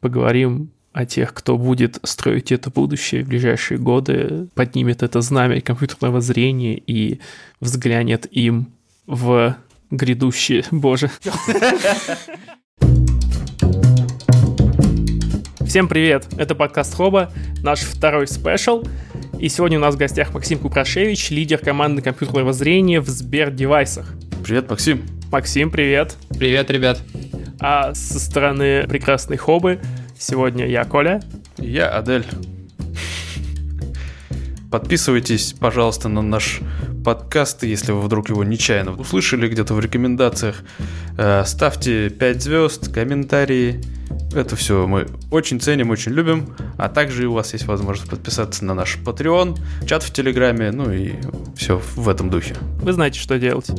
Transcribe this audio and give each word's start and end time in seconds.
Поговорим 0.00 0.70
о 0.94 1.04
тех, 1.04 1.34
кто 1.34 1.58
будет 1.58 1.98
строить 2.04 2.52
это 2.52 2.70
будущее 2.70 3.22
в 3.22 3.28
ближайшие 3.28 3.76
годы, 3.78 4.48
поднимет 4.54 5.02
это 5.02 5.20
знамя 5.20 5.60
компьютерного 5.60 6.22
зрения 6.22 6.78
и 6.78 7.20
взглянет 7.60 8.26
им 8.30 8.72
в 9.06 9.56
грядущее. 9.90 10.64
Боже. 10.70 11.10
Всем 15.66 15.86
привет! 15.86 16.26
Это 16.38 16.54
подкаст 16.54 16.94
Хоба, 16.94 17.30
наш 17.62 17.80
второй 17.80 18.26
спешл. 18.26 18.82
И 19.38 19.50
сегодня 19.50 19.76
у 19.76 19.82
нас 19.82 19.96
в 19.96 19.98
гостях 19.98 20.32
Максим 20.32 20.60
Купрашевич, 20.60 21.30
лидер 21.30 21.58
команды 21.58 22.00
компьютерного 22.00 22.54
зрения 22.54 23.02
в 23.02 23.08
Сбер-девайсах. 23.08 24.14
Привет, 24.42 24.70
Максим. 24.70 25.02
Максим, 25.30 25.70
привет. 25.70 26.16
Привет, 26.30 26.70
ребят. 26.70 27.02
А 27.60 27.94
со 27.94 28.18
стороны 28.18 28.86
прекрасной 28.88 29.36
Хобы 29.36 29.80
сегодня 30.18 30.66
я 30.66 30.84
Коля. 30.84 31.22
Я 31.58 31.90
Адель. 31.90 32.26
Подписывайтесь, 34.70 35.54
пожалуйста, 35.58 36.08
на 36.08 36.22
наш 36.22 36.60
подкаст, 37.04 37.64
если 37.64 37.92
вы 37.92 38.00
вдруг 38.00 38.28
его 38.28 38.44
нечаянно 38.44 38.92
услышали 38.92 39.48
где-то 39.48 39.74
в 39.74 39.80
рекомендациях. 39.80 40.62
Э, 41.18 41.42
ставьте 41.44 42.08
5 42.08 42.42
звезд, 42.42 42.92
комментарии. 42.92 43.82
Это 44.32 44.56
все 44.56 44.86
мы 44.86 45.08
очень 45.30 45.60
ценим, 45.60 45.90
очень 45.90 46.12
любим. 46.12 46.54
А 46.78 46.88
также 46.88 47.26
у 47.26 47.32
вас 47.32 47.52
есть 47.52 47.66
возможность 47.66 48.10
подписаться 48.10 48.64
на 48.64 48.74
наш 48.74 48.96
Patreon, 49.04 49.58
чат 49.86 50.02
в 50.02 50.12
Телеграме, 50.12 50.70
ну 50.70 50.92
и 50.92 51.14
все 51.56 51.82
в 51.96 52.08
этом 52.08 52.30
духе. 52.30 52.54
Вы 52.80 52.92
знаете, 52.92 53.18
что 53.18 53.38
делать. 53.38 53.70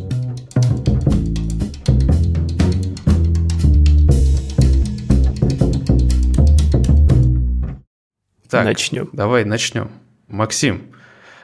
Так, 8.51 8.65
начнем. 8.65 9.09
Давай 9.13 9.45
начнем. 9.45 9.89
Максим, 10.27 10.93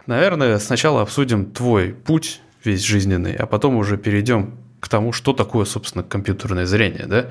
наверное, 0.07 0.59
сначала 0.59 1.01
обсудим 1.01 1.51
твой 1.51 1.93
путь 1.93 2.41
весь 2.65 2.83
жизненный, 2.83 3.33
а 3.33 3.45
потом 3.45 3.77
уже 3.77 3.97
перейдем 3.97 4.57
к 4.81 4.89
тому, 4.89 5.13
что 5.13 5.31
такое, 5.31 5.63
собственно, 5.63 6.03
компьютерное 6.03 6.65
зрение, 6.65 7.05
да? 7.05 7.27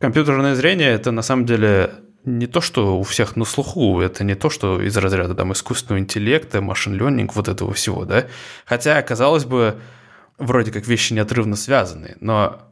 Компьютерное 0.00 0.56
зрение– 0.56 0.88
это 0.90 1.12
на 1.12 1.22
самом 1.22 1.46
деле 1.46 1.92
не 2.24 2.48
то, 2.48 2.60
что 2.60 2.98
у 2.98 3.04
всех 3.04 3.36
на 3.36 3.44
слуху, 3.44 4.00
это 4.00 4.24
не 4.24 4.34
то, 4.34 4.50
что 4.50 4.82
из 4.82 4.96
разряда 4.96 5.36
там 5.36 5.52
искусственного 5.52 6.00
интеллекта, 6.00 6.60
машин 6.60 6.94
ленинг, 6.94 7.36
вот 7.36 7.46
этого 7.46 7.72
всего, 7.74 8.04
да? 8.04 8.26
Хотя, 8.66 9.00
казалось 9.02 9.44
бы, 9.44 9.76
вроде 10.38 10.72
как 10.72 10.88
вещи 10.88 11.12
неотрывно 11.12 11.54
связаны, 11.54 12.16
но 12.18 12.62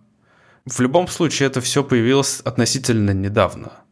в 0.64 0.80
любом 0.80 1.06
случае 1.06 1.46
это 1.46 1.60
все 1.60 1.84
появилось 1.84 2.40
относительно 2.40 3.12
недавно– 3.12 3.74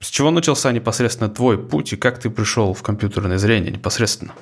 с 0.00 0.10
чего 0.10 0.30
начался 0.30 0.72
непосредственно 0.72 1.28
твой 1.28 1.58
путь 1.58 1.92
и 1.92 1.96
как 1.96 2.20
ты 2.20 2.30
пришел 2.30 2.74
в 2.74 2.82
компьютерное 2.82 3.38
зрение 3.38 3.72
непосредственно? 3.72 4.34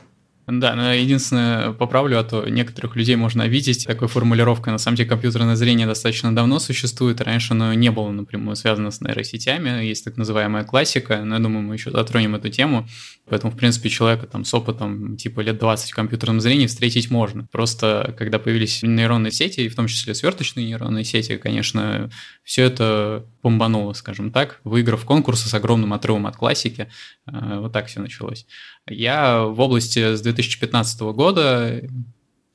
Да, 0.47 0.77
но 0.77 0.93
единственное, 0.93 1.73
поправлю, 1.73 2.21
а 2.21 2.23
то 2.23 2.49
некоторых 2.49 2.95
людей 2.95 3.17
можно 3.17 3.43
обидеть 3.43 3.85
такой 3.85 4.07
формулировкой. 4.07 4.73
На 4.73 4.79
самом 4.79 4.97
деле 4.97 5.09
компьютерное 5.09 5.57
зрение 5.57 5.89
достаточно 5.89 6.33
давно 6.33 6.61
существует, 6.61 7.21
раньше 7.21 7.53
оно 7.53 7.75
не 7.75 7.91
было 7.91 8.13
напрямую 8.13 8.55
связано 8.55 8.93
с 8.93 9.01
нейросетями, 9.01 9.85
есть 9.85 10.05
так 10.05 10.17
называемая 10.17 10.63
классика, 10.63 11.23
но 11.25 11.35
я 11.35 11.41
думаю, 11.41 11.63
мы 11.63 11.75
еще 11.75 11.91
затронем 11.91 12.37
эту 12.37 12.49
тему. 12.49 12.87
Поэтому, 13.29 13.53
в 13.53 13.57
принципе, 13.57 13.89
человека 13.89 14.27
там 14.27 14.45
с 14.45 14.55
опытом 14.55 15.17
типа 15.17 15.41
лет 15.41 15.59
20 15.59 15.91
в 15.91 15.95
компьютерном 15.97 16.41
зрении 16.41 16.69
встретить 16.69 17.11
можно. 17.11 17.49
Просто 17.51 18.15
когда 18.17 18.39
появились 18.39 18.85
нейронные 18.85 19.33
сети, 19.33 19.63
и 19.63 19.69
в 19.69 19.75
том 19.75 19.89
числе 19.89 20.15
сверточные 20.15 20.65
нейронные 20.65 21.03
сети, 21.03 21.39
конечно, 21.39 22.09
все 22.45 22.63
это 22.63 23.27
бомбануло, 23.47 23.93
скажем 23.93 24.33
так, 24.33 24.61
выиграв 24.65 25.05
конкурсы 25.05 25.49
с 25.49 25.55
огромным 25.55 25.93
отрывом 25.93 26.27
от 26.27 26.37
классики. 26.37 26.89
Э, 27.27 27.61
вот 27.61 27.73
так 27.73 27.87
все 27.87 28.01
началось. 28.01 28.45
Я 28.89 29.45
в 29.45 29.61
области 29.61 30.17
с 30.17 30.21
2015 30.21 31.01
года 31.15 31.81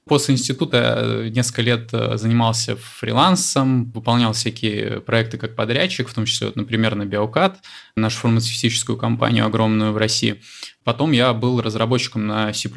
После 0.05 0.33
института 0.33 0.97
э, 0.97 1.29
несколько 1.29 1.61
лет 1.61 1.89
э, 1.93 2.17
занимался 2.17 2.75
фрилансом, 2.75 3.91
выполнял 3.91 4.33
всякие 4.33 4.99
проекты 4.99 5.37
как 5.37 5.55
подрядчик, 5.55 6.09
в 6.09 6.13
том 6.13 6.25
числе, 6.25 6.47
вот, 6.47 6.57
например, 6.57 6.95
на 6.95 7.05
Биокат, 7.05 7.59
нашу 7.95 8.17
фармацевтическую 8.17 8.97
компанию 8.97 9.45
огромную 9.45 9.93
в 9.93 9.97
России. 9.97 10.41
Потом 10.83 11.13
я 11.13 11.33
был 11.33 11.61
разработчиком 11.61 12.27
на 12.27 12.51
C++, 12.51 12.69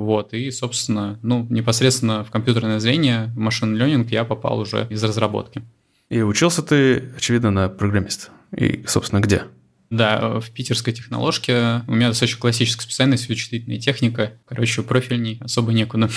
вот, 0.00 0.32
и, 0.32 0.50
собственно, 0.50 1.20
ну, 1.22 1.46
непосредственно 1.50 2.24
в 2.24 2.32
компьютерное 2.32 2.80
зрение, 2.80 3.26
в 3.36 3.38
машин 3.38 3.76
ленинг 3.76 4.10
я 4.10 4.24
попал 4.24 4.58
уже 4.58 4.88
из 4.90 5.04
разработки. 5.04 5.62
И 6.08 6.22
учился 6.22 6.62
ты, 6.62 7.12
очевидно, 7.16 7.50
на 7.50 7.68
программиста. 7.68 8.28
И, 8.56 8.84
собственно, 8.86 9.20
где? 9.20 9.44
Да, 9.90 10.40
в 10.40 10.50
питерской 10.50 10.92
техноложке. 10.92 11.82
У 11.86 11.92
меня 11.92 12.08
достаточно 12.08 12.40
классическая 12.40 12.82
специальность, 12.82 13.28
вычислительная 13.28 13.78
техника. 13.78 14.32
Короче, 14.46 14.82
профильней 14.82 15.38
особо 15.40 15.72
некуда. 15.72 16.10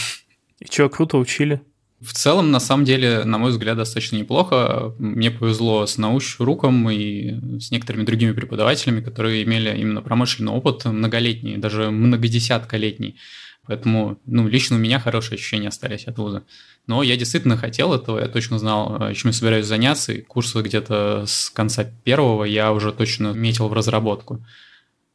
И 0.60 0.66
что, 0.66 0.90
круто 0.90 1.18
учили? 1.18 1.62
В 2.02 2.14
целом, 2.14 2.52
на 2.52 2.60
самом 2.62 2.86
деле, 2.86 3.26
на 3.26 3.38
мой 3.38 3.52
взгляд, 3.52 3.78
достаточно 3.78 4.16
неплохо. 4.16 4.96
Мне 5.00 5.32
повезло 5.32 5.86
с 5.86 5.98
научруком 5.98 6.90
и 6.90 7.60
с 7.60 7.72
некоторыми 7.72 8.06
другими 8.06 8.32
преподавателями, 8.32 9.02
которые 9.02 9.44
имели 9.44 9.76
именно 9.78 10.02
промышленный 10.02 10.54
опыт 10.54 10.86
многолетний, 10.86 11.58
даже 11.58 11.92
многодесятколетний. 11.92 13.18
Поэтому, 13.66 14.20
ну, 14.26 14.48
лично 14.48 14.78
у 14.78 14.80
меня 14.80 15.00
хорошие 15.00 15.36
ощущения 15.36 15.68
остались 15.68 16.06
от 16.08 16.18
вуза. 16.18 16.44
Но 16.88 17.04
я 17.04 17.18
действительно 17.18 17.56
хотел 17.56 17.94
этого, 17.94 18.20
я 18.20 18.28
точно 18.28 18.58
знал, 18.58 19.14
чем 19.14 19.30
я 19.30 19.34
собираюсь 19.34 19.68
заняться, 19.68 20.12
и 20.14 20.22
курсы 20.22 20.62
где-то 20.62 21.26
с 21.28 21.50
конца 21.52 21.84
первого 21.84 22.46
я 22.46 22.72
уже 22.74 22.92
точно 22.92 23.34
метил 23.34 23.68
в 23.68 23.74
разработку. 23.74 24.44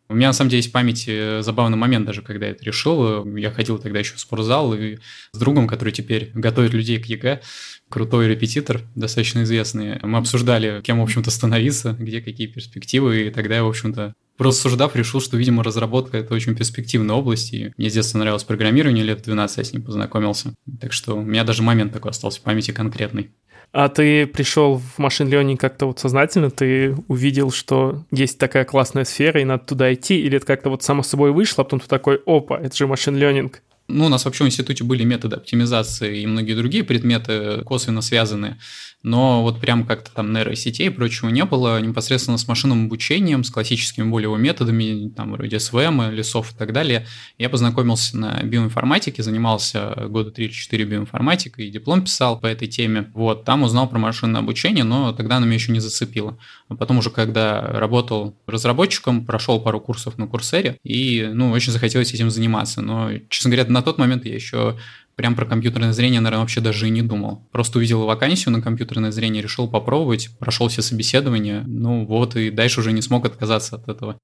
У 0.08 0.14
меня, 0.14 0.28
на 0.28 0.32
самом 0.32 0.50
деле, 0.50 0.58
есть 0.58 0.68
в 0.68 0.72
памяти 0.72 1.40
забавный 1.40 1.78
момент 1.78 2.06
даже, 2.06 2.22
когда 2.22 2.46
я 2.46 2.52
это 2.52 2.64
решил. 2.64 3.24
Я 3.36 3.50
ходил 3.50 3.78
тогда 3.78 3.98
еще 3.98 4.14
в 4.14 4.20
спортзал 4.20 4.74
и 4.74 4.98
с 5.32 5.38
другом, 5.38 5.66
который 5.66 5.92
теперь 5.92 6.30
готовит 6.34 6.74
людей 6.74 6.98
к 6.98 7.06
ЕГЭ, 7.06 7.40
крутой 7.88 8.28
репетитор, 8.28 8.82
достаточно 8.94 9.42
известный. 9.44 9.98
Мы 10.02 10.18
обсуждали, 10.18 10.82
кем, 10.82 11.00
в 11.00 11.02
общем-то, 11.02 11.30
становиться, 11.30 11.96
где 11.98 12.20
какие 12.20 12.46
перспективы, 12.46 13.26
и 13.26 13.30
тогда 13.30 13.56
я, 13.56 13.64
в 13.64 13.68
общем-то, 13.68 14.14
Просто 14.36 14.62
рассуждав, 14.62 14.96
решил, 14.96 15.20
что, 15.20 15.36
видимо, 15.36 15.62
разработка– 15.62 16.16
это 16.18 16.34
очень 16.34 16.56
перспективная 16.56 17.14
область, 17.14 17.54
и 17.54 17.72
мне 17.76 17.88
с 17.88 17.92
детства 17.92 18.18
нравилось 18.18 18.42
программирование, 18.42 19.04
лет 19.04 19.22
12 19.22 19.58
я 19.58 19.64
с 19.64 19.72
ним 19.72 19.82
познакомился. 19.82 20.54
Так 20.80 20.92
что 20.92 21.14
у 21.14 21.22
меня 21.22 21.44
даже 21.44 21.62
момент 21.62 21.92
такой 21.92 22.10
остался 22.10 22.40
в 22.40 22.42
памяти 22.42 22.72
конкретный. 22.72 23.30
А 23.74 23.88
ты 23.88 24.28
пришел 24.28 24.76
в 24.78 24.98
машин 24.98 25.28
learning 25.28 25.56
как-то 25.56 25.86
вот 25.86 25.98
сознательно, 25.98 26.48
ты 26.48 26.94
увидел, 27.08 27.50
что 27.50 28.04
есть 28.12 28.38
такая 28.38 28.64
классная 28.64 29.04
сфера, 29.04 29.40
и 29.40 29.44
надо 29.44 29.64
туда 29.64 29.92
идти, 29.92 30.20
или 30.20 30.36
это 30.36 30.46
как-то 30.46 30.70
вот 30.70 30.84
само 30.84 31.02
собой 31.02 31.32
вышло, 31.32 31.62
а 31.62 31.64
потом 31.64 31.80
ты 31.80 31.88
такой, 31.88 32.20
опа, 32.24 32.56
это 32.56 32.76
же 32.76 32.86
машин 32.86 33.16
learning. 33.16 33.52
Ну, 33.88 34.06
у 34.06 34.08
нас 34.08 34.24
вообще 34.26 34.44
в 34.44 34.46
институте 34.46 34.84
были 34.84 35.02
методы 35.02 35.34
оптимизации 35.34 36.20
и 36.20 36.26
многие 36.26 36.54
другие 36.54 36.84
предметы 36.84 37.62
косвенно 37.64 38.00
связаны 38.00 38.58
но 39.04 39.42
вот 39.42 39.60
прям 39.60 39.86
как-то 39.86 40.10
там 40.10 40.32
нейросетей 40.32 40.86
и 40.86 40.90
прочего 40.90 41.28
не 41.28 41.44
было, 41.44 41.78
непосредственно 41.80 42.38
с 42.38 42.48
машинным 42.48 42.86
обучением, 42.86 43.44
с 43.44 43.50
классическими 43.50 44.08
более 44.08 44.34
методами, 44.36 45.10
там, 45.10 45.32
вроде 45.32 45.60
СВМ, 45.60 46.10
лесов 46.10 46.52
и 46.52 46.56
так 46.56 46.72
далее, 46.72 47.06
я 47.38 47.50
познакомился 47.50 48.16
на 48.16 48.42
биоинформатике, 48.42 49.22
занимался 49.22 49.94
года 50.08 50.30
3 50.30 50.46
или 50.46 50.52
4 50.52 50.84
биоинформатикой, 50.84 51.66
и 51.66 51.70
диплом 51.70 52.02
писал 52.02 52.40
по 52.40 52.46
этой 52.46 52.66
теме. 52.66 53.10
Вот, 53.14 53.44
там 53.44 53.62
узнал 53.62 53.88
про 53.88 53.98
машинное 53.98 54.40
обучение, 54.40 54.84
но 54.84 55.12
тогда 55.12 55.36
оно 55.36 55.44
меня 55.44 55.56
еще 55.56 55.70
не 55.70 55.80
зацепило. 55.80 56.38
А 56.68 56.74
потом 56.74 56.98
уже, 56.98 57.10
когда 57.10 57.60
работал 57.60 58.34
разработчиком, 58.46 59.26
прошел 59.26 59.60
пару 59.60 59.80
курсов 59.80 60.16
на 60.16 60.26
Курсере, 60.26 60.78
и, 60.82 61.30
ну, 61.32 61.50
очень 61.50 61.72
захотелось 61.72 62.14
этим 62.14 62.30
заниматься. 62.30 62.80
Но, 62.80 63.10
честно 63.28 63.50
говоря, 63.50 63.70
на 63.70 63.82
тот 63.82 63.98
момент 63.98 64.24
я 64.24 64.34
еще 64.34 64.78
прям 65.16 65.34
про 65.34 65.46
компьютерное 65.46 65.92
зрение, 65.92 66.20
наверное, 66.20 66.42
вообще 66.42 66.60
даже 66.60 66.86
и 66.86 66.90
не 66.90 67.02
думал. 67.02 67.46
Просто 67.52 67.78
увидел 67.78 68.04
вакансию 68.04 68.52
на 68.52 68.62
компьютерное 68.62 69.10
зрение, 69.10 69.42
решил 69.42 69.68
попробовать, 69.68 70.30
прошел 70.38 70.68
все 70.68 70.82
собеседования, 70.82 71.64
ну 71.66 72.04
вот, 72.04 72.36
и 72.36 72.50
дальше 72.50 72.80
уже 72.80 72.92
не 72.92 73.02
смог 73.02 73.24
отказаться 73.26 73.76
от 73.76 73.88
этого. 73.88 74.18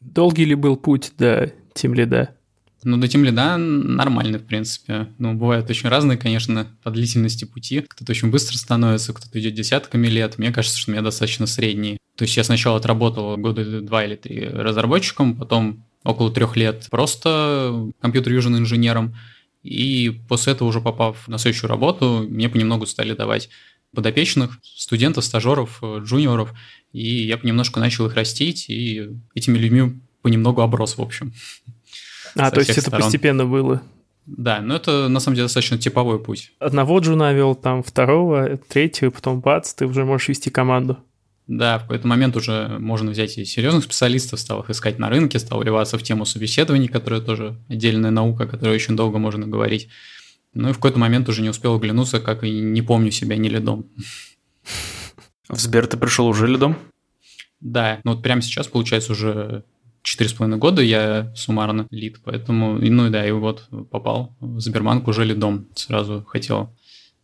Долгий 0.00 0.44
ли 0.44 0.54
был 0.54 0.76
путь 0.76 1.12
до 1.18 1.52
Тимлида? 1.74 2.30
Ну, 2.82 2.96
до 2.96 3.08
Тимлида 3.08 3.58
нормальный, 3.58 4.38
в 4.38 4.46
принципе. 4.46 5.08
Ну, 5.18 5.34
бывают 5.34 5.68
очень 5.68 5.90
разные, 5.90 6.16
конечно, 6.16 6.66
по 6.82 6.90
длительности 6.90 7.44
пути. 7.44 7.84
Кто-то 7.86 8.12
очень 8.12 8.30
быстро 8.30 8.56
становится, 8.56 9.12
кто-то 9.12 9.38
идет 9.38 9.52
десятками 9.52 10.06
лет. 10.06 10.38
Мне 10.38 10.50
кажется, 10.50 10.78
что 10.78 10.90
у 10.90 10.94
меня 10.94 11.02
достаточно 11.02 11.46
средний. 11.46 11.98
То 12.16 12.24
есть 12.24 12.36
я 12.38 12.44
сначала 12.44 12.78
отработал 12.78 13.36
года 13.36 13.82
два 13.82 14.04
или 14.04 14.16
три 14.16 14.48
разработчиком, 14.48 15.36
потом 15.36 15.84
около 16.04 16.32
трех 16.32 16.56
лет 16.56 16.86
просто 16.90 17.90
компьютер-южен 18.00 18.56
инженером, 18.56 19.14
и 19.62 20.20
после 20.28 20.52
этого 20.54 20.68
уже 20.68 20.80
попав 20.80 21.28
на 21.28 21.38
следующую 21.38 21.68
работу, 21.68 22.26
мне 22.28 22.48
понемногу 22.48 22.86
стали 22.86 23.14
давать 23.14 23.50
подопечных, 23.94 24.58
студентов, 24.62 25.24
стажеров, 25.24 25.78
э, 25.82 26.00
джуниоров, 26.04 26.52
и 26.92 27.24
я 27.24 27.36
понемножку 27.38 27.80
начал 27.80 28.06
их 28.06 28.14
растить, 28.14 28.66
и 28.68 29.10
этими 29.34 29.58
людьми 29.58 30.00
понемногу 30.22 30.62
оброс, 30.62 30.96
в 30.98 31.02
общем. 31.02 31.32
А, 32.36 32.52
то 32.52 32.60
есть 32.60 32.70
это 32.70 32.82
сторон. 32.82 33.02
постепенно 33.02 33.44
было? 33.44 33.82
Да, 34.24 34.60
но 34.60 34.76
это 34.76 35.08
на 35.08 35.18
самом 35.18 35.34
деле 35.34 35.46
достаточно 35.46 35.78
типовой 35.78 36.20
путь. 36.20 36.52
Одного 36.60 37.00
джуна 37.00 37.32
вел, 37.32 37.56
там 37.56 37.82
второго, 37.82 38.56
третьего, 38.68 39.10
потом 39.10 39.40
бац, 39.40 39.74
ты 39.74 39.84
уже 39.84 40.04
можешь 40.04 40.28
вести 40.28 40.48
команду. 40.48 40.98
Да, 41.50 41.78
в 41.78 41.82
какой-то 41.82 42.06
момент 42.06 42.36
уже 42.36 42.76
можно 42.78 43.10
взять 43.10 43.36
и 43.36 43.44
серьезных 43.44 43.82
специалистов, 43.82 44.38
стал 44.38 44.60
их 44.60 44.70
искать 44.70 45.00
на 45.00 45.08
рынке, 45.08 45.40
стал 45.40 45.58
вливаться 45.58 45.98
в 45.98 46.02
тему 46.04 46.24
собеседований, 46.24 46.86
которая 46.86 47.20
тоже 47.20 47.60
отдельная 47.68 48.12
наука, 48.12 48.44
о 48.44 48.46
которой 48.46 48.76
очень 48.76 48.94
долго 48.94 49.18
можно 49.18 49.48
говорить. 49.48 49.88
Ну 50.54 50.68
и 50.68 50.72
в 50.72 50.76
какой-то 50.76 51.00
момент 51.00 51.28
уже 51.28 51.42
не 51.42 51.48
успел 51.48 51.74
оглянуться, 51.74 52.20
как 52.20 52.44
и 52.44 52.60
не 52.60 52.82
помню 52.82 53.10
себя 53.10 53.36
ни 53.36 53.48
лидом. 53.48 53.86
В 55.48 55.58
Сбер 55.58 55.88
ты 55.88 55.96
пришел 55.96 56.28
уже 56.28 56.46
лидом? 56.46 56.76
Да, 57.58 57.98
ну 58.04 58.12
вот 58.12 58.22
прямо 58.22 58.42
сейчас, 58.42 58.68
получается, 58.68 59.10
уже 59.10 59.64
четыре 60.02 60.30
с 60.30 60.32
половиной 60.34 60.58
года 60.58 60.82
я 60.82 61.32
суммарно 61.34 61.88
лид, 61.90 62.20
поэтому, 62.22 62.78
ну 62.78 63.08
и 63.08 63.10
да, 63.10 63.26
и 63.26 63.32
вот 63.32 63.66
попал 63.90 64.36
в 64.38 64.60
Сбербанк 64.60 65.08
уже 65.08 65.24
лидом, 65.24 65.66
сразу 65.74 66.24
хотел 66.28 66.72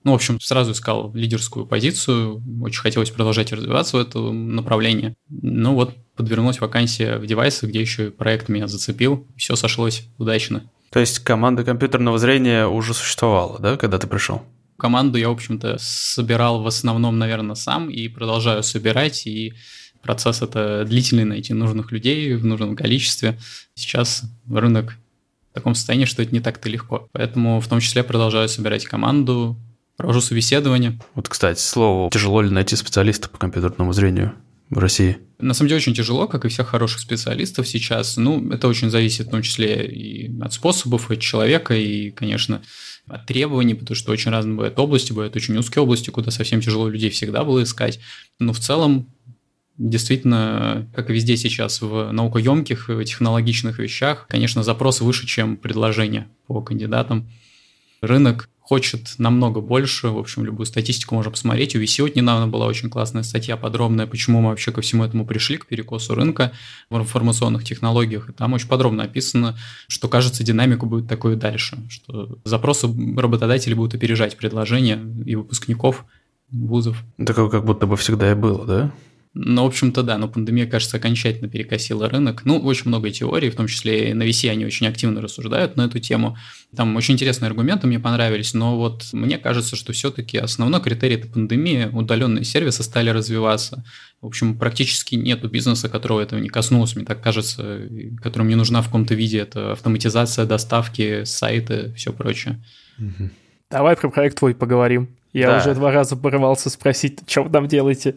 ну, 0.06 0.12
в 0.12 0.14
общем, 0.14 0.38
сразу 0.38 0.70
искал 0.70 1.12
лидерскую 1.14 1.66
позицию, 1.66 2.40
очень 2.62 2.80
хотелось 2.80 3.10
продолжать 3.10 3.52
развиваться 3.52 3.96
в 3.96 4.00
этом 4.00 4.54
направлении. 4.54 5.16
Ну 5.28 5.74
вот, 5.74 5.96
подвернулась 6.14 6.60
вакансия 6.60 7.18
в 7.18 7.26
девайсах, 7.26 7.70
где 7.70 7.80
еще 7.80 8.12
проект 8.12 8.48
меня 8.48 8.68
зацепил, 8.68 9.26
все 9.36 9.56
сошлось 9.56 10.04
удачно. 10.16 10.70
То 10.92 11.00
есть 11.00 11.18
команда 11.18 11.64
компьютерного 11.64 12.18
зрения 12.18 12.68
уже 12.68 12.94
существовала, 12.94 13.58
да, 13.58 13.76
когда 13.76 13.98
ты 13.98 14.06
пришел? 14.06 14.44
Команду 14.78 15.18
я, 15.18 15.28
в 15.28 15.32
общем-то, 15.32 15.76
собирал 15.80 16.62
в 16.62 16.68
основном, 16.68 17.18
наверное, 17.18 17.56
сам 17.56 17.90
и 17.90 18.06
продолжаю 18.06 18.62
собирать, 18.62 19.26
и 19.26 19.54
процесс 20.02 20.40
это 20.40 20.84
длительный, 20.86 21.24
найти 21.24 21.52
нужных 21.52 21.90
людей 21.90 22.32
в 22.34 22.44
нужном 22.44 22.76
количестве. 22.76 23.40
Сейчас 23.74 24.22
рынок 24.48 24.96
в 25.50 25.54
таком 25.54 25.74
состоянии, 25.74 26.04
что 26.04 26.22
это 26.22 26.32
не 26.32 26.40
так-то 26.40 26.68
легко. 26.68 27.08
Поэтому 27.10 27.58
в 27.58 27.66
том 27.66 27.80
числе 27.80 28.04
продолжаю 28.04 28.48
собирать 28.48 28.84
команду, 28.84 29.56
провожу 29.96 30.20
собеседование. 30.20 30.98
Вот, 31.14 31.28
кстати, 31.28 31.60
слово, 31.60 32.10
тяжело 32.10 32.42
ли 32.42 32.50
найти 32.50 32.76
специалиста 32.76 33.28
по 33.28 33.38
компьютерному 33.38 33.92
зрению 33.92 34.34
в 34.70 34.78
России? 34.78 35.18
На 35.38 35.54
самом 35.54 35.68
деле 35.68 35.78
очень 35.78 35.94
тяжело, 35.94 36.26
как 36.28 36.44
и 36.44 36.48
всех 36.48 36.68
хороших 36.68 37.00
специалистов 37.00 37.68
сейчас. 37.68 38.16
Ну, 38.16 38.50
это 38.50 38.68
очень 38.68 38.90
зависит 38.90 39.26
в 39.26 39.30
том 39.30 39.42
числе 39.42 39.86
и 39.86 40.40
от 40.40 40.52
способов, 40.52 41.10
от 41.10 41.20
человека, 41.20 41.74
и, 41.74 42.10
конечно, 42.10 42.62
от 43.06 43.26
требований, 43.26 43.74
потому 43.74 43.94
что 43.94 44.12
очень 44.12 44.30
разные 44.30 44.54
бывают 44.54 44.78
области, 44.78 45.12
бывают 45.12 45.36
очень 45.36 45.56
узкие 45.56 45.82
области, 45.82 46.10
куда 46.10 46.30
совсем 46.30 46.60
тяжело 46.60 46.88
людей 46.88 47.10
всегда 47.10 47.44
было 47.44 47.62
искать. 47.62 48.00
Но 48.38 48.52
в 48.52 48.58
целом 48.58 49.08
Действительно, 49.78 50.88
как 50.94 51.10
и 51.10 51.12
везде 51.12 51.36
сейчас 51.36 51.82
в 51.82 52.10
наукоемких, 52.10 52.88
технологичных 53.04 53.78
вещах, 53.78 54.26
конечно, 54.26 54.62
запрос 54.62 55.02
выше, 55.02 55.26
чем 55.26 55.58
предложение 55.58 56.28
по 56.46 56.62
кандидатам. 56.62 57.30
Рынок 58.00 58.48
хочет 58.66 59.14
намного 59.18 59.60
больше. 59.60 60.08
В 60.08 60.18
общем, 60.18 60.44
любую 60.44 60.66
статистику 60.66 61.14
можно 61.14 61.30
посмотреть. 61.30 61.76
У 61.76 61.78
VC 61.80 62.10
недавно 62.16 62.48
была 62.48 62.66
очень 62.66 62.90
классная 62.90 63.22
статья 63.22 63.56
подробная, 63.56 64.08
почему 64.08 64.40
мы 64.40 64.48
вообще 64.48 64.72
ко 64.72 64.80
всему 64.80 65.04
этому 65.04 65.24
пришли, 65.24 65.56
к 65.56 65.66
перекосу 65.66 66.16
рынка 66.16 66.50
в 66.90 66.98
информационных 66.98 67.62
технологиях. 67.62 68.28
И 68.28 68.32
там 68.32 68.54
очень 68.54 68.66
подробно 68.66 69.04
описано, 69.04 69.56
что, 69.86 70.08
кажется, 70.08 70.42
динамика 70.42 70.84
будет 70.84 71.06
такой 71.06 71.36
дальше, 71.36 71.78
что 71.88 72.40
запросы 72.42 72.88
работодателей 73.16 73.76
будут 73.76 73.94
опережать 73.94 74.36
предложения 74.36 75.00
и 75.24 75.36
выпускников 75.36 76.04
вузов. 76.50 77.04
Такое 77.24 77.48
как 77.48 77.64
будто 77.64 77.86
бы 77.86 77.96
всегда 77.96 78.32
и 78.32 78.34
было, 78.34 78.66
да? 78.66 78.92
Ну, 79.38 79.64
в 79.64 79.66
общем-то, 79.66 80.02
да, 80.02 80.16
но 80.16 80.28
пандемия, 80.28 80.66
кажется, 80.66 80.96
окончательно 80.96 81.46
перекосила 81.46 82.08
рынок. 82.08 82.46
Ну, 82.46 82.58
очень 82.58 82.88
много 82.88 83.10
теорий, 83.10 83.50
в 83.50 83.54
том 83.54 83.66
числе 83.66 84.10
и 84.10 84.14
на 84.14 84.22
VC 84.22 84.48
они 84.48 84.64
очень 84.64 84.86
активно 84.86 85.20
рассуждают 85.20 85.76
на 85.76 85.82
эту 85.82 85.98
тему. 85.98 86.38
Там 86.74 86.96
очень 86.96 87.14
интересные 87.14 87.48
аргументы 87.48 87.86
мне 87.86 88.00
понравились, 88.00 88.54
но 88.54 88.78
вот 88.78 89.10
мне 89.12 89.36
кажется, 89.36 89.76
что 89.76 89.92
все-таки 89.92 90.38
основной 90.38 90.80
критерий 90.80 91.16
это 91.16 91.28
пандемия, 91.28 91.90
удаленные 91.90 92.44
сервисы 92.44 92.82
стали 92.82 93.10
развиваться. 93.10 93.84
В 94.22 94.26
общем, 94.26 94.56
практически 94.56 95.16
нету 95.16 95.50
бизнеса, 95.50 95.90
которого 95.90 96.22
этого 96.22 96.40
не 96.40 96.48
коснулось, 96.48 96.96
мне 96.96 97.04
так 97.04 97.22
кажется, 97.22 97.82
которому 98.22 98.48
не 98.48 98.56
нужна 98.56 98.80
в 98.80 98.86
каком-то 98.86 99.14
виде. 99.14 99.40
Это 99.40 99.72
автоматизация 99.72 100.46
доставки, 100.46 101.24
сайты, 101.24 101.92
все 101.94 102.14
прочее. 102.14 102.64
Давай 103.70 103.96
про 103.96 104.08
проект 104.08 104.38
твой 104.38 104.54
поговорим. 104.54 105.10
Я 105.34 105.48
да. 105.48 105.58
уже 105.58 105.74
два 105.74 105.92
раза 105.92 106.16
порывался 106.16 106.70
спросить, 106.70 107.18
что 107.26 107.42
вы 107.42 107.50
там 107.50 107.68
делаете. 107.68 108.14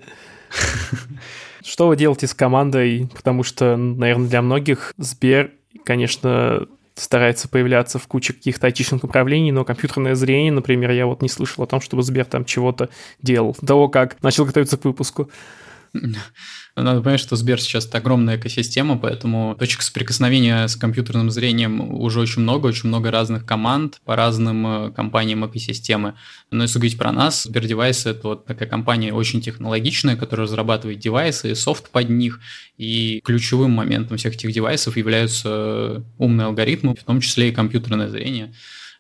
Что 1.64 1.88
вы 1.88 1.96
делаете 1.96 2.28
с 2.28 2.34
командой? 2.34 3.10
Потому 3.16 3.44
что, 3.44 3.78
наверное, 3.78 4.28
для 4.28 4.42
многих 4.42 4.94
Сбер, 4.98 5.52
конечно, 5.84 6.68
старается 6.96 7.48
появляться 7.48 8.00
в 8.00 8.08
куче 8.08 8.34
каких-то 8.34 8.68
айтишных 8.68 9.04
направлений, 9.04 9.52
но 9.52 9.64
компьютерное 9.64 10.16
зрение, 10.16 10.52
например, 10.52 10.92
я 10.92 11.06
вот 11.06 11.22
не 11.22 11.30
слышал 11.30 11.64
о 11.64 11.68
том, 11.68 11.82
чтобы 11.82 12.04
Сбер 12.04 12.26
там 12.26 12.46
чего-то 12.46 12.90
делал. 13.22 13.56
До 13.62 13.68
того, 13.68 13.90
как 13.90 14.22
начал 14.22 14.46
готовиться 14.46 14.78
к 14.78 14.86
выпуску. 14.86 15.30
Надо 16.76 17.02
понять, 17.02 17.20
что 17.20 17.36
Сбер 17.36 17.62
сейчас 17.62 17.86
это 17.86 17.98
огромная 17.98 18.38
экосистема, 18.38 18.98
поэтому 18.98 19.56
точек 19.60 19.82
соприкосновения 19.82 20.68
с 20.68 20.76
компьютерным 20.76 21.30
зрением 21.30 21.94
уже 21.94 22.20
очень 22.20 22.42
много, 22.42 22.68
очень 22.68 22.88
много 22.88 23.12
разных 23.12 23.46
команд 23.46 24.00
по 24.06 24.16
разным 24.16 24.66
э, 24.68 24.92
компаниям 24.92 25.46
экосистемы. 25.46 26.16
Но 26.52 26.64
если 26.64 26.80
говорить 26.80 26.98
про 26.98 27.12
нас, 27.12 27.44
Сбер 27.44 27.66
Девайсы 27.66 28.10
это 28.10 28.28
вот 28.30 28.46
такая 28.46 28.70
компания 28.70 29.14
очень 29.14 29.42
технологичная, 29.42 30.16
которая 30.16 30.48
разрабатывает 30.48 31.00
девайсы 31.00 31.52
и 31.52 31.56
софт 31.56 31.90
под 31.90 32.10
них, 32.10 32.40
и 32.78 33.20
ключевым 33.26 33.72
моментом 33.72 34.18
всех 34.18 34.36
этих 34.36 34.52
девайсов 34.52 34.96
являются 34.96 36.04
умные 36.18 36.46
алгоритмы, 36.46 36.96
в 36.96 37.04
том 37.04 37.20
числе 37.20 37.50
и 37.50 37.52
компьютерное 37.52 38.08
зрение. 38.08 38.54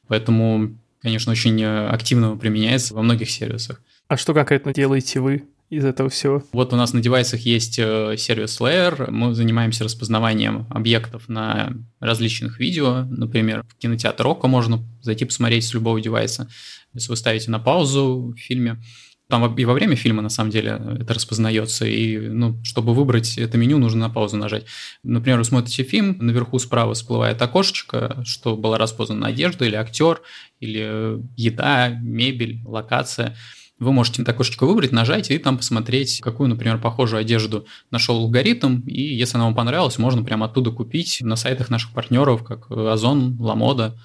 Поэтому, 0.07 0.75
конечно, 1.01 1.31
очень 1.31 1.62
э, 1.62 1.88
активно 1.88 2.36
применяется 2.36 2.94
во 2.94 3.04
многих 3.04 3.30
сервисах. 3.30 3.81
А 4.07 4.18
что 4.18 4.33
конкретно 4.33 4.74
делаете 4.74 5.19
вы? 5.19 5.44
Из 5.69 5.86
этого 5.86 6.10
всего? 6.10 6.44
Вот 6.51 6.74
у 6.74 6.75
нас 6.75 6.94
на 6.94 7.01
девайсах 7.01 7.42
есть 7.42 7.77
э, 7.77 8.16
сервис 8.18 8.60
Layer, 8.60 9.10
мы 9.12 9.33
занимаемся 9.33 9.83
распознаванием 9.83 10.68
объектов 10.69 11.30
на 11.30 11.74
различных 12.00 12.60
видео, 12.60 13.06
например, 13.10 13.63
в 13.69 13.77
кинотеатр 13.77 14.27
Ока 14.27 14.48
можно 14.48 14.83
зайти 15.01 15.25
посмотреть 15.25 15.66
с 15.66 15.74
любого 15.74 16.01
девайса, 16.01 16.50
если 16.94 17.10
вы 17.10 17.16
ставите 17.16 17.51
на 17.51 17.60
паузу 17.60 18.33
в 18.36 18.39
фильме, 18.39 18.81
там 19.30 19.56
и 19.56 19.66
во 19.66 19.74
время 19.74 19.95
фильма, 19.95 20.24
на 20.24 20.30
самом 20.30 20.50
деле, 20.50 20.81
это 21.00 21.13
распознается. 21.13 21.86
И, 21.86 22.18
ну, 22.18 22.60
чтобы 22.63 22.95
выбрать 22.95 23.38
это 23.38 23.60
меню, 23.60 23.77
нужно 23.77 24.07
на 24.07 24.10
паузу 24.10 24.38
нажать. 24.38 24.65
Например, 25.04 25.38
вы 25.38 25.44
смотрите 25.44 25.83
фильм, 25.83 26.18
наверху 26.19 26.57
справа 26.57 26.95
всплывает 26.95 27.39
окошечко, 27.39 28.24
что 28.25 28.57
была 28.57 28.80
распознана 28.80 29.27
одежда 29.27 29.65
или 29.65 29.75
актер, 29.75 30.24
или 30.60 31.22
еда, 31.38 31.89
мебель, 31.89 32.63
локация– 32.65 33.38
вы 33.80 33.92
можете 33.94 34.22
это 34.22 34.31
окошечко 34.31 34.66
выбрать, 34.66 34.92
нажать 34.92 35.31
и 35.31 35.38
там 35.38 35.58
посмотреть, 35.58 36.20
какую, 36.22 36.50
например, 36.50 36.80
похожую 36.80 37.22
одежду 37.22 37.66
нашел 37.92 38.18
алгоритм, 38.18 38.81
и 38.86 39.02
если 39.02 39.38
она 39.38 39.46
вам 39.46 39.56
понравилась, 39.56 39.98
можно 39.98 40.24
прямо 40.24 40.48
оттуда 40.48 40.72
купить 40.72 41.20
на 41.22 41.36
сайтах 41.36 41.70
наших 41.70 41.92
партнеров, 41.92 42.44
как 42.44 42.70
Озон, 42.70 43.38
Ламода. 43.39 43.98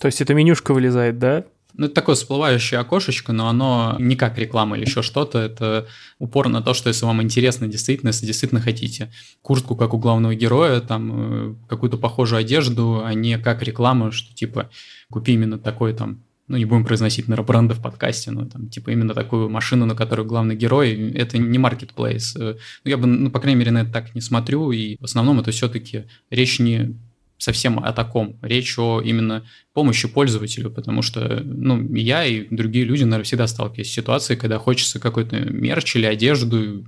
То 0.00 0.06
есть 0.06 0.20
это 0.20 0.34
менюшка 0.34 0.72
вылезает, 0.72 1.18
да? 1.18 1.44
Ну, 1.74 1.86
это 1.86 1.94
такое 1.94 2.16
всплывающее 2.16 2.80
окошечко, 2.80 3.32
но 3.32 3.48
оно 3.48 3.94
не 4.00 4.16
как 4.16 4.36
реклама 4.36 4.76
или 4.76 4.84
еще 4.84 5.02
что-то. 5.02 5.38
Это 5.38 5.86
упор 6.18 6.48
на 6.48 6.60
то, 6.60 6.74
что 6.74 6.88
если 6.88 7.04
вам 7.04 7.22
интересно 7.22 7.68
действительно, 7.68 8.08
если 8.08 8.26
действительно 8.26 8.60
хотите 8.60 9.12
куртку, 9.42 9.76
как 9.76 9.94
у 9.94 9.98
главного 9.98 10.34
героя, 10.34 10.80
там, 10.80 11.12
э, 11.12 11.54
какую-то 11.68 11.96
похожую 11.96 12.40
одежду, 12.40 13.02
а 13.04 13.14
не 13.14 13.38
как 13.38 13.62
реклама, 13.62 14.10
что 14.10 14.34
типа 14.34 14.70
купи 15.08 15.34
именно 15.34 15.56
такой 15.56 15.92
там 15.92 16.24
ну, 16.48 16.56
не 16.56 16.64
будем 16.64 16.84
произносить, 16.84 17.26
бренды 17.26 17.74
в 17.74 17.82
подкасте, 17.82 18.30
но 18.30 18.46
там, 18.46 18.68
типа, 18.68 18.90
именно 18.90 19.14
такую 19.14 19.48
машину, 19.48 19.86
на 19.86 19.94
которой 19.94 20.26
главный 20.26 20.56
герой, 20.56 21.12
это 21.12 21.38
не 21.38 21.58
маркетплейс. 21.58 22.34
Э, 22.36 22.56
ну, 22.84 22.90
я 22.90 22.96
бы, 22.96 23.06
ну, 23.06 23.30
по 23.30 23.38
крайней 23.38 23.58
мере, 23.58 23.70
на 23.70 23.82
это 23.82 23.92
так 23.92 24.14
не 24.14 24.20
смотрю, 24.20 24.72
и 24.72 24.96
в 24.98 25.04
основном 25.04 25.40
это 25.40 25.50
все-таки 25.50 26.04
речь 26.30 26.58
не 26.58 26.96
совсем 27.38 27.78
о 27.78 27.92
таком. 27.92 28.36
Речь 28.42 28.78
о 28.78 29.00
именно 29.00 29.44
помощи 29.72 30.08
пользователю, 30.08 30.70
потому 30.70 31.02
что, 31.02 31.42
ну, 31.44 31.94
я 31.94 32.24
и 32.24 32.46
другие 32.50 32.84
люди, 32.84 33.04
наверное, 33.04 33.24
всегда 33.24 33.46
сталкивались 33.46 33.90
с 33.90 33.94
ситуацией, 33.94 34.38
когда 34.38 34.58
хочется 34.58 34.98
какой-то 34.98 35.38
мерч 35.38 35.96
или 35.96 36.06
одежду, 36.06 36.84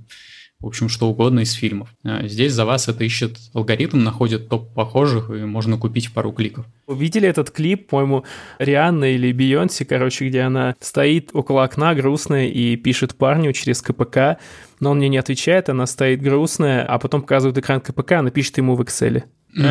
в 0.61 0.67
общем, 0.67 0.89
что 0.89 1.09
угодно 1.09 1.41
из 1.41 1.53
фильмов. 1.53 1.89
А 2.03 2.27
здесь 2.27 2.53
за 2.53 2.65
вас 2.65 2.87
это 2.87 3.03
ищет 3.03 3.37
алгоритм, 3.53 4.03
находит 4.03 4.47
топ 4.47 4.71
похожих, 4.73 5.31
и 5.31 5.43
можно 5.45 5.77
купить 5.77 6.07
в 6.07 6.13
пару 6.13 6.31
кликов. 6.31 6.65
Видели 6.87 7.27
этот 7.27 7.49
клип, 7.49 7.87
по-моему, 7.87 8.25
Рианна 8.59 9.13
или 9.13 9.31
Бейонси, 9.31 9.85
короче, 9.85 10.29
где 10.29 10.41
она 10.41 10.75
стоит 10.79 11.31
около 11.33 11.63
окна 11.63 11.95
грустная 11.95 12.47
и 12.47 12.75
пишет 12.75 13.15
парню 13.15 13.53
через 13.53 13.81
КПК, 13.81 14.37
но 14.79 14.91
он 14.91 14.97
мне 14.97 15.09
не 15.09 15.17
отвечает, 15.17 15.69
она 15.69 15.87
стоит 15.87 16.21
грустная, 16.21 16.85
а 16.85 16.99
потом 16.99 17.21
показывает 17.21 17.57
экран 17.57 17.81
КПК, 17.81 18.19
она 18.19 18.29
пишет 18.29 18.57
ему 18.57 18.75
в 18.75 18.81
Excel. 18.81 19.23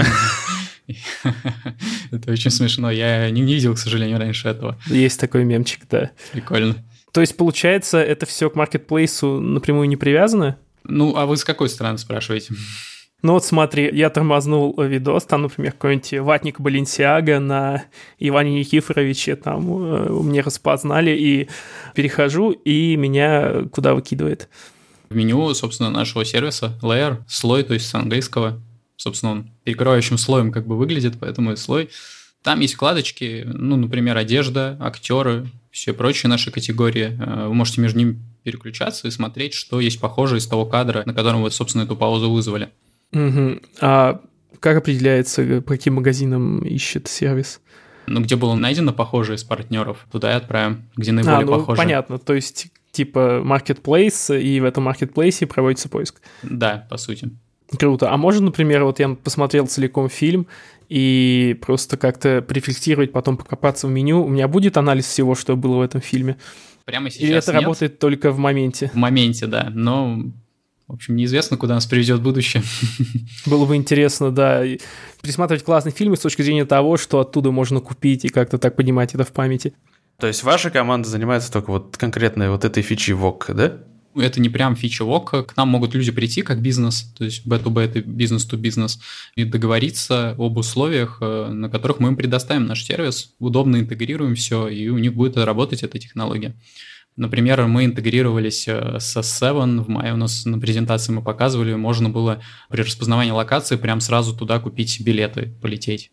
Это 2.10 2.32
очень 2.32 2.50
смешно. 2.50 2.90
Я 2.90 3.30
не 3.30 3.42
видел, 3.42 3.74
к 3.74 3.78
сожалению, 3.78 4.18
раньше 4.18 4.48
этого. 4.48 4.76
Есть 4.86 5.20
такой 5.20 5.44
мемчик, 5.44 5.82
да. 5.88 6.10
Прикольно. 6.32 6.74
То 7.12 7.20
есть, 7.20 7.36
получается, 7.36 7.98
это 7.98 8.26
все 8.26 8.50
к 8.50 8.54
маркетплейсу 8.54 9.40
напрямую 9.40 9.88
не 9.88 9.96
привязано? 9.96 10.58
Ну, 10.84 11.16
а 11.16 11.26
вы 11.26 11.36
с 11.36 11.44
какой 11.44 11.68
стороны 11.68 11.98
спрашиваете? 11.98 12.54
Ну 13.22 13.34
вот 13.34 13.44
смотри, 13.44 13.90
я 13.92 14.08
тормознул 14.08 14.74
видос, 14.80 15.24
там, 15.24 15.42
например, 15.42 15.72
какой-нибудь 15.72 16.20
ватник 16.20 16.58
Баленсиага 16.58 17.38
на 17.38 17.84
Иване 18.18 18.58
Никифоровиче, 18.58 19.36
там 19.36 19.68
э, 19.68 20.08
мне 20.08 20.40
распознали, 20.40 21.10
и 21.10 21.48
перехожу, 21.94 22.50
и 22.52 22.96
меня 22.96 23.64
куда 23.72 23.94
выкидывает? 23.94 24.48
в 25.10 25.14
меню, 25.14 25.52
собственно, 25.54 25.90
нашего 25.90 26.24
сервиса 26.24 26.78
layer, 26.82 27.18
слой, 27.28 27.64
то 27.64 27.74
есть 27.74 27.88
с 27.88 27.94
английского. 27.94 28.62
Собственно, 28.96 29.32
он 29.32 29.50
перекрывающим 29.64 30.16
слоем 30.18 30.52
как 30.52 30.66
бы 30.66 30.76
выглядит, 30.76 31.14
поэтому 31.18 31.52
и 31.52 31.56
слой. 31.56 31.90
Там 32.42 32.60
есть 32.60 32.74
вкладочки, 32.74 33.44
ну, 33.44 33.76
например, 33.76 34.16
одежда, 34.16 34.76
актеры, 34.80 35.50
все 35.72 35.92
прочие 35.92 36.30
наши 36.30 36.52
категории. 36.52 37.18
Э, 37.20 37.48
вы 37.48 37.54
можете 37.54 37.80
между 37.80 37.98
ними 37.98 38.20
переключаться 38.42 39.08
и 39.08 39.10
смотреть, 39.10 39.54
что 39.54 39.80
есть 39.80 40.00
похожее 40.00 40.38
из 40.38 40.46
того 40.46 40.66
кадра, 40.66 41.02
на 41.06 41.14
котором 41.14 41.42
вы, 41.42 41.50
собственно, 41.50 41.82
эту 41.82 41.96
паузу 41.96 42.30
вызвали. 42.30 42.70
Угу. 43.12 43.60
А 43.80 44.20
как 44.60 44.76
определяется, 44.76 45.62
по 45.62 45.74
каким 45.74 45.94
магазинам 45.94 46.60
ищет 46.60 47.08
сервис? 47.08 47.60
Ну, 48.06 48.20
где 48.20 48.36
было 48.36 48.54
найдено 48.54 48.92
похожее 48.92 49.36
из 49.36 49.44
партнеров, 49.44 50.06
туда 50.10 50.32
и 50.32 50.36
отправим, 50.36 50.84
где 50.96 51.12
наиболее 51.12 51.42
а, 51.42 51.44
ну, 51.44 51.58
похоже. 51.58 51.78
понятно, 51.78 52.18
то 52.18 52.34
есть 52.34 52.68
типа 52.92 53.42
marketplace, 53.44 54.40
и 54.40 54.60
в 54.60 54.64
этом 54.64 54.88
marketplace 54.88 55.46
проводится 55.46 55.88
поиск. 55.88 56.20
Да, 56.42 56.86
по 56.90 56.96
сути. 56.96 57.30
Круто. 57.78 58.12
А 58.12 58.16
можно, 58.16 58.46
например, 58.46 58.84
вот 58.84 58.98
я 58.98 59.10
посмотрел 59.10 59.66
целиком 59.66 60.08
фильм 60.08 60.48
и 60.88 61.56
просто 61.60 61.96
как-то 61.96 62.42
префиксировать, 62.42 63.12
потом 63.12 63.36
покопаться 63.36 63.86
в 63.86 63.90
меню. 63.90 64.24
У 64.24 64.28
меня 64.28 64.48
будет 64.48 64.76
анализ 64.76 65.06
всего, 65.06 65.36
что 65.36 65.56
было 65.56 65.76
в 65.76 65.80
этом 65.82 66.00
фильме? 66.00 66.36
Прямо 66.90 67.08
сейчас 67.08 67.22
Или 67.22 67.36
это 67.36 67.52
нет? 67.52 67.62
работает 67.62 68.00
только 68.00 68.32
в 68.32 68.38
моменте? 68.38 68.90
В 68.92 68.96
моменте, 68.96 69.46
да. 69.46 69.70
Но, 69.72 70.24
в 70.88 70.92
общем, 70.92 71.14
неизвестно, 71.14 71.56
куда 71.56 71.74
нас 71.74 71.86
приведет 71.86 72.20
будущее. 72.20 72.64
Было 73.46 73.64
бы 73.64 73.76
интересно, 73.76 74.32
да, 74.32 74.64
присматривать 75.22 75.62
классные 75.62 75.92
фильмы 75.92 76.16
с 76.16 76.20
точки 76.20 76.42
зрения 76.42 76.64
того, 76.64 76.96
что 76.96 77.20
оттуда 77.20 77.52
можно 77.52 77.78
купить 77.80 78.24
и 78.24 78.28
как-то 78.28 78.58
так 78.58 78.74
понимать 78.74 79.14
это 79.14 79.22
в 79.22 79.30
памяти. 79.30 79.72
То 80.18 80.26
есть 80.26 80.42
ваша 80.42 80.70
команда 80.70 81.08
занимается 81.08 81.52
только 81.52 81.70
вот 81.70 81.96
конкретной 81.96 82.50
вот 82.50 82.64
этой 82.64 82.82
фичи 82.82 83.12
ВОК, 83.12 83.52
да? 83.54 83.78
Это 84.16 84.40
не 84.40 84.48
прям 84.48 84.74
фича 84.74 85.04
ВОК. 85.04 85.46
К 85.46 85.56
нам 85.56 85.68
могут 85.68 85.94
люди 85.94 86.10
прийти 86.10 86.42
как 86.42 86.60
бизнес, 86.60 87.12
то 87.16 87.24
есть 87.24 87.46
B2B 87.46 87.80
это 87.80 88.00
бизнес-to-бизнес, 88.00 88.98
и 89.36 89.44
договориться 89.44 90.30
об 90.36 90.56
условиях, 90.56 91.18
э, 91.20 91.48
на 91.48 91.68
которых 91.68 92.00
мы 92.00 92.08
им 92.08 92.16
предоставим 92.16 92.66
наш 92.66 92.84
сервис, 92.84 93.34
удобно 93.38 93.76
интегрируем 93.76 94.34
все, 94.34 94.66
и 94.68 94.88
у 94.88 94.98
них 94.98 95.14
будет 95.14 95.36
работать 95.36 95.84
эта 95.84 95.98
технология. 95.98 96.56
Например, 97.16 97.66
мы 97.66 97.84
интегрировались 97.84 98.66
э, 98.66 98.98
со 98.98 99.20
Seven, 99.20 99.82
в 99.82 99.88
мае 99.88 100.14
у 100.14 100.16
нас 100.16 100.44
на 100.44 100.58
презентации 100.58 101.12
мы 101.12 101.22
показывали, 101.22 101.74
можно 101.74 102.08
было 102.08 102.40
при 102.68 102.82
распознавании 102.82 103.32
локации 103.32 103.76
прям 103.76 104.00
сразу 104.00 104.36
туда 104.36 104.58
купить 104.58 105.00
билеты, 105.00 105.54
полететь, 105.60 106.10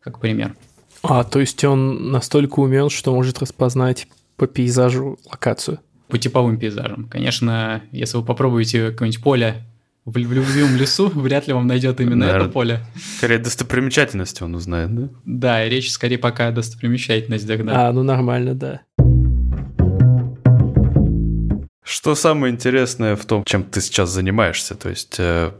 как 0.00 0.20
пример. 0.20 0.54
А, 1.02 1.24
то 1.24 1.40
есть 1.40 1.64
он 1.64 2.10
настолько 2.10 2.60
умен, 2.60 2.90
что 2.90 3.14
может 3.14 3.38
распознать 3.38 4.06
по 4.36 4.46
пейзажу 4.46 5.18
локацию? 5.30 5.80
По 6.10 6.18
типовым 6.18 6.58
пейзажам. 6.58 7.08
Конечно, 7.08 7.82
если 7.92 8.16
вы 8.16 8.24
попробуете 8.24 8.90
какое-нибудь 8.90 9.22
поле 9.22 9.64
в, 10.04 10.12
в 10.12 10.16
любимом 10.16 10.76
лесу, 10.76 11.08
вряд 11.14 11.46
ли 11.46 11.52
вам 11.52 11.66
найдет 11.66 12.00
именно 12.00 12.26
Наверное, 12.26 12.42
это 12.42 12.52
поле. 12.52 12.80
Скорее 13.18 13.38
достопримечательности 13.38 14.42
он 14.42 14.54
узнает, 14.54 14.94
да? 14.94 15.08
Да, 15.24 15.64
и 15.64 15.70
речь 15.70 15.90
скорее 15.90 16.18
пока 16.18 16.48
о 16.48 16.52
достопримечательностях, 16.52 17.64
да. 17.64 17.88
А, 17.88 17.92
ну 17.92 18.02
нормально, 18.02 18.54
да. 18.54 18.80
Что 21.82 22.14
самое 22.14 22.52
интересное 22.52 23.16
в 23.16 23.24
том, 23.24 23.44
чем 23.44 23.64
ты 23.64 23.80
сейчас 23.80 24.10
занимаешься? 24.10 24.74
То 24.74 24.88
есть 24.88 25.16
э, 25.18 25.52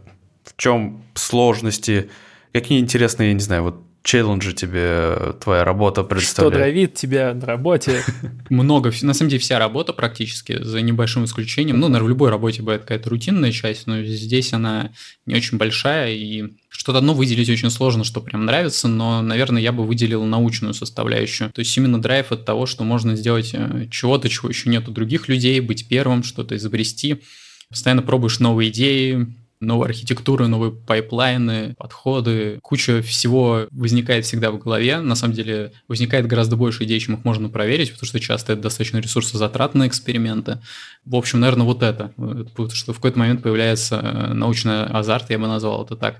в 0.45 0.57
чем 0.57 1.02
сложности, 1.14 2.09
какие 2.52 2.78
интересные, 2.78 3.28
я 3.28 3.35
не 3.35 3.40
знаю, 3.40 3.64
вот 3.64 3.83
челленджи 4.02 4.52
тебе 4.52 5.35
твоя 5.40 5.64
работа 5.64 6.02
представляет? 6.02 6.54
Что 6.54 6.64
дровит 6.64 6.95
тебя 6.95 7.35
на 7.35 7.47
работе? 7.47 8.02
Много. 8.50 8.92
На 9.02 9.14
самом 9.14 9.30
деле 9.30 9.40
вся 9.40 9.59
работа 9.59 9.92
практически, 9.92 10.62
за 10.62 10.80
небольшим 10.80 11.25
исключением. 11.25 11.78
Ну, 11.78 11.88
наверное, 11.88 12.07
в 12.07 12.09
любой 12.11 12.30
работе 12.30 12.62
бывает 12.62 12.83
какая-то 12.83 13.11
рутинная 13.11 13.52
часть, 13.52 13.87
но 13.87 14.02
здесь 14.02 14.52
она 14.52 14.90
не 15.26 15.35
очень 15.35 15.59
большая, 15.59 16.12
и 16.12 16.54
что-то 16.71 16.99
одно 16.99 17.14
выделить 17.14 17.50
очень 17.50 17.71
сложно, 17.71 18.04
что 18.04 18.21
прям 18.21 18.47
нравится, 18.47 18.88
но, 18.88 19.21
наверное, 19.21 19.61
я 19.61 19.73
бы 19.73 19.85
выделил 19.85 20.25
научную 20.25 20.73
составляющую. 20.73 21.50
То 21.50 21.61
есть 21.61 21.76
именно 21.76 22.00
драйв 22.00 22.33
от 22.33 22.45
того, 22.45 22.66
что 22.66 22.85
можно 22.85 23.16
сделать 23.16 23.50
э, 23.52 23.87
чего-то, 23.90 24.28
чего 24.28 24.49
еще 24.49 24.71
нет 24.71 24.88
у 24.88 24.92
других 24.92 25.28
людей, 25.28 25.61
быть 25.61 25.88
первым, 25.88 26.23
что-то 26.23 26.57
изобрести. 26.57 27.23
Постоянно 27.69 28.02
пробуешь 28.02 28.40
новые 28.40 28.71
идеи, 28.71 29.28
новые 29.61 29.88
архитектуры, 29.88 30.49
новые 30.49 30.73
пайплайны, 30.73 31.75
подходы. 31.76 32.59
Куча 32.62 33.02
всего 33.02 33.67
возникает 33.71 34.25
всегда 34.25 34.50
в 34.50 34.59
голове. 34.59 35.00
На 35.00 35.14
самом 35.14 35.35
деле 35.35 35.73
возникает 35.87 36.26
гораздо 36.26 36.57
больше 36.57 36.85
идей, 36.85 36.99
чем 36.99 37.14
их 37.17 37.25
можно 37.25 37.49
проверить, 37.49 37.93
потому 37.93 38.07
что 38.07 38.21
часто 38.21 38.55
это 38.55 38.62
достаточно 38.62 38.99
ресурсозатратные 38.99 39.88
эксперименты. 39.88 40.61
В 41.05 41.14
общем, 41.14 41.40
наверное, 41.40 41.67
вот 41.67 41.83
это. 41.83 42.12
Потому 42.17 42.71
что 42.71 42.93
в 42.93 42.97
какой-то 42.97 43.19
момент 43.19 43.43
появляется 43.43 43.97
э, 43.97 44.33
научный 44.33 44.87
азарт, 44.87 45.31
я 45.31 45.38
бы 45.38 45.47
назвал 45.47 45.85
это 45.85 45.97
так. 45.97 46.17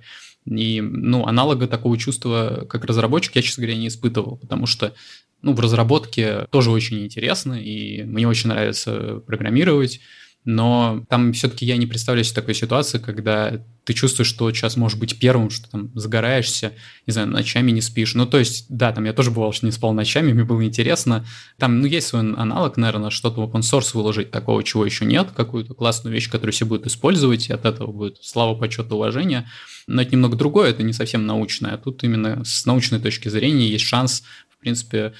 И, 0.47 0.81
ну, 0.81 1.27
аналога 1.27 1.67
такого 1.67 1.97
чувства, 1.99 2.67
как 2.69 2.85
разработчик, 2.85 3.37
я, 3.37 3.43
честно 3.43 3.63
говоря, 3.63 3.79
не 3.79 3.89
испытывал, 3.89 4.37
потому 4.37 4.67
что 4.67 4.95
ну, 5.43 5.55
в 5.55 5.61
разработке 5.61 6.47
тоже 6.51 6.71
очень 6.71 7.05
интересно, 7.05 7.55
и 7.55 8.03
мне 8.03 8.29
очень 8.29 8.51
нравится 8.51 9.23
программировать, 9.27 10.01
но 10.45 11.05
там 11.09 11.33
все-таки 11.33 11.67
я 11.67 11.77
не 11.77 11.87
представляю 11.87 12.25
себе 12.25 12.37
такой 12.37 12.55
ситуации, 12.55 12.99
когда 12.99 13.63
ты 13.85 13.93
чувствуешь, 13.93 14.29
что 14.29 14.51
сейчас 14.53 14.77
можешь 14.77 14.99
быть 14.99 15.19
первым, 15.19 15.51
что 15.51 15.71
там 15.71 15.91
загораешься, 15.95 16.73
не 17.07 17.13
знаю, 17.13 17.29
ночами 17.29 17.71
не 17.73 17.83
спишь. 17.83 18.15
Ну, 18.15 18.25
то 18.25 18.39
есть, 18.39 18.67
да, 18.69 18.93
там 18.93 19.05
я 19.05 19.13
тоже 19.13 19.31
бывал, 19.31 19.53
что 19.53 19.67
не 19.67 19.73
спал 19.73 19.93
ночами, 19.93 20.33
мне 20.33 20.45
было 20.45 20.65
интересно. 20.65 21.27
Там, 21.59 21.81
ну, 21.81 21.87
есть 21.87 22.07
свой 22.07 22.21
аналог, 22.21 22.79
наверное, 22.79 23.11
что-то 23.11 23.43
в 23.43 23.51
open 23.51 23.61
source 23.61 23.91
выложить 23.93 24.31
такого, 24.31 24.65
чего 24.65 24.87
еще 24.87 25.05
нет, 25.05 25.31
какую-то 25.37 25.75
классную 25.75 26.15
вещь, 26.15 26.31
которую 26.31 26.53
все 26.53 26.65
будут 26.65 26.87
использовать, 26.87 27.49
и 27.51 27.53
от 27.53 27.67
этого 27.67 27.93
будет 27.93 28.19
слава, 28.23 28.55
почет, 28.55 28.91
уважение. 28.93 29.47
Но 29.87 30.01
это 30.01 30.13
немного 30.13 30.37
другое, 30.37 30.71
это 30.71 30.83
не 30.83 30.93
совсем 30.93 31.27
научное. 31.27 31.75
А 31.75 31.79
тут 31.79 32.03
именно 32.03 32.45
с 32.45 32.65
научной 32.65 33.01
точки 33.01 33.29
зрения 33.29 33.69
есть 33.69 33.85
шанс, 33.85 34.23
в 34.49 34.59
принципе, 34.59 35.13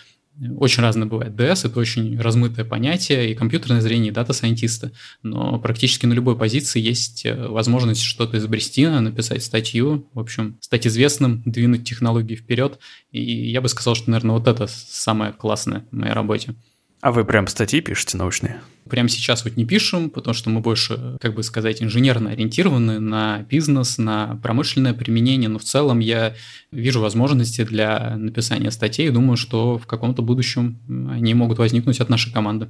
очень 0.57 0.83
разное 0.83 1.07
бывает. 1.07 1.33
DS— 1.35 1.63
это 1.67 1.79
очень 1.79 2.19
размытое 2.19 2.65
понятие, 2.65 3.31
и 3.31 3.35
компьютерное 3.35 3.81
зрение, 3.81 4.11
и 4.11 4.15
дата-сайентисты. 4.15 4.93
Но 5.23 5.59
практически 5.59 6.07
на 6.07 6.13
любой 6.13 6.37
позиции 6.37 6.81
есть 6.81 7.27
э, 7.27 7.49
возможность 7.49 8.03
что-то 8.03 8.39
изобрести, 8.39 8.87
написать 8.87 9.45
статью, 9.45 10.09
в 10.15 10.21
общем, 10.21 10.57
стать 10.61 10.87
известным, 10.87 11.43
двинуть 11.45 11.85
технологии 11.85 12.37
вперед. 12.37 12.79
И 13.13 13.51
я 13.51 13.61
бы 13.61 13.69
сказал, 13.69 13.95
что, 13.95 14.11
наверное, 14.11 14.37
вот 14.37 14.49
это 14.49 14.67
самое 14.67 15.33
классное 15.33 15.87
в 15.91 15.97
моей 15.97 16.13
работе. 16.13 16.55
А 17.01 17.13
вы 17.13 17.25
прям 17.25 17.47
статьи 17.47 17.81
пишете 17.81 18.19
научные? 18.19 18.61
Прямо 18.89 19.09
сейчас 19.09 19.45
вот 19.45 19.57
не 19.57 19.65
пишем, 19.65 20.11
потому 20.11 20.35
что 20.35 20.51
мы 20.51 20.61
больше, 20.61 21.17
как 21.21 21.35
бы 21.35 21.43
сказать, 21.43 21.83
инженерно 21.83 22.31
ориентированы 22.31 22.99
на 22.99 23.43
бизнес, 23.49 23.97
на 23.97 24.39
промышленное 24.43 24.93
применение, 24.93 25.49
но 25.49 25.59
в 25.59 25.65
целом 25.65 26.01
я 26.01 26.35
вижу 26.71 27.01
возможности 27.01 27.65
для 27.65 28.17
написания 28.17 28.71
статей 28.71 29.09
и 29.09 29.11
думаю, 29.11 29.37
что 29.37 29.79
в 29.79 29.87
каком-то 29.87 30.23
будущем 30.23 30.79
они 31.11 31.33
могут 31.33 31.59
возникнуть 31.59 32.01
от 32.01 32.11
нашей 32.11 32.33
команды. 32.33 32.69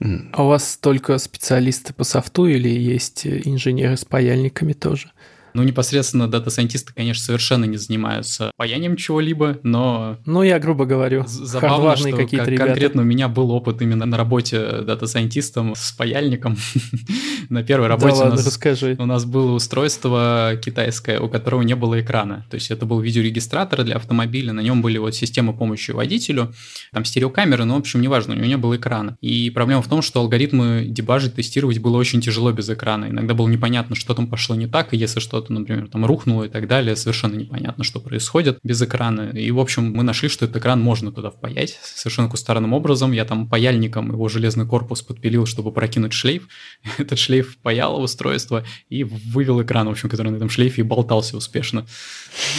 А 0.00 0.44
у 0.44 0.48
вас 0.48 0.76
только 0.76 1.16
специалисты 1.18 1.94
по 1.94 2.04
софту 2.04 2.46
или 2.46 2.68
есть 2.68 3.26
инженеры 3.26 3.96
с 3.96 4.04
паяльниками 4.04 4.72
тоже? 4.72 5.12
Ну, 5.54 5.62
непосредственно 5.62 6.28
дата-сайентисты, 6.28 6.92
конечно, 6.92 7.22
совершенно 7.22 7.64
не 7.64 7.76
занимаются 7.76 8.50
паянием 8.56 8.96
чего-либо, 8.96 9.60
но... 9.62 10.18
Ну, 10.26 10.42
я 10.42 10.58
грубо 10.58 10.84
говорю, 10.84 11.24
забавно, 11.26 11.96
что 11.96 12.10
какие-то 12.10 12.50
ребята. 12.50 12.66
конкретно 12.66 13.02
у 13.02 13.04
меня 13.04 13.28
был 13.28 13.52
опыт 13.52 13.80
именно 13.80 14.04
на 14.04 14.16
работе 14.16 14.82
дата-сайентистом 14.82 15.74
с 15.76 15.92
паяльником. 15.92 16.56
на 17.50 17.62
первой 17.62 17.86
работе 17.86 18.16
да 18.16 18.26
у, 18.26 18.30
нас, 18.30 18.44
расскажи. 18.44 18.96
у 18.98 19.06
нас 19.06 19.24
было 19.24 19.52
устройство 19.52 20.58
китайское, 20.60 21.20
у 21.20 21.28
которого 21.28 21.62
не 21.62 21.76
было 21.76 22.00
экрана. 22.00 22.44
То 22.50 22.56
есть 22.56 22.72
это 22.72 22.84
был 22.84 22.98
видеорегистратор 22.98 23.84
для 23.84 23.94
автомобиля, 23.94 24.52
на 24.52 24.60
нем 24.60 24.82
были 24.82 24.98
вот 24.98 25.14
системы 25.14 25.52
помощи 25.52 25.92
водителю, 25.92 26.52
там 26.92 27.04
стереокамеры, 27.04 27.64
но, 27.64 27.76
в 27.76 27.78
общем, 27.78 28.00
неважно, 28.00 28.34
у 28.34 28.36
него 28.36 28.46
не 28.46 28.56
было 28.56 28.76
экрана. 28.76 29.16
И 29.20 29.50
проблема 29.50 29.82
в 29.82 29.88
том, 29.88 30.02
что 30.02 30.18
алгоритмы 30.18 30.86
дебажить, 30.88 31.36
тестировать 31.36 31.78
было 31.78 31.96
очень 31.96 32.20
тяжело 32.20 32.50
без 32.50 32.68
экрана. 32.68 33.06
Иногда 33.06 33.34
было 33.34 33.46
непонятно, 33.46 33.94
что 33.94 34.14
там 34.14 34.26
пошло 34.26 34.56
не 34.56 34.66
так, 34.66 34.92
и 34.92 34.96
если 34.96 35.20
что 35.20 35.43
что-то, 35.44 35.52
например, 35.52 35.88
там 35.88 36.06
рухнуло 36.06 36.44
и 36.44 36.48
так 36.48 36.66
далее, 36.66 36.96
совершенно 36.96 37.36
непонятно, 37.36 37.84
что 37.84 38.00
происходит 38.00 38.58
без 38.62 38.80
экрана. 38.80 39.30
И, 39.30 39.50
в 39.50 39.60
общем, 39.60 39.92
мы 39.92 40.02
нашли, 40.02 40.28
что 40.28 40.46
этот 40.46 40.56
экран 40.56 40.80
можно 40.80 41.12
туда 41.12 41.30
впаять 41.30 41.78
совершенно 41.82 42.28
кустарным 42.28 42.72
образом. 42.72 43.12
Я 43.12 43.24
там 43.24 43.48
паяльником 43.48 44.10
его 44.10 44.28
железный 44.28 44.66
корпус 44.66 45.02
подпилил, 45.02 45.46
чтобы 45.46 45.70
прокинуть 45.72 46.12
шлейф. 46.12 46.48
Этот 46.98 47.18
шлейф 47.18 47.58
паял 47.58 48.00
устройство 48.00 48.64
и 48.88 49.04
вывел 49.04 49.62
экран, 49.62 49.86
в 49.86 49.90
общем, 49.90 50.08
который 50.08 50.30
на 50.30 50.36
этом 50.36 50.48
шлейфе 50.48 50.82
и 50.82 50.84
болтался 50.84 51.36
успешно. 51.36 51.86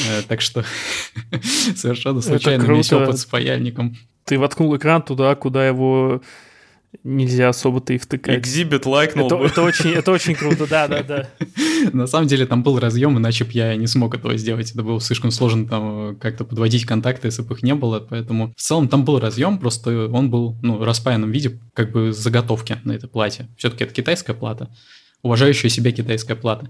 Э, 0.07 0.21
так 0.27 0.41
что 0.41 0.63
совершенно 1.75 2.21
случайно 2.21 2.63
весь 2.71 2.93
опыт 2.93 3.17
с 3.17 3.25
паяльником. 3.25 3.97
Ты 4.25 4.37
воткнул 4.37 4.75
экран 4.75 5.01
туда, 5.01 5.35
куда 5.35 5.67
его 5.67 6.21
нельзя 7.03 7.49
особо-то 7.49 7.93
и 7.93 7.97
втыкать. 7.97 8.39
Экзибит 8.39 8.85
лайкнул 8.85 9.27
это, 9.27 9.43
это, 9.43 9.61
очень, 9.61 9.91
это 9.91 10.11
очень 10.11 10.35
круто, 10.35 10.67
да-да-да. 10.67 11.29
На 11.93 12.07
самом 12.07 12.27
деле 12.27 12.45
там 12.45 12.63
был 12.63 12.79
разъем, 12.79 13.17
иначе 13.17 13.43
бы 13.43 13.51
я 13.53 13.75
не 13.75 13.87
смог 13.87 14.15
этого 14.15 14.37
сделать. 14.37 14.71
Это 14.71 14.83
было 14.83 14.99
слишком 15.01 15.31
сложно 15.31 15.67
там 15.67 16.15
как-то 16.17 16.45
подводить 16.45 16.85
контакты, 16.85 17.27
если 17.27 17.41
бы 17.41 17.55
их 17.55 17.63
не 17.63 17.75
было. 17.75 17.99
Поэтому 17.99 18.53
в 18.55 18.61
целом 18.61 18.87
там 18.87 19.05
был 19.05 19.19
разъем, 19.19 19.57
просто 19.59 20.07
он 20.09 20.29
был 20.29 20.57
ну, 20.61 20.77
в 20.77 20.83
распаянном 20.83 21.31
виде, 21.31 21.59
как 21.73 21.91
бы 21.91 22.11
заготовки 22.11 22.77
на 22.83 22.93
этой 22.93 23.09
плате. 23.09 23.47
Все-таки 23.57 23.83
это 23.83 23.93
китайская 23.93 24.33
плата 24.33 24.69
уважающая 25.25 25.71
себя 25.71 25.91
китайская 25.91 26.35
плата. 26.35 26.69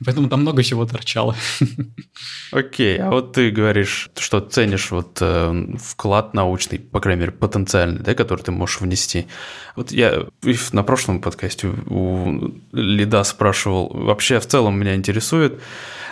Поэтому 0.04 0.28
там 0.28 0.40
много 0.40 0.62
всего 0.62 0.86
торчало. 0.86 1.34
Окей, 2.52 2.98
а 2.98 3.10
вот 3.10 3.32
ты 3.32 3.50
говоришь, 3.50 4.10
что 4.18 4.40
ценишь 4.40 4.90
вот 4.90 5.18
э, 5.20 5.76
вклад 5.78 6.34
научный, 6.34 6.78
по 6.78 7.00
крайней 7.00 7.20
мере, 7.20 7.32
потенциальный, 7.32 8.00
да, 8.00 8.14
который 8.14 8.42
ты 8.42 8.52
можешь 8.52 8.80
внести. 8.80 9.26
Вот 9.74 9.92
я 9.92 10.26
на 10.72 10.82
прошлом 10.82 11.20
подкасте 11.20 11.68
у 11.86 12.52
Лида 12.72 13.24
спрашивал, 13.24 13.88
вообще 13.88 14.40
в 14.40 14.46
целом 14.46 14.78
меня 14.78 14.94
интересует, 14.94 15.60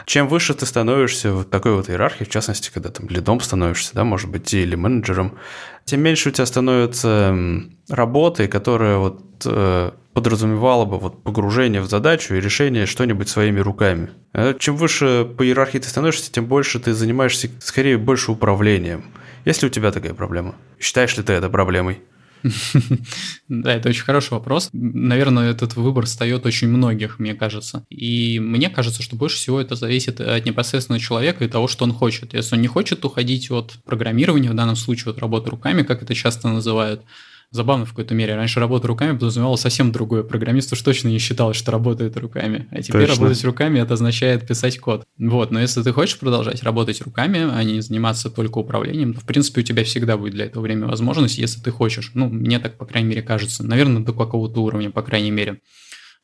чем 0.06 0.28
выше 0.28 0.54
ты 0.54 0.66
становишься 0.66 1.32
в 1.32 1.44
такой 1.44 1.74
вот 1.74 1.88
иерархии, 1.88 2.24
в 2.24 2.28
частности, 2.28 2.70
когда 2.72 2.90
там 2.90 3.08
лидом 3.08 3.40
становишься, 3.40 3.94
да, 3.94 4.04
может 4.04 4.30
быть, 4.30 4.52
или 4.52 4.74
менеджером, 4.74 5.38
тем 5.84 6.00
меньше 6.00 6.28
у 6.28 6.32
тебя 6.32 6.46
становится 6.46 7.36
работы, 7.88 8.48
которая 8.48 8.98
вот 8.98 9.22
э, 9.46 9.92
подразумевало 10.14 10.84
бы 10.84 10.98
вот 10.98 11.22
погружение 11.22 11.80
в 11.80 11.88
задачу 11.88 12.34
и 12.34 12.40
решение 12.40 12.86
что-нибудь 12.86 13.28
своими 13.28 13.60
руками. 13.60 14.10
А 14.32 14.54
чем 14.54 14.76
выше 14.76 15.26
по 15.36 15.44
иерархии 15.44 15.78
ты 15.78 15.88
становишься, 15.88 16.32
тем 16.32 16.46
больше 16.46 16.78
ты 16.78 16.94
занимаешься, 16.94 17.50
скорее, 17.60 17.98
больше 17.98 18.32
управлением. 18.32 19.04
Есть 19.44 19.62
ли 19.62 19.68
у 19.68 19.70
тебя 19.70 19.90
такая 19.90 20.14
проблема? 20.14 20.54
Считаешь 20.80 21.16
ли 21.16 21.22
ты 21.22 21.32
это 21.34 21.50
проблемой? 21.50 22.00
Да, 23.48 23.74
это 23.74 23.88
очень 23.88 24.04
хороший 24.04 24.32
вопрос. 24.32 24.68
Наверное, 24.72 25.50
этот 25.50 25.76
выбор 25.76 26.04
встает 26.04 26.44
очень 26.46 26.68
многих, 26.68 27.18
мне 27.18 27.34
кажется. 27.34 27.84
И 27.88 28.38
мне 28.38 28.68
кажется, 28.68 29.02
что 29.02 29.16
больше 29.16 29.36
всего 29.36 29.60
это 29.60 29.76
зависит 29.76 30.20
от 30.20 30.44
непосредственно 30.44 31.00
человека 31.00 31.44
и 31.44 31.48
того, 31.48 31.68
что 31.68 31.84
он 31.84 31.92
хочет. 31.92 32.34
Если 32.34 32.54
он 32.54 32.60
не 32.60 32.68
хочет 32.68 33.04
уходить 33.04 33.50
от 33.50 33.78
программирования, 33.84 34.50
в 34.50 34.54
данном 34.54 34.76
случае 34.76 35.12
от 35.12 35.18
работы 35.18 35.50
руками, 35.50 35.82
как 35.82 36.02
это 36.02 36.14
часто 36.14 36.48
называют, 36.48 37.02
забавно 37.54 37.86
в 37.86 37.90
какой-то 37.90 38.14
мере. 38.14 38.34
Раньше 38.34 38.58
работа 38.58 38.88
руками 38.88 39.12
подразумевала 39.12 39.54
совсем 39.54 39.92
другое. 39.92 40.24
Программист 40.24 40.72
уж 40.72 40.82
точно 40.82 41.08
не 41.08 41.18
считал, 41.18 41.54
что 41.54 41.70
работает 41.70 42.16
руками. 42.16 42.66
А 42.72 42.82
теперь 42.82 43.06
точно. 43.06 43.22
работать 43.22 43.44
руками 43.44 43.78
это 43.78 43.94
означает 43.94 44.46
писать 44.46 44.78
код. 44.78 45.04
Вот, 45.18 45.52
но 45.52 45.60
если 45.60 45.82
ты 45.82 45.92
хочешь 45.92 46.18
продолжать 46.18 46.64
работать 46.64 47.00
руками, 47.02 47.48
а 47.50 47.62
не 47.62 47.80
заниматься 47.80 48.28
только 48.28 48.58
управлением, 48.58 49.14
то 49.14 49.20
в 49.20 49.24
принципе 49.24 49.60
у 49.60 49.64
тебя 49.64 49.84
всегда 49.84 50.16
будет 50.16 50.34
для 50.34 50.46
этого 50.46 50.64
время 50.64 50.88
возможность, 50.88 51.38
если 51.38 51.60
ты 51.60 51.70
хочешь. 51.70 52.10
Ну, 52.14 52.28
мне 52.28 52.58
так, 52.58 52.76
по 52.76 52.86
крайней 52.86 53.10
мере, 53.10 53.22
кажется. 53.22 53.64
Наверное, 53.64 54.02
до 54.02 54.12
какого-то 54.12 54.60
уровня, 54.60 54.90
по 54.90 55.02
крайней 55.02 55.30
мере. 55.30 55.60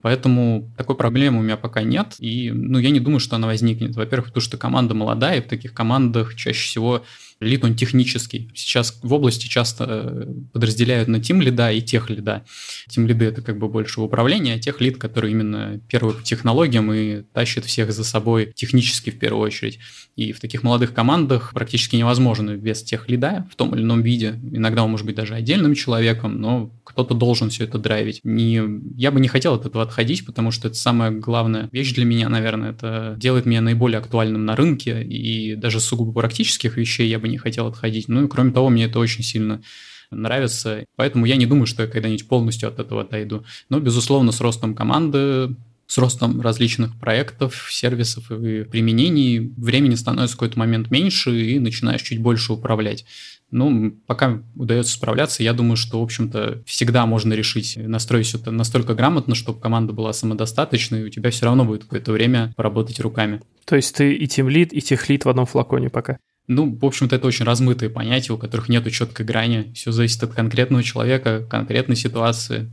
Поэтому 0.02 0.72
такой 0.76 0.96
проблемы 0.96 1.40
у 1.40 1.42
меня 1.42 1.56
пока 1.56 1.82
нет, 1.82 2.16
и 2.18 2.50
ну, 2.50 2.78
я 2.78 2.90
не 2.90 3.00
думаю, 3.00 3.20
что 3.20 3.36
она 3.36 3.46
возникнет. 3.46 3.94
Во-первых, 3.94 4.28
потому 4.28 4.42
что 4.42 4.56
команда 4.56 4.94
молодая, 4.94 5.38
и 5.38 5.42
в 5.42 5.48
таких 5.48 5.74
командах 5.74 6.34
чаще 6.34 6.62
всего 6.62 7.04
лид 7.40 7.64
он 7.64 7.74
технический. 7.74 8.50
Сейчас 8.54 8.98
в 9.02 9.12
области 9.12 9.46
часто 9.46 9.86
э, 9.88 10.26
подразделяют 10.52 11.08
на 11.08 11.20
тим 11.20 11.40
лида 11.40 11.72
и 11.72 11.80
тех 11.80 12.10
лида. 12.10 12.44
Тим 12.88 13.06
лиды 13.06 13.24
это 13.24 13.40
как 13.42 13.58
бы 13.58 13.68
больше 13.68 14.00
управление, 14.00 14.56
а 14.56 14.58
тех 14.58 14.80
лид, 14.80 14.98
который 14.98 15.30
именно 15.30 15.80
первый 15.88 16.14
по 16.14 16.22
технологиям 16.22 16.92
и 16.92 17.22
тащит 17.22 17.64
всех 17.64 17.92
за 17.92 18.04
собой 18.04 18.52
технически 18.54 19.10
в 19.10 19.18
первую 19.18 19.42
очередь. 19.42 19.78
И 20.16 20.32
в 20.32 20.40
таких 20.40 20.62
молодых 20.62 20.92
командах 20.92 21.52
практически 21.54 21.96
невозможно 21.96 22.56
без 22.56 22.82
тех 22.82 23.08
лида 23.08 23.48
в 23.50 23.56
том 23.56 23.74
или 23.74 23.82
ином 23.82 24.02
виде. 24.02 24.38
Иногда 24.52 24.84
он 24.84 24.90
может 24.90 25.06
быть 25.06 25.16
даже 25.16 25.34
отдельным 25.34 25.74
человеком, 25.74 26.40
но 26.40 26.70
кто-то 26.84 27.14
должен 27.14 27.48
все 27.48 27.64
это 27.64 27.78
драйвить. 27.78 28.20
Не, 28.22 28.62
я 28.96 29.10
бы 29.10 29.20
не 29.20 29.28
хотел 29.28 29.54
от 29.54 29.64
этого 29.64 29.82
отходить, 29.82 30.26
потому 30.26 30.50
что 30.50 30.68
это 30.68 30.76
самая 30.76 31.10
главная 31.10 31.68
вещь 31.72 31.94
для 31.94 32.04
меня, 32.04 32.28
наверное, 32.28 32.72
это 32.72 33.14
делает 33.16 33.46
меня 33.46 33.60
наиболее 33.60 33.98
актуальным 33.98 34.44
на 34.44 34.56
рынке, 34.56 35.02
и 35.02 35.54
даже 35.54 35.80
сугубо 35.80 36.12
практических 36.12 36.76
вещей 36.76 37.08
я 37.08 37.18
бы 37.18 37.29
не 37.30 37.38
хотел 37.38 37.66
отходить. 37.66 38.08
Ну 38.08 38.24
и 38.24 38.28
кроме 38.28 38.52
того, 38.52 38.68
мне 38.68 38.84
это 38.84 38.98
очень 38.98 39.22
сильно 39.22 39.62
нравится. 40.10 40.84
Поэтому 40.96 41.26
я 41.26 41.36
не 41.36 41.46
думаю, 41.46 41.66
что 41.66 41.82
я 41.82 41.88
когда-нибудь 41.88 42.28
полностью 42.28 42.68
от 42.68 42.78
этого 42.78 43.02
отойду. 43.02 43.44
Но, 43.68 43.80
безусловно, 43.80 44.32
с 44.32 44.40
ростом 44.40 44.74
команды, 44.74 45.54
с 45.86 45.98
ростом 45.98 46.40
различных 46.40 46.96
проектов, 46.98 47.68
сервисов 47.70 48.30
и 48.30 48.62
применений 48.62 49.52
времени 49.56 49.96
становится 49.96 50.36
в 50.36 50.38
какой-то 50.38 50.58
момент 50.58 50.90
меньше 50.90 51.30
и 51.30 51.58
начинаешь 51.58 52.02
чуть 52.02 52.20
больше 52.20 52.52
управлять. 52.52 53.04
Ну, 53.50 53.96
пока 54.06 54.40
удается 54.54 54.92
справляться, 54.92 55.42
я 55.42 55.52
думаю, 55.52 55.76
что, 55.76 55.98
в 55.98 56.04
общем-то, 56.04 56.62
всегда 56.64 57.06
можно 57.06 57.32
решить 57.32 57.76
настроить 57.76 58.26
все 58.26 58.38
это 58.38 58.52
настолько 58.52 58.94
грамотно, 58.94 59.34
чтобы 59.34 59.58
команда 59.58 59.92
была 59.92 60.12
самодостаточной, 60.12 61.00
и 61.00 61.04
у 61.04 61.08
тебя 61.08 61.30
все 61.30 61.46
равно 61.46 61.64
будет 61.64 61.82
какое-то 61.82 62.12
время 62.12 62.54
поработать 62.56 63.00
руками. 63.00 63.40
То 63.64 63.74
есть 63.74 63.96
ты 63.96 64.14
и 64.14 64.28
тимлит, 64.28 64.72
и 64.72 64.80
техлит 64.80 65.24
в 65.24 65.28
одном 65.28 65.46
флаконе 65.46 65.90
пока? 65.90 66.18
Ну, 66.52 66.76
в 66.76 66.84
общем-то, 66.84 67.14
это 67.14 67.28
очень 67.28 67.44
размытые 67.44 67.90
понятия, 67.90 68.32
у 68.32 68.36
которых 68.36 68.68
нет 68.68 68.90
четкой 68.90 69.24
грани. 69.24 69.72
Все 69.72 69.92
зависит 69.92 70.20
от 70.24 70.34
конкретного 70.34 70.82
человека, 70.82 71.46
конкретной 71.48 71.94
ситуации. 71.94 72.68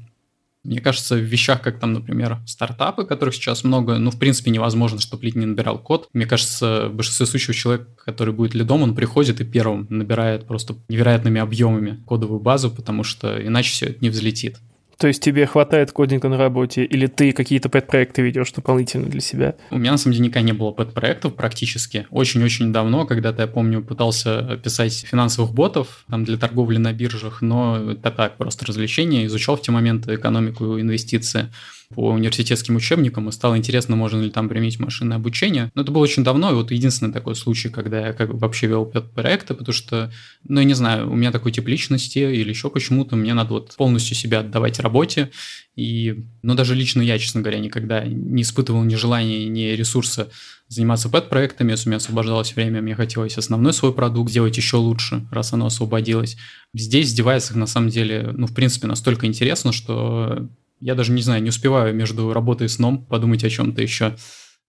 Мне 0.63 0.81
кажется, 0.81 1.13
в 1.13 1.19
вещах, 1.19 1.61
как 1.61 1.79
там, 1.79 1.93
например, 1.93 2.39
стартапы, 2.47 3.05
которых 3.05 3.35
сейчас 3.35 3.63
много, 3.63 3.99
ну, 3.99 4.09
в 4.09 4.17
принципе, 4.17 4.49
невозможно, 4.49 4.99
чтобы 4.99 5.25
лид 5.25 5.35
не 5.35 5.45
набирал 5.45 5.77
код. 5.77 6.09
Мне 6.13 6.25
кажется, 6.25 6.89
в 6.89 6.95
большинстве 6.95 7.27
случаев 7.27 7.55
человек, 7.55 7.87
который 8.03 8.33
будет 8.33 8.55
лидом, 8.55 8.81
он 8.81 8.95
приходит 8.95 9.41
и 9.41 9.45
первым 9.45 9.85
набирает 9.91 10.47
просто 10.47 10.75
невероятными 10.89 11.39
объемами 11.39 12.03
кодовую 12.07 12.39
базу, 12.39 12.71
потому 12.71 13.03
что 13.03 13.37
иначе 13.39 13.69
все 13.69 13.85
это 13.85 13.99
не 14.01 14.09
взлетит. 14.09 14.57
То 14.97 15.07
есть 15.07 15.21
тебе 15.21 15.45
хватает 15.45 15.91
кодинга 15.91 16.27
на 16.27 16.37
работе, 16.37 16.83
или 16.83 17.05
ты 17.05 17.31
какие-то 17.31 17.69
пэт-проекты 17.69 18.23
ведешь 18.23 18.51
дополнительно 18.51 19.07
для 19.07 19.21
себя? 19.21 19.55
У 19.69 19.77
меня 19.77 19.91
на 19.91 19.97
самом 19.97 20.13
деле 20.13 20.25
никогда 20.25 20.45
не 20.45 20.53
было 20.53 20.71
пэт-проектов 20.71 21.35
практически. 21.35 22.07
Очень-очень 22.09 22.73
давно, 22.73 23.05
когда-то, 23.05 23.43
я 23.43 23.47
помню, 23.47 23.83
пытался 23.83 24.59
писать 24.63 25.05
финансовых 25.07 25.53
ботов 25.53 26.03
там, 26.09 26.23
для 26.23 26.37
торговли 26.37 26.77
на 26.77 26.93
биржах, 26.93 27.41
но 27.41 27.91
это 27.91 28.09
так, 28.09 28.37
просто 28.37 28.65
развлечение. 28.65 29.27
Изучал 29.27 29.55
в 29.55 29.61
те 29.61 29.71
моменты 29.71 30.15
экономику 30.15 30.79
инвестиции 30.79 31.49
по 31.93 32.11
университетским 32.11 32.75
учебникам, 32.75 33.29
и 33.29 33.31
стало 33.31 33.57
интересно, 33.57 33.95
можно 33.95 34.21
ли 34.21 34.29
там 34.29 34.49
применить 34.49 34.79
машинное 34.79 35.17
обучение. 35.17 35.71
Но 35.73 35.83
это 35.83 35.91
было 35.91 36.01
очень 36.01 36.23
давно, 36.23 36.51
и 36.51 36.55
вот 36.55 36.71
единственный 36.71 37.13
такой 37.13 37.35
случай, 37.35 37.69
когда 37.69 38.07
я 38.07 38.13
как 38.13 38.33
бы 38.33 38.37
вообще 38.37 38.67
вел 38.67 38.85
проекты, 38.85 39.53
потому 39.53 39.73
что, 39.73 40.11
ну, 40.43 40.59
я 40.59 40.65
не 40.65 40.73
знаю, 40.73 41.09
у 41.09 41.15
меня 41.15 41.31
такой 41.31 41.53
тип 41.53 41.67
личности 41.67 42.19
или 42.19 42.49
еще 42.49 42.69
почему-то 42.69 43.15
мне 43.15 43.33
надо 43.33 43.53
вот 43.53 43.73
полностью 43.77 44.15
себя 44.15 44.41
отдавать 44.41 44.79
работе, 44.79 45.31
и, 45.75 46.25
ну, 46.41 46.55
даже 46.55 46.75
лично 46.75 47.01
я, 47.01 47.17
честно 47.19 47.41
говоря, 47.41 47.59
никогда 47.59 48.03
не 48.03 48.41
испытывал 48.41 48.83
ни 48.83 48.95
желания, 48.95 49.47
ни 49.47 49.61
ресурса 49.67 50.29
заниматься 50.67 51.07
пэт-проектами, 51.07 51.71
если 51.71 51.87
у 51.87 51.91
меня 51.91 51.97
освобождалось 51.97 52.53
время, 52.53 52.81
мне 52.81 52.95
хотелось 52.95 53.37
основной 53.37 53.71
свой 53.71 53.93
продукт 53.93 54.29
сделать 54.29 54.57
еще 54.57 54.75
лучше, 54.75 55.25
раз 55.31 55.53
оно 55.53 55.67
освободилось. 55.67 56.35
Здесь 56.73 57.13
в 57.13 57.15
девайсах, 57.15 57.55
на 57.55 57.67
самом 57.67 57.89
деле, 57.89 58.31
ну, 58.33 58.47
в 58.47 58.53
принципе, 58.53 58.87
настолько 58.87 59.25
интересно, 59.25 59.71
что 59.71 60.49
я 60.79 60.95
даже 60.95 61.11
не 61.11 61.21
знаю, 61.21 61.43
не 61.43 61.49
успеваю 61.49 61.93
между 61.95 62.33
работой 62.33 62.65
и 62.65 62.69
сном 62.69 63.05
подумать 63.05 63.43
о 63.43 63.49
чем-то 63.49 63.81
еще. 63.81 64.15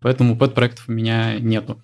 Поэтому 0.00 0.36
пэт-проектов 0.36 0.84
у 0.88 0.92
меня 0.92 1.38
нету. 1.38 1.82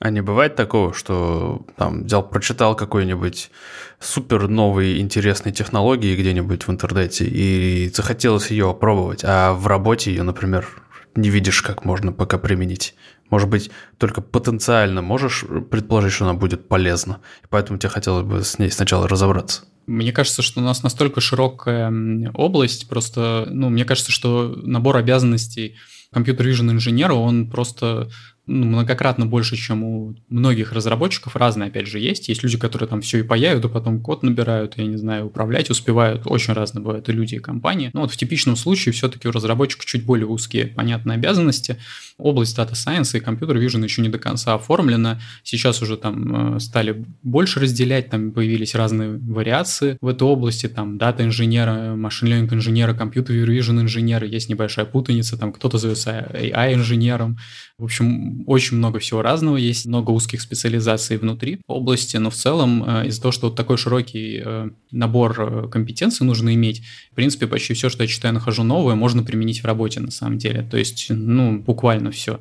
А 0.00 0.10
не 0.10 0.20
бывает 0.20 0.56
такого, 0.56 0.92
что 0.92 1.64
там 1.76 2.04
взял, 2.04 2.28
прочитал 2.28 2.74
какой-нибудь 2.74 3.52
супер 4.00 4.48
новый 4.48 4.98
интересной 4.98 5.52
технологии 5.52 6.16
где-нибудь 6.16 6.66
в 6.66 6.70
интернете 6.70 7.24
и 7.24 7.88
захотелось 7.94 8.50
ее 8.50 8.68
опробовать, 8.68 9.22
а 9.24 9.52
в 9.52 9.68
работе 9.68 10.10
ее, 10.10 10.24
например, 10.24 10.66
не 11.14 11.30
видишь, 11.30 11.62
как 11.62 11.84
можно 11.84 12.12
пока 12.12 12.36
применить. 12.36 12.96
Может 13.30 13.48
быть, 13.48 13.70
только 13.96 14.20
потенциально 14.22 15.02
можешь 15.02 15.44
предположить, 15.70 16.12
что 16.12 16.24
она 16.24 16.34
будет 16.34 16.66
полезна, 16.66 17.20
и 17.44 17.46
поэтому 17.48 17.78
тебе 17.78 17.90
хотелось 17.90 18.24
бы 18.24 18.42
с 18.42 18.58
ней 18.58 18.72
сначала 18.72 19.06
разобраться. 19.06 19.62
Мне 19.86 20.12
кажется, 20.12 20.42
что 20.42 20.60
у 20.60 20.62
нас 20.62 20.82
настолько 20.82 21.20
широкая 21.20 21.92
область, 22.34 22.88
просто, 22.88 23.46
ну, 23.50 23.68
мне 23.68 23.84
кажется, 23.84 24.12
что 24.12 24.54
набор 24.62 24.96
обязанностей 24.96 25.76
компьютер-вижен 26.12 26.70
инженера, 26.70 27.14
он 27.14 27.50
просто 27.50 28.10
ну, 28.46 28.66
многократно 28.66 29.24
больше, 29.24 29.56
чем 29.56 29.84
у 29.84 30.16
многих 30.28 30.72
разработчиков. 30.72 31.36
Разные, 31.36 31.68
опять 31.68 31.86
же, 31.86 32.00
есть. 32.00 32.28
Есть 32.28 32.42
люди, 32.42 32.58
которые 32.58 32.88
там 32.88 33.00
все 33.00 33.20
и 33.20 33.22
паяют, 33.22 33.64
а 33.64 33.68
потом 33.68 34.00
код 34.00 34.24
набирают, 34.24 34.76
я 34.78 34.86
не 34.86 34.96
знаю, 34.96 35.26
управлять 35.26 35.70
успевают. 35.70 36.22
Очень 36.24 36.54
разные 36.54 36.82
бывают 36.82 37.08
и 37.08 37.12
люди, 37.12 37.36
и 37.36 37.38
компании. 37.38 37.90
Но 37.92 38.00
вот 38.00 38.10
в 38.10 38.16
типичном 38.16 38.56
случае 38.56 38.92
все-таки 38.94 39.28
у 39.28 39.30
разработчика 39.30 39.86
чуть 39.86 40.04
более 40.04 40.26
узкие, 40.26 40.66
понятные 40.66 41.14
обязанности. 41.16 41.76
Область 42.18 42.58
Data 42.58 42.72
Science 42.72 43.16
и 43.16 43.20
Computer 43.20 43.54
Vision 43.54 43.84
еще 43.84 44.02
не 44.02 44.08
до 44.08 44.18
конца 44.18 44.54
оформлена. 44.54 45.20
Сейчас 45.44 45.80
уже 45.80 45.96
там 45.96 46.56
э, 46.56 46.60
стали 46.60 47.04
больше 47.22 47.60
разделять, 47.60 48.10
там 48.10 48.32
появились 48.32 48.74
разные 48.74 49.18
вариации 49.18 49.98
в 50.00 50.08
этой 50.08 50.24
области. 50.24 50.68
Там 50.68 50.98
дата 50.98 51.22
инженера, 51.22 51.94
машин 51.94 52.28
learning 52.28 52.54
инженера, 52.54 52.92
Computer 52.92 53.46
Vision 53.46 53.80
инженера. 53.80 54.26
Есть 54.26 54.48
небольшая 54.48 54.84
путаница, 54.84 55.38
там 55.38 55.52
кто-то 55.52 55.78
зовется 55.78 56.28
AI 56.32 56.74
инженером. 56.74 57.38
В 57.78 57.84
общем, 57.84 58.31
очень 58.46 58.76
много 58.76 58.98
всего 58.98 59.22
разного, 59.22 59.56
есть 59.56 59.86
много 59.86 60.10
узких 60.10 60.40
специализаций 60.40 61.16
внутри 61.16 61.60
области, 61.66 62.16
но 62.16 62.30
в 62.30 62.34
целом 62.34 62.84
э, 62.84 63.06
из-за 63.08 63.22
того, 63.22 63.32
что 63.32 63.48
вот 63.48 63.56
такой 63.56 63.76
широкий 63.76 64.42
э, 64.44 64.70
набор 64.90 65.40
э, 65.40 65.68
компетенций 65.68 66.26
нужно 66.26 66.54
иметь, 66.54 66.82
в 67.12 67.14
принципе, 67.14 67.46
почти 67.46 67.74
все, 67.74 67.88
что 67.88 68.02
я 68.02 68.08
читаю, 68.08 68.34
нахожу 68.34 68.62
новое, 68.62 68.94
можно 68.94 69.22
применить 69.22 69.62
в 69.62 69.66
работе 69.66 70.00
на 70.00 70.10
самом 70.10 70.38
деле. 70.38 70.62
То 70.62 70.76
есть, 70.76 71.06
ну, 71.08 71.58
буквально 71.58 72.10
все. 72.10 72.40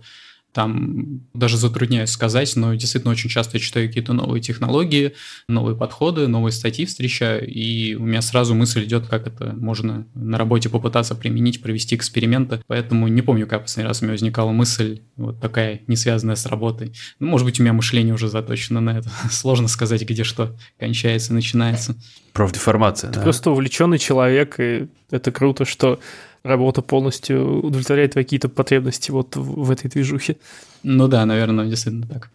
Там 0.53 1.21
даже 1.33 1.57
затрудняюсь 1.57 2.09
сказать, 2.09 2.55
но 2.55 2.73
действительно 2.73 3.11
очень 3.11 3.29
часто 3.29 3.57
я 3.57 3.63
читаю 3.63 3.87
какие-то 3.87 4.13
новые 4.13 4.41
технологии, 4.41 5.13
новые 5.47 5.77
подходы, 5.77 6.27
новые 6.27 6.51
статьи 6.51 6.85
встречаю, 6.85 7.47
и 7.47 7.95
у 7.95 8.03
меня 8.03 8.21
сразу 8.21 8.53
мысль 8.53 8.83
идет, 8.83 9.07
как 9.07 9.27
это 9.27 9.53
можно 9.55 10.05
на 10.13 10.37
работе 10.37 10.69
попытаться 10.69 11.15
применить, 11.15 11.61
провести 11.61 11.95
эксперименты. 11.95 12.61
Поэтому 12.67 13.07
не 13.07 13.21
помню, 13.21 13.47
как 13.47 13.61
последний 13.61 13.87
раз 13.87 14.01
у 14.01 14.05
меня 14.05 14.13
возникала 14.13 14.51
мысль 14.51 15.01
вот 15.15 15.39
такая, 15.39 15.81
не 15.87 15.95
связанная 15.95 16.35
с 16.35 16.45
работой. 16.45 16.93
Ну, 17.19 17.27
может 17.27 17.45
быть, 17.45 17.59
у 17.59 17.63
меня 17.63 17.73
мышление 17.73 18.13
уже 18.13 18.27
заточено 18.27 18.81
на 18.81 18.97
это. 18.97 19.09
Сложно 19.31 19.67
сказать, 19.67 20.01
где 20.03 20.23
что 20.23 20.55
кончается, 20.79 21.33
начинается. 21.33 21.95
Профдеформация, 22.33 23.11
Ты 23.11 23.19
да? 23.19 23.23
просто 23.23 23.51
увлеченный 23.51 23.99
человек, 23.99 24.59
и 24.59 24.87
это 25.09 25.31
круто, 25.31 25.65
что 25.65 25.99
работа 26.43 26.82
полностью 26.82 27.65
удовлетворяет 27.65 28.13
какие-то 28.13 28.49
потребности 28.49 29.12
вот 29.12 29.36
в, 29.36 29.65
в 29.65 29.71
этой 29.71 29.89
движухе. 29.89 30.38
Ну 30.84 31.08
да, 31.08 31.25
наверное, 31.25 31.67
действительно 31.67 32.08
так. 32.08 32.30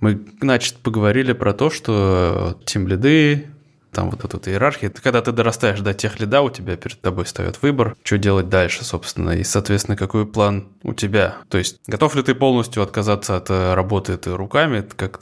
Мы, 0.00 0.20
значит, 0.40 0.76
поговорили 0.76 1.32
про 1.32 1.54
то, 1.54 1.70
что 1.70 2.58
тем 2.66 2.86
лиды, 2.86 3.46
там 3.92 4.10
вот 4.10 4.22
эта 4.24 4.36
вот 4.36 4.46
иерархия. 4.46 4.90
Когда 4.90 5.22
ты 5.22 5.32
дорастаешь 5.32 5.80
до 5.80 5.94
тех 5.94 6.20
лида, 6.20 6.42
у 6.42 6.50
тебя 6.50 6.76
перед 6.76 7.00
тобой 7.00 7.24
встает 7.24 7.62
выбор, 7.62 7.96
что 8.02 8.18
делать 8.18 8.50
дальше, 8.50 8.84
собственно, 8.84 9.30
и, 9.30 9.42
соответственно, 9.42 9.96
какой 9.96 10.26
план 10.26 10.68
у 10.82 10.92
тебя. 10.92 11.36
То 11.48 11.56
есть, 11.56 11.78
готов 11.86 12.14
ли 12.14 12.22
ты 12.22 12.34
полностью 12.34 12.82
отказаться 12.82 13.36
от 13.36 13.48
э, 13.48 13.72
работы 13.72 14.12
этой 14.12 14.36
руками, 14.36 14.84
как 14.96 15.20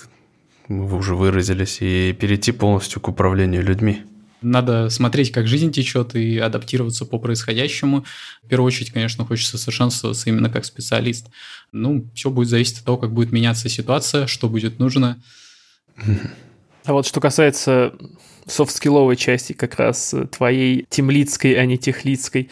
вы 0.66 0.96
уже 0.96 1.14
выразились, 1.14 1.80
и 1.80 2.12
перейти 2.18 2.50
полностью 2.50 3.00
к 3.00 3.06
управлению 3.06 3.62
людьми? 3.62 4.02
Надо 4.42 4.90
смотреть, 4.90 5.32
как 5.32 5.46
жизнь 5.46 5.72
течет 5.72 6.14
и 6.14 6.38
адаптироваться 6.38 7.06
по 7.06 7.18
происходящему. 7.18 8.04
В 8.42 8.48
первую 8.48 8.66
очередь, 8.66 8.90
конечно, 8.90 9.24
хочется 9.24 9.56
совершенствоваться 9.56 10.28
именно 10.28 10.50
как 10.50 10.64
специалист. 10.64 11.28
Ну, 11.72 12.06
все 12.14 12.30
будет 12.30 12.48
зависеть 12.48 12.78
от 12.80 12.84
того, 12.84 12.98
как 12.98 13.12
будет 13.12 13.32
меняться 13.32 13.68
ситуация, 13.68 14.26
что 14.26 14.48
будет 14.48 14.78
нужно. 14.78 15.22
А 16.84 16.92
вот 16.92 17.06
что 17.06 17.20
касается 17.20 17.94
софт-скилловой 18.46 19.16
части 19.16 19.54
как 19.54 19.76
раз 19.76 20.14
твоей 20.30 20.86
темлицкой, 20.90 21.54
а 21.54 21.64
не 21.64 21.78
техлицкой, 21.78 22.50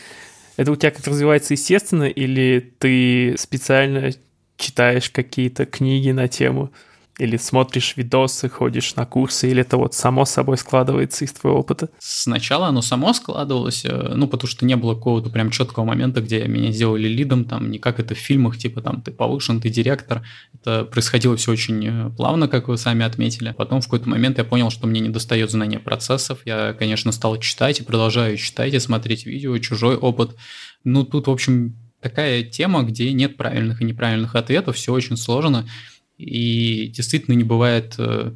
это 0.56 0.72
у 0.72 0.76
тебя 0.76 0.90
как 0.90 1.06
развивается 1.06 1.54
естественно, 1.54 2.04
или 2.04 2.72
ты 2.78 3.34
специально 3.38 4.12
читаешь 4.56 5.10
какие-то 5.10 5.66
книги 5.66 6.10
на 6.10 6.28
тему? 6.28 6.72
Или 7.18 7.36
смотришь 7.36 7.94
видосы, 7.96 8.48
ходишь 8.48 8.94
на 8.94 9.04
курсы, 9.04 9.50
или 9.50 9.60
это 9.60 9.76
вот 9.76 9.92
само 9.94 10.24
собой 10.24 10.56
складывается 10.56 11.26
из 11.26 11.32
твоего 11.32 11.60
опыта? 11.60 11.90
Сначала 11.98 12.68
оно 12.68 12.80
само 12.80 13.12
складывалось, 13.12 13.84
э, 13.84 14.14
ну, 14.14 14.26
потому 14.26 14.48
что 14.48 14.64
не 14.64 14.76
было 14.76 14.94
какого-то 14.94 15.28
прям 15.28 15.50
четкого 15.50 15.84
момента, 15.84 16.22
где 16.22 16.46
меня 16.46 16.72
сделали 16.72 17.08
лидом, 17.08 17.44
там, 17.44 17.70
не 17.70 17.78
как 17.78 18.00
это 18.00 18.14
в 18.14 18.18
фильмах, 18.18 18.56
типа, 18.56 18.80
там, 18.80 19.02
ты 19.02 19.10
повышен, 19.10 19.60
ты 19.60 19.68
директор. 19.68 20.22
Это 20.54 20.84
происходило 20.84 21.36
все 21.36 21.52
очень 21.52 21.86
э, 21.86 22.10
плавно, 22.16 22.48
как 22.48 22.68
вы 22.68 22.78
сами 22.78 23.04
отметили. 23.04 23.54
Потом 23.58 23.82
в 23.82 23.84
какой-то 23.84 24.08
момент 24.08 24.38
я 24.38 24.44
понял, 24.44 24.70
что 24.70 24.86
мне 24.86 25.00
не 25.00 25.10
достает 25.10 25.50
знания 25.50 25.78
процессов. 25.78 26.38
Я, 26.46 26.72
конечно, 26.72 27.12
стал 27.12 27.36
читать 27.36 27.80
и 27.80 27.84
продолжаю 27.84 28.38
читать 28.38 28.72
и 28.72 28.78
смотреть 28.78 29.26
видео, 29.26 29.58
чужой 29.58 29.96
опыт. 29.96 30.34
Ну, 30.82 31.04
тут, 31.04 31.26
в 31.26 31.30
общем, 31.30 31.76
такая 32.00 32.42
тема, 32.42 32.82
где 32.82 33.12
нет 33.12 33.36
правильных 33.36 33.80
и 33.80 33.84
неправильных 33.84 34.34
ответов, 34.34 34.76
все 34.76 34.92
очень 34.92 35.16
сложно. 35.16 35.66
И 36.22 36.88
действительно 36.88 37.34
не 37.34 37.44
бывает 37.44 37.94
э, 37.98 38.32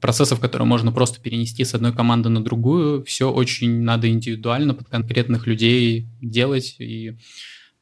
процессов, 0.00 0.40
которые 0.40 0.66
можно 0.66 0.92
просто 0.92 1.20
перенести 1.20 1.64
с 1.64 1.74
одной 1.74 1.92
команды 1.92 2.28
на 2.28 2.42
другую. 2.44 3.04
Все 3.04 3.30
очень 3.30 3.82
надо 3.82 4.08
индивидуально 4.08 4.74
под 4.74 4.88
конкретных 4.88 5.46
людей 5.46 6.06
делать. 6.20 6.76
И 6.78 7.16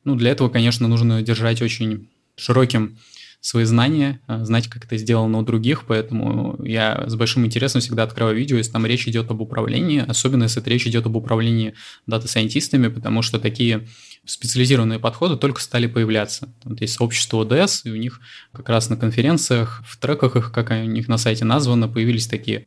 ну, 0.05 0.17
для 0.17 0.31
этого, 0.31 0.49
конечно, 0.49 0.89
нужно 0.89 1.23
держать 1.23 1.63
очень 1.63 2.09
широким 2.37 2.97
свои 3.43 3.65
знания, 3.65 4.21
э, 4.29 4.45
знать, 4.45 4.69
как 4.69 4.85
это 4.85 4.97
сделано 4.97 5.39
у 5.39 5.43
других, 5.43 5.85
поэтому 5.85 6.65
я 6.65 7.05
с 7.09 7.17
большим 7.17 7.45
интересом 7.45 7.81
всегда 7.81 8.05
открываю 8.05 8.37
видео, 8.37 8.57
если 8.57 8.71
там 8.71 8.87
речь 8.87 9.09
идет 9.09 9.31
об 9.33 9.41
управлении, 9.41 10.05
особенно 10.07 10.45
если 10.45 10.63
речь 10.65 10.87
идет 10.87 11.07
об 11.07 11.17
управлении 11.17 11.75
дата-сайентистами, 12.07 12.87
потому 12.87 13.21
что 13.21 13.41
такие 13.41 13.89
специализированные 14.25 14.99
подходы 14.99 15.37
только 15.37 15.61
стали 15.61 15.87
появляться. 15.87 16.49
Вот 16.65 16.81
есть 16.81 16.95
сообщество 16.95 17.45
ODS, 17.45 17.83
и 17.85 17.91
у 17.91 17.97
них 17.97 18.21
как 18.53 18.69
раз 18.69 18.89
на 18.89 18.97
конференциях, 18.97 19.83
в 19.87 19.99
треках 19.99 20.37
их, 20.37 20.53
как 20.53 20.71
у 20.71 20.75
них 20.75 21.09
на 21.09 21.19
сайте 21.19 21.45
названо, 21.45 21.89
появились 21.89 22.27
такие 22.27 22.67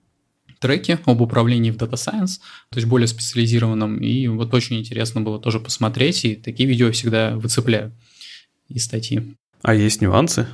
треки 0.59 0.99
об 1.05 1.21
управлении 1.21 1.71
в 1.71 1.77
Data 1.77 1.93
Science, 1.93 2.39
то 2.69 2.77
есть 2.77 2.87
более 2.87 3.07
специализированном, 3.07 3.97
и 3.97 4.27
вот 4.27 4.53
очень 4.53 4.79
интересно 4.79 5.21
было 5.21 5.39
тоже 5.39 5.59
посмотреть, 5.59 6.25
и 6.25 6.35
такие 6.35 6.67
видео 6.67 6.91
всегда 6.91 7.35
выцепляю 7.35 7.93
из 8.67 8.83
статьи. 8.83 9.35
А 9.61 9.73
есть 9.73 10.01
нюансы? 10.01 10.47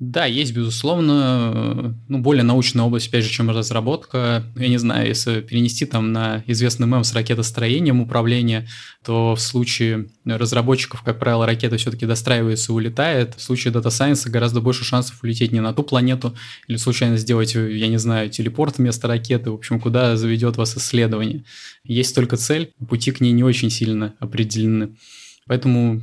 Да, 0.00 0.26
есть, 0.26 0.54
безусловно, 0.54 1.98
ну, 2.06 2.18
более 2.18 2.44
научная 2.44 2.84
область, 2.84 3.08
опять 3.08 3.24
же, 3.24 3.30
чем 3.30 3.50
разработка. 3.50 4.44
Я 4.54 4.68
не 4.68 4.78
знаю, 4.78 5.08
если 5.08 5.40
перенести 5.40 5.86
там 5.86 6.12
на 6.12 6.44
известный 6.46 6.86
мем 6.86 7.02
с 7.02 7.12
ракетостроением 7.14 8.00
управления, 8.00 8.68
то 9.04 9.34
в 9.34 9.40
случае 9.40 10.08
разработчиков, 10.24 11.02
как 11.02 11.18
правило, 11.18 11.46
ракета 11.46 11.78
все-таки 11.78 12.06
достраивается 12.06 12.70
и 12.70 12.76
улетает. 12.76 13.34
В 13.34 13.42
случае 13.42 13.74
Data 13.74 13.88
Science 13.88 14.30
гораздо 14.30 14.60
больше 14.60 14.84
шансов 14.84 15.18
улететь 15.24 15.50
не 15.50 15.60
на 15.60 15.72
ту 15.72 15.82
планету 15.82 16.36
или 16.68 16.76
случайно 16.76 17.16
сделать, 17.16 17.56
я 17.56 17.88
не 17.88 17.98
знаю, 17.98 18.30
телепорт 18.30 18.78
вместо 18.78 19.08
ракеты, 19.08 19.50
в 19.50 19.54
общем, 19.54 19.80
куда 19.80 20.16
заведет 20.16 20.56
вас 20.56 20.76
исследование. 20.76 21.42
Есть 21.82 22.14
только 22.14 22.36
цель, 22.36 22.72
пути 22.88 23.10
к 23.10 23.20
ней 23.20 23.32
не 23.32 23.42
очень 23.42 23.70
сильно 23.70 24.14
определены. 24.20 24.96
Поэтому 25.48 26.02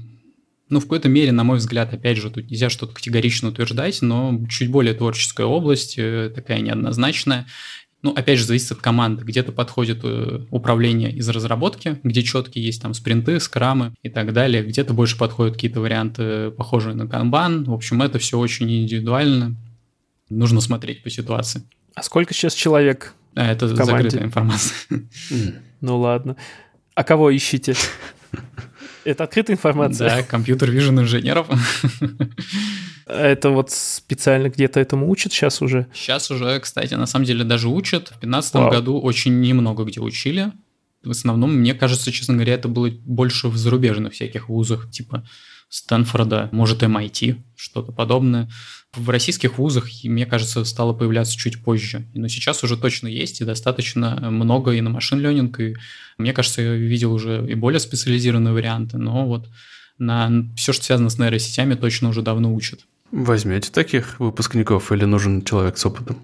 ну, 0.70 0.80
в 0.80 0.84
какой-то 0.84 1.10
мере, 1.10 1.32
на 1.32 1.44
мой 1.44 1.58
взгляд, 1.58 1.94
опять 1.94 2.18
же, 2.18 2.32
тут 2.32 2.50
нельзя 2.50 2.70
что-то 2.70 2.94
категорично 2.94 3.50
утверждать, 3.50 4.02
но 4.02 4.40
чуть 4.50 4.72
более 4.72 4.96
творческая 4.96 5.46
область, 5.46 5.96
э, 5.98 6.32
такая 6.34 6.60
неоднозначная. 6.60 7.46
Ну, 8.02 8.12
опять 8.12 8.40
же, 8.40 8.46
зависит 8.46 8.72
от 8.72 8.80
команды. 8.80 9.24
Где-то 9.24 9.52
подходит 9.52 10.00
э, 10.04 10.46
управление 10.50 11.12
из 11.12 11.28
разработки, 11.30 12.00
где 12.04 12.24
четкие 12.24 12.66
есть 12.66 12.82
там 12.82 12.94
спринты, 12.94 13.40
скрамы 13.40 13.94
и 14.02 14.10
так 14.10 14.34
далее. 14.34 14.64
Где-то 14.64 14.94
больше 14.94 15.18
подходят 15.18 15.56
какие-то 15.56 15.82
варианты, 15.82 16.52
похожие 16.52 16.96
на 16.96 17.08
канбан. 17.08 17.64
В 17.66 17.74
общем, 17.74 18.02
это 18.02 18.18
все 18.18 18.40
очень 18.40 18.72
индивидуально. 18.72 19.56
Нужно 20.30 20.62
смотреть 20.62 21.04
по 21.04 21.10
ситуации. 21.10 21.64
А 21.94 22.02
сколько 22.02 22.34
сейчас 22.34 22.54
человек? 22.54 23.14
А, 23.36 23.52
это 23.52 23.68
закрытая 23.68 24.24
информация. 24.24 24.76
Ну 25.82 26.00
ладно. 26.00 26.38
А 26.96 27.04
кого 27.04 27.36
ищите? 27.36 27.76
Это 29.06 29.24
открытая 29.24 29.56
информация? 29.56 30.10
Да, 30.10 30.24
компьютер 30.24 30.72
вижен 30.72 31.00
инженеров. 31.00 31.48
Это 33.06 33.52
вот 33.52 33.70
специально 33.70 34.50
где-то 34.50 34.80
этому 34.80 35.10
учат 35.10 35.32
сейчас 35.32 35.62
уже? 35.62 35.86
Сейчас 35.94 36.32
уже, 36.32 36.60
кстати, 36.60 36.96
на 36.96 37.06
самом 37.06 37.26
деле 37.26 37.44
даже 37.44 37.70
учат. 37.70 38.08
В 38.08 38.20
2015 38.20 38.56
году 38.56 39.00
очень 39.00 39.40
немного 39.42 39.84
где 39.84 40.02
учили. 40.02 40.52
В 41.04 41.12
основном, 41.12 41.54
мне 41.54 41.76
кажется, 41.76 42.12
честно 42.12 42.34
говоря, 42.34 42.56
это 42.56 42.68
было 42.68 42.90
больше 42.90 43.48
в 43.48 43.58
зарубежных 43.58 44.14
всяких 44.14 44.50
вузах, 44.50 44.90
типа 44.90 45.24
Стэнфорда, 45.76 46.48
может, 46.54 46.84
MIT, 46.84 47.36
что-то 47.58 47.92
подобное. 47.92 48.50
В 48.94 49.10
российских 49.10 49.58
вузах, 49.58 49.90
мне 50.06 50.26
кажется, 50.26 50.64
стало 50.64 50.94
появляться 50.94 51.38
чуть 51.38 51.62
позже. 51.62 52.08
Но 52.14 52.30
сейчас 52.30 52.64
уже 52.64 52.78
точно 52.78 53.10
есть 53.10 53.42
и 53.42 53.44
достаточно 53.44 54.32
много 54.32 54.72
и 54.72 54.80
на 54.80 54.90
машин 54.90 55.20
ленинг, 55.20 55.60
и 55.60 55.76
мне 56.18 56.32
кажется, 56.32 56.62
я 56.62 56.76
видел 56.76 57.12
уже 57.12 57.46
и 57.46 57.56
более 57.56 57.82
специализированные 57.82 58.54
варианты, 58.54 58.98
но 58.98 59.28
вот 59.28 59.50
на 59.98 60.46
все, 60.56 60.72
что 60.72 60.86
связано 60.86 61.10
с 61.10 61.20
нейросетями, 61.20 61.74
точно 61.74 62.08
уже 62.08 62.22
давно 62.22 62.56
учат. 62.56 62.80
Возьмете 63.12 63.70
таких 63.70 64.18
выпускников 64.22 64.94
или 64.94 65.04
нужен 65.04 65.44
человек 65.44 65.78
с 65.78 65.86
опытом? 65.86 66.20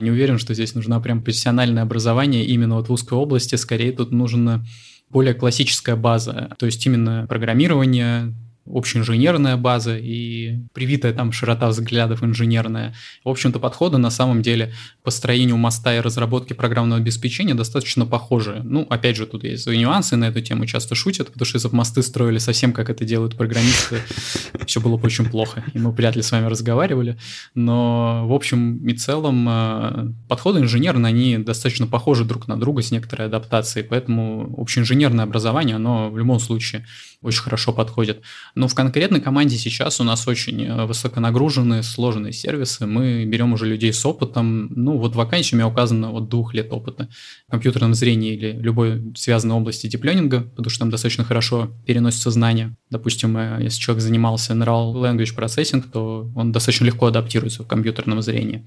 Не 0.00 0.12
уверен, 0.12 0.38
что 0.38 0.54
здесь 0.54 0.74
нужно 0.74 0.98
прям 1.00 1.22
профессиональное 1.22 1.82
образование 1.82 2.46
именно 2.46 2.76
вот 2.76 2.88
в 2.88 2.92
узкой 2.92 3.18
области. 3.18 3.56
Скорее 3.56 3.92
тут 3.92 4.12
нужна 4.12 4.64
более 5.10 5.34
классическая 5.34 5.94
база, 5.94 6.50
то 6.58 6.64
есть 6.64 6.84
именно 6.86 7.26
программирование, 7.28 8.34
общеинженерная 8.66 9.56
база 9.56 9.96
и 9.98 10.58
привитая 10.72 11.12
там 11.12 11.32
широта 11.32 11.68
взглядов 11.68 12.22
инженерная. 12.22 12.94
В 13.24 13.28
общем-то, 13.28 13.58
подходы 13.58 13.98
на 13.98 14.10
самом 14.10 14.42
деле 14.42 14.72
по 15.02 15.10
строению 15.10 15.56
моста 15.56 15.94
и 15.96 16.00
разработке 16.00 16.54
программного 16.54 17.00
обеспечения 17.00 17.54
достаточно 17.54 18.06
похожи. 18.06 18.62
Ну, 18.64 18.86
опять 18.88 19.16
же, 19.16 19.26
тут 19.26 19.44
есть 19.44 19.64
свои 19.64 19.78
нюансы 19.78 20.16
на 20.16 20.26
эту 20.26 20.40
тему, 20.40 20.66
часто 20.66 20.94
шутят, 20.94 21.28
потому 21.28 21.46
что 21.46 21.56
если 21.56 21.68
бы 21.68 21.76
мосты 21.76 22.02
строили 22.02 22.38
совсем 22.38 22.72
как 22.72 22.88
это 22.88 23.04
делают 23.04 23.36
программисты, 23.36 24.00
все 24.66 24.80
было 24.80 24.96
бы 24.96 25.06
очень 25.06 25.26
плохо, 25.26 25.64
и 25.74 25.78
мы 25.78 25.90
вряд 25.90 26.16
ли 26.16 26.22
с 26.22 26.32
вами 26.32 26.46
разговаривали. 26.46 27.18
Но, 27.54 28.26
в 28.26 28.32
общем 28.32 28.86
и 28.86 28.94
целом, 28.94 29.46
э, 29.48 30.12
подходы 30.28 30.60
инженерные, 30.60 31.10
они 31.10 31.38
достаточно 31.38 31.86
похожи 31.86 32.24
друг 32.24 32.48
на 32.48 32.58
друга 32.58 32.82
с 32.82 32.90
некоторой 32.90 33.26
адаптацией, 33.26 33.86
поэтому 33.86 34.54
общеинженерное 34.56 35.24
образование, 35.24 35.76
оно 35.76 36.10
в 36.10 36.18
любом 36.18 36.40
случае 36.40 36.86
очень 37.24 37.42
хорошо 37.42 37.72
подходит. 37.72 38.22
Но 38.54 38.68
в 38.68 38.74
конкретной 38.74 39.20
команде 39.20 39.56
сейчас 39.56 40.00
у 40.00 40.04
нас 40.04 40.28
очень 40.28 40.64
э, 40.64 40.86
высоконагруженные, 40.86 41.82
сложные 41.82 42.32
сервисы. 42.32 42.86
Мы 42.86 43.24
берем 43.24 43.52
уже 43.52 43.66
людей 43.66 43.92
с 43.92 44.06
опытом. 44.06 44.68
Ну, 44.74 44.96
вот 44.96 45.12
в 45.12 45.16
вакансии 45.16 45.54
у 45.54 45.58
меня 45.58 45.66
указано 45.66 46.12
от 46.12 46.28
двух 46.28 46.54
лет 46.54 46.72
опыта 46.72 47.08
в 47.48 47.50
компьютерном 47.50 47.94
зрении 47.94 48.34
или 48.34 48.52
любой 48.52 49.12
связанной 49.16 49.56
области 49.56 49.88
диплёнинга, 49.88 50.42
потому 50.42 50.70
что 50.70 50.80
там 50.80 50.90
достаточно 50.90 51.24
хорошо 51.24 51.72
переносятся 51.84 52.30
знания. 52.30 52.76
Допустим, 52.90 53.36
э, 53.36 53.58
если 53.60 53.80
человек 53.80 54.02
занимался 54.02 54.52
Neural 54.52 54.94
Language 54.94 55.36
Processing, 55.36 55.82
то 55.90 56.30
он 56.36 56.52
достаточно 56.52 56.84
легко 56.84 57.06
адаптируется 57.06 57.64
в 57.64 57.66
компьютерном 57.66 58.22
зрении. 58.22 58.64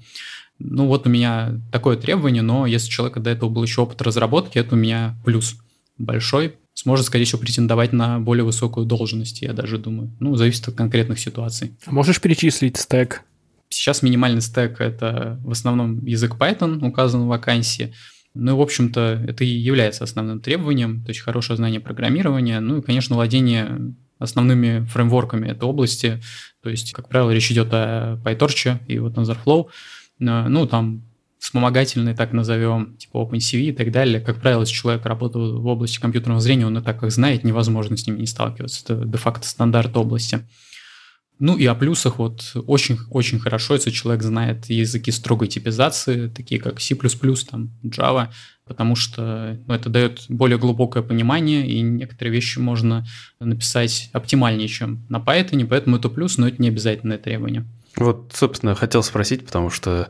Ну, 0.58 0.86
вот 0.86 1.06
у 1.06 1.10
меня 1.10 1.60
такое 1.72 1.96
требование, 1.96 2.42
но 2.42 2.66
если 2.66 2.88
у 2.88 2.90
человека 2.90 3.20
до 3.20 3.30
этого 3.30 3.48
был 3.48 3.62
еще 3.62 3.82
опыт 3.82 4.02
разработки, 4.02 4.58
это 4.58 4.74
у 4.74 4.78
меня 4.78 5.16
плюс 5.24 5.56
большой, 5.96 6.56
сможет, 6.78 7.06
скорее 7.06 7.24
всего, 7.24 7.40
претендовать 7.40 7.92
на 7.92 8.20
более 8.20 8.44
высокую 8.44 8.86
должность, 8.86 9.42
я 9.42 9.52
даже 9.52 9.78
думаю. 9.78 10.16
Ну, 10.20 10.36
зависит 10.36 10.68
от 10.68 10.76
конкретных 10.76 11.18
ситуаций. 11.18 11.76
А 11.84 11.90
можешь 11.90 12.20
перечислить 12.20 12.76
стек? 12.76 13.22
Сейчас 13.68 14.02
минимальный 14.02 14.40
стек— 14.40 14.76
это 14.80 15.40
в 15.42 15.50
основном 15.50 16.04
язык 16.06 16.36
Python, 16.36 16.86
указан 16.86 17.22
в 17.22 17.26
вакансии. 17.26 17.94
Ну, 18.34 18.56
в 18.56 18.60
общем-то, 18.60 19.24
это 19.26 19.42
и 19.42 19.48
является 19.48 20.04
основным 20.04 20.40
требованием, 20.40 21.02
то 21.02 21.08
есть 21.08 21.20
хорошее 21.20 21.56
знание 21.56 21.80
программирования, 21.80 22.60
ну 22.60 22.78
и, 22.78 22.82
конечно, 22.82 23.16
владение 23.16 23.96
основными 24.20 24.86
фреймворками 24.86 25.48
этой 25.48 25.64
области. 25.64 26.22
То 26.62 26.70
есть, 26.70 26.92
как 26.92 27.08
правило, 27.08 27.32
речь 27.32 27.50
идет 27.50 27.70
о 27.72 28.20
PyTorch 28.24 28.86
и 28.86 29.00
вот 29.00 29.18
TensorFlow. 29.18 29.66
Ну, 30.20 30.66
там 30.66 31.07
вспомогательные, 31.48 32.14
так 32.14 32.34
назовем, 32.34 32.98
типа 32.98 33.16
OpenCV 33.16 33.60
и 33.60 33.72
так 33.72 33.90
далее. 33.90 34.20
Как 34.20 34.38
правило, 34.38 34.60
если 34.60 34.74
человек 34.74 35.06
работает 35.06 35.54
в 35.54 35.66
области 35.66 35.98
компьютерного 35.98 36.42
зрения, 36.42 36.66
он 36.66 36.76
и 36.76 36.82
так 36.82 37.00
как 37.00 37.10
знает, 37.10 37.42
невозможно 37.42 37.96
с 37.96 38.06
ними 38.06 38.18
не 38.20 38.26
сталкиваться. 38.26 38.82
Это 38.84 39.06
де-факто 39.06 39.48
стандарт 39.48 39.96
области. 39.96 40.46
Ну 41.38 41.56
и 41.56 41.64
о 41.64 41.74
плюсах 41.74 42.18
вот 42.18 42.52
очень-очень 42.66 43.38
хорошо, 43.40 43.74
если 43.74 43.90
человек 43.90 44.22
знает 44.24 44.66
языки 44.66 45.10
строгой 45.10 45.48
типизации, 45.48 46.28
такие 46.28 46.60
как 46.60 46.80
C++, 46.80 46.94
там, 47.50 47.70
Java, 47.82 48.28
потому 48.66 48.94
что 48.94 49.58
ну, 49.66 49.72
это 49.72 49.88
дает 49.88 50.26
более 50.28 50.58
глубокое 50.58 51.02
понимание, 51.02 51.66
и 51.66 51.80
некоторые 51.80 52.34
вещи 52.34 52.58
можно 52.58 53.06
написать 53.40 54.10
оптимальнее, 54.12 54.68
чем 54.68 55.06
на 55.08 55.16
Python, 55.16 55.64
поэтому 55.66 55.96
это 55.96 56.10
плюс, 56.10 56.36
но 56.36 56.46
это 56.46 56.60
не 56.60 56.68
обязательное 56.68 57.16
требование. 57.16 57.64
Вот, 57.98 58.32
собственно, 58.32 58.74
хотел 58.76 59.02
спросить, 59.02 59.44
потому 59.44 59.70
что, 59.70 60.08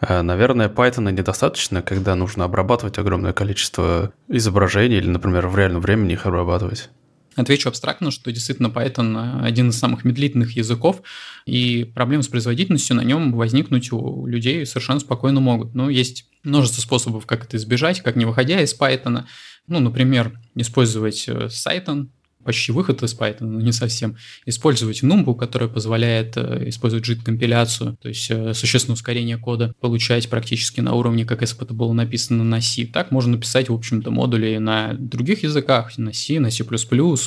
э, 0.00 0.20
наверное, 0.20 0.68
Python 0.68 1.10
недостаточно, 1.10 1.80
когда 1.80 2.14
нужно 2.14 2.44
обрабатывать 2.44 2.98
огромное 2.98 3.32
количество 3.32 4.12
изображений 4.28 4.98
или, 4.98 5.08
например, 5.08 5.46
в 5.46 5.56
реальном 5.56 5.80
времени 5.80 6.12
их 6.12 6.26
обрабатывать. 6.26 6.90
Отвечу 7.36 7.68
абстрактно, 7.68 8.10
что 8.10 8.30
действительно 8.30 8.66
Python 8.66 9.42
один 9.42 9.70
из 9.70 9.78
самых 9.78 10.04
медлительных 10.04 10.56
языков, 10.56 11.00
и 11.46 11.84
проблемы 11.84 12.22
с 12.22 12.28
производительностью 12.28 12.96
на 12.96 13.02
нем 13.02 13.32
возникнуть 13.32 13.90
у 13.92 14.26
людей 14.26 14.66
совершенно 14.66 15.00
спокойно 15.00 15.40
могут. 15.40 15.74
Но 15.74 15.88
есть 15.88 16.26
множество 16.42 16.82
способов, 16.82 17.24
как 17.26 17.44
это 17.44 17.56
избежать, 17.56 18.02
как 18.02 18.16
не 18.16 18.26
выходя 18.26 18.60
из 18.60 18.78
Python. 18.78 19.24
Ну, 19.66 19.80
например, 19.80 20.38
использовать 20.56 21.28
Cython, 21.28 22.04
э, 22.04 22.08
почти 22.44 22.72
выход 22.72 23.02
из 23.02 23.14
Python, 23.14 23.46
но 23.46 23.60
не 23.60 23.72
совсем, 23.72 24.16
использовать 24.46 25.02
Numbu, 25.02 25.34
которая 25.36 25.68
позволяет 25.68 26.36
э, 26.36 26.68
использовать 26.68 27.08
JIT-компиляцию, 27.08 27.96
то 28.00 28.08
есть 28.08 28.30
э, 28.30 28.54
существенное 28.54 28.94
ускорение 28.94 29.38
кода 29.38 29.74
получать 29.80 30.28
практически 30.28 30.80
на 30.80 30.94
уровне, 30.94 31.24
как 31.24 31.42
если 31.42 31.56
бы 31.58 31.64
это 31.64 31.74
было 31.74 31.92
написано 31.92 32.44
на 32.44 32.60
C. 32.60 32.86
Так 32.86 33.10
можно 33.10 33.32
написать, 33.32 33.68
в 33.68 33.74
общем-то, 33.74 34.10
модули 34.10 34.56
на 34.58 34.94
других 34.94 35.42
языках, 35.42 35.96
на 35.98 36.12
C, 36.12 36.40
на 36.40 36.50
C++, 36.50 36.64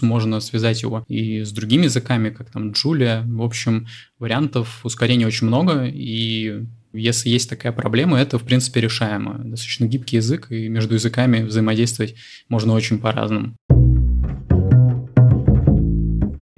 можно 0.02 0.39
связать 0.39 0.82
его 0.82 1.04
и 1.08 1.43
с 1.43 1.52
другими 1.52 1.86
языками, 1.86 2.30
как 2.30 2.52
там 2.52 2.71
Julia. 2.71 3.23
В 3.26 3.41
общем, 3.41 3.88
вариантов 4.19 4.82
ускорения 4.84 5.28
очень 5.28 5.47
много, 5.47 5.86
и 5.86 6.63
если 6.93 7.30
есть 7.30 7.49
такая 7.49 7.71
проблема, 7.71 8.19
это, 8.19 8.38
в 8.38 8.43
принципе, 8.43 8.82
решаемо. 8.82 9.39
Достаточно 9.39 9.86
гибкий 9.86 10.17
язык, 10.17 10.52
и 10.52 10.67
между 10.69 10.93
языками 10.93 11.43
взаимодействовать 11.43 12.15
можно 12.49 12.73
очень 12.73 12.99
по-разному 12.99 13.56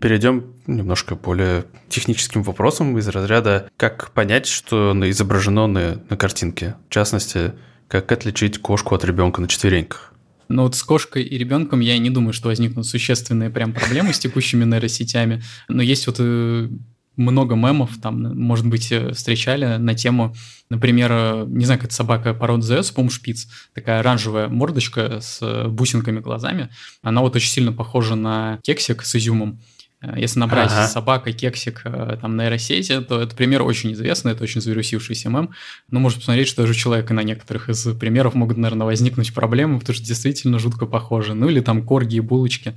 перейдем 0.06 0.54
немножко 0.68 1.15
более 1.15 1.65
техническим 1.89 2.44
вопросом 2.44 2.96
из 3.00 3.08
разряда, 3.08 3.72
как 3.76 4.12
понять, 4.12 4.46
что 4.46 4.94
изображено 5.10 5.65
на, 5.65 6.00
на 6.08 6.15
картинке. 6.15 6.76
В 6.89 6.94
частности, 6.94 7.54
как 7.88 8.12
отличить 8.12 8.60
кошку 8.60 8.94
от 8.94 9.04
ребенка 9.04 9.41
на 9.41 9.48
четвереньках. 9.48 10.13
Ну 10.48 10.62
вот 10.62 10.76
с 10.76 10.84
кошкой 10.84 11.24
и 11.24 11.36
ребенком 11.39 11.80
я 11.80 11.98
не 11.98 12.12
думаю, 12.12 12.34
что 12.34 12.50
возникнут 12.50 12.86
существенные 12.86 13.50
прям 13.50 13.74
проблемы 13.74 14.13
с 14.13 14.20
текущими 14.20 14.63
нейросетями. 14.63 15.41
Но 15.70 15.82
есть 15.82 16.06
вот 16.06 16.18
э, 16.20 16.70
много 17.15 17.56
мемов, 17.56 17.89
там, 18.00 18.39
может 18.39 18.68
быть, 18.68 18.91
э, 18.91 19.12
встречали 19.12 19.78
на 19.78 19.96
тему, 19.96 20.36
например, 20.70 21.10
э, 21.12 21.46
не 21.48 21.65
знаю, 21.65 21.80
как 21.80 21.88
это 21.88 21.96
собака 21.96 22.36
породы 22.36 22.62
ЗС, 22.62 22.91
по 22.91 23.10
шпиц, 23.10 23.48
такая 23.74 24.02
оранжевая 24.02 24.50
мордочка 24.50 25.20
с 25.20 25.68
бусинками 25.68 26.20
глазами. 26.20 26.70
Она 27.02 27.22
вот 27.22 27.36
очень 27.36 27.50
сильно 27.50 27.74
похожа 27.74 28.13
на 28.13 28.60
кексик 28.62 29.02
с 29.02 29.15
изюмом. 29.15 29.60
Э, 30.06 30.13
если 30.18 30.39
набрать 30.39 30.72
ага. 30.72 30.88
собака, 30.88 31.32
кексик 31.32 31.82
э, 31.86 32.18
там 32.22 32.38
нейросети, 32.38 33.02
то 33.02 33.22
это 33.22 33.36
пример 33.36 33.62
очень 33.63 33.94
известный, 33.94 34.34
это 34.34 34.44
очень 34.44 34.62
завирусившийся 34.62 35.30
мем. 35.30 35.52
Но 35.89 36.00
можно 36.00 36.20
посмотреть, 36.20 36.48
что 36.48 36.62
даже 36.62 36.74
у 36.74 36.76
человека 36.76 37.13
на 37.13 37.24
некоторых 37.24 37.70
из 37.70 37.84
примеров 37.96 38.34
могут, 38.34 38.58
наверное, 38.58 38.86
возникнуть 38.86 39.34
проблемы, 39.34 39.80
потому 39.80 39.96
что 39.96 40.06
действительно 40.06 40.60
жутко 40.60 40.86
похожи. 40.86 41.34
Ну 41.34 41.50
или 41.50 41.60
там 41.60 41.84
корги 41.84 42.18
и 42.18 42.22
булочки. 42.22 42.76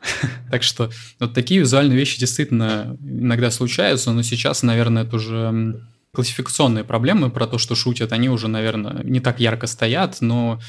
Так 0.50 0.62
что 0.62 0.90
вот 1.18 1.34
такие 1.34 1.60
визуальные 1.60 1.98
вещи 1.98 2.20
действительно 2.20 2.96
иногда 3.00 3.50
случаются, 3.50 4.12
но 4.12 4.22
сейчас, 4.22 4.62
наверное, 4.62 5.02
это 5.02 5.16
уже 5.16 5.82
классификационные 6.12 6.84
проблемы 6.84 7.30
про 7.30 7.46
то, 7.46 7.58
что 7.58 7.74
шутят, 7.74 8.12
они 8.12 8.28
уже, 8.28 8.46
наверное, 8.48 9.02
не 9.02 9.20
так 9.20 9.40
ярко 9.40 9.66
стоят, 9.66 10.18
но 10.20 10.60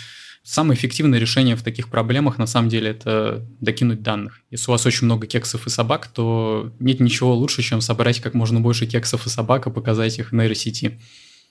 Самое 0.49 0.79
эффективное 0.79 1.19
решение 1.19 1.57
в 1.57 1.61
таких 1.61 1.89
проблемах, 1.89 2.37
на 2.37 2.45
самом 2.45 2.69
деле, 2.69 2.91
это 2.91 3.45
докинуть 3.59 4.01
данных. 4.01 4.39
Если 4.49 4.71
у 4.71 4.71
вас 4.71 4.85
очень 4.85 5.03
много 5.03 5.27
кексов 5.27 5.67
и 5.67 5.69
собак, 5.69 6.07
то 6.07 6.71
нет 6.79 7.01
ничего 7.01 7.35
лучше, 7.35 7.61
чем 7.61 7.81
собрать 7.81 8.21
как 8.21 8.33
можно 8.33 8.61
больше 8.61 8.85
кексов 8.85 9.25
и 9.25 9.29
собак 9.29 9.67
и 9.67 9.71
показать 9.71 10.17
их 10.19 10.31
в 10.31 10.35
нейросети. 10.35 11.01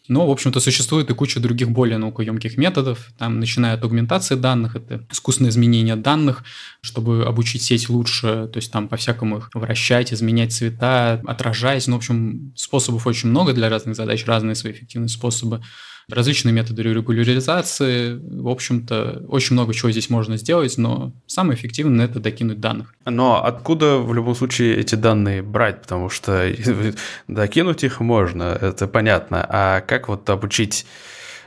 Но, 0.09 0.27
в 0.27 0.31
общем-то, 0.31 0.61
существует 0.61 1.11
и 1.11 1.15
куча 1.15 1.41
других 1.41 1.71
более 1.73 1.99
наукоемких 1.99 2.57
методов, 2.57 3.13
там, 3.19 3.39
начиная 3.39 3.75
от 3.75 3.83
аугментации 3.83 4.35
данных, 4.35 4.77
это 4.77 5.07
искусственное 5.13 5.51
изменение 5.51 5.97
данных, 5.97 6.43
чтобы 6.81 7.27
обучить 7.27 7.61
сеть 7.61 7.91
лучше, 7.91 8.49
то 8.51 8.57
есть 8.57 8.73
там 8.73 8.89
по-всякому 8.89 9.39
их 9.39 9.51
вращать, 9.53 10.11
изменять 10.11 10.55
цвета, 10.55 11.21
отражать. 11.27 11.87
Ну, 11.87 11.97
в 11.97 11.99
общем, 11.99 12.55
способов 12.57 13.07
очень 13.07 13.29
много 13.29 13.53
для 13.53 13.69
разных 13.69 13.95
задач, 13.95 14.25
разные 14.25 14.55
свои 14.55 14.73
эффективные 14.73 15.11
способы 15.11 15.61
различные 16.09 16.53
методы 16.53 16.83
регуляризации. 16.83 18.15
В 18.15 18.49
общем-то, 18.49 19.25
очень 19.29 19.55
много 19.55 19.75
чего 19.75 19.91
здесь 19.91 20.09
можно 20.09 20.37
сделать, 20.37 20.79
но 20.79 21.13
самое 21.27 21.59
эффективное– 21.59 22.05
это 22.07 22.21
докинуть 22.21 22.61
данных. 22.61 22.95
Но 23.05 23.45
откуда 23.45 23.99
в 23.99 24.15
любом 24.15 24.35
случае 24.35 24.77
эти 24.77 24.95
данные 24.95 25.43
брать? 25.43 25.83
Потому 25.83 26.09
что 26.09 26.53
докинуть 27.29 27.85
их 27.85 28.01
можно, 28.01 28.45
это 28.61 28.87
понятно. 28.87 29.45
А 29.49 29.81
как 29.81 30.09
вот 30.09 30.29
обучить? 30.31 30.87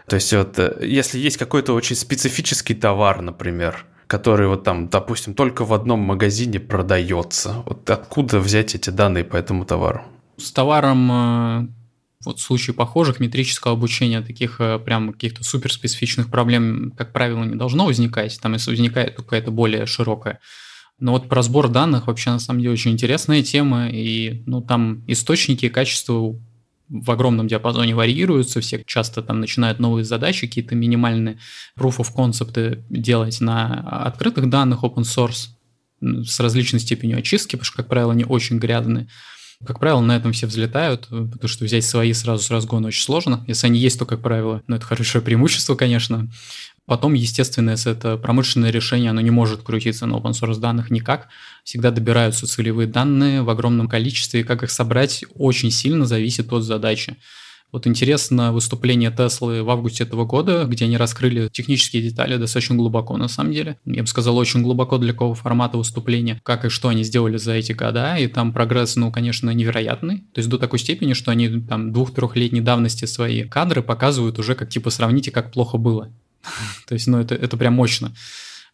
То 0.07 0.15
есть 0.15 0.33
вот 0.33 0.59
если 0.81 1.19
есть 1.19 1.37
какой-то 1.37 1.73
очень 1.73 1.95
специфический 1.95 2.73
товар, 2.73 3.21
например, 3.21 3.85
который 4.07 4.47
вот 4.47 4.63
там, 4.63 4.89
допустим, 4.89 5.35
только 5.35 5.63
в 5.63 5.73
одном 5.73 5.99
магазине 5.99 6.59
продается, 6.59 7.63
вот 7.65 7.89
откуда 7.89 8.39
взять 8.39 8.73
эти 8.75 8.89
данные 8.89 9.23
по 9.23 9.37
этому 9.37 9.65
товару? 9.65 10.01
С 10.37 10.51
товаром 10.51 11.11
э, 11.11 11.67
вот 12.25 12.39
в 12.39 12.41
случае 12.41 12.73
похожих 12.73 13.19
метрического 13.19 13.73
обучения 13.73 14.21
таких 14.21 14.59
э, 14.59 14.79
прям 14.79 15.13
каких-то 15.13 15.43
суперспецифичных 15.43 16.29
проблем, 16.29 16.91
как 16.97 17.13
правило, 17.13 17.43
не 17.43 17.55
должно 17.55 17.85
возникать. 17.85 18.39
Там, 18.41 18.53
если 18.53 18.71
возникает, 18.71 19.15
то 19.15 19.23
какая-то 19.23 19.51
более 19.51 19.85
широкая. 19.85 20.39
Но 20.99 21.13
вот 21.13 21.29
про 21.29 21.41
сбор 21.41 21.69
данных 21.69 22.07
вообще 22.07 22.31
на 22.31 22.39
самом 22.39 22.59
деле 22.59 22.73
очень 22.73 22.91
интересная 22.91 23.41
тема, 23.41 23.89
и 23.89 24.43
ну, 24.45 24.61
там 24.61 25.03
источники 25.07 25.65
и 25.65 25.69
качество 25.69 26.35
в 26.89 27.11
огромном 27.11 27.47
диапазоне 27.47 27.95
варьируются, 27.95 28.59
все 28.59 28.83
часто 28.85 29.21
там 29.21 29.39
начинают 29.39 29.79
новые 29.79 30.03
задачи, 30.03 30.47
какие-то 30.47 30.75
минимальные 30.75 31.39
proof 31.77 31.99
of 31.99 32.07
concept 32.13 32.83
делать 32.89 33.39
на 33.39 34.05
открытых 34.05 34.49
данных 34.49 34.83
open 34.83 35.03
source 35.03 35.49
с 36.01 36.39
различной 36.39 36.79
степенью 36.79 37.19
очистки, 37.19 37.51
потому 37.51 37.65
что, 37.65 37.77
как 37.77 37.87
правило, 37.87 38.11
они 38.11 38.25
очень 38.25 38.57
грязные. 38.57 39.07
Как 39.65 39.77
правило, 39.79 39.99
на 39.99 40.15
этом 40.15 40.31
все 40.31 40.47
взлетают, 40.47 41.07
э, 41.11 41.27
потому 41.29 41.49
что 41.49 41.65
взять 41.65 41.83
свои 41.83 42.13
сразу 42.13 42.41
с 42.41 42.49
разгона 42.49 42.87
очень 42.87 43.03
сложно. 43.03 43.43
Если 43.45 43.67
они 43.67 43.77
есть, 43.77 43.99
то, 43.99 44.05
как 44.05 44.21
правило, 44.21 44.63
ну, 44.67 44.77
это 44.77 44.85
хорошее 44.85 45.21
преимущество, 45.25 45.75
конечно. 45.75 46.29
Потом, 46.85 47.13
естественно, 47.13 47.71
если 47.71 47.91
это 47.91 48.17
промышленное 48.17 48.71
решение, 48.71 49.11
оно 49.11 49.19
не 49.21 49.31
может 49.31 49.61
крутиться 49.61 50.05
на 50.05 50.15
open 50.15 50.31
source 50.31 50.59
данных 50.59 50.89
никак. 50.91 51.27
Всегда 51.65 51.91
добираются 51.91 52.47
целевые 52.47 52.87
данные 52.87 53.43
в 53.43 53.49
огромном 53.49 53.89
количестве, 53.89 54.41
и 54.41 54.43
как 54.43 54.63
их 54.63 54.71
собрать 54.71 55.25
очень 55.35 55.71
сильно 55.71 56.05
зависит 56.05 56.51
от 56.53 56.63
задачи. 56.63 57.17
Вот 57.71 57.85
интересно 57.85 58.51
выступление 58.51 59.11
Теслы 59.11 59.61
в 59.61 59.69
августе 59.69 60.03
этого 60.03 60.25
года, 60.25 60.65
где 60.65 60.85
они 60.85 60.97
раскрыли 60.97 61.49
технические 61.51 62.01
детали 62.01 62.37
достаточно 62.37 62.75
глубоко, 62.75 63.15
на 63.17 63.27
самом 63.27 63.51
деле. 63.53 63.77
Я 63.85 64.01
бы 64.01 64.07
сказал, 64.07 64.37
очень 64.37 64.63
глубоко 64.63 64.97
для 64.97 65.13
какого 65.13 65.35
формата 65.35 65.77
выступления, 65.77 66.39
как 66.43 66.65
и 66.65 66.69
что 66.69 66.89
они 66.89 67.03
сделали 67.03 67.37
за 67.37 67.53
эти 67.53 67.73
года, 67.73 68.15
и 68.17 68.25
там 68.27 68.53
прогресс, 68.53 68.95
ну, 68.95 69.11
конечно, 69.11 69.51
невероятный. 69.51 70.19
То 70.33 70.39
есть 70.39 70.49
до 70.49 70.57
такой 70.57 70.79
степени, 70.79 71.13
что 71.13 71.29
они 71.29 71.61
там 71.61 71.93
двух-трехлетней 71.93 72.61
давности 72.61 73.05
свои 73.05 73.43
кадры 73.43 73.83
показывают 73.83 74.39
уже 74.39 74.55
как, 74.55 74.69
типа, 74.69 74.89
сравните, 74.89 75.29
как 75.29 75.51
плохо 75.51 75.77
было. 75.77 76.11
То 76.87 76.93
есть, 76.93 77.05
ну, 77.05 77.19
это, 77.19 77.35
это 77.35 77.55
прям 77.55 77.73
мощно. 77.73 78.13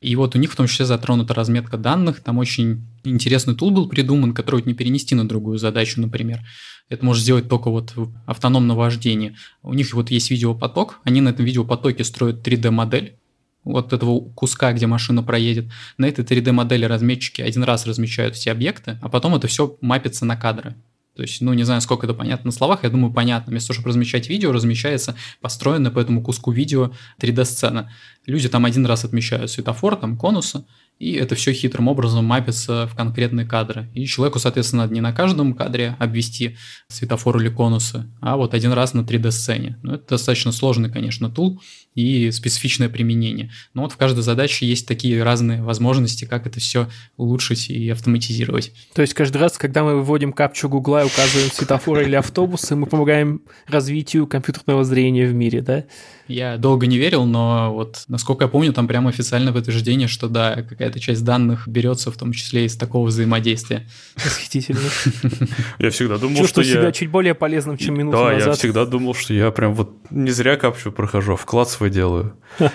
И 0.01 0.15
вот 0.15 0.35
у 0.35 0.39
них 0.39 0.51
в 0.51 0.55
том 0.55 0.67
числе 0.67 0.85
затронута 0.85 1.33
разметка 1.33 1.77
данных. 1.77 2.21
Там 2.21 2.37
очень 2.37 2.85
интересный 3.03 3.55
тул 3.55 3.71
был 3.71 3.87
придуман, 3.87 4.33
который 4.33 4.63
не 4.63 4.73
перенести 4.73 5.15
на 5.15 5.27
другую 5.27 5.57
задачу, 5.57 6.01
например. 6.01 6.41
Это 6.89 7.03
может 7.03 7.23
сделать 7.23 7.49
только 7.49 7.69
вот 7.69 7.93
автономное 8.25 8.75
вождение. 8.75 9.35
У 9.63 9.73
них 9.73 9.93
вот 9.93 10.11
есть 10.11 10.29
видеопоток, 10.29 10.99
они 11.03 11.21
на 11.21 11.29
этом 11.29 11.45
видеопотоке 11.45 12.03
строят 12.03 12.47
3D-модель, 12.47 13.17
вот 13.63 13.93
этого 13.93 14.29
куска, 14.29 14.71
где 14.73 14.85
машина 14.85 15.23
проедет. 15.23 15.71
На 15.97 16.05
этой 16.05 16.23
3D-модели 16.23 16.85
разметчики 16.85 17.41
один 17.41 17.63
раз 17.63 17.87
размечают 17.87 18.35
все 18.35 18.51
объекты, 18.51 18.99
а 19.01 19.09
потом 19.09 19.35
это 19.35 19.47
все 19.47 19.75
мапится 19.81 20.25
на 20.25 20.37
кадры. 20.37 20.75
То 21.15 21.21
есть, 21.21 21.41
ну, 21.41 21.53
не 21.53 21.63
знаю, 21.63 21.81
сколько 21.81 22.05
это 22.05 22.13
понятно 22.13 22.47
на 22.47 22.51
словах, 22.51 22.83
я 22.83 22.89
думаю, 22.89 23.13
понятно. 23.13 23.51
Вместо 23.51 23.69
того, 23.69 23.75
чтобы 23.75 23.89
размещать 23.89 24.27
видео, 24.27 24.51
размещается 24.51 25.15
построенная 25.41 25.91
по 25.91 25.99
этому 25.99 26.21
куску 26.21 26.51
видео 26.51 26.91
3D-сцена. 27.19 27.89
Люди 28.25 28.49
там 28.49 28.65
один 28.65 28.85
раз 28.85 29.05
отмечают 29.05 29.49
светофор, 29.49 29.95
там 29.95 30.17
конусы, 30.17 30.65
и 30.99 31.13
это 31.13 31.35
все 31.35 31.53
хитрым 31.53 31.87
образом 31.87 32.25
мапится 32.25 32.87
в 32.87 32.95
конкретные 32.95 33.45
кадры. 33.45 33.89
И 33.93 34.05
человеку, 34.05 34.39
соответственно, 34.39 34.83
надо 34.83 34.93
не 34.93 35.01
на 35.01 35.13
каждом 35.13 35.53
кадре 35.53 35.95
обвести 35.99 36.57
светофор 36.87 37.37
или 37.41 37.49
конусы, 37.49 38.05
а 38.21 38.35
вот 38.35 38.53
один 38.53 38.73
раз 38.73 38.93
на 38.93 39.01
3D-сцене. 39.01 39.77
Ну, 39.83 39.93
это 39.93 40.09
достаточно 40.09 40.51
сложный, 40.51 40.91
конечно, 40.91 41.29
тул 41.29 41.61
и 41.95 42.29
специфичное 42.31 42.89
применение. 42.89 43.51
Но 43.73 43.83
вот 43.83 43.93
в 43.93 43.97
каждой 43.97 44.21
задаче 44.21 44.65
есть 44.67 44.87
такие 44.87 45.23
разные 45.23 45.63
возможности, 45.63 46.25
как 46.25 46.45
это 46.45 46.59
все 46.59 46.87
улучшить 47.17 47.69
и 47.69 47.89
автоматизировать. 47.89 48.71
То 48.93 49.01
есть 49.01 49.13
каждый 49.13 49.37
раз, 49.37 49.57
когда 49.57 49.83
мы 49.83 49.95
выводим 49.95 50.33
капчу 50.33 50.69
Гугла 50.69 51.03
и 51.03 51.07
указываем 51.07 51.49
светофоры 51.51 52.03
или 52.03 52.15
автобусы, 52.15 52.75
мы 52.75 52.85
помогаем 52.85 53.41
развитию 53.67 54.27
компьютерного 54.27 54.83
зрения 54.83 55.25
в 55.25 55.33
мире, 55.33 55.61
да? 55.61 55.85
Я 56.27 56.57
долго 56.57 56.87
не 56.87 56.97
верил, 56.97 57.25
но 57.25 57.71
вот, 57.71 58.03
насколько 58.07 58.45
я 58.45 58.47
помню, 58.47 58.73
там 58.73 58.87
прямо 58.87 59.09
официально 59.09 59.51
в 59.51 59.55
утверждение, 59.57 60.07
что 60.07 60.27
да, 60.27 60.63
какая-то 60.63 60.99
часть 60.99 61.23
данных 61.23 61.67
берется 61.67 62.11
в 62.11 62.17
том 62.17 62.33
числе 62.33 62.65
из 62.65 62.75
такого 62.75 63.05
взаимодействия. 63.07 63.87
Восхитительно. 64.15 64.79
Я 65.79 65.91
всегда 65.91 66.17
думал, 66.17 66.37
Чувствую 66.37 66.65
что 66.65 66.73
себя 66.73 66.85
я... 66.85 66.91
чуть 66.91 67.09
более 67.11 67.35
полезным, 67.35 67.77
чем 67.77 67.97
минуту 67.97 68.17
Да, 68.17 68.31
назад. 68.33 68.47
я 68.47 68.53
всегда 68.53 68.85
думал, 68.85 69.13
что 69.13 69.33
я 69.35 69.51
прям 69.51 69.75
вот 69.75 69.93
не 70.09 70.31
зря 70.31 70.57
капчу 70.57 70.91
прохожу, 70.91 71.33
а 71.33 71.37
вклад 71.37 71.69
свой 71.69 71.84
делаю. 71.89 72.35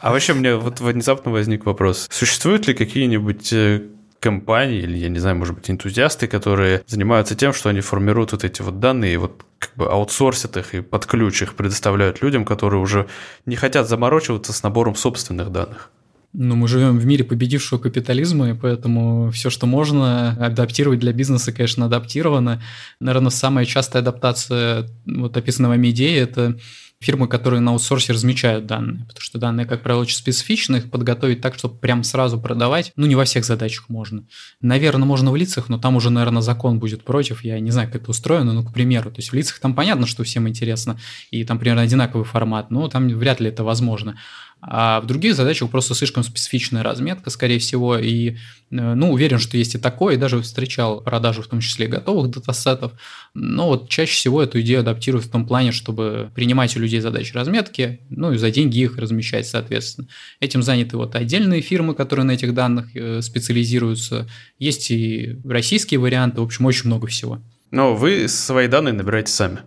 А 0.00 0.12
вообще 0.12 0.32
мне 0.32 0.54
вот 0.54 0.80
внезапно 0.80 1.32
возник 1.32 1.66
вопрос. 1.66 2.06
Существуют 2.08 2.68
ли 2.68 2.74
какие-нибудь 2.74 3.52
э, 3.52 3.82
компании 4.20 4.78
или, 4.78 4.96
я 4.96 5.08
не 5.08 5.18
знаю, 5.18 5.36
может 5.36 5.54
быть, 5.54 5.70
энтузиасты, 5.70 6.26
которые 6.26 6.82
занимаются 6.86 7.34
тем, 7.34 7.52
что 7.52 7.68
они 7.68 7.80
формируют 7.80 8.32
вот 8.32 8.44
эти 8.44 8.62
вот 8.62 8.80
данные, 8.80 9.14
и 9.14 9.16
вот 9.16 9.44
как 9.58 9.74
бы 9.74 9.86
аутсорсят 9.86 10.56
их 10.56 10.74
и 10.74 10.80
под 10.82 11.06
ключ 11.06 11.42
их 11.42 11.54
предоставляют 11.54 12.22
людям, 12.22 12.44
которые 12.44 12.80
уже 12.80 13.08
не 13.46 13.56
хотят 13.56 13.88
заморачиваться 13.88 14.52
с 14.52 14.62
набором 14.62 14.94
собственных 14.94 15.50
данных. 15.50 15.90
Ну, 16.34 16.56
мы 16.56 16.68
живем 16.68 16.98
в 16.98 17.06
мире 17.06 17.24
победившего 17.24 17.78
капитализма, 17.78 18.50
и 18.50 18.54
поэтому 18.54 19.30
все, 19.30 19.48
что 19.48 19.66
можно 19.66 20.32
адаптировать 20.32 21.00
для 21.00 21.12
бизнеса, 21.12 21.52
конечно, 21.52 21.86
адаптировано. 21.86 22.62
Наверное, 23.00 23.30
самая 23.30 23.64
частая 23.64 24.02
адаптация 24.02 24.88
вот 25.06 25.36
описанной 25.36 25.70
вами 25.70 25.88
идеи– 25.88 26.18
это 26.20 26.58
фирмы, 27.00 27.28
которые 27.28 27.60
на 27.60 27.70
аутсорсе 27.70 28.12
размечают 28.12 28.66
данные, 28.66 29.04
потому 29.06 29.20
что 29.20 29.38
данные, 29.38 29.66
как 29.66 29.82
правило, 29.82 30.02
очень 30.02 30.16
специфичны, 30.16 30.76
их 30.76 30.90
подготовить 30.90 31.40
так, 31.40 31.54
чтобы 31.54 31.76
прям 31.78 32.02
сразу 32.02 32.40
продавать, 32.40 32.92
ну, 32.96 33.06
не 33.06 33.14
во 33.14 33.24
всех 33.24 33.44
задачах 33.44 33.88
можно. 33.88 34.24
Наверное, 34.60 35.06
можно 35.06 35.30
в 35.30 35.36
лицах, 35.36 35.68
но 35.68 35.78
там 35.78 35.96
уже, 35.96 36.10
наверное, 36.10 36.42
закон 36.42 36.80
будет 36.80 37.04
против, 37.04 37.44
я 37.44 37.60
не 37.60 37.70
знаю, 37.70 37.88
как 37.88 38.02
это 38.02 38.10
устроено, 38.10 38.52
ну, 38.52 38.64
к 38.64 38.72
примеру, 38.72 39.10
то 39.10 39.18
есть 39.18 39.30
в 39.30 39.34
лицах 39.34 39.60
там 39.60 39.74
понятно, 39.74 40.06
что 40.06 40.24
всем 40.24 40.48
интересно, 40.48 40.98
и 41.30 41.44
там 41.44 41.58
примерно 41.58 41.82
одинаковый 41.82 42.24
формат, 42.24 42.70
но 42.70 42.88
там 42.88 43.08
вряд 43.08 43.40
ли 43.40 43.48
это 43.48 43.62
возможно. 43.62 44.18
А 44.60 45.00
в 45.00 45.06
других 45.06 45.36
задачах 45.36 45.70
просто 45.70 45.94
слишком 45.94 46.24
специфичная 46.24 46.82
разметка, 46.82 47.30
скорее 47.30 47.60
всего, 47.60 47.96
и, 47.96 48.30
э, 48.30 48.34
ну, 48.70 49.12
уверен, 49.12 49.38
что 49.38 49.56
есть 49.56 49.76
и 49.76 49.78
такое, 49.78 50.14
и 50.14 50.18
даже 50.18 50.42
встречал 50.42 51.00
продажу, 51.00 51.42
в 51.42 51.46
том 51.46 51.60
числе 51.60 51.86
готовых 51.86 52.30
датасетов, 52.30 52.92
но 53.34 53.68
вот 53.68 53.88
чаще 53.88 54.14
всего 54.14 54.42
эту 54.42 54.60
идею 54.60 54.80
адаптируют 54.80 55.26
в 55.26 55.30
том 55.30 55.46
плане, 55.46 55.70
чтобы 55.70 56.30
принимать 56.34 56.76
у 56.76 56.80
людей 56.80 56.98
задачи 57.00 57.32
разметки, 57.34 58.00
ну, 58.10 58.32
и 58.32 58.36
за 58.36 58.50
деньги 58.50 58.78
их 58.80 58.98
размещать, 58.98 59.46
соответственно. 59.46 60.08
Этим 60.40 60.62
заняты 60.64 60.96
вот 60.96 61.14
отдельные 61.14 61.60
фирмы, 61.60 61.94
которые 61.94 62.26
на 62.26 62.32
этих 62.32 62.52
данных 62.52 62.96
э, 62.96 63.22
специализируются, 63.22 64.28
есть 64.58 64.90
и 64.90 65.36
российские 65.44 66.00
варианты, 66.00 66.40
в 66.40 66.44
общем, 66.44 66.66
очень 66.66 66.86
много 66.86 67.06
всего. 67.06 67.40
Но 67.70 67.94
вы 67.94 68.26
свои 68.26 68.66
данные 68.66 68.94
набираете 68.94 69.30
сами 69.30 69.58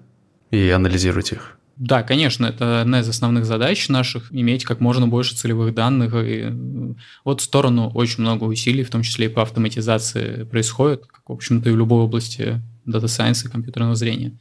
и 0.50 0.70
анализируете 0.70 1.36
их. 1.36 1.58
Да, 1.82 2.04
конечно, 2.04 2.46
это 2.46 2.82
одна 2.82 3.00
из 3.00 3.10
основных 3.10 3.44
задач 3.44 3.90
наших, 3.90 4.32
иметь 4.32 4.66
как 4.66 4.82
можно 4.82 5.08
больше 5.08 5.36
целевых 5.36 5.74
данных. 5.74 6.14
И 6.14 6.54
вот 7.26 7.42
в 7.42 7.44
сторону 7.44 7.90
очень 7.96 8.22
много 8.22 8.44
усилий, 8.44 8.84
в 8.84 8.92
том 8.92 9.02
числе 9.02 9.26
и 9.26 9.30
по 9.30 9.42
автоматизации 9.42 10.44
происходит, 10.44 11.08
как, 11.08 11.28
в 11.28 11.34
общем-то, 11.34 11.72
и 11.72 11.74
в 11.74 11.78
любой 11.78 12.04
области 12.04 12.62
дата 12.86 13.08
сайенса 13.08 13.48
и 13.48 13.52
компьютерного 13.52 13.96
зрения. 13.96 14.38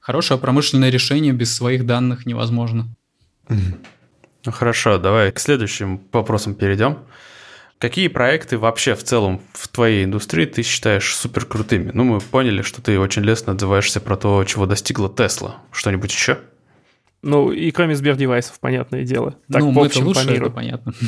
Хорошее 0.00 0.40
промышленное 0.40 0.88
решение 0.88 1.34
без 1.34 1.54
своих 1.54 1.84
данных 1.84 2.24
невозможно. 2.24 2.88
Ну 3.50 4.50
хорошо, 4.50 4.96
давай 4.96 5.32
к 5.32 5.38
следующим 5.38 6.00
вопросам 6.12 6.54
перейдем. 6.54 7.00
Какие 7.76 8.08
проекты 8.08 8.56
вообще 8.56 8.94
в 8.94 9.04
целом 9.04 9.42
в 9.52 9.68
твоей 9.68 10.04
индустрии 10.04 10.46
ты 10.46 10.62
считаешь 10.62 11.14
супер 11.14 11.44
крутыми? 11.44 11.90
Ну, 11.92 12.04
мы 12.04 12.20
поняли, 12.20 12.62
что 12.62 12.80
ты 12.80 12.98
очень 12.98 13.20
лестно 13.22 13.52
отзываешься 13.52 14.00
про 14.00 14.16
то, 14.16 14.42
чего 14.44 14.64
достигла 14.64 15.14
Тесла. 15.14 15.56
Что-нибудь 15.72 16.10
еще? 16.10 16.38
Ну, 17.22 17.52
и 17.52 17.70
кроме 17.70 17.94
Сбердевайсов, 17.94 18.58
понятное 18.60 19.04
дело. 19.04 19.36
Так, 19.50 19.60
ну, 19.60 19.72
мы 19.72 19.86
это 19.86 20.02
лучше, 20.02 20.26
по 20.26 20.30
миру. 20.30 20.46
это 20.46 20.54
понятно. 20.54 20.94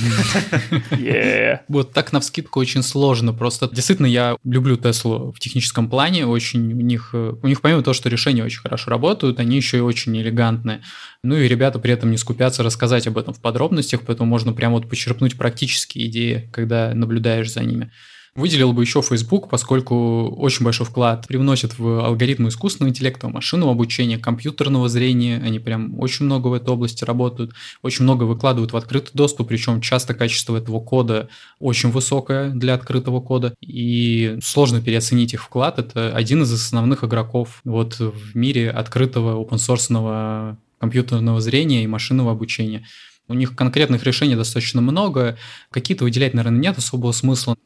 Yeah. 0.92 1.60
Вот 1.68 1.92
так 1.92 2.12
на 2.12 2.20
вскидку 2.20 2.60
очень 2.60 2.82
сложно. 2.82 3.32
Просто 3.32 3.68
действительно 3.72 4.06
я 4.06 4.36
люблю 4.44 4.76
Теслу 4.76 5.32
в 5.32 5.40
техническом 5.40 5.88
плане. 5.88 6.26
Очень 6.26 6.72
у 6.72 6.80
них, 6.80 7.14
у 7.14 7.46
них 7.46 7.60
помимо 7.60 7.82
того, 7.82 7.94
что 7.94 8.08
решения 8.08 8.44
очень 8.44 8.60
хорошо 8.60 8.90
работают, 8.90 9.40
они 9.40 9.56
еще 9.56 9.78
и 9.78 9.80
очень 9.80 10.16
элегантные. 10.16 10.82
Ну 11.22 11.36
и 11.36 11.48
ребята 11.48 11.78
при 11.78 11.92
этом 11.92 12.10
не 12.10 12.18
скупятся 12.18 12.62
рассказать 12.62 13.06
об 13.06 13.18
этом 13.18 13.32
в 13.34 13.40
подробностях, 13.40 14.02
поэтому 14.06 14.28
можно 14.28 14.52
прямо 14.52 14.74
вот 14.74 14.88
почерпнуть 14.88 15.36
практические 15.38 16.06
идеи, 16.06 16.48
когда 16.52 16.94
наблюдаешь 16.94 17.52
за 17.52 17.60
ними. 17.64 17.90
Выделил 18.34 18.72
бы 18.72 18.82
еще 18.82 19.02
Facebook, 19.02 19.50
поскольку 19.50 20.30
очень 20.30 20.64
большой 20.64 20.86
вклад 20.86 21.26
привносит 21.28 21.78
в 21.78 22.02
алгоритмы 22.02 22.48
искусственного 22.48 22.88
интеллекта, 22.88 23.28
машинного 23.28 23.72
обучения, 23.72 24.16
компьютерного 24.16 24.88
зрения. 24.88 25.36
Они 25.44 25.58
прям 25.58 26.00
очень 26.00 26.24
много 26.24 26.48
в 26.48 26.54
этой 26.54 26.70
области 26.70 27.04
работают, 27.04 27.52
очень 27.82 28.04
много 28.04 28.24
выкладывают 28.24 28.72
в 28.72 28.76
открытый 28.78 29.10
доступ, 29.12 29.48
причем 29.48 29.82
часто 29.82 30.14
качество 30.14 30.56
этого 30.56 30.80
кода 30.80 31.28
очень 31.58 31.90
высокое 31.90 32.48
для 32.48 32.72
открытого 32.72 33.20
кода. 33.20 33.52
И 33.60 34.38
сложно 34.42 34.80
переоценить 34.80 35.34
их 35.34 35.42
вклад. 35.42 35.78
Это 35.78 36.16
один 36.16 36.42
из 36.42 36.52
основных 36.54 37.04
игроков 37.04 37.60
вот 37.64 37.98
в 37.98 38.34
мире 38.34 38.70
открытого 38.70 39.44
open 39.44 40.56
компьютерного 40.78 41.42
зрения 41.42 41.84
и 41.84 41.86
машинного 41.86 42.32
обучения. 42.32 42.86
У 43.28 43.34
них 43.34 43.54
конкретных 43.54 44.04
решений 44.04 44.36
достаточно 44.36 44.80
много. 44.80 45.36
Какие-то 45.70 46.04
выделять, 46.04 46.32
наверное, 46.32 46.60
нет 46.60 46.78
особого 46.78 47.12
смысла. 47.12 47.56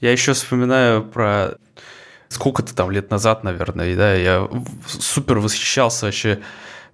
Я 0.00 0.12
еще 0.12 0.32
вспоминаю 0.32 1.04
про 1.04 1.56
сколько-то 2.28 2.74
там 2.74 2.90
лет 2.90 3.10
назад, 3.10 3.44
наверное, 3.44 3.96
да, 3.96 4.14
я 4.14 4.48
супер 4.86 5.38
восхищался 5.38 6.06
вообще 6.06 6.40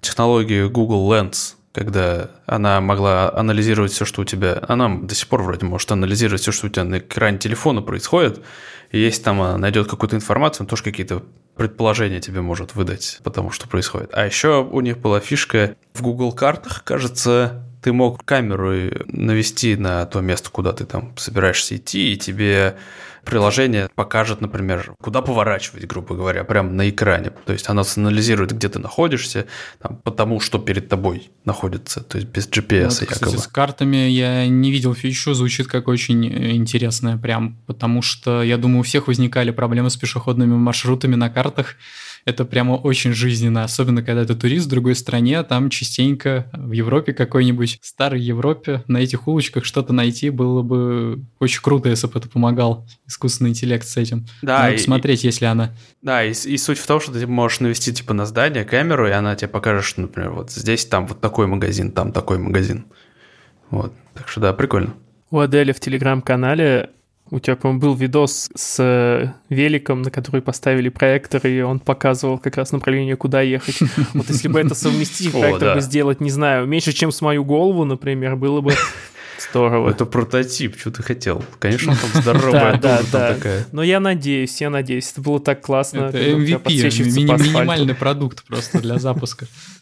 технологией 0.01 0.69
Google 0.69 1.13
Lens, 1.13 1.55
когда 1.73 2.31
она 2.47 2.81
могла 2.81 3.33
анализировать 3.35 3.93
все, 3.93 4.05
что 4.05 4.23
у 4.23 4.25
тебя... 4.25 4.63
Она 4.69 4.89
до 4.89 5.15
сих 5.15 5.27
пор 5.29 5.43
вроде 5.43 5.65
может 5.65 5.91
анализировать 5.91 6.43
все, 6.43 6.53
что 6.53 6.67
у 6.67 6.69
тебя 6.69 6.85
на 6.85 6.99
экране 6.99 7.39
телефона 7.39 7.81
происходит. 7.81 8.43
И 8.91 8.99
если 8.99 9.23
там 9.23 9.41
она 9.41 9.57
найдет 9.57 9.89
какую-то 9.89 10.17
информацию, 10.17 10.65
он 10.65 10.69
тоже 10.69 10.83
какие-то 10.83 11.23
предположения 11.57 12.21
тебе 12.21 12.41
может 12.41 12.75
выдать 12.75 13.21
потому 13.25 13.51
что 13.51 13.69
происходит. 13.69 14.11
А 14.13 14.25
еще 14.27 14.63
у 14.63 14.81
них 14.81 14.99
была 14.99 15.21
фишка 15.21 15.77
в 15.95 16.03
Google 16.03 16.33
картах, 16.33 16.85
кажется, 16.85 17.65
ты 17.83 17.93
мог 17.93 18.25
камеру 18.25 18.73
навести 19.09 19.77
на 19.77 20.07
то 20.07 20.21
место, 20.21 20.51
куда 20.51 20.73
ты 20.73 20.85
там 20.85 21.17
собираешься 21.17 21.77
идти, 21.77 22.13
и 22.13 22.17
тебе 22.17 22.77
приложение 23.25 23.89
покажет, 23.95 24.41
например, 24.41 24.95
куда 25.01 25.23
поворачивать, 25.23 25.85
грубо 25.87 26.15
говоря, 26.15 26.45
прямо 26.45 26.71
на 26.71 26.89
экране. 26.89 27.31
То 27.47 27.53
есть 27.53 27.69
оно 27.69 27.85
анализирует, 27.97 28.53
где 28.53 28.69
ты 28.69 28.79
находишься, 28.79 29.47
там, 29.81 29.97
потому 30.03 30.41
что 30.41 30.59
перед 30.59 30.89
тобой 30.89 31.31
находится, 31.45 32.03
то 32.03 32.19
есть 32.19 32.29
без 32.29 32.49
GPS 32.49 32.85
вот, 32.85 33.01
якобы. 33.03 33.27
Кстати, 33.27 33.37
с 33.37 33.47
картами 33.47 33.97
я 33.97 34.47
не 34.49 34.71
видел 34.71 34.95
фичу, 34.95 35.35
звучит 35.35 35.69
как 35.69 35.89
очень 35.89 36.27
интересное 36.53 37.17
прям, 37.17 37.59
потому 37.67 38.03
что, 38.03 38.43
я 38.43 38.59
думаю, 38.59 38.81
у 38.81 38.83
всех 38.83 39.07
возникали 39.07 39.51
проблемы 39.51 39.91
с 39.91 39.97
пешеходными 39.97 40.55
маршрутами 40.55 41.15
на 41.15 41.31
картах, 41.31 41.77
это 42.25 42.45
прямо 42.45 42.75
очень 42.75 43.13
жизненно, 43.13 43.65
особенно 43.65 44.03
когда 44.03 44.25
ты 44.25 44.35
турист 44.35 44.67
в 44.67 44.71
другой 44.71 44.95
стране, 44.95 45.43
там 45.43 45.71
частенько 45.71 46.49
в 46.53 46.73
Европе 46.73 47.13
какой-нибудь, 47.13 47.79
старой 47.83 48.21
Европе, 48.21 48.85
на 48.87 48.99
этих 48.99 49.27
улочках 49.27 49.65
что-то 49.65 49.93
найти 49.93 50.31
было 50.31 50.63
бы 50.63 51.25
очень 51.41 51.63
круто, 51.63 51.89
если 51.89 52.07
бы 52.07 52.19
это 52.19 52.29
помогал 52.29 52.87
искусственный 53.07 53.51
интеллект 53.51 53.87
с 53.87 53.97
этим. 53.97 54.27
Да, 54.43 54.63
Надо 54.63 54.75
посмотреть, 54.75 55.25
если 55.25 55.47
она... 55.47 55.75
Да, 56.01 56.25
и, 56.25 56.31
и 56.31 56.57
суть 56.57 56.79
в 56.79 56.87
том, 56.87 57.01
что 57.01 57.13
ты 57.13 57.27
можешь 57.27 57.61
навести 57.61 57.93
типа 57.93 58.15
на 58.15 58.27
здание 58.27 58.65
камеру, 58.65 59.09
и 59.09 59.13
она 59.13 59.35
тебе 59.35 59.49
покажет, 59.49 59.85
что, 59.85 60.03
например, 60.03 60.31
вот 60.31 60.51
здесь 60.51 60.87
там 60.87 61.07
вот 61.07 61.21
такой 61.21 61.47
магазин, 61.47 61.91
там 61.91 62.13
такой 62.13 62.39
магазин. 62.39 62.87
Вот, 63.71 63.93
так 64.15 64.29
что 64.29 64.41
да, 64.41 64.53
прикольно. 64.53 64.95
У 65.31 65.39
Адели 65.39 65.73
в 65.73 65.81
телеграм-канале 65.81 66.91
у 67.33 67.41
тебя, 67.41 67.57
по-моему, 67.57 67.81
был 67.81 67.95
видос 67.95 68.51
с 68.55 68.77
э, 68.79 69.33
великом, 69.49 70.03
на 70.03 70.11
который 70.11 70.43
поставили 70.43 70.91
проектор, 70.91 71.47
и 71.47 71.63
он 71.63 71.81
показывал 71.81 72.37
как 72.37 72.59
раз 72.59 72.73
направление, 72.73 73.17
куда 73.17 73.41
ехать. 73.41 73.79
Вот 74.13 74.29
если 74.29 74.49
бы 74.49 74.61
это 74.61 74.75
совместить, 74.75 75.33
проектор 75.33 75.77
бы 75.77 75.81
сделать, 75.81 76.21
не 76.21 76.31
знаю, 76.31 76.67
меньше, 76.67 76.93
чем 76.93 77.11
с 77.11 77.23
мою 77.23 77.43
голову, 77.43 77.85
например, 77.87 78.37
было 78.37 78.61
бы 78.61 78.75
Здорово. 79.51 79.91
Это 79.91 80.05
прототип, 80.05 80.79
что 80.79 80.91
ты 80.91 81.03
хотел. 81.03 81.43
Конечно, 81.59 81.97
там 81.97 82.23
здоровая 82.23 82.79
да, 82.79 83.01
да, 83.11 83.35
такая. 83.35 83.67
Но 83.73 83.83
я 83.83 83.99
надеюсь, 83.99 84.61
я 84.61 84.69
надеюсь. 84.69 85.11
Это 85.11 85.23
было 85.23 85.41
так 85.41 85.63
классно. 85.63 86.05
Это 86.05 86.19
MVP, 86.19 86.69
минимальный 86.69 87.95
продукт 87.95 88.45
просто 88.45 88.81
для 88.81 88.99
запуска. 88.99 89.47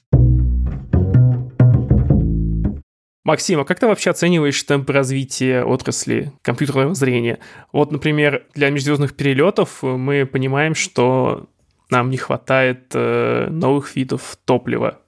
Максим, 3.23 3.61
а 3.61 3.65
как 3.65 3.79
ты 3.79 3.87
вообще 3.87 4.11
оцениваешь 4.11 4.63
темп 4.63 4.89
развития 4.91 5.63
отрасли 5.63 6.33
компьютерного 6.41 6.95
зрения? 6.95 7.39
Вот, 7.71 7.93
например, 7.93 8.47
для 8.55 8.71
межзвездных 8.71 9.15
перелетов 9.15 9.83
мы 9.83 10.25
понимаем, 10.25 10.75
что 10.75 11.49
нам 11.91 12.09
не 12.09 12.17
хватает 12.17 12.87
э, 12.95 13.49
новых 13.51 13.95
видов 13.95 14.39
топлива. 14.47 15.01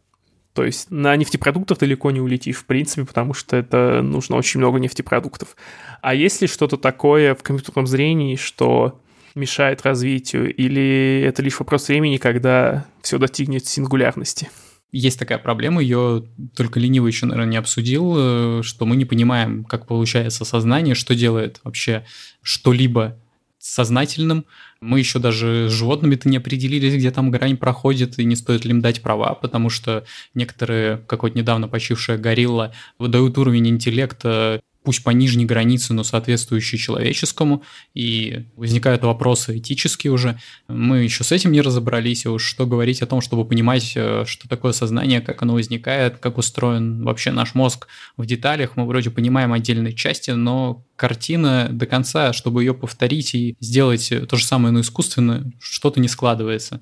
То 0.53 0.65
есть 0.65 0.91
на 0.91 1.17
нефтепродуктах 1.17 1.79
далеко 1.79 2.11
не 2.11 2.21
улетишь, 2.21 2.57
в 2.57 2.67
принципе, 2.67 3.07
потому 3.07 3.33
что 3.33 3.57
это 3.57 4.03
нужно 4.03 4.37
очень 4.37 4.61
много 4.61 4.79
нефтепродуктов. 4.79 5.57
А 6.03 6.15
есть 6.15 6.43
ли 6.43 6.49
что-то 6.49 6.77
такое 6.77 7.35
в 7.35 7.43
компьютерном 7.43 7.87
зрении, 7.87 8.37
что 8.37 9.01
мешает 9.35 9.83
развитию, 9.83 10.55
или 10.55 11.25
это 11.27 11.41
лишь 11.41 11.59
вопрос 11.59 11.89
времени, 11.89 12.19
когда 12.19 12.85
все 13.01 13.17
достигнет 13.17 13.67
сингулярности? 13.67 14.51
Есть 14.93 15.19
такая 15.19 15.39
проблема, 15.39 15.83
ее 15.83 16.25
только 16.55 16.79
ленивый 16.79 17.11
еще, 17.11 17.27
наверное, 17.27 17.51
не 17.51 17.57
обсудил, 17.57 18.15
э, 18.17 18.61
что 18.63 18.85
мы 18.85 18.97
не 18.97 19.07
понимаем, 19.07 19.65
как 19.65 19.87
получается 19.87 20.45
сознание, 20.45 20.95
что 20.95 21.15
делает 21.15 21.61
вообще 21.65 22.05
что-либо 22.43 23.19
сознательным. 23.59 24.45
Мы 24.81 24.99
еще 24.99 25.19
даже 25.19 25.69
с 25.71 25.73
животными-то 25.73 26.29
не 26.29 26.37
определились, 26.37 26.95
где 26.95 27.11
там 27.11 27.31
грань 27.31 27.57
проходит, 27.57 28.19
и 28.19 28.25
не 28.25 28.37
стоит 28.37 28.65
ли 28.65 28.73
им 28.73 28.81
дать 28.81 29.01
права, 29.01 29.35
потому 29.35 29.71
что 29.71 30.05
некоторые, 30.35 30.99
как 31.07 31.23
вот 31.23 31.35
недавно 31.35 31.69
почившая 31.69 32.19
горилла, 32.19 32.75
выдают 32.99 33.39
уровень 33.39 33.69
интеллекта 33.69 34.61
пусть 34.83 35.03
по 35.03 35.11
нижней 35.11 35.45
границе, 35.45 35.95
но 35.95 36.05
соответствующей 36.05 36.79
человеческому, 36.79 37.63
и 37.95 38.47
возникают 38.57 39.03
вопросы 39.03 39.59
этические 39.59 40.13
уже. 40.13 40.39
Мы 40.69 41.05
еще 41.05 41.25
с 41.25 41.33
этим 41.33 41.53
не 41.53 41.61
разобрались, 41.61 42.27
уж 42.27 42.45
что 42.45 42.67
говорить 42.67 43.03
о 43.03 43.07
том, 43.07 43.21
чтобы 43.21 43.45
понимать, 43.45 43.93
э, 43.95 44.25
что 44.27 44.49
такое 44.49 44.73
сознание, 44.73 45.21
как 45.21 45.43
оно 45.43 45.55
возникает, 45.55 46.19
как 46.19 46.39
устроен 46.39 47.05
вообще 47.05 47.31
наш 47.31 47.55
мозг 47.55 47.87
в 48.17 48.27
деталях. 48.27 48.77
Мы 48.77 48.87
вроде 48.87 49.11
понимаем 49.11 49.53
отдельные 49.53 49.93
части, 49.93 50.31
но 50.31 50.85
картина 50.97 51.69
до 51.71 51.87
конца, 51.87 52.33
чтобы 52.33 52.63
ее 52.63 52.75
повторить 52.75 53.35
и 53.35 53.57
сделать 53.61 54.13
то 54.29 54.37
же 54.37 54.45
самое, 54.45 54.73
но 54.73 54.81
искусственно, 54.81 55.51
что-то 55.61 56.01
не 56.01 56.09
складывается 56.09 56.81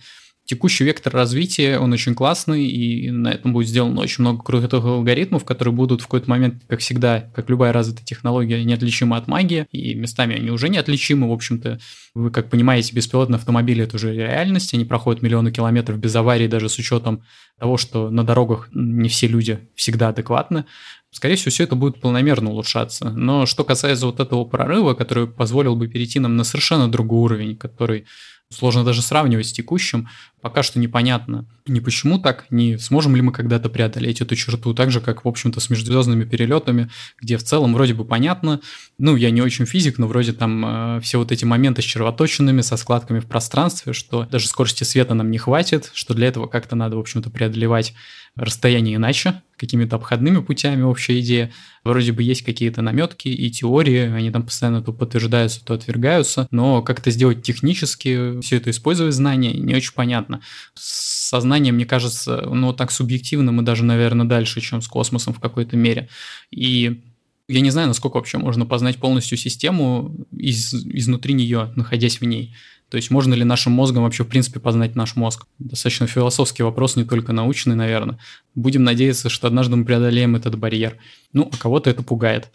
текущий 0.50 0.82
вектор 0.82 1.12
развития, 1.12 1.78
он 1.78 1.92
очень 1.92 2.12
классный, 2.12 2.66
и 2.66 3.08
на 3.12 3.28
этом 3.28 3.52
будет 3.52 3.68
сделано 3.68 4.00
очень 4.00 4.22
много 4.22 4.42
крутых 4.42 4.84
алгоритмов, 4.84 5.44
которые 5.44 5.72
будут 5.72 6.00
в 6.00 6.06
какой-то 6.06 6.28
момент, 6.28 6.64
как 6.66 6.80
всегда, 6.80 7.20
как 7.32 7.48
любая 7.48 7.72
развитая 7.72 8.04
технология, 8.04 8.64
неотличимы 8.64 9.16
от 9.16 9.28
магии, 9.28 9.68
и 9.70 9.94
местами 9.94 10.34
они 10.34 10.50
уже 10.50 10.68
неотличимы, 10.68 11.28
в 11.28 11.32
общем-то. 11.32 11.78
Вы, 12.14 12.32
как 12.32 12.50
понимаете, 12.50 12.92
беспилотные 12.92 13.36
автомобили– 13.36 13.84
это 13.84 13.94
уже 13.94 14.12
реальность, 14.12 14.74
они 14.74 14.84
проходят 14.84 15.22
миллионы 15.22 15.52
километров 15.52 16.00
без 16.00 16.16
аварий, 16.16 16.48
даже 16.48 16.68
с 16.68 16.76
учетом 16.78 17.22
того, 17.56 17.76
что 17.76 18.10
на 18.10 18.24
дорогах 18.24 18.70
не 18.72 19.08
все 19.08 19.28
люди 19.28 19.60
всегда 19.76 20.08
адекватны. 20.08 20.64
Скорее 21.12 21.36
всего, 21.36 21.52
все 21.52 21.62
это 21.62 21.76
будет 21.76 22.00
планомерно 22.00 22.50
улучшаться. 22.50 23.10
Но 23.10 23.46
что 23.46 23.62
касается 23.62 24.06
вот 24.06 24.18
этого 24.18 24.44
прорыва, 24.44 24.94
который 24.94 25.28
позволил 25.28 25.76
бы 25.76 25.86
перейти 25.86 26.18
нам 26.18 26.36
на 26.36 26.42
совершенно 26.42 26.90
другой 26.90 27.20
уровень, 27.20 27.56
который 27.56 28.06
Сложно 28.52 28.82
даже 28.84 29.00
сравнивать 29.00 29.46
с 29.46 29.52
текущим. 29.52 30.08
Пока 30.40 30.62
что 30.62 30.78
непонятно 30.78 31.46
ни 31.70 31.80
почему 31.80 32.18
так, 32.18 32.46
ни 32.50 32.76
сможем 32.76 33.16
ли 33.16 33.22
мы 33.22 33.32
когда-то 33.32 33.68
преодолеть 33.68 34.20
эту 34.20 34.34
черту, 34.36 34.74
так 34.74 34.90
же, 34.90 35.00
как, 35.00 35.24
в 35.24 35.28
общем-то, 35.28 35.60
с 35.60 35.70
межзвездными 35.70 36.24
перелетами, 36.24 36.90
где 37.20 37.36
в 37.36 37.42
целом 37.42 37.74
вроде 37.74 37.94
бы 37.94 38.04
понятно, 38.04 38.60
ну, 38.98 39.16
я 39.16 39.30
не 39.30 39.40
очень 39.40 39.66
физик, 39.66 39.98
но 39.98 40.06
вроде 40.06 40.32
там 40.32 40.96
э, 40.96 41.00
все 41.00 41.18
вот 41.18 41.32
эти 41.32 41.44
моменты 41.44 41.82
с 41.82 41.84
червоточинами, 41.84 42.60
со 42.60 42.76
складками 42.76 43.20
в 43.20 43.26
пространстве, 43.26 43.92
что 43.92 44.26
даже 44.30 44.48
скорости 44.48 44.84
света 44.84 45.14
нам 45.14 45.30
не 45.30 45.38
хватит, 45.38 45.90
что 45.94 46.14
для 46.14 46.28
этого 46.28 46.46
как-то 46.46 46.76
надо, 46.76 46.96
в 46.96 47.00
общем-то, 47.00 47.30
преодолевать 47.30 47.94
расстояние 48.36 48.96
иначе, 48.96 49.42
какими-то 49.56 49.96
обходными 49.96 50.38
путями 50.38 50.82
общая 50.82 51.18
идея. 51.20 51.50
Вроде 51.82 52.12
бы 52.12 52.22
есть 52.22 52.42
какие-то 52.42 52.80
наметки 52.80 53.28
и 53.28 53.50
теории, 53.50 54.08
они 54.10 54.30
там 54.30 54.44
постоянно 54.44 54.82
то 54.82 54.92
подтверждаются, 54.92 55.64
то 55.64 55.74
отвергаются, 55.74 56.46
но 56.50 56.82
как 56.82 57.00
это 57.00 57.10
сделать 57.10 57.42
технически, 57.42 58.40
все 58.40 58.56
это 58.56 58.70
использовать 58.70 59.14
знания, 59.14 59.52
не 59.52 59.74
очень 59.74 59.92
понятно. 59.94 60.29
Сознание, 60.74 61.72
мне 61.72 61.86
кажется, 61.86 62.42
ну 62.46 62.72
так 62.72 62.90
субъективно 62.90 63.52
мы 63.52 63.62
даже, 63.62 63.84
наверное, 63.84 64.26
дальше, 64.26 64.60
чем 64.60 64.82
с 64.82 64.88
космосом 64.88 65.34
в 65.34 65.40
какой-то 65.40 65.76
мере. 65.76 66.08
И 66.50 67.02
я 67.48 67.60
не 67.60 67.70
знаю, 67.70 67.88
насколько 67.88 68.16
вообще 68.16 68.38
можно 68.38 68.66
познать 68.66 68.98
полностью 68.98 69.36
систему 69.36 70.14
из, 70.32 70.72
изнутри 70.72 71.34
нее, 71.34 71.72
находясь 71.74 72.20
в 72.20 72.24
ней. 72.24 72.54
То 72.90 72.96
есть 72.96 73.10
можно 73.10 73.34
ли 73.34 73.44
нашим 73.44 73.72
мозгом 73.72 74.02
вообще 74.02 74.24
в 74.24 74.28
принципе 74.28 74.58
познать 74.58 74.96
наш 74.96 75.14
мозг? 75.14 75.46
Достаточно 75.58 76.08
философский 76.08 76.64
вопрос, 76.64 76.96
не 76.96 77.04
только 77.04 77.32
научный, 77.32 77.76
наверное. 77.76 78.18
Будем 78.56 78.82
надеяться, 78.82 79.28
что 79.28 79.46
однажды 79.46 79.76
мы 79.76 79.84
преодолеем 79.84 80.34
этот 80.34 80.58
барьер. 80.58 80.96
Ну, 81.32 81.48
а 81.52 81.56
кого-то 81.56 81.88
это 81.88 82.02
пугает. 82.02 82.50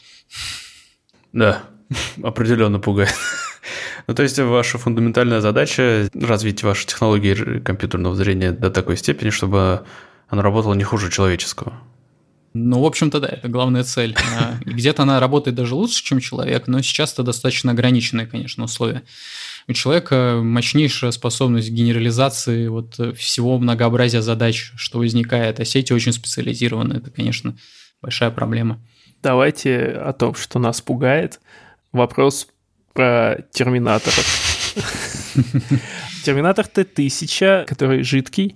Да, 1.31 1.63
определенно 2.21 2.79
пугает. 2.79 3.15
Ну, 4.07 4.13
то 4.13 4.23
есть 4.23 4.39
ваша 4.39 4.77
фундаментальная 4.77 5.41
задача 5.41 6.09
развить 6.13 6.63
ваши 6.63 6.85
технологии 6.85 7.59
компьютерного 7.59 8.15
зрения 8.15 8.51
до 8.51 8.69
такой 8.69 8.97
степени, 8.97 9.29
чтобы 9.29 9.85
оно 10.27 10.41
работало 10.41 10.73
не 10.73 10.83
хуже 10.83 11.11
человеческого. 11.11 11.73
Ну, 12.57 12.79
в 12.79 12.85
общем-то, 12.85 13.19
да, 13.19 13.27
это 13.27 13.49
главная 13.49 13.83
цель. 13.83 14.15
А, 14.39 14.57
где-то 14.63 15.03
она 15.03 15.19
работает 15.19 15.57
даже 15.57 15.75
лучше, 15.75 16.01
чем 16.01 16.21
человек, 16.21 16.67
но 16.67 16.81
сейчас 16.81 17.11
это 17.11 17.23
достаточно 17.23 17.73
ограниченные, 17.73 18.27
конечно, 18.27 18.63
условия. 18.63 19.03
У 19.67 19.73
человека 19.73 20.39
мощнейшая 20.41 21.11
способность 21.11 21.69
генерализации 21.69 22.67
вот 22.67 22.97
всего 23.17 23.57
многообразия 23.57 24.21
задач, 24.21 24.71
что 24.77 24.99
возникает, 24.99 25.59
а 25.59 25.65
сети 25.65 25.91
очень 25.91 26.13
специализированы. 26.13 26.93
Это, 26.93 27.11
конечно, 27.11 27.57
большая 28.01 28.31
проблема. 28.31 28.79
Давайте 29.21 29.87
о 29.87 30.13
том, 30.13 30.33
что 30.35 30.57
нас 30.57 30.79
пугает. 30.79 31.41
Вопрос 31.91 32.47
про 32.95 33.43
терминаторов. 33.51 34.25
Терминатор 36.23 36.65
Т-1000, 36.65 37.65
который 37.65 38.03
жидкий, 38.03 38.55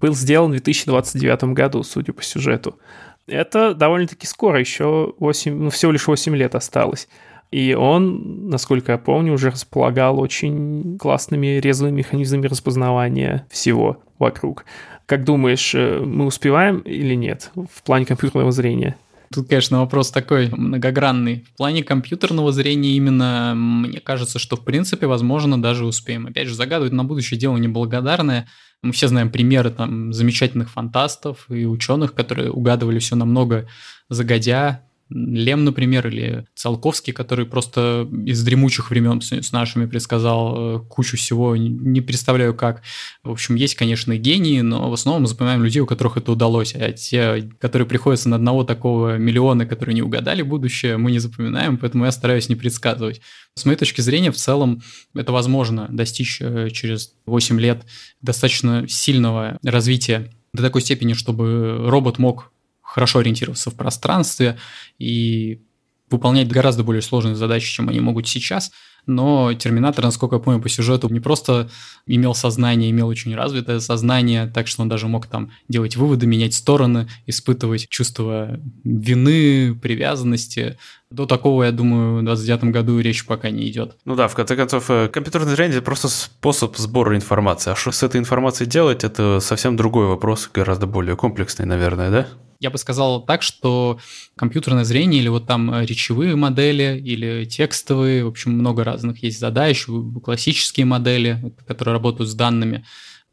был 0.00 0.14
сделан 0.14 0.50
в 0.50 0.54
2029 0.54 1.44
году, 1.52 1.82
судя 1.82 2.12
по 2.12 2.22
сюжету. 2.22 2.78
Это 3.26 3.74
довольно-таки 3.74 4.26
скоро, 4.26 4.58
еще 4.58 5.14
8, 5.18 5.64
ну, 5.64 5.70
всего 5.70 5.92
лишь 5.92 6.06
8 6.06 6.34
лет 6.36 6.54
осталось. 6.54 7.08
И 7.50 7.74
он, 7.74 8.48
насколько 8.48 8.92
я 8.92 8.98
помню, 8.98 9.32
уже 9.32 9.50
располагал 9.50 10.20
очень 10.20 10.96
классными 10.98 11.58
резвыми 11.58 11.98
механизмами 11.98 12.46
распознавания 12.46 13.46
всего 13.50 14.00
вокруг. 14.20 14.64
Как 15.06 15.24
думаешь, 15.24 15.74
э, 15.74 15.98
мы 15.98 16.26
успеваем 16.26 16.78
или 16.78 17.14
нет 17.14 17.50
в 17.72 17.82
плане 17.82 18.06
компьютерного 18.06 18.52
зрения? 18.52 18.96
Тут, 19.32 19.48
конечно, 19.48 19.78
вопрос 19.78 20.10
такой 20.10 20.48
многогранный. 20.48 21.44
В 21.44 21.56
плане 21.56 21.84
компьютерного 21.84 22.50
зрения 22.50 22.96
именно 22.96 23.52
мне 23.54 24.00
кажется, 24.00 24.40
что 24.40 24.56
в 24.56 24.64
принципе, 24.64 25.06
возможно, 25.06 25.60
даже 25.60 25.86
успеем. 25.86 26.26
Опять 26.26 26.48
же, 26.48 26.56
загадывать 26.56 26.92
на 26.92 27.04
будущее 27.04 27.38
дело 27.38 27.56
неблагодарное. 27.56 28.48
Мы 28.82 28.92
все 28.92 29.06
знаем 29.06 29.30
примеры 29.30 29.70
там 29.70 30.12
замечательных 30.12 30.70
фантастов 30.70 31.46
и 31.48 31.64
ученых, 31.64 32.14
которые 32.14 32.50
угадывали 32.50 32.98
все 32.98 33.14
намного 33.14 33.68
загодя, 34.08 34.82
Лем, 35.10 35.64
например, 35.64 36.06
или 36.06 36.46
Циолковский, 36.54 37.12
который 37.12 37.44
просто 37.44 38.08
из 38.24 38.42
дремучих 38.42 38.90
времен 38.90 39.20
с 39.20 39.52
нашими 39.52 39.86
предсказал 39.86 40.54
э, 40.56 40.80
кучу 40.88 41.16
всего, 41.16 41.56
не 41.56 42.00
представляю 42.00 42.54
как. 42.54 42.82
В 43.24 43.30
общем, 43.30 43.56
есть, 43.56 43.74
конечно, 43.74 44.16
гении, 44.16 44.60
но 44.60 44.88
в 44.88 44.92
основном 44.92 45.22
мы 45.22 45.28
запоминаем 45.28 45.64
людей, 45.64 45.80
у 45.80 45.86
которых 45.86 46.16
это 46.16 46.32
удалось, 46.32 46.74
а 46.74 46.92
те, 46.92 47.50
которые 47.58 47.88
приходятся 47.88 48.28
на 48.28 48.36
одного 48.36 48.64
такого 48.64 49.18
миллиона, 49.18 49.66
которые 49.66 49.94
не 49.94 50.02
угадали 50.02 50.42
будущее, 50.42 50.96
мы 50.96 51.10
не 51.10 51.18
запоминаем, 51.18 51.76
поэтому 51.76 52.04
я 52.04 52.12
стараюсь 52.12 52.48
не 52.48 52.56
предсказывать. 52.56 53.20
С 53.54 53.64
моей 53.64 53.76
точки 53.76 54.00
зрения, 54.00 54.30
в 54.30 54.36
целом, 54.36 54.82
это 55.14 55.32
возможно 55.32 55.88
достичь 55.90 56.38
э, 56.40 56.70
через 56.70 57.14
8 57.26 57.60
лет 57.60 57.84
достаточно 58.22 58.86
сильного 58.88 59.58
развития 59.64 60.30
до 60.52 60.62
такой 60.62 60.82
степени, 60.82 61.12
чтобы 61.14 61.88
робот 61.88 62.18
мог 62.18 62.52
хорошо 62.90 63.20
ориентироваться 63.20 63.70
в 63.70 63.74
пространстве 63.74 64.58
и 64.98 65.62
выполнять 66.10 66.48
гораздо 66.48 66.82
более 66.82 67.02
сложные 67.02 67.36
задачи, 67.36 67.72
чем 67.72 67.88
они 67.88 68.00
могут 68.00 68.26
сейчас. 68.26 68.72
Но 69.06 69.54
Терминатор, 69.54 70.04
насколько 70.04 70.36
я 70.36 70.40
помню 70.40 70.60
по 70.60 70.68
сюжету, 70.68 71.08
не 71.08 71.20
просто 71.20 71.70
имел 72.06 72.34
сознание, 72.34 72.90
имел 72.90 73.06
очень 73.06 73.34
развитое 73.34 73.80
сознание, 73.80 74.46
так 74.46 74.66
что 74.66 74.82
он 74.82 74.88
даже 74.88 75.06
мог 75.06 75.26
там 75.26 75.52
делать 75.68 75.96
выводы, 75.96 76.26
менять 76.26 76.54
стороны, 76.54 77.08
испытывать 77.26 77.88
чувство 77.88 78.60
вины, 78.84 79.74
привязанности. 79.74 80.76
До 81.10 81.26
такого, 81.26 81.64
я 81.64 81.72
думаю, 81.72 82.20
в 82.20 82.24
29 82.24 82.64
году 82.72 83.00
речь 83.00 83.26
пока 83.26 83.50
не 83.50 83.68
идет. 83.68 83.96
Ну 84.04 84.14
да, 84.14 84.28
в 84.28 84.34
конце 84.36 84.54
концов, 84.54 84.90
э, 84.90 85.08
компьютерное 85.08 85.56
зрение– 85.56 85.76
это 85.78 85.84
просто 85.84 86.06
способ 86.06 86.76
сбора 86.76 87.16
информации. 87.16 87.72
А 87.72 87.76
что 87.76 87.90
с 87.90 88.04
этой 88.04 88.20
информацией 88.20 88.70
делать, 88.70 89.02
это 89.02 89.40
совсем 89.40 89.76
другой 89.76 90.06
вопрос, 90.06 90.48
гораздо 90.54 90.86
более 90.86 91.16
комплексный, 91.16 91.66
наверное, 91.66 92.10
да? 92.10 92.28
Я 92.60 92.70
бы 92.70 92.78
сказал 92.78 93.24
так, 93.24 93.42
что 93.42 93.98
компьютерное 94.36 94.84
зрение 94.84 95.20
или 95.20 95.28
вот 95.28 95.48
там 95.48 95.74
э, 95.74 95.84
речевые 95.84 96.36
модели 96.36 97.00
или 97.04 97.44
текстовые, 97.44 98.24
в 98.24 98.28
общем, 98.28 98.52
много 98.52 98.84
разных 98.84 99.20
есть 99.24 99.40
задач, 99.40 99.86
классические 100.22 100.86
модели, 100.86 101.52
которые 101.66 101.94
работают 101.94 102.30
с 102.30 102.34
данными, 102.34 102.84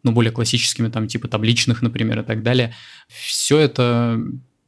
ну, 0.02 0.14
более 0.14 0.32
классическими, 0.32 0.88
там, 0.88 1.08
типа 1.08 1.28
табличных, 1.28 1.84
например, 1.84 2.22
и 2.22 2.24
так 2.24 2.42
далее. 2.42 2.74
Все 3.08 3.60
это 3.60 4.20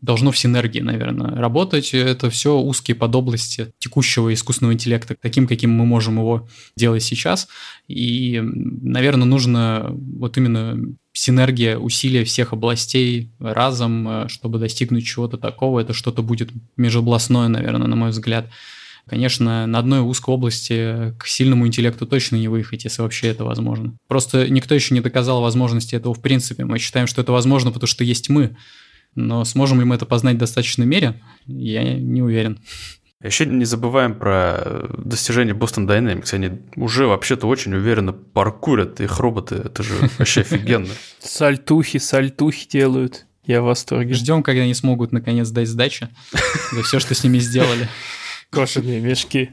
должно 0.02 0.32
в 0.32 0.38
синергии, 0.38 0.80
наверное, 0.80 1.36
работать. 1.36 1.93
Это 1.93 2.30
все 2.30 2.58
узкие 2.58 2.95
подобласти 2.95 3.72
текущего 3.80 4.34
искусственного 4.34 4.74
интеллекта, 4.74 5.16
таким, 5.20 5.47
каким 5.47 5.72
мы 5.72 5.86
можем 5.86 6.18
его 6.18 6.47
делать 6.76 7.04
сейчас. 7.04 7.47
И, 7.88 8.39
наверное, 8.41 9.26
нужно 9.26 9.88
вот 9.91 10.38
именно 10.38 10.78
синергия 11.12 11.78
усилия 11.78 12.24
всех 12.24 12.54
областей 12.54 13.32
разом, 13.39 14.08
э, 14.08 14.28
чтобы 14.30 14.60
достигнуть 14.60 15.06
чего-то 15.06 15.38
такого. 15.38 15.80
Это 15.80 15.93
что-то 15.93 16.22
будет 16.22 16.50
межобластное, 16.78 17.47
наверное, 17.47 17.88
на 17.88 17.95
мой 17.95 18.12
взгляд. 18.12 18.47
Конечно, 19.10 19.66
на 19.66 19.80
одной 19.80 20.02
узкой 20.02 20.30
области 20.30 21.16
к 21.18 21.26
сильному 21.26 21.66
интеллекту 21.66 22.06
точно 22.06 22.36
не 22.36 22.47
выехать, 22.47 22.84
если 22.84 23.02
вообще 23.02 23.28
это 23.28 23.43
возможно. 23.43 23.97
Просто 24.08 24.47
никто 24.47 24.76
еще 24.76 24.93
не 24.93 25.02
доказал 25.02 25.41
возможности 25.41 25.95
этого 25.95 26.14
в 26.14 26.22
принципе. 26.22 26.64
Мы 26.64 26.78
считаем, 26.78 27.08
что 27.08 27.22
это 27.22 27.32
возможно, 27.32 27.72
потому 27.72 27.88
что 27.88 28.04
есть 28.04 28.30
мы. 28.30 28.56
Но 29.20 29.43
сможем 29.43 29.80
ли 29.80 29.86
мы 29.86 29.95
это 29.95 30.05
познать 30.05 30.36
в 30.36 30.39
достаточной 30.39 30.86
мере, 30.86 31.22
я 31.45 31.93
не 31.93 32.22
уверен. 32.22 32.59
Еще 33.22 33.45
не 33.45 33.65
забываем 33.65 34.15
про 34.15 34.88
достижения 34.97 35.51
Boston 35.51 35.86
Dynamics. 35.86 36.34
Они 36.34 36.51
уже 36.78 37.05
вообще-то 37.05 37.47
очень 37.47 37.74
уверенно 37.74 38.13
паркурят, 38.13 39.01
их 39.01 39.20
роботы, 39.20 39.55
это 39.55 39.84
же 39.84 39.93
вообще 40.17 40.41
офигенно. 40.41 40.88
Сальтухи, 41.20 41.99
сальтухи 41.99 42.67
делают. 42.70 43.26
Я 43.45 43.61
в 43.61 43.65
восторге. 43.65 44.13
Ждем, 44.13 44.41
когда 44.41 44.61
они 44.61 44.74
смогут 44.74 45.11
наконец 45.11 45.49
дать 45.49 45.67
сдачи 45.67 46.07
за 46.72 46.84
все, 46.84 46.99
что 46.99 47.13
с 47.13 47.24
ними 47.24 47.39
сделали. 47.39 47.89
Кошерные 48.51 49.01
мешки. 49.01 49.49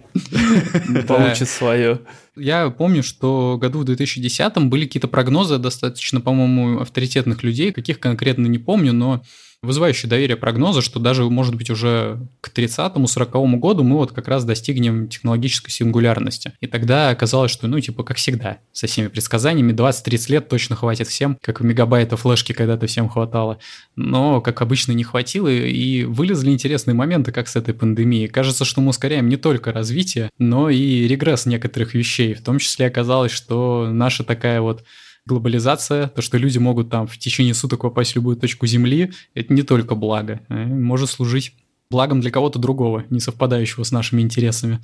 Получат 1.08 1.48
свое. 1.48 2.00
Я 2.36 2.70
помню, 2.70 3.02
что 3.02 3.58
году 3.60 3.80
в 3.80 3.84
2010 3.84 4.58
были 4.68 4.84
какие-то 4.84 5.08
прогнозы 5.08 5.58
достаточно, 5.58 6.20
по-моему, 6.20 6.80
авторитетных 6.80 7.42
людей, 7.42 7.72
каких 7.72 7.98
конкретно 7.98 8.46
не 8.46 8.58
помню, 8.58 8.92
но 8.92 9.22
вызывающие 9.62 10.08
доверие 10.08 10.36
прогноза, 10.36 10.82
что 10.82 11.00
даже, 11.00 11.24
может 11.24 11.54
быть, 11.54 11.70
уже 11.70 12.18
к 12.40 12.50
30-40 12.50 13.56
году 13.56 13.82
мы 13.82 13.96
вот 13.96 14.12
как 14.12 14.28
раз 14.28 14.44
достигнем 14.44 15.08
технологической 15.08 15.70
сингулярности. 15.70 16.52
И 16.60 16.66
тогда 16.66 17.10
оказалось, 17.10 17.50
что, 17.50 17.66
ну, 17.66 17.80
типа, 17.80 18.04
как 18.04 18.16
всегда, 18.16 18.58
со 18.72 18.86
всеми 18.86 19.08
предсказаниями, 19.08 19.72
20-30 19.72 20.32
лет 20.32 20.48
точно 20.48 20.76
хватит 20.76 21.08
всем, 21.08 21.38
как 21.42 21.60
мегабайта 21.60 22.16
флешки 22.16 22.52
когда-то 22.52 22.86
всем 22.86 23.08
хватало. 23.08 23.58
Но, 23.96 24.40
как 24.40 24.62
обычно, 24.62 24.92
не 24.92 25.04
хватило, 25.04 25.48
и 25.48 26.04
вылезли 26.04 26.50
интересные 26.50 26.94
моменты, 26.94 27.32
как 27.32 27.48
с 27.48 27.56
этой 27.56 27.74
пандемией. 27.74 28.28
Кажется, 28.28 28.64
что 28.64 28.80
мы 28.80 28.90
ускоряем 28.90 29.28
не 29.28 29.36
только 29.36 29.72
развитие, 29.72 30.30
но 30.38 30.70
и 30.70 31.06
регресс 31.08 31.46
некоторых 31.46 31.94
вещей. 31.94 32.34
В 32.34 32.42
том 32.42 32.58
числе 32.58 32.86
оказалось, 32.86 33.32
что 33.32 33.88
наша 33.90 34.24
такая 34.24 34.60
вот 34.60 34.84
глобализация, 35.26 36.08
то, 36.08 36.22
что 36.22 36.38
люди 36.38 36.58
могут 36.58 36.88
там 36.90 37.06
в 37.06 37.18
течение 37.18 37.54
суток 37.54 37.82
попасть 37.82 38.12
в 38.12 38.16
любую 38.16 38.36
точку 38.36 38.66
Земли, 38.66 39.12
это 39.34 39.52
не 39.52 39.62
только 39.62 39.94
благо, 39.94 40.40
э, 40.48 40.64
может 40.64 41.10
служить 41.10 41.54
благом 41.90 42.20
для 42.20 42.30
кого-то 42.30 42.58
другого, 42.58 43.04
не 43.10 43.20
совпадающего 43.20 43.84
с 43.84 43.92
нашими 43.92 44.22
интересами. 44.22 44.80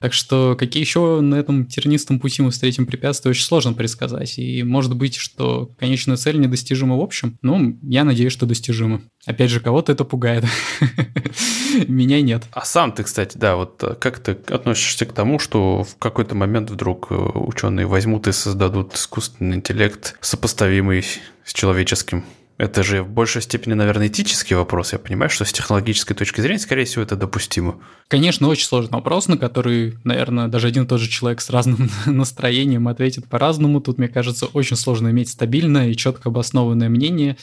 Так 0.00 0.12
что 0.12 0.56
какие 0.58 0.82
еще 0.82 1.20
на 1.20 1.36
этом 1.36 1.66
тернистом 1.66 2.20
пути 2.20 2.42
мы 2.42 2.50
встретим 2.50 2.86
препятствия, 2.86 3.30
очень 3.30 3.44
сложно 3.44 3.72
предсказать. 3.72 4.38
И 4.38 4.62
может 4.62 4.96
быть, 4.96 5.16
что 5.16 5.70
конечная 5.78 6.16
цель 6.16 6.38
недостижима 6.38 6.96
в 6.96 7.00
общем. 7.00 7.38
Ну, 7.42 7.78
я 7.82 8.04
надеюсь, 8.04 8.32
что 8.32 8.46
достижима. 8.46 9.02
Опять 9.26 9.50
же, 9.50 9.60
кого-то 9.60 9.92
это 9.92 10.04
пугает. 10.04 10.44
Меня 11.88 12.20
нет. 12.20 12.44
А 12.52 12.64
сам 12.64 12.92
ты, 12.92 13.02
кстати, 13.02 13.36
да, 13.36 13.56
вот 13.56 13.82
э, 13.82 13.94
как 13.94 14.18
ты 14.18 14.32
относишься 14.32 15.06
к 15.06 15.12
тому, 15.12 15.38
что 15.38 15.82
в 15.84 15.96
какой-то 15.96 16.34
момент 16.34 16.70
вдруг 16.70 17.08
э, 17.10 17.14
ученые 17.14 17.86
возьмут 17.86 18.28
и 18.28 18.32
создадут 18.32 18.94
искусственный 18.94 19.56
интеллект, 19.56 20.16
сопоставимый 20.20 21.04
с 21.44 21.52
человеческим? 21.52 22.24
Это 22.56 22.84
же 22.84 23.02
в 23.02 23.10
большей 23.10 23.42
степени, 23.42 23.74
наверное, 23.74 24.06
этический 24.06 24.54
вопрос. 24.54 24.92
Я 24.92 25.00
понимаю, 25.00 25.28
что 25.28 25.44
с 25.44 25.52
технологической 25.52 26.14
точки 26.14 26.40
зрения, 26.40 26.60
скорее 26.60 26.84
всего, 26.84 27.02
это 27.02 27.16
допустимо. 27.16 27.80
Конечно, 28.06 28.46
очень 28.46 28.66
сложный 28.66 28.92
вопрос, 28.92 29.26
на 29.26 29.36
который, 29.36 29.98
наверное, 30.04 30.46
даже 30.46 30.68
один 30.68 30.84
и 30.84 30.86
тот 30.86 31.00
же 31.00 31.08
человек 31.08 31.40
с 31.40 31.50
разным 31.50 31.90
настроением 32.06 32.86
ответит 32.86 33.28
по-разному. 33.28 33.80
Тут, 33.80 33.98
мне 33.98 34.08
кажется, 34.08 34.46
очень 34.46 34.76
сложно 34.76 35.08
иметь 35.08 35.30
стабильное 35.30 35.88
и 35.88 35.96
четко 35.96 36.28
обоснованное 36.28 36.88
мнение. 36.88 37.36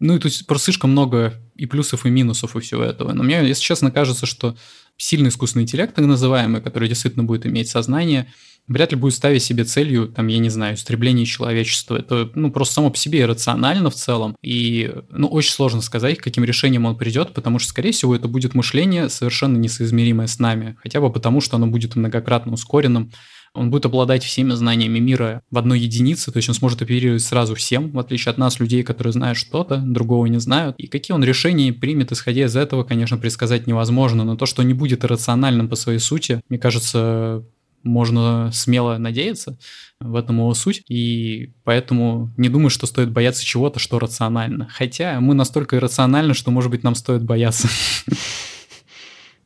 Ну 0.00 0.16
и 0.16 0.18
тут 0.18 0.32
просто 0.46 0.66
слишком 0.66 0.90
много 0.90 1.34
и 1.54 1.66
плюсов, 1.66 2.04
и 2.04 2.10
минусов 2.10 2.56
у 2.56 2.60
всего 2.60 2.82
этого. 2.82 3.12
Но 3.12 3.22
мне, 3.22 3.46
если 3.46 3.62
честно, 3.62 3.90
кажется, 3.90 4.26
что 4.26 4.56
сильный 4.96 5.28
искусственный 5.28 5.62
интеллект, 5.62 5.94
так 5.94 6.04
называемый, 6.04 6.60
который 6.60 6.88
действительно 6.88 7.24
будет 7.24 7.46
иметь 7.46 7.68
сознание, 7.68 8.32
вряд 8.68 8.92
ли 8.92 8.98
будет 8.98 9.14
ставить 9.14 9.42
себе 9.42 9.64
целью, 9.64 10.08
там, 10.08 10.26
я 10.26 10.38
не 10.38 10.50
знаю, 10.50 10.74
истребление 10.74 11.26
человечества. 11.26 11.96
Это, 11.96 12.30
ну, 12.34 12.50
просто 12.50 12.74
само 12.74 12.90
по 12.90 12.96
себе 12.96 13.20
иррационально 13.20 13.90
в 13.90 13.94
целом. 13.94 14.36
И, 14.42 14.92
ну, 15.10 15.28
очень 15.28 15.52
сложно 15.52 15.80
сказать, 15.80 16.18
к 16.18 16.24
каким 16.24 16.44
решением 16.44 16.84
он 16.86 16.96
придет, 16.96 17.32
потому 17.32 17.58
что, 17.58 17.70
скорее 17.70 17.92
всего, 17.92 18.14
это 18.14 18.28
будет 18.28 18.54
мышление 18.54 19.08
совершенно 19.08 19.56
несоизмеримое 19.56 20.26
с 20.26 20.38
нами. 20.38 20.76
Хотя 20.82 21.00
бы 21.00 21.10
потому, 21.12 21.40
что 21.40 21.56
оно 21.56 21.66
будет 21.66 21.96
многократно 21.96 22.52
ускоренным. 22.52 23.12
Он 23.54 23.70
будет 23.70 23.86
обладать 23.86 24.22
всеми 24.22 24.52
знаниями 24.52 24.98
мира 24.98 25.40
в 25.50 25.56
одной 25.56 25.80
единице, 25.80 26.30
то 26.30 26.36
есть 26.36 26.48
он 26.50 26.54
сможет 26.54 26.82
оперировать 26.82 27.22
сразу 27.22 27.54
всем, 27.54 27.90
в 27.90 27.98
отличие 27.98 28.30
от 28.30 28.36
нас, 28.36 28.60
людей, 28.60 28.82
которые 28.82 29.14
знают 29.14 29.38
что-то, 29.38 29.78
другого 29.78 30.26
не 30.26 30.38
знают. 30.38 30.76
И 30.76 30.88
какие 30.88 31.14
он 31.14 31.24
решения 31.24 31.72
примет, 31.72 32.12
исходя 32.12 32.44
из 32.44 32.54
этого, 32.54 32.84
конечно, 32.84 33.16
предсказать 33.16 33.66
невозможно, 33.66 34.24
но 34.24 34.36
то, 34.36 34.44
что 34.44 34.62
не 34.62 34.74
будет 34.74 35.04
иррациональным 35.04 35.70
по 35.70 35.76
своей 35.76 36.00
сути, 36.00 36.42
мне 36.50 36.58
кажется, 36.58 37.44
можно 37.86 38.50
смело 38.52 38.98
надеяться, 38.98 39.58
в 40.00 40.14
этом 40.14 40.38
его 40.38 40.52
суть, 40.54 40.82
и 40.88 41.54
поэтому 41.64 42.32
не 42.36 42.48
думаю, 42.48 42.70
что 42.70 42.86
стоит 42.86 43.10
бояться 43.10 43.44
чего-то, 43.44 43.78
что 43.78 43.98
рационально. 43.98 44.68
Хотя 44.70 45.20
мы 45.20 45.34
настолько 45.34 45.76
иррациональны, 45.76 46.34
что, 46.34 46.50
может 46.50 46.70
быть, 46.70 46.82
нам 46.82 46.94
стоит 46.94 47.24
бояться. 47.24 47.68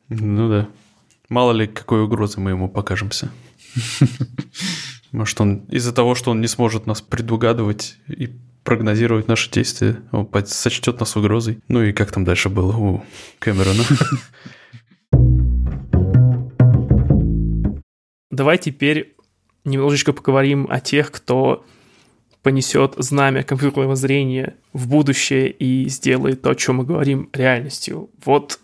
Ну 0.09 0.49
да. 0.49 0.67
Мало 1.29 1.53
ли, 1.53 1.67
какой 1.67 2.03
угрозы 2.03 2.41
мы 2.41 2.49
ему 2.49 2.67
покажемся. 2.67 3.31
Может, 5.13 5.39
он 5.39 5.59
из-за 5.69 5.93
того, 5.93 6.15
что 6.15 6.31
он 6.31 6.41
не 6.41 6.47
сможет 6.47 6.85
нас 6.85 7.01
предугадывать 7.01 7.95
и 8.07 8.29
прогнозировать 8.63 9.27
наши 9.27 9.49
действия, 9.49 10.01
он 10.11 10.29
сочтет 10.45 10.99
нас 10.99 11.15
угрозой. 11.15 11.59
Ну 11.67 11.81
и 11.81 11.93
как 11.93 12.11
там 12.11 12.25
дальше 12.25 12.49
было 12.49 12.75
у 12.75 13.05
Кэмерона. 13.39 13.83
Давай 18.31 18.57
теперь 18.57 19.15
немножечко 19.65 20.13
поговорим 20.13 20.67
о 20.69 20.79
тех, 20.79 21.11
кто 21.11 21.65
понесет 22.41 22.95
знамя 22.97 23.43
компьютерного 23.43 23.95
зрения 23.95 24.55
в 24.73 24.87
будущее 24.87 25.51
и 25.51 25.87
сделает 25.89 26.41
то, 26.41 26.51
о 26.51 26.55
чем 26.55 26.77
мы 26.77 26.85
говорим, 26.85 27.29
реальностью. 27.33 28.09
Вот 28.25 28.59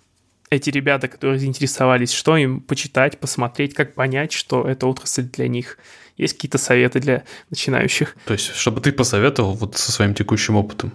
эти 0.49 0.70
ребята, 0.70 1.07
которые 1.07 1.39
заинтересовались, 1.39 2.11
что 2.11 2.38
им 2.38 2.61
почитать, 2.61 3.20
посмотреть, 3.20 3.74
как 3.74 3.93
понять, 3.93 4.32
что 4.32 4.68
это 4.68 4.88
отрасль 4.88 5.24
для 5.24 5.47
них. 5.47 5.78
Есть 6.15 6.36
какие-то 6.36 6.57
советы 6.57 6.99
для 6.99 7.24
начинающих? 7.49 8.15
То 8.26 8.34
есть, 8.34 8.55
чтобы 8.55 8.82
ты 8.82 8.91
посоветовал 8.91 9.53
вот 9.53 9.78
со 9.78 9.91
своим 9.91 10.15
текущим 10.15 10.55
опытом? 10.55 10.93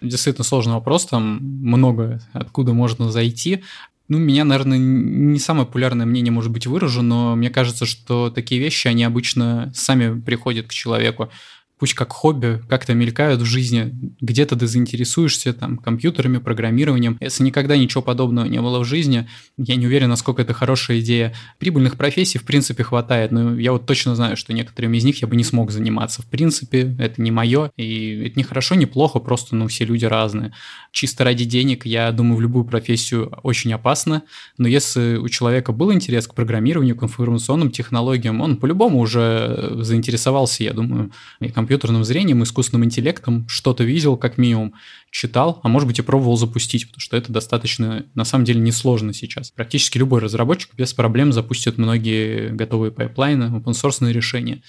Действительно 0.00 0.44
сложный 0.44 0.74
вопрос, 0.74 1.06
там 1.06 1.38
много 1.40 2.20
откуда 2.32 2.72
можно 2.72 3.10
зайти 3.10 3.64
Ну, 4.08 4.18
меня, 4.18 4.44
наверное, 4.44 4.78
не 4.78 5.38
самое 5.38 5.66
популярное 5.66 6.06
мнение 6.06 6.32
может 6.32 6.50
быть 6.50 6.66
выражено, 6.66 7.02
но 7.02 7.36
мне 7.36 7.50
кажется, 7.50 7.84
что 7.84 8.30
такие 8.30 8.58
вещи, 8.58 8.88
они 8.88 9.04
обычно 9.04 9.70
сами 9.74 10.18
приходят 10.18 10.66
к 10.66 10.72
человеку 10.72 11.30
пусть 11.78 11.94
как 11.94 12.12
хобби, 12.12 12.60
как-то 12.68 12.94
мелькают 12.94 13.40
в 13.40 13.44
жизни, 13.44 13.94
где-то 14.20 14.56
ты 14.56 14.66
заинтересуешься 14.66 15.52
там 15.52 15.78
компьютерами, 15.78 16.38
программированием. 16.38 17.16
Если 17.20 17.44
никогда 17.44 17.76
ничего 17.76 18.02
подобного 18.02 18.46
не 18.46 18.60
было 18.60 18.80
в 18.80 18.84
жизни, 18.84 19.28
я 19.56 19.76
не 19.76 19.86
уверен, 19.86 20.08
насколько 20.08 20.42
это 20.42 20.52
хорошая 20.52 21.00
идея. 21.00 21.34
Прибыльных 21.58 21.96
профессий, 21.96 22.38
в 22.38 22.44
принципе, 22.44 22.82
хватает, 22.82 23.30
но 23.32 23.58
я 23.58 23.72
вот 23.72 23.86
точно 23.86 24.14
знаю, 24.14 24.36
что 24.36 24.52
некоторыми 24.52 24.96
из 24.96 25.04
них 25.04 25.22
я 25.22 25.28
бы 25.28 25.36
не 25.36 25.44
смог 25.44 25.70
заниматься. 25.70 26.22
В 26.22 26.26
принципе, 26.26 26.94
это 26.98 27.22
не 27.22 27.30
мое, 27.30 27.70
и 27.76 28.26
это 28.26 28.38
не 28.38 28.42
хорошо, 28.42 28.74
не 28.74 28.86
плохо, 28.86 29.20
просто, 29.20 29.54
ну, 29.54 29.68
все 29.68 29.84
люди 29.84 30.04
разные. 30.04 30.52
Чисто 30.92 31.24
ради 31.24 31.44
денег, 31.44 31.86
я 31.86 32.10
думаю, 32.12 32.36
в 32.36 32.40
любую 32.40 32.64
профессию 32.64 33.28
очень 33.42 33.72
опасно, 33.72 34.22
но 34.56 34.66
если 34.66 35.16
у 35.16 35.28
человека 35.28 35.72
был 35.72 35.92
интерес 35.92 36.26
к 36.26 36.34
программированию, 36.34 36.96
к 36.96 37.02
информационным 37.02 37.70
технологиям, 37.70 38.40
он 38.40 38.56
по-любому 38.56 38.98
уже 38.98 39.76
заинтересовался, 39.80 40.64
я 40.64 40.72
думаю, 40.72 41.12
и 41.40 41.48
компьютерным 41.68 42.02
зрением, 42.02 42.42
искусственным 42.42 42.86
интеллектом, 42.86 43.46
что-то 43.46 43.84
видел 43.84 44.16
как 44.16 44.38
минимум, 44.38 44.72
читал, 45.10 45.60
а 45.62 45.68
может 45.68 45.86
быть 45.86 45.98
и 45.98 46.02
пробовал 46.02 46.38
запустить, 46.38 46.86
потому 46.86 47.00
что 47.00 47.14
это 47.14 47.30
достаточно, 47.30 48.06
на 48.14 48.24
самом 48.24 48.46
деле, 48.46 48.58
несложно 48.58 49.12
сейчас. 49.12 49.50
Практически 49.50 49.98
любой 49.98 50.20
разработчик 50.20 50.70
без 50.74 50.94
проблем 50.94 51.30
запустит 51.30 51.76
многие 51.76 52.48
готовые 52.48 52.90
пайплайны, 52.90 53.54
open-source 53.54 54.10
решения. 54.10 54.62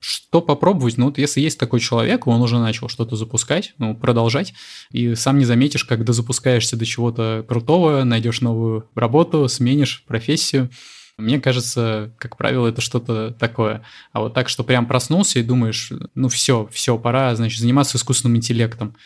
Что 0.00 0.40
попробовать? 0.40 0.98
Ну, 0.98 1.06
вот 1.06 1.18
если 1.18 1.40
есть 1.40 1.60
такой 1.60 1.78
человек, 1.78 2.26
он 2.26 2.42
уже 2.42 2.58
начал 2.58 2.88
что-то 2.88 3.14
запускать, 3.14 3.74
ну, 3.78 3.94
продолжать, 3.94 4.52
и 4.90 5.14
сам 5.14 5.38
не 5.38 5.44
заметишь, 5.44 5.84
когда 5.84 6.12
запускаешься 6.12 6.76
до 6.76 6.84
чего-то 6.84 7.44
крутого, 7.48 8.02
найдешь 8.02 8.40
новую 8.40 8.88
работу, 8.96 9.46
сменишь 9.46 10.02
профессию, 10.08 10.70
мне 11.18 11.40
кажется, 11.40 12.12
как 12.18 12.36
правило, 12.36 12.68
это 12.68 12.80
что-то 12.80 13.32
такое. 13.32 13.84
А 14.12 14.20
вот 14.20 14.34
так, 14.34 14.48
что 14.48 14.64
прям 14.64 14.86
проснулся 14.86 15.38
и 15.38 15.42
думаешь, 15.42 15.92
ну 16.14 16.28
все, 16.28 16.68
все, 16.72 16.98
пора, 16.98 17.34
значит, 17.36 17.60
заниматься 17.60 17.98
искусственным 17.98 18.36
интеллектом. 18.36 18.96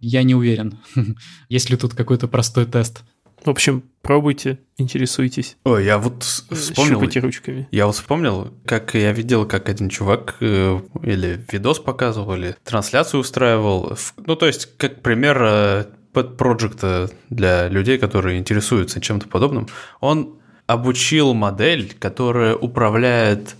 Я 0.00 0.22
не 0.22 0.34
уверен, 0.34 0.78
есть 1.48 1.70
ли 1.70 1.76
тут 1.76 1.94
какой-то 1.94 2.28
простой 2.28 2.66
тест. 2.66 3.02
В 3.44 3.50
общем, 3.50 3.84
пробуйте, 4.00 4.58
интересуйтесь. 4.78 5.58
Ой, 5.64 5.84
я 5.84 5.98
вот 5.98 6.22
вспомнил... 6.22 6.94
Щупайте 6.94 7.20
ручками. 7.20 7.68
Я 7.70 7.86
вот 7.86 7.94
вспомнил, 7.94 8.54
как 8.64 8.94
я 8.94 9.12
видел, 9.12 9.46
как 9.46 9.68
один 9.68 9.90
чувак 9.90 10.36
э, 10.40 10.80
или 11.02 11.44
видос 11.52 11.78
показывал, 11.78 12.36
или 12.36 12.56
трансляцию 12.64 13.20
устраивал. 13.20 13.98
Ну, 14.16 14.36
то 14.36 14.46
есть, 14.46 14.76
как 14.78 15.02
пример 15.02 15.42
э, 15.42 15.84
пэт-проекта 16.14 17.10
для 17.28 17.68
людей, 17.68 17.98
которые 17.98 18.38
интересуются 18.38 19.00
чем-то 19.00 19.28
подобным. 19.28 19.68
Он 20.00 20.38
обучил 20.66 21.34
модель, 21.34 21.94
которая 21.98 22.54
управляет 22.54 23.56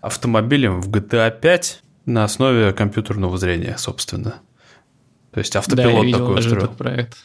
автомобилем 0.00 0.80
в 0.80 0.90
GTA 0.90 1.30
5 1.30 1.82
на 2.06 2.24
основе 2.24 2.72
компьютерного 2.72 3.36
зрения, 3.38 3.76
собственно. 3.78 4.36
То 5.32 5.40
есть 5.40 5.56
автопилот 5.56 5.92
да, 5.92 5.98
я 5.98 6.04
видел 6.04 6.18
такой 6.18 6.38
устроил. 6.38 6.64
Этот 6.64 6.76
проект. 6.76 7.16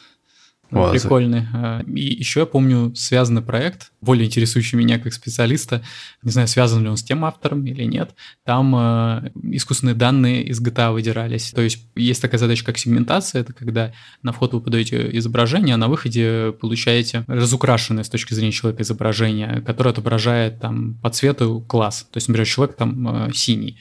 Вот. 0.72 0.92
Прикольный. 0.92 1.46
А, 1.52 1.82
и 1.82 2.00
еще 2.00 2.40
я 2.40 2.46
помню 2.46 2.94
связанный 2.94 3.42
проект, 3.42 3.92
более 4.00 4.26
интересующий 4.26 4.78
меня 4.78 4.98
как 4.98 5.12
специалиста. 5.12 5.82
Не 6.22 6.30
знаю, 6.30 6.48
связан 6.48 6.82
ли 6.82 6.88
он 6.88 6.96
с 6.96 7.02
тем 7.02 7.26
автором 7.26 7.64
или 7.66 7.84
нет. 7.84 8.14
Там 8.44 8.74
э, 8.74 9.30
искусственные 9.52 9.94
данные 9.94 10.44
из 10.44 10.62
GTA 10.62 10.92
выдирались. 10.92 11.50
То 11.50 11.60
есть 11.60 11.86
есть 11.94 12.22
такая 12.22 12.38
задача, 12.38 12.64
как 12.64 12.78
сегментация. 12.78 13.42
Это 13.42 13.52
когда 13.52 13.92
на 14.22 14.32
вход 14.32 14.54
вы 14.54 14.62
подаете 14.62 15.10
изображение, 15.18 15.74
а 15.74 15.78
на 15.78 15.88
выходе 15.88 16.52
получаете 16.58 17.24
разукрашенное 17.26 18.02
с 18.02 18.08
точки 18.08 18.32
зрения 18.32 18.52
человека 18.52 18.82
изображение, 18.82 19.60
которое 19.60 19.90
отображает 19.90 20.58
там 20.58 20.94
по 21.02 21.10
цвету 21.10 21.62
класс. 21.68 22.08
То 22.10 22.16
есть, 22.16 22.28
например, 22.28 22.48
человек 22.48 22.76
там 22.76 23.26
э, 23.26 23.32
синий 23.34 23.78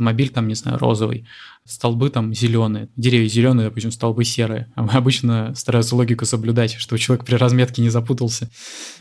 автомобиль 0.00 0.30
там, 0.30 0.48
не 0.48 0.54
знаю, 0.54 0.78
розовый 0.78 1.26
столбы 1.66 2.08
там 2.08 2.34
зеленые, 2.34 2.88
деревья 2.96 3.28
зеленые, 3.28 3.68
допустим, 3.68 3.92
столбы 3.92 4.24
серые. 4.24 4.72
А 4.74 4.82
обычно 4.96 5.54
стараются 5.54 5.94
логику 5.94 6.24
соблюдать, 6.24 6.74
чтобы 6.74 6.98
человек 6.98 7.26
при 7.26 7.34
разметке 7.34 7.82
не 7.82 7.90
запутался. 7.90 8.50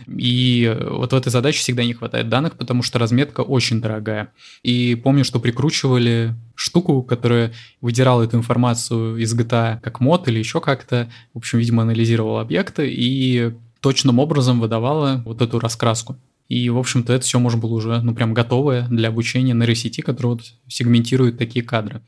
И 0.08 0.78
вот 0.92 1.14
в 1.14 1.16
этой 1.16 1.30
задаче 1.30 1.60
всегда 1.60 1.86
не 1.86 1.94
хватает 1.94 2.28
данных, 2.28 2.58
потому 2.58 2.84
что 2.84 3.00
разметка 3.00 3.42
очень 3.42 3.82
дорогая. 3.82 4.34
И 4.62 4.96
помню, 4.96 5.24
что 5.24 5.40
прикручивали 5.40 6.36
штуку, 6.54 7.02
которая 7.02 7.54
выдирала 7.80 8.24
эту 8.24 8.36
информацию 8.38 9.16
из 9.18 9.34
GTA 9.34 9.80
как 9.80 10.02
мод 10.02 10.28
или 10.28 10.38
еще 10.38 10.60
как-то. 10.60 11.10
В 11.34 11.38
общем, 11.38 11.60
видимо, 11.60 11.84
анализировала 11.84 12.42
объекты 12.42 12.92
и 12.92 13.54
точным 13.80 14.20
образом 14.20 14.60
выдавала 14.60 15.24
вот 15.26 15.42
эту 15.42 15.60
раскраску. 15.60 16.18
И, 16.50 16.70
в 16.70 16.78
общем-то, 16.78 17.14
это 17.14 17.24
все 17.24 17.40
можно 17.40 17.60
было 17.60 17.74
уже, 17.74 18.02
ну, 18.02 18.14
прям 18.14 18.34
готовое 18.34 18.88
для 18.90 19.10
обучения 19.10 19.54
нейросети, 19.54 20.02
которая 20.02 20.34
вот 20.34 20.54
сегментирует 20.68 21.38
такие 21.38 21.64
кадры. 21.64 22.02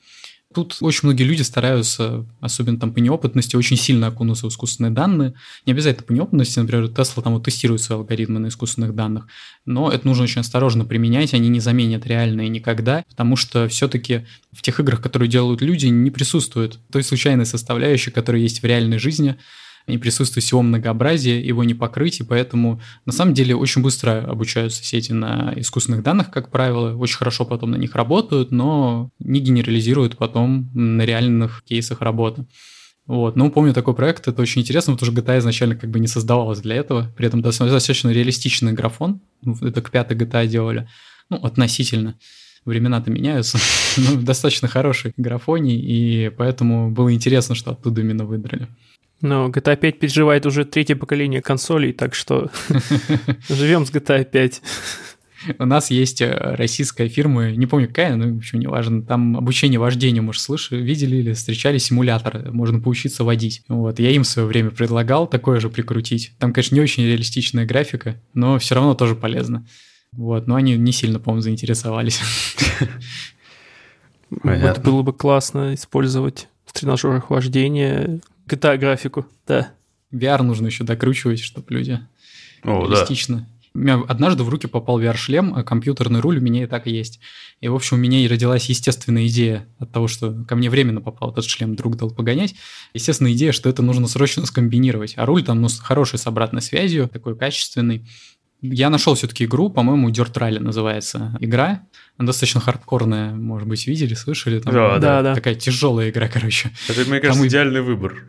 Тут 0.54 0.78
очень 0.82 1.02
многие 1.04 1.24
люди 1.24 1.44
стараются, 1.44 2.26
особенно 2.42 2.78
там 2.78 2.94
по 2.94 3.00
неопытности, 3.00 3.56
очень 3.56 3.78
сильно 3.78 4.08
окунуться 4.08 4.48
в 4.48 4.50
искусственные 4.50 4.92
данные. 4.92 5.34
Не 5.66 5.72
обязательно 5.72 6.06
по 6.06 6.12
неопытности, 6.12 6.60
например, 6.60 6.86
Tesla 6.86 7.24
там 7.24 7.34
вот 7.34 7.46
тестирует 7.46 7.82
свои 7.82 8.00
алгоритмы 8.00 8.40
на 8.40 8.48
искусственных 8.48 8.94
данных, 8.94 9.28
но 9.66 9.90
это 9.90 10.06
нужно 10.06 10.26
очень 10.26 10.42
осторожно 10.42 10.84
применять, 10.84 11.34
они 11.34 11.48
не 11.48 11.62
заменят 11.62 12.06
реальные 12.06 12.50
никогда, 12.50 13.06
потому 13.10 13.38
что 13.38 13.70
все-таки 13.70 14.26
в 14.52 14.62
тех 14.62 14.80
играх, 14.82 15.02
которые 15.02 15.30
делают 15.30 15.62
люди, 15.62 15.86
не 15.86 16.12
присутствует 16.12 16.80
той 16.92 17.04
случайной 17.04 17.46
составляющей, 17.46 18.12
которая 18.12 18.42
есть 18.42 18.62
в 18.62 18.66
реальной 18.66 19.00
жизни, 19.00 19.38
присутствует 19.88 20.44
всего 20.44 20.62
многообразия, 20.62 21.40
его 21.40 21.64
не 21.64 21.74
покрыть, 21.74 22.20
и 22.20 22.24
поэтому 22.24 22.82
на 23.06 23.12
самом 23.12 23.34
деле 23.34 23.56
очень 23.56 23.82
быстро 23.82 24.24
обучаются 24.24 24.84
сети 24.84 25.12
на 25.12 25.54
искусственных 25.56 26.04
данных, 26.04 26.32
как 26.32 26.52
правило, 26.52 26.96
очень 26.96 27.18
хорошо 27.18 27.46
потом 27.46 27.72
на 27.72 27.78
них 27.78 27.96
работают, 27.96 28.52
но 28.52 29.10
не 29.20 29.40
генерализируют 29.40 30.18
потом 30.18 30.70
на 30.74 31.06
реальных 31.06 31.64
кейсах 31.66 32.02
работы. 32.02 32.46
Вот. 33.08 33.36
Ну, 33.36 33.52
помню 33.52 33.74
такой 33.74 33.96
проект, 33.96 34.28
это 34.28 34.42
очень 34.42 34.62
интересно, 34.62 34.94
потому 34.94 35.12
что 35.12 35.22
GTA 35.22 35.40
изначально 35.40 35.76
как 35.76 35.90
бы 35.90 36.00
не 36.00 36.08
создавалась 36.08 36.60
для 36.60 36.76
этого, 36.76 37.12
при 37.18 37.28
этом 37.28 37.42
достаточно 37.42 38.10
реалистичный 38.10 38.74
графон, 38.74 39.22
это 39.62 39.82
к 39.82 39.92
пятой 39.92 40.16
GTA 40.16 40.48
делали, 40.48 40.88
ну, 41.30 41.38
относительно 41.38 42.16
времена-то 42.66 43.10
меняются, 43.10 43.58
но 43.98 44.22
достаточно 44.22 44.68
хороший 44.68 45.14
графоний, 45.18 45.78
и 45.78 46.30
поэтому 46.30 46.92
было 46.92 47.14
интересно, 47.14 47.56
что 47.56 47.72
оттуда 47.72 48.02
именно 48.02 48.26
выдрали. 48.26 48.68
Но 49.22 49.50
GTA 49.50 49.78
5 49.78 50.00
переживает 50.00 50.46
уже 50.46 50.66
третье 50.66 50.96
поколение 50.96 51.42
консолей, 51.42 51.94
так 51.94 52.16
что 52.16 52.50
живем 53.50 53.86
с 53.86 53.92
GTA 53.92 54.26
5. 54.26 54.62
У 55.58 55.66
нас 55.66 55.90
есть 55.90 56.22
э, 56.22 56.32
российская 56.32 57.08
фирма, 57.08 57.52
не 57.52 57.66
помню 57.66 57.88
какая, 57.88 58.16
но 58.16 58.34
в 58.34 58.38
общем 58.38 58.60
не 58.60 58.68
важно, 58.68 59.02
там 59.02 59.38
обучение 59.38 59.80
вождению, 59.80 60.24
может, 60.24 60.42
слышали, 60.42 60.82
видели 60.82 61.18
или 61.18 61.34
встречали 61.34 61.78
симуляторы, 61.78 62.52
можно 62.52 62.80
поучиться 62.80 63.24
водить. 63.24 63.64
Вот, 63.68 64.00
я 64.00 64.12
им 64.12 64.24
в 64.24 64.28
свое 64.28 64.48
время 64.48 64.70
предлагал 64.70 65.28
такое 65.28 65.60
же 65.60 65.70
прикрутить. 65.70 66.34
Там, 66.38 66.54
конечно, 66.54 66.76
не 66.76 66.82
очень 66.82 67.06
реалистичная 67.06 67.66
графика, 67.66 68.22
но 68.34 68.60
все 68.60 68.76
равно 68.76 68.94
тоже 68.94 69.16
полезно. 69.16 69.66
Вот, 70.12 70.46
но 70.46 70.56
они 70.56 70.76
не 70.76 70.92
сильно, 70.92 71.20
по-моему, 71.20 71.42
заинтересовались. 71.42 72.20
Вот 74.30 74.80
было 74.80 75.02
бы 75.02 75.14
классно 75.14 75.74
использовать 75.74 76.48
в 76.66 76.74
тренажерах 76.74 77.30
вождения 77.30 78.22
GTA-графику, 78.52 79.26
да. 79.48 79.74
VR 80.12 80.42
нужно 80.44 80.68
еще 80.68 80.84
докручивать, 80.84 81.40
чтобы 81.40 81.68
люди 81.70 82.00
О, 82.64 82.86
реалистично. 82.86 83.38
Да. 83.38 83.48
У 83.74 83.78
меня 83.80 84.04
однажды 84.06 84.44
в 84.44 84.50
руки 84.50 84.68
попал 84.68 85.00
VR-шлем, 85.00 85.54
а 85.56 85.64
компьютерный 85.64 86.20
руль 86.20 86.40
у 86.40 86.42
меня 86.42 86.64
и 86.64 86.68
так 86.68 86.88
есть. 86.88 87.22
И, 87.62 87.70
в 87.70 87.76
общем, 87.76 87.96
у 87.96 88.00
меня 88.02 88.20
и 88.20 88.28
родилась 88.28 88.66
естественная 88.66 89.28
идея 89.28 89.66
от 89.80 89.94
того, 89.94 90.10
что 90.10 90.44
ко 90.46 90.58
мне 90.58 90.70
временно 90.70 91.00
попал 91.00 91.32
этот 91.32 91.46
шлем, 91.46 91.78
друг 91.78 91.96
дал 91.96 92.12
погонять. 92.12 92.56
Естественная 92.94 93.32
идея, 93.32 93.54
что 93.54 93.70
это 93.70 93.82
нужно 93.82 94.08
срочно 94.08 94.46
скомбинировать. 94.46 95.14
А 95.16 95.26
руль 95.26 95.44
там 95.44 95.62
ну, 95.62 95.70
хороший 95.70 96.20
с 96.20 96.28
обратной 96.28 96.62
связью, 96.62 97.08
такой 97.08 97.38
качественный. 97.38 98.06
Я 98.62 98.90
нашел 98.92 99.16
все-таки 99.16 99.46
игру, 99.46 99.70
по-моему, 99.70 100.10
Dirt 100.10 100.34
Rally 100.34 100.60
называется 100.60 101.36
игра. 101.40 101.82
Она 102.18 102.28
достаточно 102.28 102.62
хардкорная, 102.62 103.34
может 103.34 103.68
быть, 103.68 103.88
видели, 103.88 104.14
слышали? 104.14 104.60
Там 104.60 104.74
да, 104.74 105.00
да, 105.00 105.22
да. 105.24 105.36
Такая 105.36 105.56
тяжелая 105.56 106.12
игра, 106.12 106.28
короче. 106.28 106.70
Это, 106.88 107.02
мне 107.10 107.20
кажется, 107.20 107.40
Там 107.40 107.48
идеальный 107.48 107.82
выбор. 107.82 108.24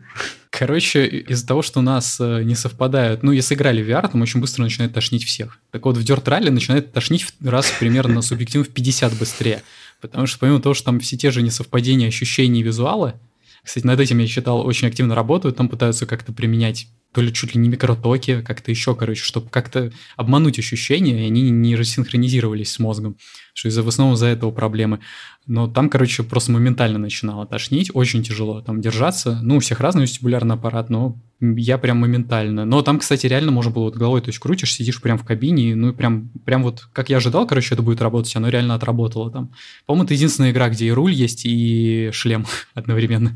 Короче, 0.49 1.05
из-за 1.05 1.45
того, 1.45 1.61
что 1.61 1.79
у 1.79 1.83
нас 1.83 2.19
э, 2.19 2.43
не 2.43 2.55
совпадают... 2.55 3.21
Ну, 3.21 3.31
если 3.31 3.53
играли 3.53 3.83
в 3.83 3.89
VR, 3.89 4.11
там 4.11 4.21
очень 4.23 4.39
быстро 4.39 4.63
начинает 4.63 4.93
тошнить 4.93 5.23
всех. 5.23 5.59
Так 5.71 5.85
вот, 5.85 5.97
в 5.97 6.01
Dirt 6.01 6.23
Rally 6.23 6.49
начинает 6.49 6.91
тошнить 6.91 7.27
раз 7.43 7.71
примерно 7.79 8.23
субъективно 8.23 8.65
в 8.65 8.69
50 8.69 9.13
быстрее. 9.17 9.61
Потому 10.01 10.25
что 10.25 10.39
помимо 10.39 10.59
того, 10.59 10.73
что 10.73 10.85
там 10.85 10.99
все 10.99 11.15
те 11.15 11.29
же 11.29 11.43
несовпадения 11.43 12.07
ощущений 12.07 12.61
и 12.61 12.63
визуала, 12.63 13.19
кстати, 13.63 13.85
над 13.85 13.99
этим 13.99 14.17
я 14.17 14.27
читал, 14.27 14.65
очень 14.65 14.87
активно 14.87 15.15
работают, 15.15 15.55
там 15.55 15.69
пытаются 15.69 16.05
как-то 16.05 16.33
применять 16.33 16.87
то 17.13 17.21
ли 17.21 17.31
чуть 17.31 17.55
ли 17.55 17.61
не 17.61 17.69
микротоки, 17.69 18.41
как-то 18.41 18.71
еще, 18.71 18.95
короче, 18.95 19.23
чтобы 19.23 19.49
как-то 19.49 19.91
обмануть 20.17 20.59
ощущения, 20.59 21.23
и 21.23 21.27
они 21.27 21.49
не 21.51 21.75
рассинхронизировались 21.75 22.71
с 22.71 22.79
мозгом, 22.79 23.17
что 23.53 23.69
из-за 23.69 23.83
в 23.83 23.87
основном 23.87 24.15
из-за 24.15 24.27
этого 24.27 24.51
проблемы. 24.51 24.99
Но 25.45 25.67
там, 25.67 25.89
короче, 25.89 26.23
просто 26.23 26.51
моментально 26.51 26.97
начинало 26.97 27.45
тошнить, 27.45 27.91
очень 27.93 28.23
тяжело 28.23 28.61
там 28.61 28.81
держаться. 28.81 29.39
Ну, 29.43 29.57
у 29.57 29.59
всех 29.59 29.79
разный 29.79 30.03
вестибулярный 30.03 30.55
аппарат, 30.55 30.89
но 30.89 31.17
я 31.39 31.77
прям 31.77 31.97
моментально. 31.97 32.65
Но 32.65 32.81
там, 32.81 32.99
кстати, 32.99 33.27
реально 33.27 33.51
можно 33.51 33.71
было 33.71 33.83
вот 33.83 33.95
головой, 33.95 34.21
то 34.21 34.29
есть 34.29 34.39
крутишь, 34.39 34.73
сидишь 34.73 35.01
прям 35.01 35.17
в 35.17 35.25
кабине, 35.25 35.75
ну 35.75 35.89
и 35.89 35.93
прям, 35.93 36.29
прям 36.45 36.63
вот, 36.63 36.87
как 36.93 37.09
я 37.09 37.17
ожидал, 37.17 37.45
короче, 37.45 37.75
это 37.75 37.83
будет 37.83 38.01
работать, 38.01 38.35
оно 38.35 38.49
реально 38.49 38.75
отработало 38.75 39.29
там. 39.29 39.51
По-моему, 39.85 40.05
это 40.05 40.13
единственная 40.13 40.51
игра, 40.51 40.69
где 40.69 40.87
и 40.87 40.91
руль 40.91 41.11
есть, 41.13 41.45
и 41.45 42.09
шлем 42.11 42.45
одновременно. 42.73 43.35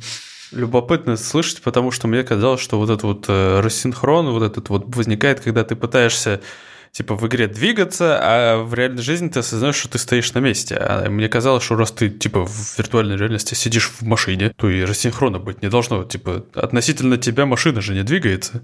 Любопытно 0.51 1.17
слышать, 1.17 1.61
потому 1.61 1.91
что 1.91 2.07
мне 2.07 2.23
казалось, 2.23 2.61
что 2.61 2.77
вот 2.77 2.89
этот 2.89 3.03
вот 3.03 3.25
э, 3.27 3.59
рассинхрон, 3.59 4.29
вот 4.29 4.43
этот 4.43 4.69
вот 4.69 4.95
возникает, 4.95 5.41
когда 5.41 5.63
ты 5.63 5.75
пытаешься 5.75 6.41
типа 6.91 7.15
в 7.15 7.27
игре 7.27 7.47
двигаться, 7.47 8.17
а 8.21 8.63
в 8.63 8.73
реальной 8.73 9.03
жизни 9.03 9.27
ты 9.27 9.39
осознаешь, 9.39 9.75
что 9.75 9.89
ты 9.89 9.97
стоишь 9.97 10.33
на 10.33 10.39
месте. 10.39 10.75
А 10.75 11.09
мне 11.09 11.27
казалось, 11.27 11.63
что 11.63 11.75
раз 11.75 11.91
ты 11.91 12.09
типа 12.09 12.45
в 12.45 12.77
виртуальной 12.77 13.17
реальности 13.17 13.53
сидишь 13.53 13.89
в 13.89 14.01
машине, 14.03 14.51
то 14.55 14.69
и 14.69 14.83
рассинхрона 14.83 15.39
быть 15.39 15.61
не 15.61 15.69
должно. 15.69 16.03
Типа 16.05 16.45
относительно 16.55 17.17
тебя 17.17 17.45
машина 17.45 17.81
же 17.81 17.93
не 17.93 18.03
двигается. 18.03 18.63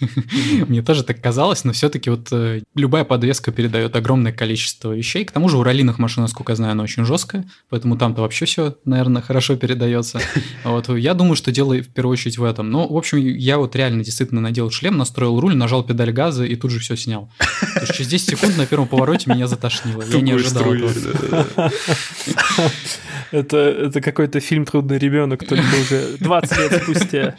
Мне 0.68 0.82
тоже 0.82 1.04
так 1.04 1.20
казалось, 1.20 1.64
но 1.64 1.72
все-таки 1.72 2.10
вот 2.10 2.28
э, 2.32 2.62
любая 2.74 3.04
подвеска 3.04 3.52
передает 3.52 3.94
огромное 3.96 4.32
количество 4.32 4.92
вещей. 4.92 5.24
К 5.24 5.30
тому 5.30 5.48
же 5.48 5.58
у 5.58 5.62
раллиных 5.62 5.98
машин, 5.98 6.22
насколько 6.22 6.52
я 6.52 6.56
знаю, 6.56 6.72
она 6.72 6.84
очень 6.84 7.04
жесткая, 7.04 7.48
поэтому 7.68 7.96
там-то 7.96 8.22
вообще 8.22 8.46
все, 8.46 8.76
наверное, 8.84 9.22
хорошо 9.22 9.56
передается. 9.56 10.20
Вот 10.64 10.88
я 10.88 11.14
думаю, 11.14 11.36
что 11.36 11.52
дело 11.52 11.74
в 11.74 11.88
первую 11.88 12.12
очередь 12.12 12.38
в 12.38 12.44
этом. 12.44 12.70
Но, 12.70 12.88
в 12.88 12.96
общем, 12.96 13.18
я 13.18 13.58
вот 13.58 13.76
реально 13.76 14.04
действительно 14.04 14.40
надел 14.40 14.70
шлем, 14.70 14.96
настроил 14.96 15.38
руль, 15.40 15.56
нажал 15.56 15.82
педаль 15.82 16.12
газа 16.12 16.44
и 16.44 16.56
тут 16.56 16.70
же 16.70 16.78
все 16.78 16.96
снял. 16.96 17.30
То 17.74 17.80
есть 17.80 17.94
через 17.94 18.08
10 18.08 18.30
секунд 18.30 18.56
на 18.56 18.66
первом 18.66 18.88
повороте 18.88 19.30
меня 19.30 19.46
затошнило. 19.46 20.02
Я 20.02 20.20
не 20.20 20.32
ожидал 20.32 20.72
это 23.32 24.00
какой-то 24.00 24.40
фильм 24.40 24.64
«Трудный 24.64 24.98
ребенок», 24.98 25.46
только 25.46 25.64
уже 25.80 26.16
20 26.20 26.58
лет 26.58 26.82
спустя. 26.82 27.36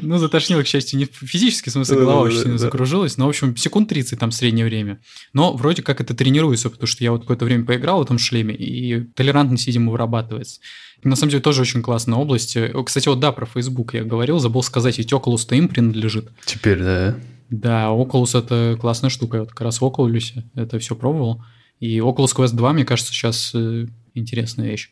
Ну, 0.00 0.18
затошнило, 0.18 0.62
к 0.62 0.66
счастью, 0.66 0.98
не 0.98 1.06
в 1.06 1.70
смысле, 1.70 1.96
голова 1.96 2.20
очень 2.22 2.42
сильно 2.42 2.58
закружилась, 2.58 3.16
но, 3.16 3.26
в 3.26 3.28
общем, 3.28 3.56
секунд 3.56 3.88
30 3.88 4.18
там 4.18 4.30
среднее 4.30 4.66
время. 4.66 5.00
Но 5.32 5.52
вроде 5.54 5.82
как 5.82 6.00
это 6.00 6.14
тренируется, 6.14 6.70
потому 6.70 6.86
что 6.86 7.04
я 7.04 7.12
вот 7.12 7.22
какое-то 7.22 7.44
время 7.44 7.64
поиграл 7.64 8.00
в 8.00 8.02
этом 8.02 8.18
шлеме, 8.18 8.54
и 8.54 9.00
толерантность, 9.14 9.66
видимо, 9.66 9.92
вырабатывается. 9.92 10.60
На 11.02 11.16
самом 11.16 11.30
деле, 11.30 11.42
тоже 11.42 11.62
очень 11.62 11.82
классная 11.82 12.18
область. 12.18 12.56
Кстати, 12.84 13.08
вот 13.08 13.20
да, 13.20 13.32
про 13.32 13.46
Facebook 13.46 13.94
я 13.94 14.04
говорил, 14.04 14.38
забыл 14.38 14.62
сказать, 14.62 14.98
ведь 14.98 15.12
Oculus-то 15.12 15.54
им 15.54 15.68
принадлежит. 15.68 16.28
Теперь, 16.44 16.78
да. 16.78 17.16
Да, 17.50 17.86
Oculus 17.86 18.38
это 18.38 18.76
классная 18.80 19.10
штука. 19.10 19.36
Я 19.36 19.40
вот 19.42 19.50
как 19.50 19.60
раз 19.60 19.80
в 19.80 19.84
Oculus 19.84 20.42
это 20.54 20.78
все 20.78 20.96
пробовал. 20.96 21.42
И 21.78 21.98
Oculus 21.98 22.34
Quest 22.34 22.54
2, 22.54 22.72
мне 22.72 22.84
кажется, 22.84 23.12
сейчас 23.12 23.52
э, 23.54 23.86
интересная 24.14 24.70
вещь. 24.70 24.90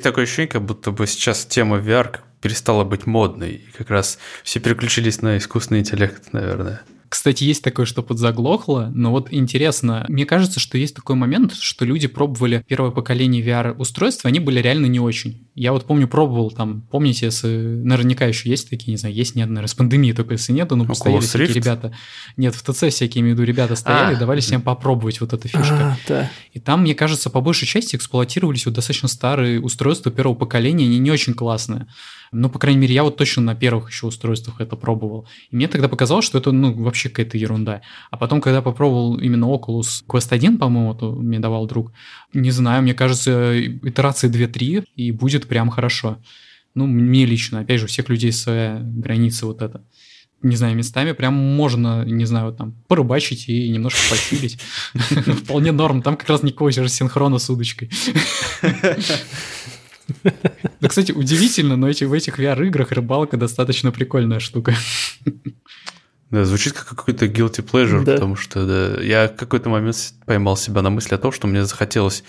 Такое 0.00 0.24
ощущение, 0.24 0.48
как 0.48 0.64
будто 0.64 0.90
бы 0.90 1.06
сейчас 1.06 1.44
тема 1.46 1.78
VR 1.78 2.18
перестала 2.40 2.84
быть 2.84 3.06
модной. 3.06 3.52
И 3.54 3.70
как 3.76 3.90
раз 3.90 4.18
все 4.42 4.60
переключились 4.60 5.22
на 5.22 5.38
искусственный 5.38 5.80
интеллект, 5.80 6.32
наверное. 6.32 6.82
Кстати, 7.12 7.44
есть 7.44 7.62
такое, 7.62 7.84
что 7.84 8.02
подзаглохло, 8.02 8.90
но 8.94 9.10
вот 9.10 9.28
интересно, 9.30 10.06
мне 10.08 10.24
кажется, 10.24 10.60
что 10.60 10.78
есть 10.78 10.96
такой 10.96 11.14
момент, 11.14 11.52
что 11.52 11.84
люди 11.84 12.08
пробовали 12.08 12.64
первое 12.66 12.90
поколение 12.90 13.44
VR-устройств, 13.44 14.24
они 14.24 14.40
были 14.40 14.60
реально 14.60 14.86
не 14.86 14.98
очень. 14.98 15.46
Я 15.54 15.72
вот 15.72 15.84
помню, 15.84 16.08
пробовал 16.08 16.50
там, 16.50 16.82
помните, 16.90 17.26
если 17.26 17.48
наверняка 17.48 18.24
еще 18.24 18.48
есть 18.48 18.70
такие, 18.70 18.92
не 18.92 18.96
знаю, 18.96 19.14
есть 19.14 19.34
нет, 19.34 19.48
наверное, 19.48 19.68
с 19.68 19.74
пандемией 19.74 20.14
только 20.14 20.32
если 20.32 20.52
нет, 20.52 20.70
но 20.70 20.84
постояли 20.86 21.20
всякие 21.20 21.54
ребята. 21.54 21.92
Нет, 22.38 22.54
в 22.54 22.62
ТЦ 22.62 22.88
всякие, 22.88 23.20
имею 23.20 23.36
в 23.36 23.38
виду, 23.38 23.46
ребята 23.46 23.76
стояли, 23.76 24.14
а, 24.14 24.18
давали 24.18 24.40
всем 24.40 24.62
попробовать 24.62 25.20
вот 25.20 25.34
эта 25.34 25.48
фишка. 25.48 25.92
А, 25.92 25.98
да. 26.08 26.30
И 26.52 26.58
там, 26.58 26.82
мне 26.82 26.94
кажется, 26.94 27.28
по 27.28 27.42
большей 27.42 27.66
части 27.66 27.96
эксплуатировались 27.96 28.64
вот 28.64 28.74
достаточно 28.74 29.08
старые 29.08 29.60
устройства 29.60 30.10
первого 30.10 30.34
поколения, 30.34 30.86
они 30.86 30.98
не 30.98 31.10
очень 31.10 31.34
классные. 31.34 31.86
Ну, 32.34 32.48
по 32.48 32.58
крайней 32.58 32.80
мере, 32.80 32.94
я 32.94 33.04
вот 33.04 33.18
точно 33.18 33.42
на 33.42 33.54
первых 33.54 33.90
еще 33.90 34.06
устройствах 34.06 34.62
это 34.62 34.74
пробовал. 34.74 35.28
И 35.50 35.56
мне 35.56 35.68
тогда 35.68 35.88
показалось, 35.88 36.24
что 36.24 36.38
это, 36.38 36.50
ну, 36.50 36.72
вообще 36.72 37.10
какая-то 37.10 37.36
ерунда. 37.36 37.82
А 38.10 38.16
потом, 38.16 38.40
когда 38.40 38.62
попробовал 38.62 39.18
именно 39.18 39.44
Oculus 39.44 40.02
Quest 40.08 40.28
1, 40.30 40.56
по-моему, 40.56 40.94
то 40.94 41.12
мне 41.12 41.40
давал 41.40 41.66
друг, 41.66 41.92
не 42.32 42.50
знаю, 42.50 42.82
мне 42.82 42.94
кажется, 42.94 43.60
итерации 43.60 44.30
2-3, 44.30 44.84
и 44.96 45.12
будет 45.12 45.41
прям 45.46 45.70
хорошо. 45.70 46.18
Ну, 46.74 46.86
мне 46.86 47.26
лично, 47.26 47.60
опять 47.60 47.80
же, 47.80 47.84
у 47.84 47.88
всех 47.88 48.08
людей 48.08 48.32
своя 48.32 48.80
граница 48.82 49.46
вот 49.46 49.62
это 49.62 49.84
не 50.42 50.56
знаю, 50.56 50.74
местами 50.76 51.12
прям 51.12 51.34
можно, 51.34 52.04
не 52.04 52.24
знаю, 52.24 52.52
там, 52.52 52.74
порыбачить 52.88 53.48
и 53.48 53.68
немножко 53.68 54.00
почилить. 54.10 54.58
Вполне 55.44 55.72
норм. 55.72 56.02
Там 56.02 56.16
как 56.16 56.28
раз 56.28 56.42
никакого 56.42 56.72
же 56.72 56.88
синхрона 56.88 57.38
с 57.38 57.48
удочкой. 57.48 57.90
Да, 60.80 60.88
кстати, 60.88 61.12
удивительно, 61.12 61.76
но 61.76 61.88
эти, 61.88 62.04
в 62.04 62.12
этих 62.12 62.38
VR-играх 62.38 62.90
рыбалка 62.90 63.36
достаточно 63.36 63.92
прикольная 63.92 64.40
штука. 64.40 64.74
Да, 66.30 66.44
звучит 66.44 66.72
как 66.72 66.88
какой-то 66.88 67.26
guilty 67.26 67.64
pleasure, 67.64 68.02
да. 68.04 68.14
потому 68.14 68.36
что 68.36 68.66
да, 68.66 69.02
я 69.02 69.28
в 69.28 69.36
какой-то 69.36 69.68
момент 69.68 70.14
поймал 70.26 70.56
себя 70.56 70.82
на 70.82 70.90
мысли 70.90 71.14
о 71.14 71.18
том, 71.18 71.30
что 71.30 71.46
мне 71.46 71.64
захотелось 71.64 72.24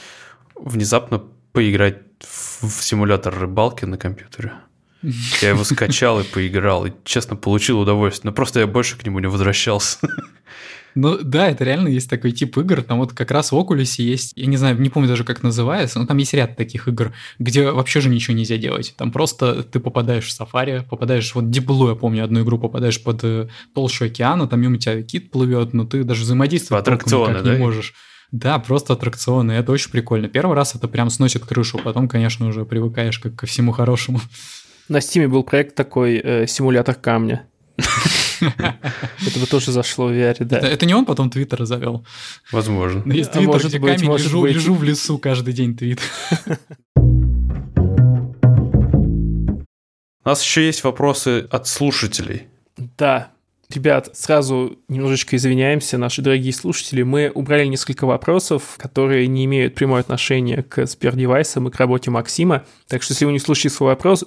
внезапно 0.56 1.24
поиграть 1.52 2.13
в, 2.24 2.84
симулятор 2.84 3.38
рыбалки 3.38 3.86
на 3.86 3.98
компьютере. 3.98 4.54
Я 5.42 5.50
его 5.50 5.64
скачал 5.64 6.22
и 6.22 6.24
поиграл, 6.24 6.86
и, 6.86 6.92
честно, 7.04 7.36
получил 7.36 7.80
удовольствие. 7.80 8.30
Но 8.30 8.36
просто 8.36 8.62
я 8.62 8.68
больше 8.68 8.98
к 8.98 9.06
нему 9.06 9.20
не 9.20 9.28
возвращался. 9.28 9.98
Ну 10.96 11.18
да, 11.24 11.50
это 11.50 11.64
реально 11.64 11.88
есть 11.88 12.10
такой 12.10 12.32
тип 12.32 12.58
игр. 12.58 12.84
Там 12.84 13.00
вот 13.00 13.14
как 13.14 13.32
раз 13.32 13.52
в 13.52 13.56
Oculus 13.56 13.96
есть, 13.98 14.34
я 14.36 14.46
не 14.46 14.58
знаю, 14.58 14.80
не 14.80 14.90
помню 14.90 15.10
даже 15.10 15.24
как 15.24 15.42
называется, 15.42 16.00
но 16.00 16.06
там 16.06 16.18
есть 16.18 16.34
ряд 16.34 16.56
таких 16.56 16.88
игр, 16.88 17.14
где 17.40 17.72
вообще 17.72 18.00
же 18.00 18.10
ничего 18.10 18.38
нельзя 18.38 18.58
делать. 18.58 18.94
Там 18.96 19.12
просто 19.12 19.64
ты 19.64 19.80
попадаешь 19.80 20.26
в 20.26 20.32
сафари, 20.32 20.86
попадаешь, 20.88 21.34
вот 21.34 21.46
Blue, 21.46 21.90
я 21.90 21.96
помню, 21.96 22.24
одну 22.24 22.44
игру 22.44 22.60
попадаешь 22.60 23.02
под 23.02 23.24
э, 23.24 23.48
толщу 23.74 24.06
океана, 24.06 24.48
там 24.48 24.62
мимо 24.62 24.78
тебя 24.78 25.02
кит 25.02 25.32
плывет, 25.32 25.74
но 25.74 25.86
ты 25.86 26.04
даже 26.04 26.24
взаимодействовать 26.24 26.84
аттракционы, 26.84 27.42
да? 27.42 27.54
не 27.54 27.60
можешь. 27.60 27.96
Да, 28.34 28.58
просто 28.58 28.94
аттракционы, 28.94 29.52
это 29.52 29.72
очень 29.72 29.92
прикольно. 29.92 30.28
Первый 30.28 30.56
раз 30.56 30.74
это 30.74 30.88
прям 30.88 31.12
сносит 31.12 31.46
крышу, 31.46 31.78
потом, 31.78 32.08
конечно, 32.08 32.48
уже 32.48 32.66
привыкаешь 32.66 33.20
как 33.20 33.36
ко 33.36 33.46
всему 33.46 33.72
хорошему. 33.72 34.20
На 34.90 34.98
Steam 34.98 35.28
был 35.28 35.44
проект 35.44 35.76
такой 35.76 36.16
э, 36.16 36.48
симулятор 36.48 36.96
камня. 36.96 37.46
Это 38.42 39.40
бы 39.40 39.46
тоже 39.46 39.72
зашло 39.72 40.08
в 40.08 40.12
VR, 40.12 40.44
да. 40.46 40.58
Это, 40.58 40.86
не 40.88 40.96
он 40.96 41.06
потом 41.06 41.30
Твиттер 41.30 41.64
завел? 41.66 42.06
Возможно. 42.52 43.04
Но 43.06 43.14
есть 43.14 43.30
а 43.30 43.34
Твиттер, 43.34 43.68
где 43.68 43.80
камень, 43.80 44.18
лежу 44.48 44.74
в 44.74 44.84
лесу 44.84 45.20
каждый 45.20 45.54
день 45.54 45.78
твит. 45.78 46.02
У 50.26 50.30
нас 50.30 50.44
еще 50.44 50.66
есть 50.66 50.84
вопросы 50.84 51.48
от 51.52 51.68
слушателей. 51.68 52.48
Да, 52.98 53.33
Ребят, 53.74 54.12
сразу 54.14 54.78
немножечко 54.88 55.36
извиняемся, 55.36 55.98
наши 55.98 56.22
дорогие 56.22 56.54
слушатели. 56.54 57.02
Мы 57.02 57.32
убрали 57.34 57.66
несколько 57.66 58.06
вопросов, 58.06 58.76
которые 58.78 59.26
не 59.28 59.46
имеют 59.46 59.74
прямое 59.74 60.02
отношения 60.02 60.62
к 60.62 60.86
сбердевайсам 60.86 61.68
и 61.68 61.72
к 61.72 61.78
работе 61.78 62.12
Максима. 62.12 62.66
Так 62.88 63.02
что, 63.02 63.14
если 63.14 63.26
вы 63.26 63.32
не 63.32 63.40
слушаете 63.40 63.72
свой 63.72 63.90
вопрос, 63.90 64.26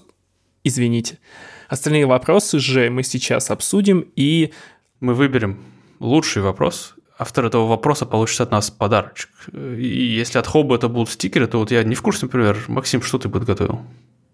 извините. 0.64 1.20
Остальные 1.68 2.06
вопросы 2.06 2.58
же 2.58 2.90
мы 2.90 3.04
сейчас 3.04 3.52
обсудим 3.52 4.04
и... 4.16 4.52
Мы 4.98 5.14
выберем 5.14 5.60
лучший 6.00 6.42
вопрос. 6.42 6.94
Автор 7.16 7.46
этого 7.46 7.68
вопроса 7.68 8.04
получит 8.04 8.40
от 8.40 8.50
нас 8.50 8.72
подарочек. 8.72 9.30
И 9.52 10.16
если 10.18 10.38
от 10.38 10.48
Хоба 10.48 10.74
это 10.74 10.88
будут 10.88 11.10
стикеры, 11.10 11.46
то 11.46 11.60
вот 11.60 11.70
я 11.70 11.84
не 11.84 11.94
в 11.94 12.02
курсе, 12.02 12.26
например, 12.26 12.64
Максим, 12.66 13.00
что 13.00 13.18
ты 13.18 13.28
подготовил? 13.28 13.80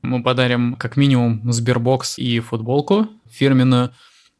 Мы 0.00 0.22
подарим 0.22 0.74
как 0.76 0.96
минимум 0.96 1.52
Сбербокс 1.52 2.18
и 2.18 2.40
футболку 2.40 3.08
фирменную. 3.30 3.92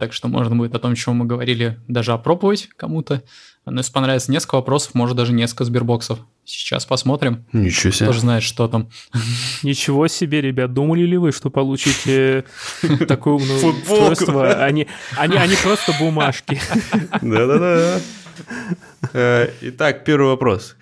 Так 0.03 0.13
что 0.13 0.27
можно 0.27 0.57
будет 0.57 0.75
о 0.75 0.81
том, 0.81 0.97
чем 0.97 1.15
мы 1.15 1.27
говорили, 1.27 1.79
даже 1.87 2.11
опробовать 2.11 2.69
кому-то. 2.77 3.23
Но 3.65 3.79
если 3.79 3.93
понравится 3.93 4.33
несколько 4.33 4.57
вопросов, 4.57 4.95
может 4.95 5.17
даже 5.17 5.33
несколько 5.33 5.63
сбербоксов. 5.63 6.19
Сейчас 6.45 6.85
посмотрим. 6.85 7.45
Ничего 7.53 7.93
себе. 7.93 8.07
Тоже 8.07 8.19
знает, 8.19 8.43
что 8.43 8.67
там. 8.67 8.91
Ничего 9.63 10.09
себе, 10.09 10.41
ребят. 10.41 10.75
Думали 10.75 11.03
ли 11.03 11.17
вы, 11.17 11.31
что 11.31 11.51
получите 11.51 12.45
такое 13.07 13.35
умное 13.35 13.65
устройство? 13.65 14.65
Они, 14.65 14.89
они, 15.17 15.37
они 15.37 15.55
просто 15.63 15.95
бумажки. 16.01 16.61
Да-да-да. 17.23 18.01
Э, 19.13 19.51
итак, 19.61 20.05
первый 20.05 20.31
вопрос. 20.31 20.75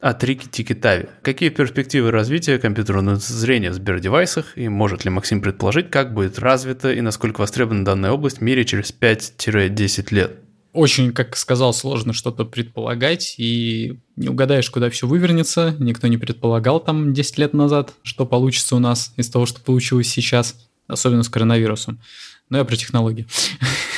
От 0.00 0.22
Рики 0.24 0.46
Тикитави. 0.48 1.08
Какие 1.22 1.48
перспективы 1.48 2.10
развития 2.10 2.58
компьютерного 2.58 3.16
зрения 3.16 3.70
в 3.70 3.74
Сбердевайсах 3.74 4.56
и 4.56 4.68
может 4.68 5.04
ли 5.04 5.10
Максим 5.10 5.40
предположить, 5.40 5.90
как 5.90 6.12
будет 6.12 6.38
развита 6.38 6.92
и 6.92 7.00
насколько 7.00 7.40
востребована 7.40 7.84
данная 7.84 8.12
область 8.12 8.38
в 8.38 8.42
мире 8.42 8.64
через 8.64 8.92
5-10 8.92 10.14
лет? 10.14 10.38
очень, 10.74 11.12
как 11.12 11.36
сказал, 11.36 11.72
сложно 11.72 12.12
что-то 12.12 12.44
предполагать, 12.44 13.36
и 13.38 14.00
не 14.16 14.28
угадаешь, 14.28 14.68
куда 14.68 14.90
все 14.90 15.06
вывернется. 15.06 15.76
Никто 15.78 16.08
не 16.08 16.18
предполагал 16.18 16.80
там 16.80 17.14
10 17.14 17.38
лет 17.38 17.54
назад, 17.54 17.94
что 18.02 18.26
получится 18.26 18.74
у 18.74 18.80
нас 18.80 19.14
из 19.16 19.30
того, 19.30 19.46
что 19.46 19.60
получилось 19.60 20.08
сейчас. 20.08 20.56
особенно 20.86 21.22
с 21.22 21.30
коронавирусом. 21.30 22.00
Но 22.50 22.58
я 22.58 22.64
про 22.64 22.76
технологии. 22.76 23.26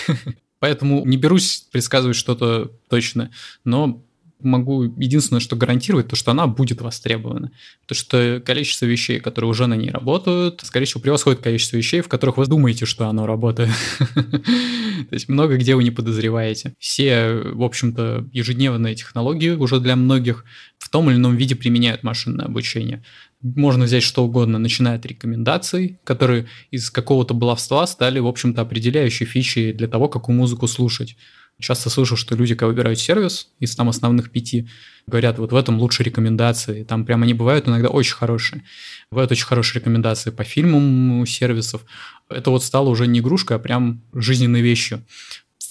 Поэтому 0.61 1.05
не 1.05 1.17
берусь 1.17 1.67
предсказывать 1.73 2.17
что-то 2.17 2.71
точно, 2.89 3.31
но 3.65 4.06
могу 4.41 4.85
единственное, 4.85 5.41
что 5.41 5.57
гарантировать, 5.57 6.09
то, 6.09 6.17
что 6.17 6.31
она 6.31 6.47
будет 6.47 6.81
востребована. 6.81 7.53
Потому 7.83 7.99
что 7.99 8.43
количество 8.45 8.87
вещей, 8.87 9.21
которые 9.21 9.51
уже 9.51 9.67
на 9.67 9.75
ней 9.75 9.91
работают, 9.91 10.61
скорее 10.65 10.87
всего, 10.87 11.01
превосходит 11.01 11.41
количество 11.41 11.77
вещей, 11.77 12.01
в 12.01 12.09
которых 12.09 12.37
вы 12.37 12.47
думаете, 12.47 12.87
что 12.87 13.09
оно 13.09 13.27
работает. 13.27 13.71
То 14.15 15.13
есть 15.13 15.29
много 15.29 15.57
где 15.57 15.75
вы 15.75 15.85
не 15.85 15.91
подозреваете. 15.91 16.75
Все, 16.79 17.33
в 17.53 17.63
общем-то, 17.63 18.29
ежедневные 18.33 18.95
технологии 18.95 19.51
уже 19.51 19.81
для 19.81 19.97
многих 19.97 20.45
в 20.79 20.89
том 20.89 21.11
или 21.11 21.17
ином 21.17 21.37
виде 21.37 21.57
применяют 21.57 22.03
машинное 22.03 22.47
обучение. 22.47 23.03
Можно 23.43 23.85
взять 23.85 24.03
что 24.03 24.25
угодно, 24.25 24.59
начиная 24.59 24.97
от 24.97 25.07
рекомендаций, 25.07 25.99
которые 26.05 26.47
из 26.71 26.91
какого-то 26.91 27.35
баловства 27.35 27.87
стали, 27.87 28.19
в 28.19 28.27
общем-то, 28.27 28.63
определяющей 28.63 29.25
фичей 29.25 29.73
для 29.73 29.89
того, 29.89 30.09
какую 30.09 30.37
музыку 30.37 30.67
слушать. 30.67 31.17
Часто 31.59 31.89
слышу, 31.89 32.17
что 32.17 32.37
люди, 32.37 32.55
когда 32.55 32.69
выбирают 32.69 32.99
сервис 32.99 33.49
из 33.61 33.75
там 33.75 33.89
основных 33.89 34.31
пяти, 34.31 34.69
говорят, 35.07 35.39
вот 35.39 35.53
в 35.53 35.57
этом 35.57 35.79
лучше 35.79 36.03
рекомендации. 36.03 36.85
Там 36.85 37.07
прямо 37.07 37.25
они 37.25 37.33
бывают 37.33 37.67
иногда 37.67 37.89
очень 37.89 38.15
хорошие. 38.15 38.63
Бывают 39.11 39.33
очень 39.33 39.47
хорошие 39.47 39.81
рекомендации 39.81 40.31
по 40.31 40.45
фильмам 40.45 41.25
сервисов. 41.27 41.87
Это 42.29 42.51
вот 42.51 42.63
стало 42.63 42.91
уже 42.91 43.07
не 43.07 43.21
игрушка, 43.21 43.55
а 43.55 43.59
прям 43.59 44.03
жизненной 44.13 44.61
вещью. 44.61 45.03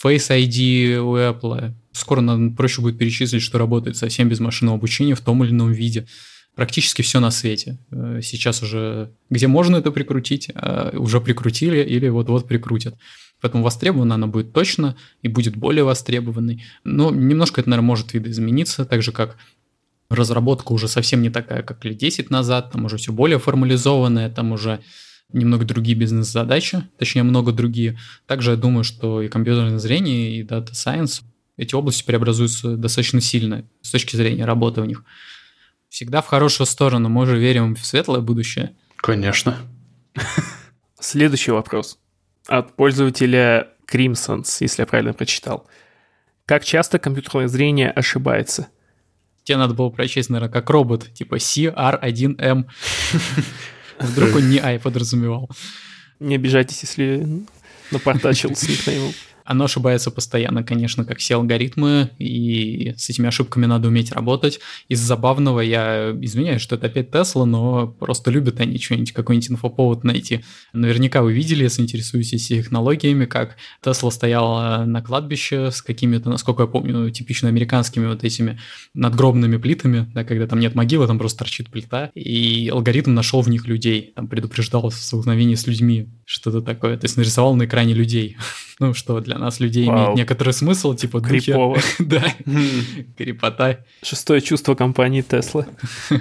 Face 0.04 0.30
ID 0.30 0.98
у 0.98 1.18
Apple. 1.18 1.74
Скоро 1.92 2.22
нам 2.22 2.56
проще 2.56 2.82
будет 2.82 2.98
перечислить, 2.98 3.44
что 3.44 3.60
работает 3.60 3.96
совсем 3.96 4.28
без 4.28 4.40
машинного 4.40 4.78
обучения 4.78 5.14
в 5.14 5.22
том 5.22 5.44
или 5.44 5.52
ином 5.52 5.72
виде. 5.72 6.08
Практически 6.56 7.02
все 7.02 7.20
на 7.20 7.32
свете. 7.32 7.78
Э, 7.92 8.22
сейчас 8.24 8.64
уже, 8.64 9.12
где 9.30 9.48
можно 9.48 9.78
это 9.78 9.92
прикрутить, 9.92 10.50
а 10.56 10.96
уже 10.98 11.20
прикрутили 11.20 11.84
или 11.84 12.08
вот-вот 12.08 12.48
прикрутят. 12.48 12.96
Поэтому 13.42 13.64
востребована 13.64 14.16
она 14.16 14.28
будет 14.28 14.54
точно 14.54 14.96
и 15.22 15.28
будет 15.28 15.56
более 15.58 15.84
востребованной. 15.84 16.64
Но 16.84 17.12
немножко 17.12 17.62
это, 17.62 17.70
наверное, 17.70 17.88
может 17.88 18.14
видоизмениться, 18.14 18.86
так 18.86 19.02
же 19.02 19.12
как 19.12 19.38
разработка 20.10 20.72
уже 20.72 20.88
совсем 20.88 21.22
не 21.22 21.30
такая, 21.30 21.62
как 21.62 21.84
лет 21.84 21.98
10 21.98 22.30
назад, 22.30 22.72
там 22.72 22.86
уже 22.86 22.98
все 22.98 23.12
более 23.12 23.40
формализованное, 23.40 24.30
там 24.30 24.52
уже 24.52 24.80
немного 25.34 25.66
другие 25.66 25.98
бизнес-задачи, 25.98 26.84
точнее, 26.98 27.24
много 27.24 27.52
другие. 27.52 27.98
Также 28.28 28.52
я 28.52 28.58
думаю, 28.58 28.84
что 28.84 29.22
и 29.22 29.28
компьютерное 29.28 29.80
зрение, 29.80 30.40
и 30.40 30.44
Science, 30.44 31.24
эти 31.58 31.76
области 31.76 32.04
преобразуются 32.04 32.78
достаточно 32.78 33.22
сильно 33.22 33.66
с 33.82 33.92
точки 33.92 34.16
зрения 34.16 34.46
работы 34.46 34.82
в 34.82 34.86
них. 34.86 35.04
Всегда 35.96 36.22
в 36.22 36.28
хорошую 36.28 36.68
сторону, 36.68 37.08
мы 37.08 37.26
же 37.26 37.38
верим 37.38 37.74
в 37.74 37.86
светлое 37.86 38.20
будущее. 38.20 38.76
Конечно. 38.98 39.58
Следующий 41.00 41.52
вопрос 41.52 41.98
от 42.48 42.76
пользователя 42.76 43.70
Crimsons, 43.90 44.58
если 44.60 44.82
я 44.82 44.88
правильно 44.88 45.14
прочитал. 45.14 45.70
Как 46.46 46.66
часто 46.66 47.00
компьютерное 47.00 47.48
зрение 47.48 47.92
ошибается? 47.92 48.68
Тебе 49.46 49.56
надо 49.56 49.74
было 49.74 49.90
прочесть, 49.90 50.30
наверное, 50.30 50.52
как 50.52 50.70
робот, 50.70 51.14
типа 51.14 51.36
CR1M. 51.36 52.66
Вдруг 54.00 54.36
он 54.36 54.50
не 54.50 54.60
I 54.60 54.80
подразумевал. 54.80 55.50
Не 56.20 56.36
обижайтесь, 56.36 56.82
если 56.82 57.26
напортачил 57.92 58.54
с 58.54 58.68
никнеймом. 58.68 59.14
Оно 59.46 59.66
ошибается 59.66 60.10
постоянно, 60.10 60.64
конечно, 60.64 61.06
как 61.06 61.20
все 61.20 61.36
алгоритмы, 61.36 62.10
и 62.18 62.96
с 62.98 63.10
этими 63.10 63.28
ошибками 63.28 63.68
надо 63.68 63.90
уметь 63.90 64.12
работать. 64.12 64.60
Из 64.90 65.00
забавного 65.00 65.60
я 65.60 66.12
извиняюсь, 66.20 66.62
что 66.62 66.76
это 66.76 66.88
опять 66.88 67.12
Тесла, 67.12 67.46
но 67.46 67.88
просто 67.88 68.32
любят 68.32 68.60
они 68.60 68.80
что-нибудь, 68.80 69.12
какой-нибудь 69.12 69.52
инфоповод 69.52 70.04
найти. 70.04 70.44
Наверняка 70.74 71.22
вы 71.22 71.32
видели, 71.32 71.64
если 71.64 71.84
интересуетесь 71.84 72.48
технологиями, 72.48 73.26
как 73.26 73.58
Тесла 73.84 74.10
стояла 74.10 74.84
на 74.86 75.04
кладбище 75.04 75.70
с 75.70 75.84
какими-то, 75.84 76.32
насколько 76.32 76.64
я 76.64 76.68
помню, 76.68 77.12
типично 77.12 77.48
американскими 77.48 78.08
вот 78.08 78.24
этими 78.24 78.60
надгробными 78.96 79.58
плитами, 79.58 80.10
да, 80.16 80.24
когда 80.24 80.48
там 80.48 80.60
нет 80.60 80.74
могилы, 80.74 81.06
там 81.06 81.20
просто 81.20 81.40
торчит 81.40 81.70
плита, 81.70 82.10
и 82.16 82.70
алгоритм 82.74 83.14
нашел 83.14 83.42
в 83.42 83.50
них 83.50 83.68
людей, 83.68 84.12
там 84.16 84.28
предупреждал 84.28 84.90
столкновение 84.90 85.56
с 85.56 85.68
людьми, 85.68 86.10
что-то 86.26 86.62
такое, 86.62 86.98
то 86.98 87.06
есть 87.06 87.16
нарисовал 87.16 87.56
на 87.56 87.66
экране 87.66 87.94
людей. 87.94 88.38
ну, 88.80 88.94
что 88.94 89.20
для 89.20 89.35
нас 89.40 89.60
людей 89.60 89.88
Вау. 89.88 89.98
имеет 89.98 90.18
некоторый 90.18 90.54
смысл, 90.54 90.94
типа 90.94 91.22
Крипово. 91.22 91.78
да, 92.00 92.24
крепота. 93.18 93.80
Шестое 94.04 94.42
чувство 94.42 94.76
компании 94.76 95.24
Tesla. 95.28 95.68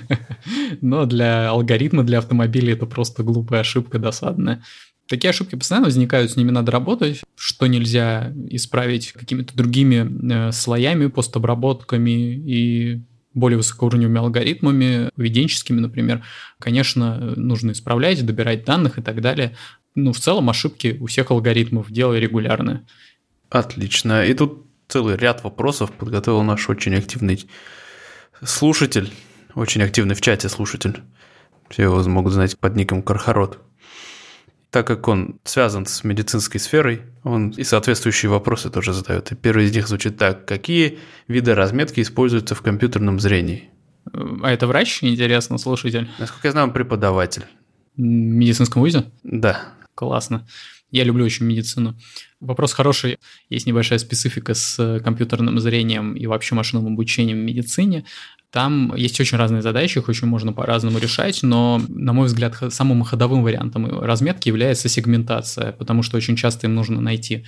Но 0.81 1.07
для 1.07 1.51
алгоритма, 1.51 2.03
для 2.03 2.19
автомобилей 2.19 2.73
это 2.73 2.87
просто 2.87 3.23
глупая 3.23 3.61
ошибка 3.61 3.99
досадная. 3.99 4.63
Такие 5.07 5.31
ошибки 5.31 5.55
постоянно 5.55 5.87
возникают, 5.87 6.31
с 6.31 6.37
ними 6.37 6.51
надо 6.51 6.73
работать, 6.73 7.21
что 7.37 7.67
нельзя 7.67 8.33
исправить 8.49 9.13
какими-то 9.13 9.55
другими 9.55 10.49
э, 10.49 10.53
слоями, 10.53 11.09
постобработками 11.09 12.11
и 12.11 13.03
более 13.35 13.59
высокоуровневыми 13.59 14.19
алгоритмами, 14.19 15.11
поведенческими, 15.15 15.81
например, 15.81 16.23
конечно, 16.59 17.35
нужно 17.37 17.73
исправлять, 17.73 18.25
добирать 18.25 18.65
данных 18.65 18.99
и 18.99 19.03
так 19.03 19.21
далее 19.21 19.57
ну, 19.95 20.13
в 20.13 20.19
целом 20.19 20.51
ошибки 20.51 20.97
у 21.01 21.07
всех 21.07 21.31
алгоритмов 21.31 21.91
дело 21.91 22.19
регулярное. 22.19 22.85
Отлично. 23.51 24.25
И 24.25 24.35
тут 24.35 24.67
целый 24.89 25.17
ряд 25.17 25.45
вопросов 25.45 25.93
подготовил 25.93 26.43
наш 26.43 26.69
очень 26.69 26.95
активный 26.95 27.49
слушатель, 28.43 29.13
очень 29.55 29.83
активный 29.83 30.15
в 30.15 30.21
чате 30.21 30.49
слушатель. 30.49 31.03
Все 31.69 31.85
его 31.85 32.03
могут 32.09 32.33
знать 32.33 32.59
под 32.59 32.77
ником 32.77 33.03
Кархарот. 33.03 33.59
Так 34.71 34.89
как 34.89 35.07
он 35.07 35.39
связан 35.45 35.87
с 35.87 36.03
медицинской 36.03 36.59
сферой, 36.59 37.03
он 37.23 37.51
и 37.51 37.63
соответствующие 37.63 38.29
вопросы 38.29 38.71
тоже 38.71 38.93
задает. 38.93 39.31
И 39.31 39.37
первый 39.37 39.67
из 39.67 39.75
них 39.75 39.87
звучит 39.87 40.19
так. 40.19 40.47
Какие 40.47 40.99
виды 41.29 41.55
разметки 41.55 42.01
используются 42.01 42.57
в 42.57 42.63
компьютерном 42.63 43.21
зрении? 43.21 43.71
А 44.13 44.51
это 44.51 44.67
врач, 44.67 45.05
интересно, 45.05 45.59
слушатель? 45.59 46.11
Насколько 46.19 46.49
я 46.49 46.53
знаю, 46.53 46.67
он 46.67 46.73
преподаватель. 46.73 47.45
В 47.97 48.01
медицинском 48.01 48.83
вузе? 48.83 49.05
Да. 49.23 49.63
Классно. 49.95 50.47
Я 50.91 51.05
люблю 51.05 51.25
очень 51.25 51.47
медицину. 51.47 51.97
Вопрос 52.41 52.73
хороший. 52.73 53.19
Есть 53.49 53.67
небольшая 53.67 53.99
специфика 53.99 54.55
с 54.55 54.79
э, 54.79 55.01
компьютерным 55.01 55.59
зрением 55.59 56.15
и 56.15 56.27
вообще 56.27 56.55
машинным 56.55 56.93
обучением 56.93 57.41
в 57.41 57.45
медицине. 57.45 58.05
Там 58.51 58.95
есть 58.95 59.19
очень 59.19 59.37
разные 59.37 59.63
задачи, 59.63 59.99
их 59.99 60.09
очень 60.09 60.29
можно 60.29 60.53
по-разному 60.53 60.99
решать, 60.99 61.43
но, 61.43 61.83
на 61.89 62.13
мой 62.13 62.27
взгляд, 62.27 62.57
самым 62.71 63.03
ходовым 63.03 63.43
вариантом 63.43 64.01
разметки 64.01 64.47
является 64.47 64.89
сегментация, 64.89 65.73
потому 65.73 66.05
что 66.05 66.17
очень 66.17 66.37
часто 66.37 66.69
им 66.69 66.77
нужно 66.77 67.01
найти 67.01 67.45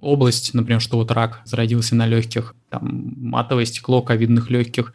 область, 0.00 0.54
например, 0.54 0.80
что 0.80 0.96
вот 0.96 1.12
рак 1.12 1.42
зародился 1.44 1.94
на 1.94 2.08
легких, 2.08 2.56
там 2.70 3.12
матовое 3.16 3.66
стекло 3.66 4.02
ковидных 4.02 4.50
легких, 4.50 4.92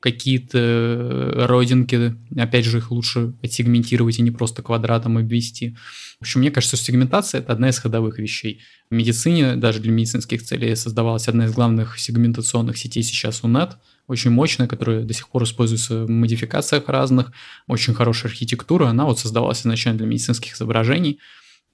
какие-то 0.00 0.58
э, 0.58 1.46
родинки, 1.46 2.16
опять 2.36 2.64
же, 2.64 2.78
их 2.78 2.90
лучше 2.90 3.34
отсегментировать 3.42 4.18
и 4.18 4.22
не 4.22 4.30
просто 4.30 4.62
квадратом 4.62 5.18
обвести. 5.18 5.76
В 6.18 6.22
общем, 6.22 6.40
мне 6.40 6.50
кажется, 6.50 6.76
что 6.76 6.86
сегментация– 6.86 7.40
это 7.40 7.52
одна 7.52 7.68
из 7.68 7.78
ходовых 7.78 8.18
вещей. 8.18 8.60
В 8.90 8.94
медицине, 8.94 9.56
даже 9.56 9.80
для 9.80 9.90
медицинских 9.90 10.42
целей, 10.42 10.76
создавалась 10.76 11.26
одна 11.28 11.46
из 11.46 11.52
главных 11.52 11.98
сегментационных 11.98 12.76
сетей 12.78 13.02
сейчас 13.02 13.42
у 13.42 13.48
NET, 13.48 13.72
очень 14.06 14.30
мощная, 14.30 14.68
которая 14.68 15.02
до 15.02 15.12
сих 15.12 15.28
пор 15.28 15.42
используется 15.42 16.04
в 16.04 16.10
модификациях 16.10 16.88
разных, 16.88 17.32
очень 17.66 17.94
хорошая 17.94 18.30
архитектура, 18.30 18.86
она 18.86 19.04
вот 19.04 19.18
создавалась 19.18 19.60
изначально 19.60 19.98
для 19.98 20.06
медицинских 20.06 20.54
изображений, 20.54 21.18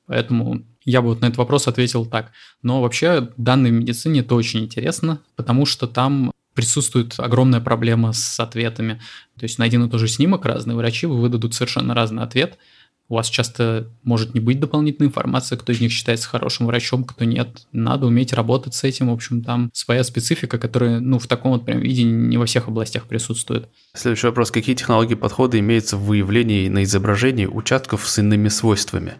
Поэтому 0.06 0.66
я 0.84 1.00
бы 1.00 1.08
вот 1.08 1.20
на 1.22 1.26
этот 1.26 1.38
вопрос 1.38 1.66
ответил 1.66 2.04
так. 2.04 2.32
Но 2.62 2.82
вообще 2.82 3.30
данные 3.36 3.72
в 3.72 3.76
медицине 3.76 4.20
это 4.20 4.34
очень 4.34 4.60
интересно, 4.60 5.20
потому 5.34 5.64
что 5.64 5.86
там 5.86 6.30
присутствует 6.54 7.14
огромная 7.18 7.60
проблема 7.60 8.12
с 8.12 8.38
ответами. 8.40 9.00
То 9.38 9.44
есть 9.44 9.58
на 9.58 9.64
один 9.64 9.84
и 9.84 9.90
тот 9.90 10.00
же 10.00 10.08
снимок 10.08 10.44
разные 10.44 10.76
врачи 10.76 11.06
выдадут 11.06 11.54
совершенно 11.54 11.94
разный 11.94 12.22
ответ. 12.22 12.58
У 13.08 13.16
вас 13.16 13.28
часто 13.28 13.90
может 14.02 14.32
не 14.32 14.40
быть 14.40 14.60
дополнительной 14.60 15.08
информации, 15.08 15.56
кто 15.56 15.72
из 15.72 15.80
них 15.80 15.92
считается 15.92 16.26
хорошим 16.26 16.66
врачом, 16.66 17.04
кто 17.04 17.26
нет. 17.26 17.66
Надо 17.70 18.06
уметь 18.06 18.32
работать 18.32 18.74
с 18.74 18.82
этим. 18.82 19.10
В 19.10 19.12
общем, 19.12 19.42
там 19.42 19.70
своя 19.74 20.02
специфика, 20.04 20.56
которая 20.56 21.00
ну, 21.00 21.18
в 21.18 21.26
таком 21.26 21.52
вот 21.52 21.66
прям 21.66 21.80
виде 21.80 22.04
не 22.04 22.38
во 22.38 22.46
всех 22.46 22.68
областях 22.68 23.04
присутствует. 23.04 23.68
Следующий 23.92 24.28
вопрос. 24.28 24.50
Какие 24.50 24.74
технологии 24.74 25.16
подхода 25.16 25.58
имеются 25.58 25.98
в 25.98 26.04
выявлении 26.06 26.68
на 26.68 26.84
изображении 26.84 27.44
участков 27.44 28.08
с 28.08 28.18
иными 28.18 28.48
свойствами? 28.48 29.14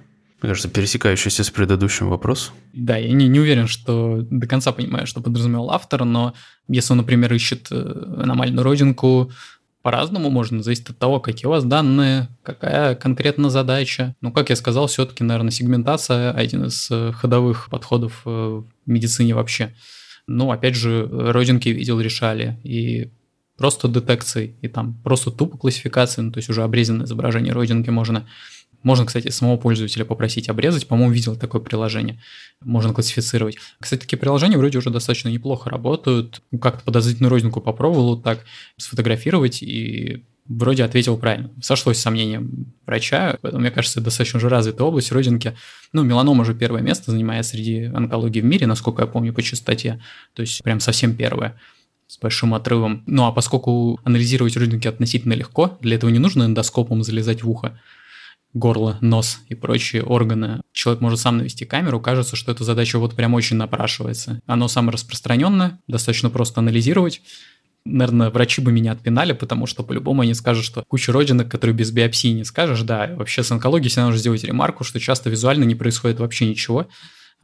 Мне 0.45 0.51
кажется, 0.51 0.69
пересекающийся 0.69 1.43
с 1.43 1.49
предыдущим 1.49 2.11
вопрос. 2.11 2.53
Да, 2.75 2.99
я 2.99 3.11
не, 3.15 3.29
не 3.29 3.41
уверен, 3.41 3.67
что 3.67 4.21
до 4.31 4.47
конца 4.47 4.73
понимаю, 4.73 5.07
что 5.07 5.23
подразумевал 5.23 5.71
автор, 5.71 6.05
но 6.05 6.35
если 6.69 6.93
он, 6.93 6.99
например, 6.99 7.33
ищет 7.33 7.69
э, 7.71 7.77
аномальную 8.19 8.63
родинку, 8.63 9.33
по-разному 9.81 10.29
можно, 10.29 10.63
зависит 10.63 10.91
от 10.91 10.99
того, 10.99 11.19
какие 11.19 11.47
у 11.47 11.49
вас 11.49 11.65
данные, 11.65 12.29
какая 12.43 12.95
конкретно 12.95 13.49
задача. 13.49 14.17
Ну, 14.21 14.33
как 14.33 14.51
я 14.51 14.57
сказал, 14.57 14.87
все-таки, 14.87 15.25
наверное, 15.25 15.51
сегментация 15.51 16.31
один 16.33 16.67
из 16.67 16.91
э, 16.91 17.13
ходовых 17.13 17.71
подходов 17.71 18.21
э, 18.27 18.29
в 18.29 18.67
медицине 18.85 19.35
вообще. 19.35 19.75
Ну, 20.27 20.51
опять 20.51 20.75
же, 20.75 21.09
родинки 21.11 21.71
видел, 21.71 22.01
решали, 22.01 22.61
и 22.65 23.11
просто 23.57 23.89
детекцией, 23.89 24.57
и 24.61 24.69
там 24.69 25.01
просто 25.03 25.31
тупо 25.31 25.57
классификацией, 25.57 26.27
ну, 26.27 26.33
то 26.33 26.39
есть 26.39 26.51
уже 26.51 26.63
обрезанное 26.63 27.07
изображение 27.07 27.55
родинки 27.55 27.89
можно 27.89 28.27
Можно, 28.85 29.07
кстати, 29.07 29.29
самого 29.31 29.57
пользователя 29.57 30.05
попросить 30.05 30.49
обрезать. 30.49 30.87
По-моему, 30.87 31.13
видел 31.13 31.35
такое 31.35 31.61
приложение. 31.61 32.21
Можно 32.63 32.93
классифицировать. 32.93 33.57
Кстати, 33.81 34.03
такие 34.03 34.19
приложения 34.19 34.59
вроде 34.59 34.79
уже 34.79 34.91
достаточно 34.91 35.31
неплохо 35.31 35.71
работают. 35.71 36.43
Как-то 36.61 36.85
подозрительную 36.85 37.31
розненьку 37.31 37.61
попробовал 37.61 38.15
вот 38.15 38.23
так 38.23 38.45
сфотографировать 38.77 39.63
и 39.63 40.23
вроде 40.47 40.85
ответил 40.85 41.17
правильно. 41.17 41.51
Сошлось 41.63 41.99
сомнением 41.99 42.75
врача, 42.87 43.39
поэтому, 43.41 43.63
мне 43.63 43.71
кажется, 43.71 44.01
это 44.01 44.05
достаточно 44.05 44.37
уже 44.37 44.51
развитая 44.51 44.87
область 44.87 45.11
родинки. 45.11 45.57
Ну, 45.93 46.03
меланома 46.03 46.43
уже 46.43 46.55
первое 46.55 46.83
место 46.83 47.11
занимает 47.11 47.47
среди 47.47 47.85
онкологии 47.85 48.41
в 48.41 48.45
мире, 48.45 48.67
насколько 48.67 49.03
я 49.03 49.09
помню, 49.09 49.33
по 49.33 49.43
частоте. 49.43 50.03
То 50.35 50.43
есть 50.43 50.63
прям 50.63 50.81
совсем 50.81 51.17
первое 51.17 51.59
с 52.07 52.19
большим 52.19 52.53
отрывом. 52.53 53.03
Ну 53.07 53.25
а 53.25 53.33
поскольку 53.33 53.99
анализировать 54.05 54.59
родинки 54.59 54.87
относительно 54.87 55.33
легко, 55.33 55.79
для 55.81 55.97
этого 55.97 56.11
не 56.11 56.19
нужно 56.19 56.45
эндоскопом 56.45 57.03
залезать 57.03 57.43
в 57.43 57.49
ухо, 57.49 57.81
горло, 58.55 58.99
нос 59.01 59.41
и 59.49 59.55
прочие 59.55 60.03
органы. 60.03 60.63
Человек 60.73 61.03
может 61.03 61.21
сам 61.21 61.39
навести 61.39 61.65
камеру, 61.65 62.01
кажется, 62.01 62.37
что 62.37 62.53
эта 62.53 62.65
задача 62.65 62.99
вот 62.99 63.15
прям 63.15 63.35
очень 63.35 63.57
напрашивается. 63.57 64.41
Оно 64.47 64.69
самое 64.69 64.93
распространенное, 64.93 65.81
достаточно 65.89 66.31
просто 66.31 66.61
анализировать. 66.61 67.21
Наверное, 67.85 68.31
врачи 68.31 68.63
бы 68.63 68.73
меня 68.73 68.93
отпинали, 68.93 69.33
потому 69.33 69.67
что 69.67 69.83
по-любому 69.83 70.23
они 70.23 70.33
скажут, 70.33 70.65
что 70.65 70.85
куча 70.89 71.13
родинок, 71.13 71.51
которые 71.51 71.77
без 71.77 71.91
биопсии 71.91 72.29
не 72.29 72.45
скажешь, 72.45 72.81
да, 72.81 73.13
вообще 73.15 73.43
с 73.43 73.53
онкологией 73.53 73.91
всегда 73.91 74.07
нужно 74.07 74.21
сделать 74.21 74.45
ремарку, 74.45 74.85
что 74.85 74.99
часто 74.99 75.29
визуально 75.29 75.65
не 75.65 75.75
происходит 75.75 76.19
вообще 76.19 76.49
ничего, 76.49 76.89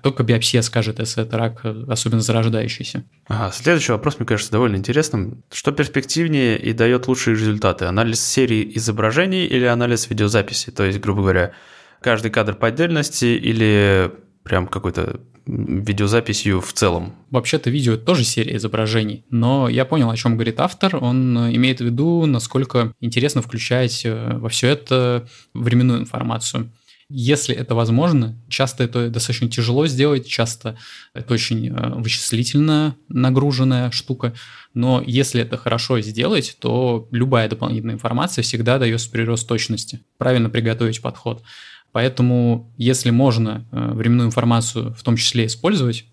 только 0.02 0.22
биопсия 0.22 0.62
скажет, 0.62 0.98
если 0.98 1.22
это 1.24 1.36
рак, 1.36 1.64
особенно 1.88 2.20
зарождающийся. 2.20 3.04
Ага, 3.28 3.52
следующий 3.52 3.92
вопрос, 3.92 4.18
мне 4.18 4.26
кажется, 4.26 4.52
довольно 4.52 4.76
интересным. 4.76 5.42
Что 5.52 5.72
перспективнее 5.72 6.58
и 6.58 6.72
дает 6.72 7.08
лучшие 7.08 7.36
результаты? 7.36 7.86
Анализ 7.86 8.20
серии 8.20 8.72
изображений 8.74 9.46
или 9.46 9.64
анализ 9.64 10.08
видеозаписи? 10.10 10.70
То 10.70 10.84
есть, 10.84 11.00
грубо 11.00 11.22
говоря, 11.22 11.52
каждый 12.00 12.30
кадр 12.30 12.54
по 12.54 12.68
отдельности 12.68 13.26
или 13.26 14.10
прям 14.42 14.66
какой-то 14.66 15.20
видеозаписью 15.46 16.60
в 16.60 16.72
целом. 16.72 17.14
Вообще-то 17.30 17.70
видео 17.70 17.94
это 17.94 18.04
тоже 18.04 18.24
серия 18.24 18.56
изображений, 18.56 19.24
но 19.30 19.68
я 19.68 19.84
понял, 19.84 20.10
о 20.10 20.16
чем 20.16 20.34
говорит 20.34 20.60
автор. 20.60 20.96
Он 21.02 21.54
имеет 21.54 21.80
в 21.80 21.84
виду, 21.84 22.26
насколько 22.26 22.92
интересно 23.00 23.42
включать 23.42 24.02
э, 24.04 24.36
во 24.38 24.48
все 24.48 24.68
это 24.68 25.28
временную 25.54 26.00
информацию. 26.00 26.70
Если 27.12 27.56
это 27.56 27.74
возможно, 27.74 28.38
часто 28.48 28.84
это 28.84 29.10
достаточно 29.10 29.50
тяжело 29.50 29.88
сделать, 29.88 30.28
часто 30.28 30.78
это 31.12 31.34
очень 31.34 31.68
э, 31.68 31.94
вычислительно 31.96 32.94
нагруженная 33.08 33.90
штука, 33.90 34.32
но 34.74 35.02
если 35.04 35.42
это 35.42 35.56
хорошо 35.56 36.00
сделать, 36.00 36.56
то 36.60 37.08
любая 37.10 37.48
дополнительная 37.48 37.96
информация 37.96 38.42
всегда 38.42 38.78
дает 38.78 39.10
прирост 39.10 39.48
точности, 39.48 40.00
правильно 40.18 40.48
приготовить 40.50 41.02
подход. 41.02 41.42
Поэтому, 41.90 42.72
если 42.76 43.10
можно 43.10 43.66
э, 43.72 43.90
временную 43.92 44.28
информацию 44.28 44.94
в 44.94 45.02
том 45.02 45.16
числе 45.16 45.46
использовать, 45.46 46.06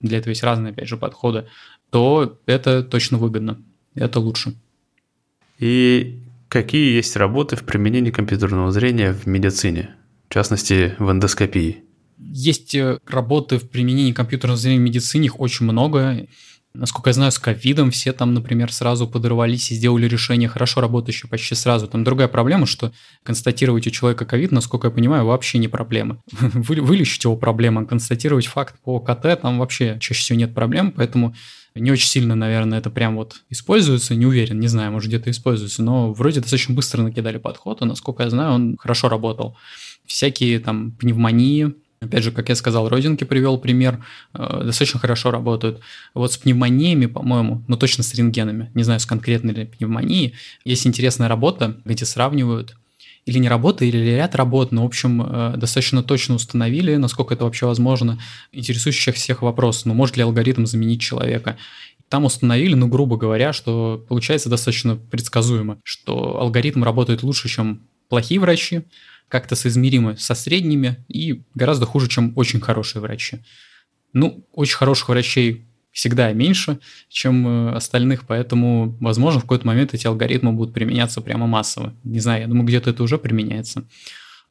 для 0.00 0.16
этого 0.16 0.30
есть 0.30 0.42
разные, 0.42 0.72
опять 0.72 0.88
же, 0.88 0.96
подходы, 0.96 1.48
то 1.90 2.38
это 2.46 2.82
точно 2.82 3.18
выгодно, 3.18 3.58
это 3.94 4.20
лучше. 4.20 4.54
И 5.58 6.22
какие 6.48 6.94
есть 6.94 7.14
работы 7.16 7.56
в 7.56 7.64
применении 7.64 8.10
компьютерного 8.10 8.72
зрения 8.72 9.12
в 9.12 9.26
медицине? 9.26 9.96
В 10.30 10.34
частности, 10.34 10.94
в 11.00 11.10
эндоскопии? 11.10 11.82
Есть 12.18 12.74
э, 12.76 12.98
работы 13.06 13.58
в 13.58 13.68
применении 13.68 14.12
компьютерного 14.12 14.56
зрения 14.56 14.78
в 14.78 14.82
медицине, 14.82 15.26
их 15.26 15.40
очень 15.40 15.66
много. 15.66 16.28
Насколько 16.72 17.10
я 17.10 17.14
знаю, 17.14 17.32
с 17.32 17.38
ковидом 17.40 17.90
все 17.90 18.12
там, 18.12 18.32
например, 18.32 18.72
сразу 18.72 19.08
подорвались 19.08 19.72
и 19.72 19.74
сделали 19.74 20.06
решение 20.06 20.48
хорошо 20.48 20.80
работающее 20.80 21.28
почти 21.28 21.56
сразу. 21.56 21.88
Там 21.88 22.04
другая 22.04 22.28
проблема, 22.28 22.66
что 22.66 22.92
констатировать 23.24 23.88
у 23.88 23.90
человека 23.90 24.24
ковид, 24.24 24.52
насколько 24.52 24.86
я 24.86 24.92
понимаю, 24.92 25.24
вообще 25.24 25.58
не 25.58 25.66
проблема. 25.66 26.22
Вы, 26.30 26.80
вылечить 26.80 27.24
его 27.24 27.36
проблема, 27.36 27.84
констатировать 27.84 28.46
факт 28.46 28.76
по 28.84 29.00
КТ, 29.00 29.40
там 29.42 29.58
вообще 29.58 29.98
чаще 29.98 30.20
всего 30.20 30.38
нет 30.38 30.54
проблем, 30.54 30.92
поэтому 30.92 31.34
не 31.74 31.90
очень 31.90 32.08
сильно, 32.08 32.34
наверное, 32.34 32.78
это 32.78 32.90
прям 32.90 33.16
вот 33.16 33.42
используется, 33.48 34.14
не 34.14 34.26
уверен, 34.26 34.60
не 34.60 34.68
знаю, 34.68 34.92
может 34.92 35.08
где-то 35.08 35.30
используется, 35.30 35.82
но 35.82 36.12
вроде 36.12 36.40
достаточно 36.40 36.74
быстро 36.74 37.02
накидали 37.02 37.38
подход, 37.38 37.82
и, 37.82 37.84
насколько 37.84 38.22
я 38.22 38.30
знаю, 38.30 38.52
он 38.52 38.76
хорошо 38.78 39.08
работал 39.08 39.56
всякие 40.04 40.58
там 40.58 40.92
пневмонии, 40.92 41.74
Опять 42.02 42.24
же, 42.24 42.32
как 42.32 42.48
я 42.48 42.54
сказал, 42.54 42.88
родинки 42.88 43.24
привел 43.24 43.58
пример, 43.58 44.02
э, 44.32 44.62
достаточно 44.64 44.98
хорошо 44.98 45.30
работают. 45.30 45.80
Вот 46.14 46.32
с 46.32 46.38
пневмониями, 46.38 47.04
по-моему, 47.04 47.62
ну 47.68 47.76
точно 47.76 48.02
с 48.02 48.14
рентгенами, 48.14 48.70
не 48.72 48.84
знаю, 48.84 49.00
с 49.00 49.06
конкретной 49.06 49.52
ли 49.52 50.34
есть 50.64 50.86
интересная 50.86 51.28
работа, 51.28 51.76
где 51.84 52.06
сравнивают 52.06 52.74
или 53.26 53.38
не 53.38 53.48
работа, 53.48 53.84
или 53.84 53.98
ряд 53.98 54.34
работ, 54.34 54.72
но, 54.72 54.82
в 54.82 54.86
общем, 54.86 55.22
э, 55.22 55.56
достаточно 55.56 56.02
точно 56.02 56.36
установили, 56.36 56.96
насколько 56.96 57.34
это 57.34 57.44
вообще 57.44 57.66
возможно, 57.66 58.18
интересующих 58.52 59.14
всех 59.14 59.42
вопрос, 59.42 59.84
ну, 59.84 59.94
может 59.94 60.16
ли 60.16 60.22
алгоритм 60.22 60.64
заменить 60.66 61.00
человека. 61.00 61.56
Там 62.08 62.24
установили, 62.24 62.74
ну, 62.74 62.88
грубо 62.88 63.16
говоря, 63.16 63.52
что 63.52 64.04
получается 64.08 64.48
достаточно 64.48 64.96
предсказуемо, 64.96 65.78
что 65.84 66.40
алгоритм 66.40 66.82
работает 66.82 67.22
лучше, 67.22 67.48
чем 67.48 67.82
плохие 68.08 68.40
врачи, 68.40 68.82
как-то 69.28 69.54
соизмеримы 69.54 70.16
со 70.16 70.34
средними 70.34 71.04
и 71.08 71.42
гораздо 71.54 71.86
хуже, 71.86 72.08
чем 72.08 72.32
очень 72.34 72.60
хорошие 72.60 73.00
врачи. 73.00 73.38
Ну, 74.12 74.44
очень 74.52 74.76
хороших 74.76 75.08
врачей 75.08 75.66
всегда 76.00 76.32
меньше, 76.32 76.78
чем 77.10 77.46
э, 77.46 77.72
остальных, 77.74 78.26
поэтому, 78.26 78.96
возможно, 79.00 79.40
в 79.40 79.42
какой-то 79.42 79.66
момент 79.66 79.92
эти 79.92 80.06
алгоритмы 80.06 80.52
будут 80.52 80.72
применяться 80.72 81.20
прямо 81.20 81.46
массово. 81.46 81.94
Не 82.04 82.20
знаю, 82.20 82.40
я 82.40 82.48
думаю, 82.48 82.64
где-то 82.64 82.88
это 82.88 83.02
уже 83.02 83.18
применяется. 83.18 83.84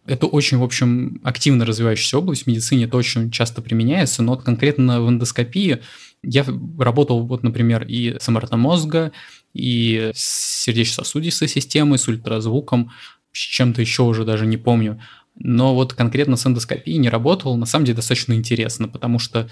Это 0.06 0.28
очень, 0.28 0.60
в 0.60 0.64
общем, 0.64 1.20
активно 1.24 1.66
развивающаяся 1.66 2.20
область. 2.20 2.44
В 2.44 2.48
медицине 2.48 2.86
это 2.86 2.98
очень 2.98 3.32
часто 3.32 3.64
применяется, 3.64 4.22
но 4.22 4.34
вот 4.36 4.44
конкретно 4.44 5.02
в 5.02 5.10
эндоскопии 5.10 5.80
я 6.22 6.46
работал, 6.78 7.26
вот, 7.26 7.42
например, 7.42 7.84
и 7.84 8.18
с 8.20 8.28
МРТ 8.28 8.52
мозга, 8.52 9.12
и 9.56 10.12
с 10.14 10.64
сердечно-сосудистой 10.66 11.48
системой, 11.48 11.98
с 11.98 12.08
ультразвуком, 12.08 12.92
с 13.32 13.40
чем-то 13.40 13.82
еще 13.82 14.04
уже 14.04 14.24
даже 14.24 14.46
не 14.46 14.58
помню. 14.58 15.02
Но 15.36 15.74
вот 15.74 15.94
конкретно 15.94 16.36
с 16.36 16.46
эндоскопией 16.46 17.00
не 17.00 17.10
работал, 17.10 17.58
на 17.58 17.66
самом 17.66 17.86
деле 17.86 17.96
достаточно 17.96 18.34
интересно, 18.34 18.88
потому 18.88 19.18
что 19.18 19.50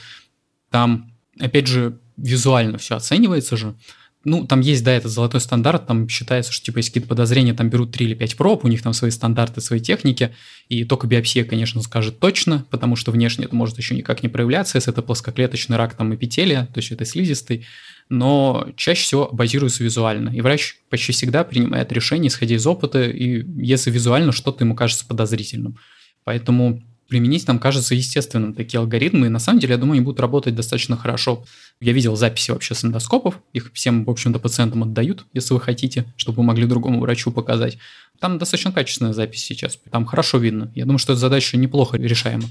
там, 0.69 1.16
опять 1.39 1.67
же, 1.67 1.99
визуально 2.17 2.77
все 2.77 2.95
оценивается 2.95 3.57
же. 3.57 3.75
Ну, 4.23 4.45
там 4.45 4.59
есть, 4.59 4.83
да, 4.83 4.91
этот 4.91 5.11
золотой 5.11 5.39
стандарт, 5.39 5.88
там 5.88 6.09
считается, 6.09 6.51
что, 6.51 6.65
типа, 6.65 6.79
если 6.79 6.89
какие-то 6.89 7.07
подозрения, 7.07 7.53
там 7.53 7.69
берут 7.69 7.91
3 7.91 8.07
или 8.07 8.13
5 8.13 8.35
проб, 8.35 8.65
у 8.65 8.67
них 8.67 8.81
там 8.81 8.91
свои 8.91 9.09
стандарты, 9.09 9.61
свои 9.61 9.79
техники, 9.79 10.33
и 10.67 10.83
только 10.83 11.07
биопсия, 11.07 11.45
конечно, 11.45 11.81
скажет 11.81 12.19
точно, 12.19 12.65
потому 12.69 12.97
что 12.97 13.11
внешне 13.11 13.45
это 13.45 13.55
может 13.55 13.77
еще 13.77 13.95
никак 13.95 14.23
не 14.23 14.29
проявляться, 14.29 14.77
если 14.77 14.91
это 14.91 15.01
плоскоклеточный 15.01 15.77
рак 15.77 15.95
там 15.95 16.13
эпителия, 16.13 16.65
то 16.73 16.79
есть 16.79 16.91
это 16.91 17.05
слизистый, 17.05 17.65
но 18.09 18.67
чаще 18.75 19.03
всего 19.03 19.29
базируется 19.31 19.83
визуально. 19.83 20.29
И 20.29 20.41
врач 20.41 20.75
почти 20.89 21.13
всегда 21.13 21.45
принимает 21.45 21.91
решение, 21.93 22.27
исходя 22.27 22.55
из 22.55 22.67
опыта, 22.67 23.03
и 23.03 23.45
если 23.61 23.91
визуально 23.91 24.33
что-то 24.33 24.65
ему 24.65 24.75
кажется 24.75 25.05
подозрительным. 25.05 25.77
Поэтому 26.25 26.83
применить 27.08 27.47
нам 27.47 27.60
кажется 27.60 27.95
естественным 27.95 28.53
такие 28.53 28.80
алгоритмы, 28.80 29.28
и 29.28 29.30
на 29.30 29.39
самом 29.39 29.60
деле, 29.60 29.74
я 29.74 29.78
думаю, 29.78 29.95
они 29.97 30.05
будут 30.05 30.20
работать 30.20 30.55
достаточно 30.55 30.97
хорошо. 30.97 31.45
Я 31.80 31.93
видел 31.93 32.16
записи 32.16 32.51
вообще 32.51 32.76
с 32.76 32.84
эндоскопов, 32.84 33.39
их 33.53 33.72
всем, 33.74 34.05
в 34.05 34.10
общем-то, 34.10 34.39
пациентам 34.39 34.84
отдают, 34.84 35.26
если 35.34 35.53
вы 35.53 35.60
хотите, 35.60 36.05
чтобы 36.16 36.38
вы 36.38 36.43
могли 36.43 36.66
другому 36.66 36.99
врачу 36.99 37.32
показать. 37.32 37.78
Там 38.20 38.38
достаточно 38.38 38.72
качественная 38.72 39.14
запись 39.14 39.43
сейчас, 39.43 39.80
там 39.91 40.05
хорошо 40.05 40.38
видно. 40.38 40.72
Я 40.76 40.86
думаю, 40.86 40.99
что 40.99 41.14
эта 41.14 41.20
задача 41.20 41.58
неплохо 41.58 41.97
решаема. 41.97 42.49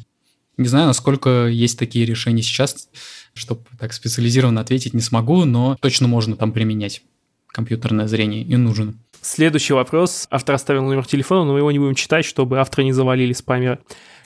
Не 0.57 0.69
знаю, 0.69 0.87
насколько 0.87 1.49
есть 1.49 1.79
такие 1.79 2.07
решения 2.07 2.43
сейчас, 2.43 2.89
чтобы 3.35 3.63
так 3.79 3.93
специализированно 3.93 4.61
ответить 4.61 4.95
не 4.95 5.03
смогу, 5.03 5.45
но 5.45 5.77
точно 5.81 6.09
можно 6.09 6.35
там 6.35 6.53
применять 6.53 7.03
компьютерное 7.49 8.07
зрение 8.07 8.43
и 8.43 8.57
нужен. 8.57 8.99
Следующий 9.21 9.73
вопрос. 9.73 10.29
Автор 10.31 10.55
оставил 10.55 10.85
номер 10.85 11.05
телефона, 11.05 11.45
но 11.45 11.53
мы 11.53 11.59
его 11.59 11.73
не 11.73 11.79
будем 11.79 11.95
читать, 11.95 12.25
чтобы 12.25 12.61
автора 12.61 12.85
не 12.85 12.93
завалили 12.93 13.33
спамеры. 13.33 13.81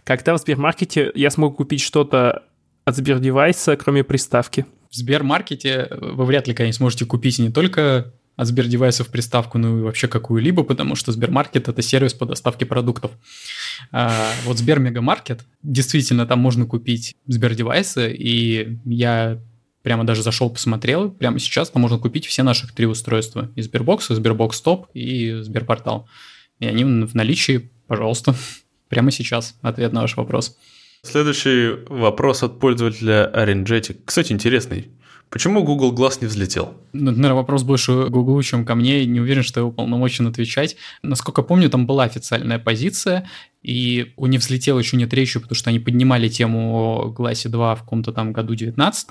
Когда 0.04 0.34
в 0.34 0.38
Сбермаркете 0.38 1.10
я 1.14 1.30
смогу 1.30 1.56
купить 1.56 1.80
что-то 1.80 2.44
от 2.84 2.96
Сбердевайса, 2.96 3.76
кроме 3.76 4.04
приставки? 4.04 4.66
В 4.90 4.96
Сбермаркете 4.96 5.88
вы 5.90 6.24
вряд 6.24 6.48
ли, 6.48 6.54
конечно, 6.54 6.78
сможете 6.78 7.06
купить 7.06 7.38
не 7.38 7.50
только 7.50 8.12
от 8.36 8.46
Сбердевайсов 8.46 9.08
приставку, 9.08 9.58
ну 9.58 9.78
и 9.78 9.82
вообще 9.82 10.08
какую-либо, 10.08 10.64
потому 10.64 10.94
что 10.94 11.12
Сбермаркет– 11.12 11.68
это 11.68 11.82
сервис 11.82 12.14
по 12.14 12.24
доставке 12.24 12.64
продуктов. 12.64 13.10
А, 13.92 14.32
вот 14.44 14.56
Сбермегамаркет, 14.58 15.44
действительно, 15.62 16.26
там 16.26 16.38
можно 16.38 16.64
купить 16.64 17.16
Сбердевайсы, 17.26 18.10
и 18.12 18.78
я 18.86 19.38
прямо 19.82 20.04
даже 20.04 20.22
зашел, 20.22 20.48
посмотрел, 20.48 21.10
прямо 21.10 21.38
сейчас 21.38 21.70
там 21.70 21.82
можно 21.82 21.98
купить 21.98 22.26
все 22.26 22.42
наших 22.42 22.72
три 22.72 22.86
устройства. 22.86 23.50
И 23.56 23.62
Сбербокс, 23.62 24.10
и 24.10 24.14
Сбербокс 24.14 24.60
Топ, 24.60 24.88
и 24.94 25.40
Сберпортал. 25.42 26.08
И 26.60 26.66
они 26.66 26.84
в 26.84 27.14
наличии, 27.14 27.70
пожалуйста, 27.86 28.34
прямо 28.90 29.10
сейчас. 29.10 29.54
Ответ 29.62 29.94
на 29.94 30.02
ваш 30.02 30.16
вопрос. 30.16 30.58
Следующий 31.02 31.76
вопрос 31.88 32.42
от 32.42 32.60
пользователя 32.60 33.30
Arengetic. 33.34 34.00
Кстати, 34.04 34.32
интересный. 34.32 34.90
Почему 35.30 35.62
Google 35.62 35.94
Glass 35.94 36.18
не 36.20 36.26
взлетел? 36.26 36.74
Ну, 36.92 37.12
наверное, 37.12 37.34
вопрос 37.34 37.62
больше 37.62 38.08
Google, 38.08 38.42
чем 38.42 38.66
ко 38.66 38.74
мне. 38.74 39.06
Не 39.06 39.20
уверен, 39.20 39.44
что 39.44 39.60
я 39.60 39.64
уполномочен 39.64 40.26
отвечать. 40.26 40.76
Насколько 41.02 41.42
помню, 41.42 41.70
там 41.70 41.86
была 41.86 42.02
официальная 42.02 42.58
позиция, 42.58 43.28
и 43.62 44.12
у 44.16 44.26
них 44.26 44.40
взлетел 44.40 44.78
еще 44.78 44.96
нет 44.96 45.12
речи, 45.12 45.38
потому 45.38 45.54
что 45.54 45.70
они 45.70 45.78
поднимали 45.78 46.28
тему 46.28 46.74
о 46.74 47.10
Глассе 47.10 47.48
2 47.48 47.74
в 47.74 47.82
каком-то 47.82 48.12
там 48.12 48.32
году 48.32 48.54
19 48.54 49.10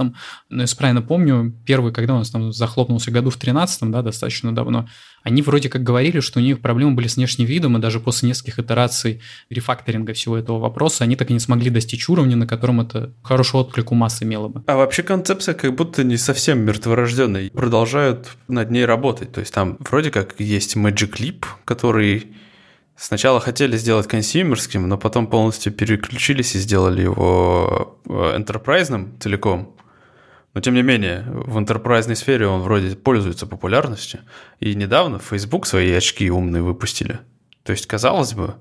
но 0.50 0.62
если 0.62 0.76
правильно 0.76 1.02
помню, 1.02 1.54
первый, 1.66 1.94
когда 1.94 2.16
у 2.16 2.20
нас 2.20 2.30
там 2.30 2.52
захлопнулся 2.52 3.12
году 3.12 3.30
в 3.30 3.38
13 3.38 3.92
да, 3.92 4.02
достаточно 4.02 4.54
давно, 4.54 4.88
они 5.24 5.42
вроде 5.42 5.70
как 5.70 5.84
говорили, 5.84 6.20
что 6.20 6.40
у 6.40 6.42
них 6.42 6.62
проблемы 6.62 6.94
были 6.94 7.08
с 7.08 7.18
внешним 7.18 7.46
видом, 7.46 7.78
и 7.78 7.82
даже 7.82 8.00
после 8.00 8.30
нескольких 8.30 8.60
итераций 8.60 9.22
рефакторинга 9.50 10.14
всего 10.14 10.38
этого 10.38 10.60
вопроса, 10.60 11.04
они 11.04 11.16
так 11.16 11.30
и 11.30 11.34
не 11.34 11.40
смогли 11.40 11.70
достичь 11.70 12.10
уровня, 12.10 12.36
на 12.36 12.48
котором 12.48 12.82
это 12.82 13.14
хороший 13.22 13.60
отклик 13.60 13.92
у 13.92 13.96
массы 13.96 14.24
имело 14.24 14.48
бы. 14.48 14.64
А 14.66 14.76
вообще 14.76 15.04
концепция 15.04 15.54
как 15.54 15.76
будто 15.76 16.04
не 16.04 16.18
совсем 16.18 16.60
мертворожденная. 16.60 17.50
Продолжают 17.52 18.30
над 18.48 18.72
ней 18.72 18.86
работать. 18.86 19.32
То 19.32 19.42
есть 19.42 19.54
там 19.54 19.78
вроде 19.80 20.12
как 20.12 20.40
есть 20.40 20.76
Magic 20.76 21.18
Leap, 21.20 21.46
который 21.66 22.28
Сначала 23.00 23.40
хотели 23.40 23.78
сделать 23.78 24.08
консюмерским, 24.08 24.86
но 24.90 24.98
потом 24.98 25.28
полностью 25.28 25.72
переключились 25.72 26.54
и 26.56 26.60
сделали 26.60 27.04
его 27.04 27.98
энтерпрайзным 28.06 29.18
целиком. 29.22 29.74
Но 30.54 30.60
тем 30.60 30.74
не 30.74 30.82
менее, 30.82 31.24
в 31.30 31.58
энтерпрайзной 31.58 32.18
сфере 32.18 32.48
он 32.48 32.62
вроде 32.62 32.98
пользуется 32.98 33.48
популярностью. 33.48 34.20
И 34.60 34.76
недавно 34.76 35.18
Facebook 35.18 35.66
свои 35.66 35.94
очки 35.94 36.30
умные 36.30 36.62
выпустили. 36.62 37.20
То 37.64 37.72
есть, 37.72 37.86
казалось 37.86 38.34
бы... 38.34 38.56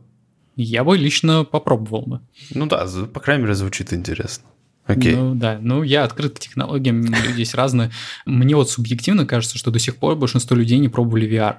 Я 0.54 0.84
бы 0.84 0.96
лично 0.96 1.42
попробовал 1.42 2.02
бы. 2.02 2.20
Ну 2.50 2.66
да, 2.66 2.86
по 3.12 3.18
крайней 3.18 3.42
мере, 3.42 3.56
звучит 3.56 3.92
интересно. 3.92 4.44
Окей. 4.86 5.16
Ну 5.16 5.34
да, 5.34 5.58
ну 5.60 5.82
я 5.82 6.04
открыт 6.04 6.36
к 6.36 6.40
технологиям, 6.40 7.02
люди 7.04 7.32
здесь 7.32 7.54
разные. 7.54 7.90
Мне 8.24 8.54
вот 8.54 8.70
субъективно 8.70 9.26
кажется, 9.26 9.58
что 9.58 9.72
до 9.72 9.80
сих 9.80 9.96
пор 9.96 10.14
большинство 10.14 10.56
людей 10.56 10.78
не 10.78 10.88
пробовали 10.88 11.28
VR 11.28 11.56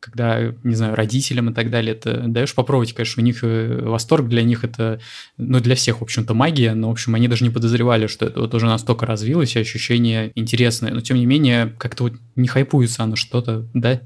когда, 0.00 0.54
не 0.62 0.74
знаю, 0.74 0.94
родителям 0.94 1.50
и 1.50 1.54
так 1.54 1.70
далее, 1.70 1.94
это 1.94 2.24
даешь 2.26 2.54
попробовать, 2.54 2.92
конечно, 2.92 3.22
у 3.22 3.24
них 3.24 3.42
э, 3.42 3.82
восторг 3.82 4.28
для 4.28 4.42
них 4.42 4.64
это, 4.64 5.00
ну, 5.36 5.60
для 5.60 5.74
всех, 5.74 6.00
в 6.00 6.02
общем-то, 6.02 6.34
магия, 6.34 6.74
но, 6.74 6.88
в 6.88 6.92
общем, 6.92 7.14
они 7.14 7.28
даже 7.28 7.44
не 7.44 7.50
подозревали, 7.50 8.06
что 8.06 8.26
это 8.26 8.40
вот 8.40 8.54
уже 8.54 8.66
настолько 8.66 9.06
развилось, 9.06 9.56
и 9.56 9.60
ощущение 9.60 10.32
интересное, 10.34 10.92
но, 10.92 11.00
тем 11.00 11.16
не 11.16 11.26
менее, 11.26 11.74
как-то 11.78 12.04
вот 12.04 12.14
не 12.36 12.48
хайпуется 12.48 13.02
оно 13.02 13.16
что-то, 13.16 13.68
да, 13.74 14.00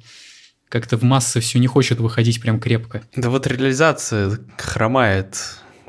как-то 0.68 0.96
в 0.96 1.02
массы 1.02 1.40
все 1.40 1.58
не 1.58 1.66
хочет 1.66 1.98
выходить 1.98 2.40
прям 2.40 2.60
крепко. 2.60 3.02
Да 3.16 3.28
вот 3.28 3.46
реализация 3.46 4.38
хромает, 4.56 5.36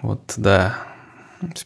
вот, 0.02 0.34
да, 0.38 0.91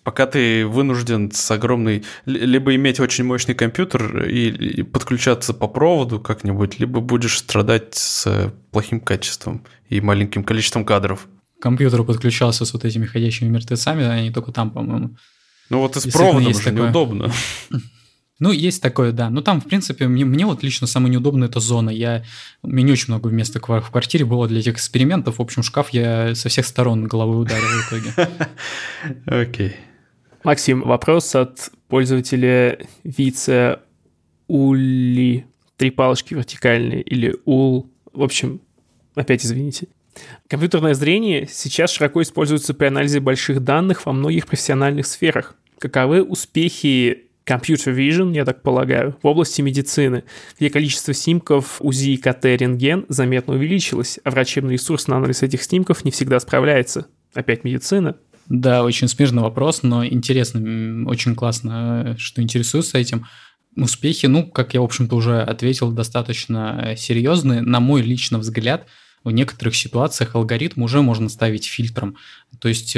Пока 0.04 0.26
ты 0.26 0.66
вынужден 0.66 1.32
с 1.32 1.50
огромной... 1.52 2.04
Либо 2.26 2.76
иметь 2.76 3.00
очень 3.00 3.24
мощный 3.24 3.56
компьютер 3.56 4.28
и 4.28 4.84
подключаться 4.84 5.54
по 5.54 5.68
проводу 5.68 6.20
как-нибудь, 6.20 6.80
либо 6.80 7.00
будешь 7.02 7.38
страдать 7.38 7.96
с 7.96 8.54
плохим 8.72 9.00
качеством 9.00 9.66
и 9.90 10.02
маленьким 10.02 10.44
количеством 10.44 10.86
кадров. 10.86 11.28
Компьютер 11.60 12.04
подключался 12.04 12.66
с 12.66 12.74
вот 12.74 12.86
этими 12.86 13.06
ходящими 13.06 13.50
мертвецами, 13.50 14.04
они 14.06 14.32
только 14.32 14.52
там, 14.52 14.72
по-моему. 14.72 15.16
Ну 15.70 15.80
вот 15.80 15.98
и 15.98 16.00
с 16.00 16.08
проводом 16.08 16.54
же 16.54 16.60
такое. 16.60 16.74
неудобно. 16.74 17.32
Ну, 18.40 18.52
есть 18.52 18.82
такое, 18.82 19.14
да. 19.14 19.30
Но 19.30 19.42
там, 19.42 19.62
в 19.62 19.66
принципе, 19.66 20.08
мне, 20.08 20.26
мне 20.26 20.46
вот 20.46 20.62
лично 20.62 20.88
самое 20.88 21.14
неудобное 21.14 21.48
это 21.48 21.62
зона. 21.62 21.90
Я, 21.90 22.24
у 22.64 22.68
меня 22.68 22.88
не 22.88 22.92
очень 22.92 23.14
много 23.14 23.30
места 23.30 23.60
в 23.60 23.92
квартире 23.92 24.26
было 24.26 24.48
для 24.48 24.60
этих 24.60 24.74
экспериментов. 24.74 25.40
В 25.40 25.42
общем, 25.42 25.64
шкаф 25.64 25.90
я 25.90 26.36
со 26.36 26.50
всех 26.50 26.66
сторон 26.66 27.06
головой 27.06 27.42
ударил 27.42 27.64
в 27.64 27.88
итоге. 27.88 28.30
Окей. 29.26 29.76
Максим, 30.44 30.82
вопрос 30.82 31.34
от 31.34 31.72
пользователя 31.88 32.78
Вице 33.04 33.80
Ули. 34.48 35.46
Три 35.78 35.90
палочки 35.90 36.34
вертикальные 36.34 37.02
или 37.02 37.38
ул. 37.46 37.90
В 38.14 38.22
общем, 38.22 38.62
опять 39.16 39.46
извините. 39.46 39.88
Компьютерное 40.48 40.94
зрение 40.94 41.48
сейчас 41.50 41.92
широко 41.92 42.22
используется 42.22 42.74
при 42.74 42.86
анализе 42.86 43.20
больших 43.20 43.64
данных 43.64 44.06
во 44.06 44.14
многих 44.14 44.46
профессиональных 44.46 45.08
сферах. 45.08 45.56
Каковы 45.80 46.22
успехи 46.24 47.25
Computer 47.48 47.96
Vision, 47.96 48.34
я 48.34 48.44
так 48.44 48.64
полагаю, 48.64 49.16
в 49.22 49.28
области 49.28 49.62
медицины, 49.62 50.24
где 50.60 50.70
количество 50.70 51.14
снимков 51.14 51.78
УЗИ, 51.80 52.18
КТ, 52.18 52.46
рентген 52.46 53.06
заметно 53.08 53.54
увеличилось, 53.54 54.20
а 54.24 54.32
врачебный 54.32 54.74
ресурс 54.74 55.08
на 55.08 55.18
анализ 55.18 55.44
этих 55.44 55.62
снимков 55.62 56.04
не 56.04 56.12
всегда 56.12 56.40
справляется. 56.40 57.08
Опять 57.34 57.64
медицина. 57.64 58.18
Да, 58.48 58.84
очень 58.84 59.08
смежный 59.08 59.44
вопрос, 59.44 59.84
но 59.84 60.06
интересно, 60.06 61.08
очень 61.08 61.36
классно, 61.36 62.16
что 62.18 62.42
интересуется 62.42 62.98
этим. 62.98 63.26
Успехи, 63.76 64.28
ну, 64.28 64.50
как 64.50 64.74
я, 64.74 64.82
в 64.82 64.86
общем-то, 64.86 65.16
уже 65.16 65.42
ответил, 65.42 65.92
достаточно 65.92 66.96
серьезные. 66.98 67.62
На 67.62 67.80
мой 67.80 68.02
личный 68.02 68.40
взгляд, 68.40 68.88
в 69.24 69.32
некоторых 69.32 69.76
ситуациях 69.76 70.36
алгоритм 70.36 70.84
уже 70.84 71.02
можно 71.02 71.30
ставить 71.30 71.66
фильтром. 71.66 72.16
То 72.60 72.70
есть 72.70 72.96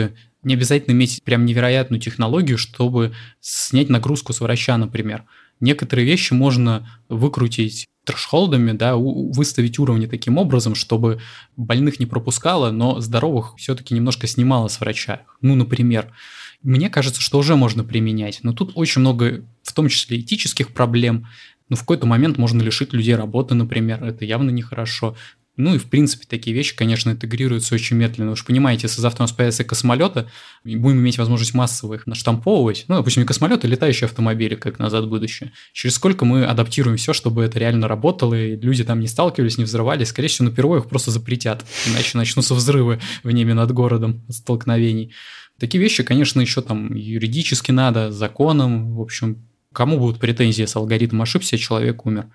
не 0.47 0.53
обязательно 0.53 0.93
иметь 0.93 1.21
прям 1.23 1.45
невероятную 1.45 1.99
технологию, 1.99 2.57
чтобы 2.57 3.13
снять 3.41 3.89
нагрузку 3.89 4.33
с 4.33 4.39
врача, 4.39 4.77
например. 4.77 5.25
Некоторые 5.59 6.05
вещи 6.05 6.33
можно 6.33 6.89
выкрутить 7.09 7.87
трэшхолдами, 8.05 8.71
да, 8.71 8.95
выставить 8.95 9.77
уровни 9.79 10.05
таким 10.05 10.37
образом, 10.37 10.75
чтобы 10.75 11.19
больных 11.57 11.99
не 11.99 12.05
пропускало, 12.05 12.71
но 12.71 13.01
здоровых 13.01 13.55
все-таки 13.57 13.93
немножко 13.93 14.27
снимало 14.27 14.69
с 14.69 14.79
врача. 14.79 15.23
Ну, 15.41 15.55
например, 15.55 16.13
мне 16.63 16.89
кажется, 16.89 17.21
что 17.21 17.39
уже 17.39 17.57
можно 17.57 17.83
применять, 17.83 18.39
но 18.43 18.53
тут 18.53 18.71
очень 18.75 19.01
много, 19.01 19.43
в 19.61 19.73
том 19.73 19.89
числе 19.89 20.21
этических 20.21 20.73
проблем, 20.73 21.27
ну, 21.67 21.75
в 21.75 21.81
какой-то 21.81 22.07
момент 22.07 22.37
можно 22.37 22.61
лишить 22.61 22.93
людей 22.93 23.15
работы, 23.15 23.53
например, 23.53 24.01
это 24.01 24.23
явно 24.23 24.51
нехорошо. 24.51 25.17
Ну 25.57 25.73
и, 25.73 25.79
в 25.79 25.85
принципе, 25.85 26.25
такие 26.29 26.55
вещи, 26.55 26.75
конечно, 26.75 27.09
интегрируются 27.09 27.73
очень 27.73 27.97
медленно. 27.97 28.35
Же 28.35 28.43
понимаете, 28.45 28.83
если 28.83 29.01
завтра 29.01 29.23
у 29.23 29.25
нас 29.25 29.31
появятся 29.31 29.63
космолеты, 29.63 30.27
будем 30.63 30.99
иметь 30.99 31.17
возможность 31.17 31.55
массово 31.55 31.95
их 31.95 32.05
наштамповывать, 32.05 32.85
ну, 32.87 32.95
допустим, 32.95 33.23
не 33.23 33.27
космолеты, 33.27 33.65
а 33.65 33.69
летающие 33.69 34.05
автомобили, 34.05 34.53
как 34.53 34.77
назад 34.77 35.05
в 35.05 35.09
будущее. 35.09 35.51
Через 35.73 35.95
сколько 35.95 36.25
мы 36.25 36.45
адаптируем 36.45 36.97
все, 36.97 37.11
чтобы 37.11 37.43
это 37.43 37.57
реально 37.57 37.87
работало, 37.87 38.35
и 38.35 38.55
люди 38.55 38.83
там 38.83 38.99
не 38.99 39.07
сталкивались, 39.07 39.57
не 39.57 39.63
взрывались. 39.63 40.09
Скорее 40.09 40.27
всего, 40.27 40.47
на 40.47 40.55
первое 40.55 40.79
их 40.79 40.87
просто 40.87 41.09
запретят, 41.09 41.65
иначе 41.87 42.19
начнутся 42.19 42.53
взрывы 42.53 42.99
в 43.23 43.31
небе 43.31 43.55
над 43.55 43.71
городом 43.71 44.23
столкновений. 44.29 45.13
Такие 45.59 45.81
вещи, 45.81 46.03
конечно, 46.03 46.39
еще 46.39 46.61
там 46.61 46.93
юридически 46.93 47.71
надо, 47.71 48.11
законом, 48.11 48.95
в 48.95 49.01
общем, 49.01 49.47
кому 49.73 49.97
будут 49.97 50.19
претензии, 50.19 50.61
если 50.61 50.77
алгоритм 50.77 51.19
ошибся, 51.23 51.57
человек 51.57 52.05
умер. 52.05 52.27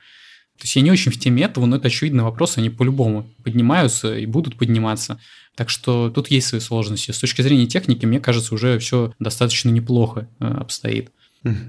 То 0.62 0.66
есть 0.66 0.76
я 0.76 0.82
не 0.82 0.92
очень 0.92 1.10
в 1.10 1.18
теме 1.18 1.42
этого, 1.42 1.66
но 1.66 1.74
это 1.74 1.88
очевидный 1.88 2.22
вопрос, 2.22 2.56
они 2.56 2.70
по-любому 2.70 3.28
поднимаются 3.42 4.16
и 4.16 4.26
будут 4.26 4.56
подниматься. 4.56 5.18
Так 5.56 5.68
что 5.68 6.08
тут 6.08 6.30
есть 6.30 6.46
свои 6.46 6.60
сложности. 6.60 7.10
С 7.10 7.18
точки 7.18 7.42
зрения 7.42 7.66
техники, 7.66 8.06
мне 8.06 8.20
кажется, 8.20 8.54
уже 8.54 8.78
все 8.78 9.12
достаточно 9.18 9.70
неплохо 9.70 10.28
э, 10.38 10.46
обстоит. 10.46 11.10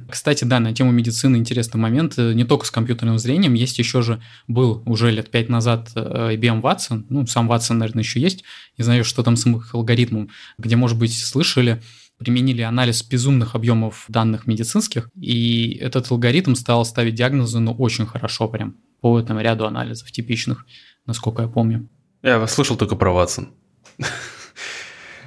Кстати, 0.08 0.44
да, 0.44 0.60
на 0.60 0.76
тему 0.76 0.92
медицины 0.92 1.38
интересный 1.38 1.80
момент. 1.80 2.20
Э, 2.20 2.34
не 2.34 2.44
только 2.44 2.68
с 2.68 2.70
компьютерным 2.70 3.18
зрением, 3.18 3.56
есть 3.56 3.80
еще 3.80 4.04
же, 4.04 4.22
был 4.48 4.84
уже 4.86 5.10
лет 5.10 5.32
пять 5.32 5.50
назад 5.50 5.90
э, 5.96 6.36
IBM 6.36 6.62
Watson, 6.62 7.06
ну, 7.10 7.26
сам 7.26 7.52
Watson, 7.52 7.74
наверное, 7.74 8.04
еще 8.04 8.20
есть, 8.20 8.44
не 8.78 8.84
знаю, 8.84 9.04
что 9.04 9.24
там 9.24 9.38
с 9.38 9.48
их 9.48 9.74
алгоритмом, 9.74 10.30
где, 10.60 10.76
может 10.76 11.00
быть, 11.00 11.18
слышали, 11.18 11.82
применили 12.24 12.62
анализ 12.62 13.04
безумных 13.04 13.56
объемов 13.56 14.06
данных 14.08 14.48
медицинских, 14.48 15.10
и 15.16 15.78
этот 15.82 16.10
алгоритм 16.12 16.56
стал 16.56 16.86
ставить 16.86 17.16
диагнозы, 17.16 17.60
ну, 17.60 17.74
очень 17.74 18.06
хорошо 18.06 18.48
прям, 18.48 18.78
по 19.02 19.20
этому 19.20 19.42
ряду 19.42 19.66
анализов 19.66 20.12
типичных, 20.12 20.66
насколько 21.06 21.44
я 21.44 21.48
помню. 21.48 21.90
Я 22.22 22.46
слышал 22.48 22.78
только 22.78 22.96
про 22.96 23.12
Ватсон. 23.12 23.54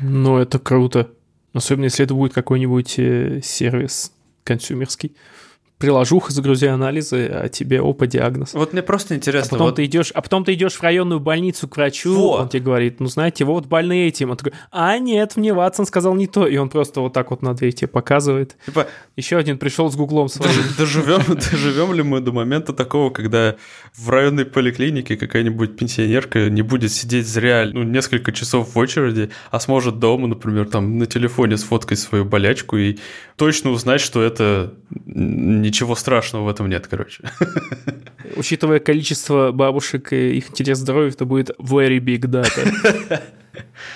Ну, 0.00 0.38
это 0.38 0.58
круто. 0.58 1.10
Особенно, 1.54 1.84
если 1.84 2.04
это 2.04 2.14
будет 2.14 2.34
какой-нибудь 2.34 2.98
э, 2.98 3.40
сервис 3.42 4.12
консюмерский 4.44 5.16
приложуха, 5.78 6.32
загрузи 6.32 6.66
анализы, 6.66 7.26
а 7.26 7.48
тебе 7.48 7.80
опа 7.80 8.06
диагноз. 8.06 8.54
Вот 8.54 8.72
мне 8.72 8.82
просто 8.82 9.14
интересно. 9.14 9.48
А 9.48 9.52
потом 9.52 9.66
вот... 9.66 9.76
ты 9.76 9.84
идешь, 9.84 10.10
а 10.14 10.22
потом 10.22 10.44
ты 10.44 10.54
идешь 10.54 10.74
в 10.74 10.82
районную 10.82 11.20
больницу 11.20 11.68
к 11.68 11.76
врачу, 11.76 12.14
вот. 12.14 12.40
он 12.40 12.48
тебе 12.48 12.62
говорит, 12.62 12.98
ну 13.00 13.06
знаете, 13.06 13.44
вот 13.44 13.66
больны 13.66 14.06
этим, 14.06 14.30
он 14.30 14.36
такой, 14.38 14.52
а 14.70 14.98
нет, 14.98 15.36
мне 15.36 15.52
Ватсон 15.52 15.86
сказал 15.86 16.14
не 16.14 16.26
то, 16.26 16.46
и 16.46 16.56
он 16.56 16.70
просто 16.70 17.00
вот 17.00 17.12
так 17.12 17.30
вот 17.30 17.42
на 17.42 17.54
дверь 17.54 17.74
тебе 17.74 17.88
показывает. 17.88 18.56
Типа 18.64 18.86
еще 19.16 19.36
один 19.36 19.58
пришел 19.58 19.90
с 19.90 19.96
гуглом 19.96 20.28
своим. 20.28 20.52
Доживем, 20.78 21.22
доживем 21.52 21.92
ли 21.92 22.02
мы 22.02 22.20
до 22.20 22.32
момента 22.32 22.72
такого, 22.72 23.10
когда 23.10 23.56
в 23.94 24.08
районной 24.08 24.46
поликлинике 24.46 25.16
какая-нибудь 25.16 25.76
пенсионерка 25.76 26.48
не 26.48 26.62
будет 26.62 26.92
сидеть 26.92 27.26
зря 27.26 27.68
ну, 27.70 27.82
несколько 27.82 28.32
часов 28.32 28.74
в 28.74 28.78
очереди, 28.78 29.30
а 29.50 29.60
сможет 29.60 29.98
дома, 29.98 30.26
например, 30.26 30.68
там 30.68 30.96
на 30.98 31.06
телефоне 31.06 31.58
сфоткать 31.58 31.98
свою 31.98 32.24
болячку 32.24 32.78
и 32.78 32.96
точно 33.36 33.70
узнать, 33.70 34.00
что 34.00 34.22
это 34.22 34.74
ничего 35.66 35.94
страшного 35.96 36.44
в 36.44 36.48
этом 36.48 36.68
нет, 36.68 36.86
короче. 36.86 37.24
Учитывая 38.36 38.78
количество 38.78 39.52
бабушек 39.52 40.12
и 40.12 40.38
их 40.38 40.50
интерес 40.50 40.78
к 40.78 40.82
здоровью, 40.82 41.10
это 41.10 41.24
будет 41.24 41.50
very 41.58 41.98
big 41.98 42.20
data. 42.20 43.22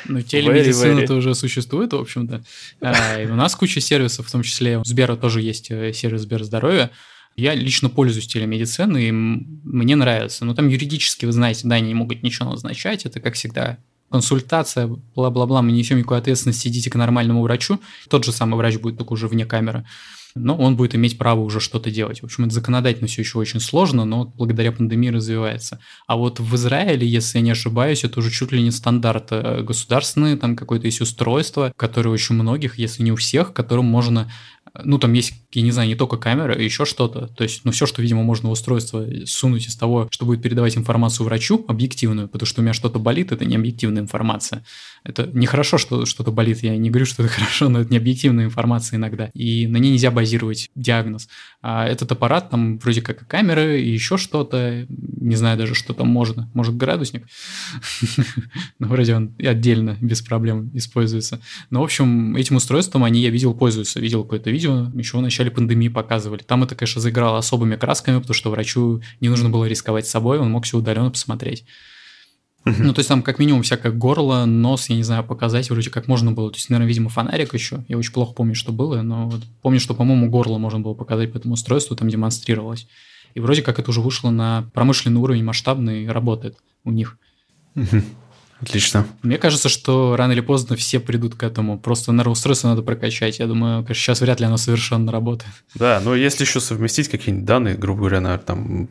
Ну, 0.07 0.23
телемедицина-то 0.23 1.15
уже 1.15 1.35
существует, 1.35 1.93
в 1.93 1.97
общем-то. 1.97 2.43
А, 2.81 3.19
у 3.25 3.35
нас 3.35 3.55
куча 3.55 3.79
сервисов, 3.79 4.27
в 4.27 4.33
том 4.33 4.43
числе 4.43 4.79
у 4.79 4.85
Сбера 4.85 5.17
тоже 5.17 5.43
есть 5.43 5.71
э, 5.71 5.93
сервис 5.93 6.23
Сбер 6.23 6.43
здоровья. 6.45 6.91
Я 7.37 7.55
лично 7.55 7.91
пользуюсь 7.91 8.27
телемедициной, 8.27 9.09
и 9.09 9.13
мне 9.13 9.97
нравится. 9.97 10.47
Но 10.47 10.55
там 10.55 10.69
юридически, 10.69 11.27
вы 11.27 11.33
знаете, 11.33 11.69
да, 11.69 11.75
они 11.75 11.89
не 11.89 11.95
могут 11.95 12.23
ничего 12.23 12.51
назначать. 12.51 13.05
Это, 13.05 13.21
как 13.21 13.35
всегда, 13.35 13.77
консультация, 14.11 14.87
бла-бла-бла, 15.15 15.63
мы 15.63 15.73
не 15.73 15.79
несем 15.79 15.99
никакой 15.99 16.19
ответственности, 16.19 16.69
идите 16.69 16.91
к 16.91 16.95
нормальному 16.97 17.43
врачу. 17.43 17.81
Тот 18.09 18.25
же 18.25 18.33
самый 18.33 18.57
врач 18.57 18.79
будет 18.79 18.99
только 18.99 19.13
уже 19.13 19.29
вне 19.29 19.47
камеры 19.47 19.87
но 20.35 20.57
он 20.57 20.77
будет 20.77 20.95
иметь 20.95 21.19
право 21.19 21.41
уже 21.41 21.61
что-то 21.61 21.91
делать. 21.91 22.21
В 22.21 22.25
общем, 22.25 22.45
это 22.45 22.55
законодательно 22.55 23.09
все 23.09 23.23
еще 23.23 23.39
очень 23.39 23.61
сложно, 23.61 24.05
но 24.05 24.25
благодаря 24.25 24.73
пандемии 24.73 25.09
развивается. 25.09 25.81
А 26.07 26.17
вот 26.17 26.41
в 26.41 26.55
Израиле, 26.55 27.07
если 27.07 27.39
я 27.39 27.45
не 27.45 27.51
ошибаюсь, 27.51 28.05
это 28.05 28.21
уже 28.21 28.31
чуть 28.31 28.53
ли 28.53 28.63
не 28.63 28.71
стандарт 28.71 29.29
э, 29.31 29.63
государственный, 29.63 30.37
там 30.37 30.57
какое-то 30.57 30.87
есть 30.87 31.01
устройство, 31.01 31.73
которое 31.77 32.11
очень 32.11 32.35
многих, 32.35 32.79
если 32.79 33.03
не 33.03 33.13
у 33.13 33.17
всех, 33.17 33.53
которым 33.53 33.87
можно 33.87 34.31
ну, 34.85 34.99
там 34.99 35.13
есть, 35.13 35.35
я 35.53 35.63
не 35.63 35.71
знаю, 35.71 35.89
не 35.89 35.95
только 35.95 36.17
камера, 36.17 36.59
еще 36.59 36.85
что-то. 36.85 37.27
То 37.29 37.43
есть, 37.43 37.65
ну, 37.65 37.73
все, 37.73 37.87
что, 37.87 38.03
видимо, 38.03 38.23
можно 38.23 38.49
в 38.49 38.53
устройство 38.53 39.07
сунуть 39.27 39.67
из 39.67 39.77
того, 39.77 40.09
что 40.11 40.25
будет 40.27 40.43
передавать 40.43 40.77
информацию 40.77 41.27
врачу, 41.27 41.65
объективную, 41.67 42.29
потому 42.29 42.47
что 42.47 42.61
у 42.61 42.65
меня 42.65 42.73
что-то 42.73 42.99
болит, 42.99 43.33
это 43.33 43.45
не 43.45 43.57
объективная 43.57 44.03
информация. 44.03 44.65
Это 45.03 45.29
нехорошо, 45.33 45.79
что 45.79 46.07
что-то 46.07 46.31
болит, 46.31 46.63
я 46.63 46.77
не 46.77 46.91
говорю, 46.91 47.07
что 47.07 47.23
это 47.23 47.33
хорошо, 47.33 47.69
но 47.69 47.81
это 47.81 47.91
не 47.91 47.97
объективная 47.97 48.45
информация 48.45 48.97
иногда. 48.97 49.31
И 49.35 49.67
на 49.67 49.79
ней 49.79 49.93
нельзя 49.93 50.11
базировать 50.11 50.71
диагноз. 50.75 51.29
А 51.63 51.87
этот 51.87 52.13
аппарат, 52.13 52.51
там 52.51 52.79
вроде 52.79 53.03
как 53.03 53.23
и 53.23 53.25
камеры, 53.25 53.81
и 53.81 53.91
еще 53.91 54.17
что-то, 54.17 54.87
не 54.89 55.37
знаю 55.37 55.59
даже, 55.59 55.75
что 55.75 55.95
там 55.95 56.09
можно. 56.09 56.51
Может, 56.55 56.77
градусник? 56.77 57.27
Ну, 58.79 58.89
вроде 58.89 59.15
он 59.15 59.35
отдельно, 59.39 59.97
без 60.01 60.23
проблем 60.23 60.71
используется. 60.75 61.41
Но, 61.71 61.81
в 61.81 61.85
общем, 61.85 62.37
этим 62.37 62.57
устройством 62.57 63.05
они, 63.05 63.21
я 63.21 63.31
видел, 63.31 63.55
пользуются. 63.55 64.01
Видел 64.01 64.23
какое-то 64.23 64.51
видео, 64.51 64.60
еще 64.69 65.19
в 65.19 65.23
начале 65.23 65.51
пандемии 65.51 65.89
показывали. 65.89 66.43
Там 66.43 66.63
это, 66.63 66.75
конечно, 66.75 67.01
заиграло 67.01 67.39
особыми 67.39 67.77
красками, 67.77 68.19
потому 68.19 68.35
что 68.35 68.51
врачу 68.51 69.03
не 69.21 69.29
нужно 69.29 69.49
было 69.49 69.65
рисковать 69.65 70.07
собой, 70.07 70.39
он 70.39 70.51
мог 70.51 70.65
все 70.65 70.79
удаленно 70.79 71.11
посмотреть. 71.11 71.65
Ну, 72.65 72.93
то 72.93 72.99
есть 72.99 73.09
там 73.09 73.23
как 73.23 73.39
минимум 73.39 73.63
всякое 73.63 73.91
горло, 73.91 74.45
нос, 74.45 74.91
я 74.91 74.97
не 74.97 75.03
знаю, 75.03 75.25
показать 75.25 75.71
вроде 75.71 75.91
как 75.91 76.09
можно 76.09 76.33
было. 76.33 76.51
То 76.51 76.59
есть, 76.59 76.69
наверное, 76.69 76.89
видимо, 76.89 77.09
фонарик 77.09 77.55
еще. 77.55 77.85
Я 77.89 77.97
очень 77.97 78.13
плохо 78.13 78.35
помню, 78.35 78.55
что 78.55 78.71
было, 78.71 79.01
но 79.01 79.29
вот 79.29 79.43
помню, 79.63 79.81
что, 79.81 79.95
по-моему, 79.95 80.29
горло 80.29 80.59
можно 80.59 80.81
было 80.81 80.95
показать 80.95 81.33
по 81.33 81.39
этому 81.39 81.55
устройству, 81.55 81.97
там 81.97 82.09
демонстрировалось. 82.09 82.87
И 83.35 83.41
вроде 83.41 83.63
как 83.63 83.79
это 83.79 83.91
уже 83.91 84.01
вышло 84.01 84.31
на 84.31 84.71
промышленный 84.75 85.21
уровень, 85.21 85.45
масштабный, 85.45 86.05
и 86.05 86.09
работает 86.09 86.59
у 86.85 86.91
них. 86.91 87.17
Отлично. 88.61 89.07
Мне 89.23 89.39
кажется, 89.39 89.69
что 89.69 90.17
рано 90.17 90.33
или 90.33 90.41
поздно 90.41 90.77
все 90.77 91.01
придут 91.01 91.35
к 91.35 91.43
этому. 91.43 91.79
Просто 91.79 92.13
нейроустройство 92.13 92.69
надо 92.69 92.83
прокачать. 92.83 93.39
Я 93.39 93.47
думаю, 93.47 93.87
сейчас 93.89 94.21
вряд 94.21 94.41
ли 94.41 94.47
оно 94.47 94.59
совершенно 94.59 95.11
работает. 95.11 95.53
Да, 95.75 96.01
но 96.05 96.15
если 96.15 96.45
еще 96.45 96.61
совместить 96.61 97.09
какие-нибудь 97.09 97.47
данные, 97.47 97.75
грубо 97.75 98.01
говоря, 98.01 98.21
наверное, 98.21 98.45
там, 98.45 98.89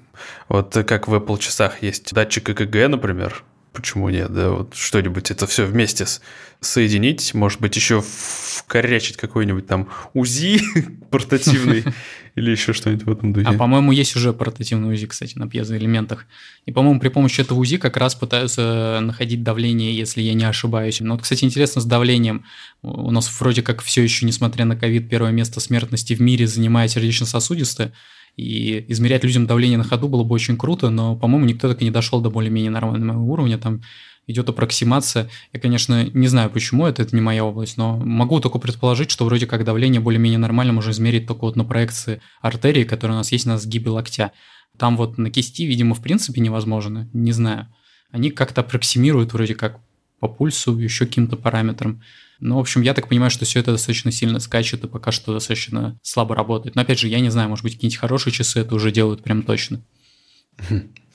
вот 0.47 0.73
как 0.87 1.07
в 1.07 1.13
Apple 1.13 1.39
часах 1.39 1.83
есть 1.83 2.13
датчик 2.13 2.49
ЭКГ, 2.49 2.89
например, 2.89 3.43
почему 3.73 4.09
нет, 4.09 4.33
да, 4.33 4.51
вот 4.51 4.73
что-нибудь 4.75 5.31
это 5.31 5.47
все 5.47 5.65
вместе 5.65 6.05
с, 6.05 6.21
соединить, 6.61 7.33
может 7.33 7.61
быть, 7.61 7.75
еще 7.75 8.01
вкорячить 8.01 9.17
какой-нибудь 9.17 9.67
там 9.67 9.89
УЗИ 10.13 10.61
портативный 11.11 11.83
или 12.35 12.51
еще 12.51 12.73
что-нибудь 12.73 13.05
в 13.05 13.11
этом 13.11 13.33
духе. 13.33 13.47
А, 13.47 13.53
по-моему, 13.53 13.91
есть 13.91 14.15
уже 14.15 14.33
портативный 14.33 14.93
УЗИ, 14.93 15.07
кстати, 15.07 15.37
на 15.37 15.47
пьезоэлементах. 15.47 16.25
И, 16.65 16.71
по-моему, 16.71 16.99
при 16.99 17.09
помощи 17.09 17.41
этого 17.41 17.59
УЗИ 17.59 17.77
как 17.77 17.97
раз 17.97 18.15
пытаются 18.15 18.99
находить 19.01 19.43
давление, 19.43 19.95
если 19.95 20.21
я 20.21 20.33
не 20.33 20.43
ошибаюсь. 20.45 20.99
Но 20.99 21.13
вот, 21.13 21.23
кстати, 21.23 21.45
интересно 21.45 21.81
с 21.81 21.85
давлением. 21.85 22.45
У 22.81 23.11
нас 23.11 23.29
вроде 23.39 23.61
как 23.61 23.81
все 23.81 24.03
еще, 24.03 24.25
несмотря 24.25 24.65
на 24.65 24.75
ковид, 24.75 25.09
первое 25.09 25.31
место 25.31 25.59
смертности 25.59 26.13
в 26.13 26.21
мире 26.21 26.45
занимает 26.47 26.91
сердечно-сосудистые. 26.91 27.93
И 28.39 28.85
измерять 28.87 29.25
людям 29.25 29.47
давление 29.47 29.77
на 29.77 29.83
ходу 29.83 30.07
было 30.07 30.23
бы 30.23 30.33
очень 30.33 30.57
круто, 30.57 30.89
но, 30.89 31.17
по-моему, 31.17 31.45
никто 31.45 31.67
так 31.67 31.81
и 31.81 31.83
не 31.83 31.91
дошел 31.91 32.21
до 32.21 32.29
более-менее 32.29 32.71
нормального 32.71 33.21
уровня. 33.21 33.57
Там 33.57 33.81
идет 34.27 34.47
аппроксимация. 34.47 35.29
Я, 35.51 35.59
конечно, 35.59 36.05
не 36.05 36.27
знаю, 36.29 36.49
почему 36.49 36.87
это, 36.87 37.01
это 37.01 37.13
не 37.13 37.21
моя 37.21 37.43
область, 37.43 37.75
но 37.75 37.97
могу 37.97 38.39
только 38.39 38.57
предположить, 38.57 39.11
что 39.11 39.25
вроде 39.25 39.45
как 39.45 39.65
давление 39.65 39.99
более-менее 39.99 40.39
нормально 40.39 40.71
можно 40.71 40.91
измерить 40.91 41.27
только 41.27 41.41
вот 41.41 41.57
на 41.57 41.65
проекции 41.65 42.21
артерии, 42.41 42.85
которая 42.85 43.17
у 43.17 43.19
нас 43.19 43.33
есть 43.33 43.45
на 43.45 43.57
сгибе 43.57 43.89
локтя. 43.89 44.31
Там 44.77 44.95
вот 44.95 45.17
на 45.17 45.29
кисти, 45.29 45.63
видимо, 45.63 45.93
в 45.93 46.01
принципе 46.01 46.39
невозможно, 46.39 47.09
не 47.11 47.33
знаю. 47.33 47.67
Они 48.09 48.31
как-то 48.31 48.61
аппроксимируют 48.61 49.33
вроде 49.33 49.53
как 49.53 49.81
по 50.21 50.29
пульсу, 50.29 50.77
еще 50.77 51.07
каким-то 51.07 51.35
параметрам. 51.35 52.01
Ну, 52.39 52.55
в 52.55 52.59
общем, 52.59 52.81
я 52.81 52.93
так 52.93 53.09
понимаю, 53.09 53.31
что 53.31 53.45
все 53.45 53.59
это 53.59 53.73
достаточно 53.73 54.11
сильно 54.11 54.39
скачет 54.39 54.83
и 54.83 54.87
пока 54.87 55.11
что 55.11 55.33
достаточно 55.33 55.99
слабо 56.01 56.35
работает. 56.35 56.75
Но 56.75 56.81
опять 56.81 56.99
же, 56.99 57.07
я 57.07 57.19
не 57.19 57.29
знаю, 57.29 57.49
может 57.49 57.63
быть, 57.63 57.73
какие-нибудь 57.73 57.99
хорошие 57.99 58.33
часы 58.33 58.61
это 58.61 58.75
уже 58.75 58.91
делают 58.91 59.23
прям 59.23 59.43
точно. 59.43 59.81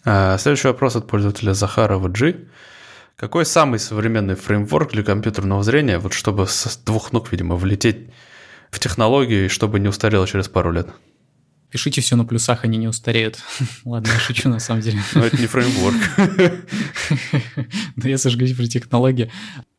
А, 0.05 0.37
следующий 0.37 0.69
вопрос 0.69 0.97
от 0.97 1.07
пользователя 1.07 1.55
Захарова 1.55 2.09
G. 2.09 2.47
Какой 3.17 3.47
самый 3.47 3.79
современный 3.79 4.35
фреймворк 4.35 4.93
для 4.93 5.03
компьютерного 5.03 5.63
зрения, 5.63 5.99
вот 5.99 6.13
чтобы 6.13 6.47
с 6.47 6.77
двух 6.85 7.13
ног, 7.13 7.33
видимо, 7.33 7.57
влететь 7.57 8.11
в 8.71 8.79
технологию 8.79 9.47
и 9.47 9.49
чтобы 9.49 9.81
не 9.81 9.89
устарело 9.89 10.27
через 10.27 10.49
пару 10.49 10.73
лет? 10.73 10.89
Пишите 11.71 12.01
все 12.01 12.15
на 12.15 12.25
плюсах, 12.25 12.65
они 12.65 12.79
не 12.79 12.87
устареют. 12.87 13.41
Ладно, 13.85 14.09
я 14.13 14.19
шучу 14.21 14.49
на 14.49 14.61
самом 14.61 14.81
деле. 14.81 15.01
Но 15.15 15.25
это 15.25 15.37
не 15.37 15.47
фреймворк. 15.47 15.97
Да 17.97 18.09
если 18.09 18.29
же 18.29 18.37
говорить 18.37 18.57
про 18.57 18.67
технологии. 18.67 19.33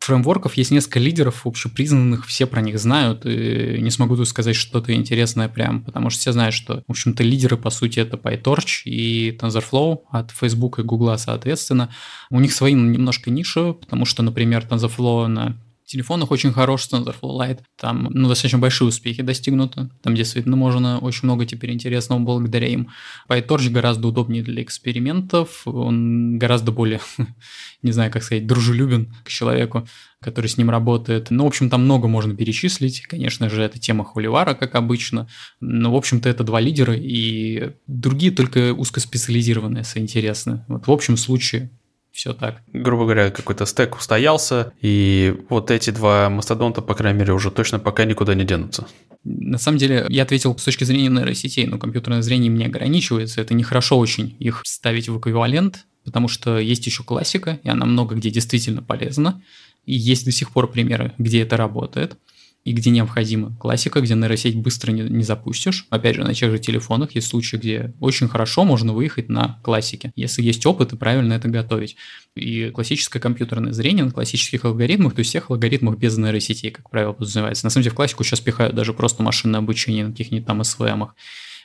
Фреймворков 0.05 0.53
есть 0.55 0.71
несколько 0.71 0.99
лидеров 0.99 1.45
общепризнанных, 1.45 2.25
все 2.25 2.45
про 2.45 2.61
них 2.61 2.79
знают, 2.79 3.25
и 3.25 3.79
не 3.81 3.89
смогу 3.89 4.15
тут 4.15 4.27
сказать 4.27 4.55
что-то 4.55 4.93
интересное 4.93 5.49
прям, 5.49 5.83
потому 5.83 6.09
что 6.09 6.19
все 6.19 6.31
знают, 6.31 6.53
что, 6.53 6.83
в 6.87 6.91
общем-то, 6.91 7.23
лидеры, 7.23 7.57
по 7.57 7.69
сути, 7.69 7.99
это 7.99 8.17
PyTorch 8.17 8.83
и 8.85 9.31
TensorFlow 9.31 10.01
от 10.11 10.31
Facebook 10.31 10.79
и 10.79 10.83
Google, 10.83 11.17
соответственно. 11.17 11.89
У 12.29 12.39
них 12.39 12.53
свои 12.53 12.73
немножко 12.73 13.31
ниши, 13.31 13.73
потому 13.73 14.05
что, 14.05 14.21
например, 14.21 14.65
TensorFlow 14.69 15.27
на 15.27 15.57
телефонах 15.85 16.31
очень 16.31 16.51
хорош 16.51 16.87
TensorFlow 16.91 17.39
Lite. 17.39 17.59
Там 17.79 18.09
ну, 18.11 18.27
достаточно 18.27 18.59
большие 18.59 18.87
успехи 18.87 19.21
достигнуты. 19.21 19.89
Там 20.01 20.15
действительно 20.15 20.55
можно 20.55 20.99
очень 20.99 21.21
много 21.23 21.45
теперь 21.45 21.71
интересного 21.71 22.19
благодаря 22.19 22.67
им. 22.67 22.89
PyTorch 23.29 23.69
гораздо 23.69 24.07
удобнее 24.07 24.43
для 24.43 24.63
экспериментов. 24.63 25.61
Он 25.65 26.37
гораздо 26.37 26.71
более, 26.71 26.99
не 27.81 27.91
знаю, 27.91 28.11
как 28.11 28.23
сказать, 28.23 28.47
дружелюбен 28.47 29.13
к 29.23 29.29
человеку, 29.29 29.87
который 30.21 30.47
с 30.47 30.57
ним 30.57 30.69
работает. 30.69 31.29
Ну, 31.29 31.43
в 31.43 31.47
общем, 31.47 31.69
там 31.69 31.83
много 31.83 32.07
можно 32.07 32.35
перечислить. 32.35 33.01
Конечно 33.07 33.49
же, 33.49 33.61
это 33.61 33.79
тема 33.79 34.03
Холивара, 34.03 34.55
как 34.55 34.75
обычно. 34.75 35.27
Но, 35.59 35.91
в 35.91 35.95
общем-то, 35.95 36.27
это 36.27 36.43
два 36.43 36.59
лидера, 36.59 36.95
и 36.95 37.73
другие 37.87 38.31
только 38.31 38.73
узкоспециализированные, 38.73 39.81
если 39.81 39.99
интересно. 39.99 40.65
Вот 40.67 40.87
в 40.87 40.91
общем 40.91 41.17
случае 41.17 41.69
все 42.15 42.33
так. 42.33 42.61
Грубо 42.71 43.03
говоря, 43.03 43.29
какой-то 43.29 43.65
стек 43.65 43.97
устоялся, 43.97 44.71
и 44.81 45.35
вот 45.49 45.69
эти 45.69 45.89
два 45.89 46.29
мастодонта, 46.29 46.81
по 46.81 46.95
крайней 46.95 47.19
мере, 47.19 47.33
уже 47.33 47.51
точно 47.51 47.77
пока 47.77 48.05
никуда 48.05 48.33
не 48.33 48.45
денутся. 48.45 48.87
На 49.25 49.57
самом 49.57 49.77
деле, 49.77 50.05
я 50.09 50.23
ответил 50.23 50.57
с 50.57 50.63
точки 50.63 50.85
зрения 50.85 51.09
нейросетей, 51.09 51.65
но 51.67 51.77
компьютерное 51.77 52.21
зрение 52.21 52.49
не 52.49 52.65
ограничивается. 52.65 53.41
Это 53.41 53.53
нехорошо 53.53 53.97
очень 53.97 54.37
их 54.39 54.61
ставить 54.65 55.09
в 55.09 55.19
эквивалент, 55.19 55.85
потому 56.05 56.29
что 56.29 56.57
есть 56.57 56.85
еще 56.85 57.03
классика, 57.03 57.59
и 57.63 57.69
она 57.69 57.85
много 57.85 58.15
где 58.15 58.29
действительно 58.29 58.81
полезна. 58.81 59.41
И 59.85 59.93
есть 59.93 60.23
до 60.25 60.31
сих 60.31 60.51
пор 60.51 60.71
примеры, 60.71 61.13
где 61.17 61.41
это 61.41 61.57
работает 61.57 62.17
и 62.65 62.73
где 62.73 62.89
необходимо. 62.89 63.55
Классика, 63.57 64.01
где 64.01 64.15
нейросеть 64.15 64.55
быстро 64.55 64.91
не, 64.91 65.03
не 65.03 65.23
запустишь. 65.23 65.85
Опять 65.91 66.15
же, 66.15 66.23
на 66.23 66.33
тех 66.33 66.49
же 66.49 66.57
телефонах 66.57 67.11
есть 67.11 67.27
случаи, 67.27 67.57
где 67.57 67.93
очень 67.99 68.27
хорошо 68.27 68.65
можно 68.65 68.91
выехать 68.91 69.29
на 69.29 69.59
классике, 69.63 70.11
если 70.15 70.41
есть 70.41 70.65
опыт 70.65 70.91
и 70.91 70.97
правильно 70.97 71.33
это 71.33 71.47
готовить. 71.47 71.95
И 72.35 72.71
классическое 72.71 73.21
компьютерное 73.21 73.71
зрение 73.71 74.03
на 74.03 74.11
классических 74.11 74.65
алгоритмах, 74.65 75.13
то 75.13 75.19
есть 75.19 75.29
всех 75.29 75.51
алгоритмах 75.51 75.97
без 75.97 76.17
нейросетей, 76.17 76.71
как 76.71 76.89
правило, 76.89 77.13
подразумевается. 77.13 77.67
На 77.67 77.69
самом 77.69 77.83
деле 77.83 77.93
в 77.93 77.95
классику 77.95 78.23
сейчас 78.23 78.41
пихают 78.41 78.75
даже 78.75 78.93
просто 78.93 79.21
машинное 79.21 79.59
обучение 79.59 80.03
на 80.03 80.11
каких-нибудь 80.11 80.47
там 80.47 80.61
SVM. 80.61 81.09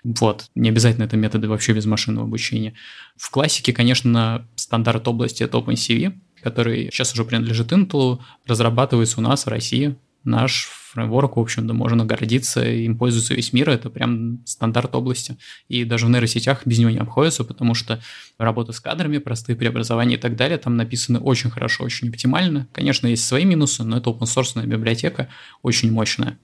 Вот, 0.05 0.51
не 0.55 0.69
обязательно 0.69 1.05
это 1.05 1.17
методы 1.17 1.49
вообще 1.49 1.73
без 1.73 1.87
машинного 1.87 2.27
обучения. 2.27 2.75
В 3.17 3.31
классике, 3.31 3.73
конечно, 3.73 4.47
стандарт 4.55 5.09
области 5.09 5.43
это 5.43 5.57
OpenCV, 5.57 6.13
который 6.43 6.91
сейчас 6.93 7.15
уже 7.15 7.25
принадлежит 7.25 7.73
Intel, 7.73 8.19
разрабатывается 8.47 9.19
у 9.21 9.23
нас 9.23 9.47
в 9.47 9.49
России. 9.49 9.97
Наш 10.25 10.69
фреймворк, 10.93 11.37
в 11.37 11.41
общем-то, 11.41 11.73
можно 11.73 12.05
гордиться, 12.05 12.63
им 12.63 12.99
пользуется 12.99 13.35
весь 13.35 13.53
мир, 13.53 13.71
это 13.71 13.91
прям 13.91 14.45
стандарт 14.45 14.95
области. 14.95 15.39
И 15.69 15.85
даже 15.85 16.07
в 16.07 16.11
нейросетях 16.11 16.67
без 16.67 16.79
него 16.79 16.91
не 16.91 16.99
обходится, 16.99 17.45
потому 17.45 17.75
что 17.75 18.03
работа 18.39 18.73
с 18.73 18.81
кадрами, 18.81 19.19
простые 19.19 19.57
преобразования 19.57 20.17
и 20.17 20.21
так 20.21 20.37
далее, 20.37 20.59
там 20.59 20.77
написаны 20.77 21.19
очень 21.19 21.51
хорошо, 21.51 21.85
очень 21.85 22.09
оптимально. 22.09 22.69
Конечно, 22.73 23.07
есть 23.07 23.25
свои 23.25 23.45
минусы, 23.45 23.85
но 23.85 23.99
это 23.99 24.11
open 24.11 24.67
библиотека, 24.67 25.29
очень 25.63 25.93
мощная. 25.93 26.39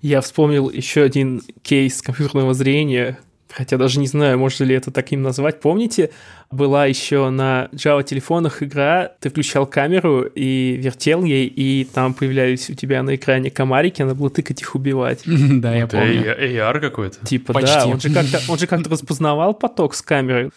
Я 0.00 0.22
вспомнил 0.22 0.70
еще 0.70 1.02
один 1.02 1.42
кейс 1.62 2.00
компьютерного 2.00 2.54
зрения, 2.54 3.18
хотя 3.52 3.76
даже 3.76 3.98
не 3.98 4.06
знаю, 4.06 4.38
можно 4.38 4.64
ли 4.64 4.74
это 4.74 4.90
таким 4.90 5.22
назвать. 5.22 5.60
Помните, 5.60 6.10
была 6.50 6.86
еще 6.86 7.30
на 7.30 7.68
Java 7.72 8.02
телефонах 8.02 8.62
игра, 8.62 9.12
ты 9.20 9.30
включал 9.30 9.66
камеру 9.66 10.22
и 10.22 10.76
вертел 10.76 11.24
ей, 11.24 11.46
и 11.46 11.84
там 11.84 12.14
появлялись 12.14 12.70
у 12.70 12.74
тебя 12.74 13.02
на 13.02 13.16
экране 13.16 13.50
комарики, 13.50 14.02
надо 14.02 14.14
было 14.14 14.30
тыкать 14.30 14.60
их 14.62 14.74
убивать. 14.74 15.20
Да, 15.60 15.74
я 15.74 15.86
помню. 15.86 16.36
AR 16.38 16.80
какой-то. 16.80 17.26
Типа, 17.26 17.60
да, 17.60 17.86
он 17.86 18.00
же 18.00 18.10
как-то 18.10 18.40
он 18.48 18.58
же 18.58 18.66
как-то 18.66 18.88
распознавал 18.88 19.52
поток 19.52 19.94
с 19.94 20.00
камеры. 20.00 20.50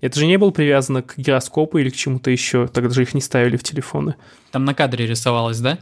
Это 0.00 0.18
же 0.18 0.26
не 0.26 0.38
было 0.38 0.50
привязано 0.50 1.02
к 1.02 1.14
гироскопу 1.16 1.78
или 1.78 1.90
к 1.90 1.96
чему-то 1.96 2.30
еще, 2.30 2.66
тогда 2.66 2.90
же 2.90 3.02
их 3.02 3.14
не 3.14 3.20
ставили 3.20 3.56
в 3.56 3.62
телефоны. 3.62 4.16
Там 4.50 4.64
на 4.64 4.74
кадре 4.74 5.06
рисовалось, 5.06 5.60
да? 5.60 5.78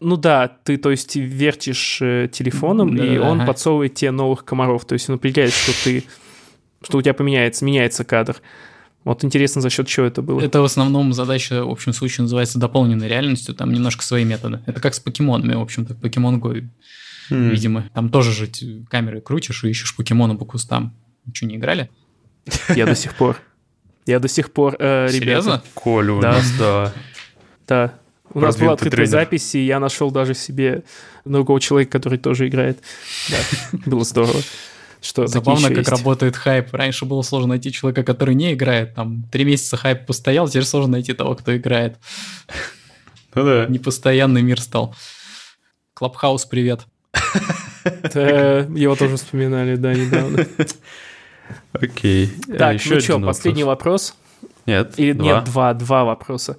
Ну 0.00 0.16
да, 0.16 0.48
ты, 0.48 0.76
то 0.76 0.90
есть, 0.90 1.16
вертишь 1.16 1.98
э, 2.02 2.28
телефоном, 2.32 2.96
Да, 2.96 3.04
и 3.06 3.18
он 3.18 3.38
ага. 3.40 3.46
подсовывает 3.48 3.94
тебе 3.94 4.10
новых 4.10 4.44
комаров. 4.44 4.84
То 4.84 4.92
есть 4.94 5.08
он 5.08 5.16
определяет, 5.16 5.52
что 5.52 5.72
ты, 5.84 6.04
что 6.82 6.98
у 6.98 7.02
тебя 7.02 7.14
поменяется, 7.14 7.64
меняется 7.64 8.04
кадр. 8.04 8.36
Вот 9.04 9.22
интересно, 9.24 9.60
за 9.60 9.70
счет 9.70 9.86
чего 9.86 10.06
это 10.06 10.20
было. 10.22 10.40
Это 10.40 10.60
в 10.60 10.64
основном 10.64 11.12
задача, 11.12 11.64
в 11.64 11.70
общем 11.70 11.92
случае, 11.92 12.22
называется 12.22 12.58
дополненной 12.58 13.06
реальностью, 13.08 13.54
там 13.54 13.72
немножко 13.72 14.02
свои 14.02 14.24
методы. 14.24 14.60
Это 14.66 14.80
как 14.80 14.94
с 14.94 15.00
покемонами, 15.00 15.54
в 15.54 15.60
общем-то, 15.60 15.94
Pokemon 15.94 16.40
Go, 16.40 16.68
М. 17.30 17.50
видимо. 17.50 17.88
Там 17.94 18.08
тоже 18.08 18.32
же 18.32 18.48
т- 18.48 18.84
камеры 18.90 19.20
крутишь 19.20 19.62
и 19.64 19.68
ищешь 19.68 19.94
покемона 19.96 20.34
по 20.34 20.44
кустам. 20.44 20.94
Ничего 21.24 21.50
не 21.50 21.56
играли? 21.56 21.88
Я 22.74 22.86
до 22.86 22.94
сих 22.96 23.14
пор. 23.14 23.36
Я 24.06 24.18
до 24.20 24.28
сих 24.28 24.52
пор, 24.52 24.76
э, 24.78 25.06
ребята. 25.06 25.12
Серьезно? 25.18 25.62
Коля 25.74 26.12
у 26.12 26.20
Да. 26.20 26.32
нас, 26.32 26.52
да. 26.58 26.92
Да. 27.68 27.94
У 28.36 28.40
нас 28.40 28.56
была 28.58 28.74
открытая 28.74 29.06
тренер. 29.06 29.10
запись, 29.10 29.54
и 29.54 29.64
я 29.64 29.80
нашел 29.80 30.10
даже 30.10 30.34
себе 30.34 30.82
другого 31.24 31.58
человека, 31.58 31.92
который 31.92 32.18
тоже 32.18 32.48
играет. 32.48 32.78
Да, 33.30 33.78
было 33.86 34.04
здорово. 34.04 34.42
Что 35.00 35.26
Забавно, 35.26 35.68
как 35.68 35.78
есть. 35.78 35.88
работает 35.88 36.36
хайп. 36.36 36.74
Раньше 36.74 37.06
было 37.06 37.22
сложно 37.22 37.48
найти 37.48 37.72
человека, 37.72 38.02
который 38.02 38.34
не 38.34 38.52
играет. 38.52 38.94
Там 38.94 39.22
три 39.32 39.44
месяца 39.44 39.78
хайп 39.78 40.04
постоял, 40.04 40.48
теперь 40.48 40.64
сложно 40.64 40.92
найти 40.92 41.14
того, 41.14 41.34
кто 41.34 41.56
играет. 41.56 41.96
Ну 43.34 43.44
да. 43.44 43.66
Непостоянный 43.70 44.42
мир 44.42 44.60
стал. 44.60 44.94
Клабхаус, 45.94 46.44
привет. 46.44 46.86
Его 47.84 48.96
тоже 48.96 49.16
вспоминали, 49.16 49.76
да, 49.76 49.94
недавно. 49.94 50.46
Окей. 51.72 52.30
Так, 52.58 52.74
еще 52.74 52.96
ну 52.96 53.00
что, 53.00 53.20
последний 53.20 53.64
вопрос? 53.64 54.14
Нет, 54.66 54.92
Или 54.98 55.12
два. 55.12 55.24
нет, 55.24 55.44
два, 55.44 55.72
два 55.72 56.04
вопроса. 56.04 56.58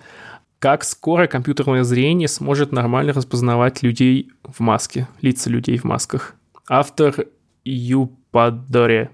Как 0.59 0.83
скоро 0.83 1.27
компьютерное 1.27 1.83
зрение 1.83 2.27
сможет 2.27 2.71
нормально 2.71 3.13
распознавать 3.13 3.83
людей 3.83 4.31
в 4.43 4.59
маске, 4.59 5.07
лица 5.21 5.51
людей 5.51 5.77
в 5.77 5.83
масках? 5.83 6.33
Автор 6.67 7.27
Юпадоре. 7.63 9.11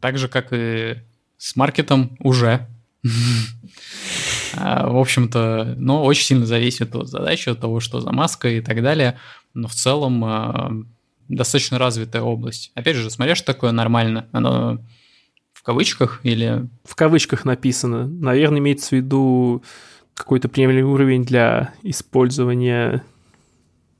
Так 0.00 0.18
же, 0.18 0.28
как 0.28 0.48
и 0.50 0.96
с 1.38 1.54
маркетом 1.54 2.16
уже. 2.18 2.66
А, 4.58 4.88
В 4.88 4.96
общем-то, 4.96 5.74
ну, 5.76 6.02
очень 6.02 6.24
сильно 6.24 6.46
зависит 6.46 6.96
от 6.96 7.08
задачи, 7.08 7.50
от 7.50 7.60
того, 7.60 7.78
что 7.78 8.00
за 8.00 8.10
маской 8.10 8.58
и 8.58 8.60
так 8.60 8.82
далее. 8.82 9.18
Но 9.54 9.68
в 9.68 9.74
целом 9.74 10.24
а, 10.24 10.72
достаточно 11.28 11.78
развитая 11.78 12.22
область. 12.22 12.72
Опять 12.74 12.96
же, 12.96 13.10
смотря, 13.10 13.34
что 13.34 13.52
такое 13.52 13.70
нормально. 13.70 14.28
Оно 14.32 14.78
в 15.52 15.62
кавычках 15.62 16.20
или... 16.22 16.68
В 16.84 16.94
кавычках 16.94 17.44
написано. 17.44 18.06
Наверное, 18.06 18.60
имеется 18.60 18.88
в 18.88 18.92
виду 18.92 19.62
какой-то 20.16 20.48
приемлемый 20.48 20.90
уровень 20.90 21.24
для 21.24 21.74
использования 21.82 23.04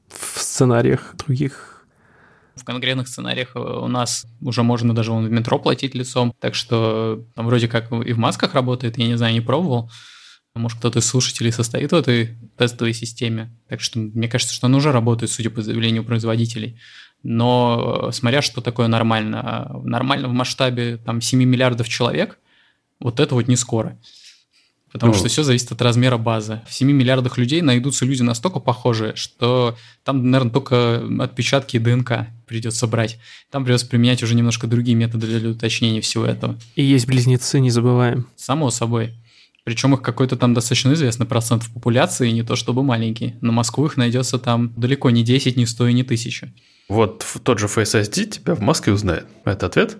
в 0.08 0.40
сценариях 0.40 1.14
других. 1.16 1.86
В 2.54 2.64
конкретных 2.64 3.06
сценариях 3.06 3.54
э, 3.54 3.58
у 3.58 3.86
нас 3.86 4.26
уже 4.40 4.62
можно 4.62 4.94
даже 4.94 5.12
в 5.12 5.30
метро 5.30 5.58
платить 5.58 5.94
лицом, 5.94 6.32
так 6.40 6.54
что 6.54 7.22
там 7.34 7.46
вроде 7.46 7.68
как 7.68 7.92
и 7.92 8.12
в 8.12 8.18
масках 8.18 8.54
работает, 8.54 8.96
я 8.96 9.06
не 9.06 9.16
знаю, 9.16 9.34
не 9.34 9.42
пробовал. 9.42 9.90
Может, 10.54 10.78
кто-то 10.78 11.00
из 11.00 11.06
слушателей 11.06 11.52
состоит 11.52 11.92
в 11.92 11.94
этой 11.94 12.34
тестовой 12.56 12.94
системе. 12.94 13.54
Так 13.68 13.82
что 13.82 13.98
мне 13.98 14.26
кажется, 14.26 14.54
что 14.54 14.68
она 14.68 14.78
уже 14.78 14.90
работает, 14.90 15.30
судя 15.30 15.50
по 15.50 15.60
заявлению 15.60 16.02
производителей. 16.02 16.80
Но 17.22 18.08
э, 18.08 18.12
смотря, 18.12 18.40
что 18.40 18.62
такое 18.62 18.88
нормально. 18.88 19.40
А 19.44 19.78
Нормально 19.84 20.28
в 20.28 20.32
масштабе 20.32 20.96
там 20.96 21.20
7 21.20 21.44
миллиардов 21.44 21.90
человек, 21.90 22.38
вот 23.00 23.20
это 23.20 23.34
вот 23.34 23.48
не 23.48 23.56
скоро. 23.56 23.98
Потому 24.92 25.12
Ну. 25.12 25.18
что 25.18 25.28
все 25.28 25.42
зависит 25.42 25.70
от 25.72 25.82
размера 25.82 26.16
базы. 26.16 26.62
В 26.68 26.72
7 26.72 26.90
миллиардах 26.90 27.38
людей 27.38 27.60
найдутся 27.60 28.04
люди 28.06 28.22
настолько 28.22 28.60
похожие, 28.60 29.14
что 29.16 29.76
там, 30.04 30.30
наверное, 30.30 30.52
только 30.52 31.02
отпечатки 31.20 31.78
ДНК 31.78 32.28
придется 32.46 32.86
брать. 32.86 33.18
Там 33.50 33.64
придется 33.64 33.86
применять 33.88 34.22
уже 34.22 34.34
немножко 34.34 34.66
другие 34.66 34.96
методы 34.96 35.26
для 35.26 35.50
уточнения 35.50 36.00
всего 36.00 36.24
этого. 36.24 36.56
И 36.76 36.82
есть 36.84 37.06
близнецы, 37.06 37.60
не 37.60 37.70
забываем. 37.70 38.26
Само 38.36 38.70
собой. 38.70 39.14
Причем 39.64 39.94
их 39.94 40.02
какой-то 40.02 40.36
там 40.36 40.54
достаточно 40.54 40.92
известный 40.92 41.26
процент 41.26 41.64
в 41.64 41.72
популяции, 41.74 42.30
не 42.30 42.44
то 42.44 42.54
чтобы 42.54 42.84
маленький. 42.84 43.34
На 43.40 43.50
Москву 43.50 43.84
их 43.86 43.96
найдется 43.96 44.38
там 44.38 44.72
далеко 44.76 45.10
не 45.10 45.24
10, 45.24 45.56
не 45.56 45.66
100 45.66 45.88
и 45.88 45.92
не 45.92 46.02
1000. 46.04 46.52
Вот 46.88 47.26
тот 47.42 47.58
же 47.58 47.66
Face 47.66 48.00
ID 48.00 48.26
тебя 48.26 48.54
в 48.54 48.60
маске 48.60 48.92
узнает. 48.92 49.26
Это 49.44 49.66
ответ? 49.66 49.98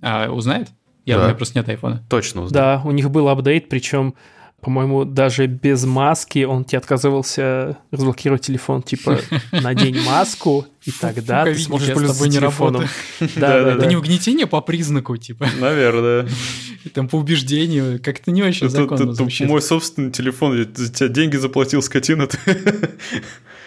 А 0.00 0.30
узнает? 0.30 0.68
Я, 1.10 1.16
Да. 1.16 1.22
У 1.22 1.26
меня 1.26 1.36
просто 1.36 1.58
нет 1.58 1.68
айфона. 1.68 2.02
Точно 2.08 2.42
узнает. 2.42 2.52
Да, 2.52 2.88
у 2.88 2.92
них 2.92 3.10
был 3.10 3.28
апдейт, 3.28 3.68
причем, 3.68 4.14
по-моему, 4.60 5.04
даже 5.04 5.46
без 5.46 5.84
маски 5.84 6.44
он 6.44 6.64
тебе 6.64 6.78
отказывался 6.78 7.78
разблокировать 7.90 8.42
телефон. 8.42 8.82
Типа, 8.82 9.18
надень 9.52 10.00
маску, 10.02 10.66
и 10.84 10.90
тогда 10.90 11.44
ты 11.44 11.54
сможешь 11.56 11.88
пользоваться 11.92 12.18
тобой 12.18 12.28
не 12.28 12.38
телефоном. 12.38 12.84
Да, 13.36 13.62
да, 13.62 13.70
Это 13.72 13.80
да. 13.80 13.86
не 13.86 13.96
угнетение 13.96 14.46
по 14.46 14.60
признаку, 14.60 15.16
типа, 15.16 15.48
Наверное. 15.58 16.28
там 16.94 17.08
по 17.08 17.16
убеждению, 17.16 18.00
как-то 18.02 18.30
не 18.30 18.42
очень 18.42 18.68
законно 18.68 19.02
это 19.02 19.12
звучит. 19.14 19.48
мой 19.48 19.60
собственный 19.62 20.10
телефон, 20.10 20.58
я 20.58 20.66
за 20.74 20.92
тебя 20.92 21.08
деньги 21.08 21.36
заплатил, 21.36 21.82
скотина 21.82 22.26
ты. 22.26 22.38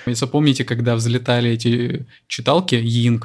Если 0.06 0.26
помните, 0.26 0.66
когда 0.66 0.96
взлетали 0.96 1.52
эти 1.52 2.06
читалки 2.28 2.76
Ying, 2.76 3.22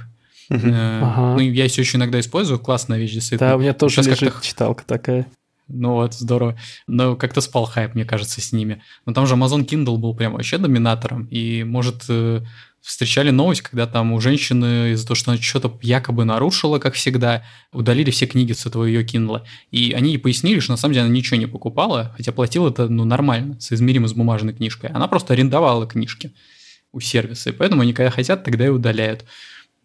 э, 0.50 1.00
Ага. 1.02 1.34
ну, 1.34 1.40
я 1.40 1.68
все 1.68 1.82
еще 1.82 1.98
иногда 1.98 2.20
использую, 2.20 2.58
классная 2.58 2.98
вещь, 2.98 3.12
действительно. 3.12 3.50
Да, 3.50 3.56
у 3.56 3.60
меня 3.60 3.74
тоже 3.74 3.96
Сейчас 3.96 4.06
лежит 4.06 4.32
как-то 4.32 4.46
читалка 4.46 4.84
такая. 4.86 5.26
Ну 5.68 5.92
вот, 5.92 6.14
здорово. 6.14 6.58
Но 6.86 7.14
как-то 7.14 7.40
спал 7.42 7.66
хайп, 7.66 7.94
мне 7.94 8.04
кажется, 8.04 8.40
с 8.40 8.52
ними. 8.52 8.82
Но 9.04 9.12
там 9.12 9.26
же 9.26 9.34
Amazon 9.34 9.66
Kindle 9.66 9.98
был 9.98 10.14
прям 10.14 10.32
вообще 10.32 10.56
доминатором. 10.56 11.26
И, 11.26 11.62
может, 11.62 12.04
э, 12.08 12.42
встречали 12.80 13.30
новость, 13.30 13.62
когда 13.62 13.86
там 13.86 14.12
у 14.12 14.20
женщины 14.20 14.92
из-за 14.92 15.06
того, 15.06 15.14
что 15.14 15.30
она 15.30 15.40
что-то 15.40 15.78
якобы 15.82 16.24
нарушила, 16.24 16.78
как 16.78 16.94
всегда, 16.94 17.44
удалили 17.70 18.10
все 18.10 18.26
книги 18.26 18.52
с 18.52 18.64
этого 18.64 18.84
ее 18.84 19.04
Kindle. 19.04 19.42
И 19.70 19.92
они 19.92 20.12
ей 20.12 20.18
пояснили, 20.18 20.60
что 20.60 20.72
на 20.72 20.78
самом 20.78 20.94
деле 20.94 21.04
она 21.04 21.14
ничего 21.14 21.38
не 21.38 21.46
покупала, 21.46 22.14
хотя 22.16 22.32
платила 22.32 22.70
это 22.70 22.88
ну, 22.88 23.04
нормально, 23.04 23.60
соизмеримо 23.60 24.08
с 24.08 24.14
бумажной 24.14 24.54
книжкой. 24.54 24.90
Она 24.90 25.06
просто 25.06 25.34
арендовала 25.34 25.86
книжки 25.86 26.32
у 26.92 27.00
сервиса, 27.00 27.50
и 27.50 27.52
поэтому 27.52 27.82
они 27.82 27.92
когда 27.92 28.10
хотят, 28.10 28.42
тогда 28.42 28.64
и 28.64 28.70
удаляют. 28.70 29.26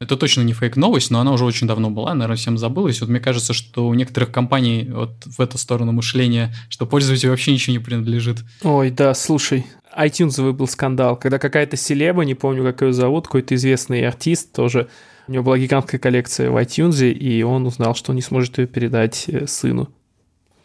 Это 0.04 0.18
точно 0.18 0.42
не 0.42 0.54
фейк-новость, 0.54 1.12
но 1.12 1.20
она 1.22 1.32
уже 1.32 1.46
очень 1.46 1.66
давно 1.66 1.90
была, 1.90 2.14
наверное, 2.14 2.36
всем 2.36 2.58
забылась. 2.58 3.00
Вот 3.00 3.10
мне 3.10 3.20
кажется, 3.20 3.54
что 3.54 3.88
у 3.88 3.94
некоторых 3.94 4.32
компаний 4.32 4.90
вот 4.92 5.26
в 5.26 5.40
эту 5.40 5.58
сторону 5.58 5.94
мышления, 5.94 6.54
что 6.68 6.86
пользователю 6.86 7.32
вообще 7.32 7.54
ничего 7.54 7.74
не 7.74 7.80
принадлежит. 7.80 8.44
Ой, 8.64 8.92
да, 8.92 9.14
слушай, 9.14 9.66
iTunes 9.98 10.52
был 10.52 10.68
скандал, 10.68 11.16
когда 11.16 11.40
какая-то 11.40 11.78
селеба, 11.78 12.26
не 12.26 12.36
помню, 12.36 12.64
как 12.64 12.82
ее 12.82 12.92
зовут, 12.92 13.28
какой-то 13.28 13.56
известный 13.56 14.06
артист 14.06 14.52
тоже, 14.52 14.90
у 15.28 15.32
него 15.32 15.44
была 15.44 15.58
гигантская 15.58 16.00
коллекция 16.00 16.52
в 16.52 16.58
iTunes, 16.62 17.10
и 17.10 17.44
он 17.44 17.66
узнал, 17.66 17.96
что 17.96 18.12
он 18.12 18.18
не 18.18 18.22
сможет 18.22 18.58
ее 18.58 18.68
передать 18.68 19.26
э, 19.28 19.48
сыну 19.48 19.90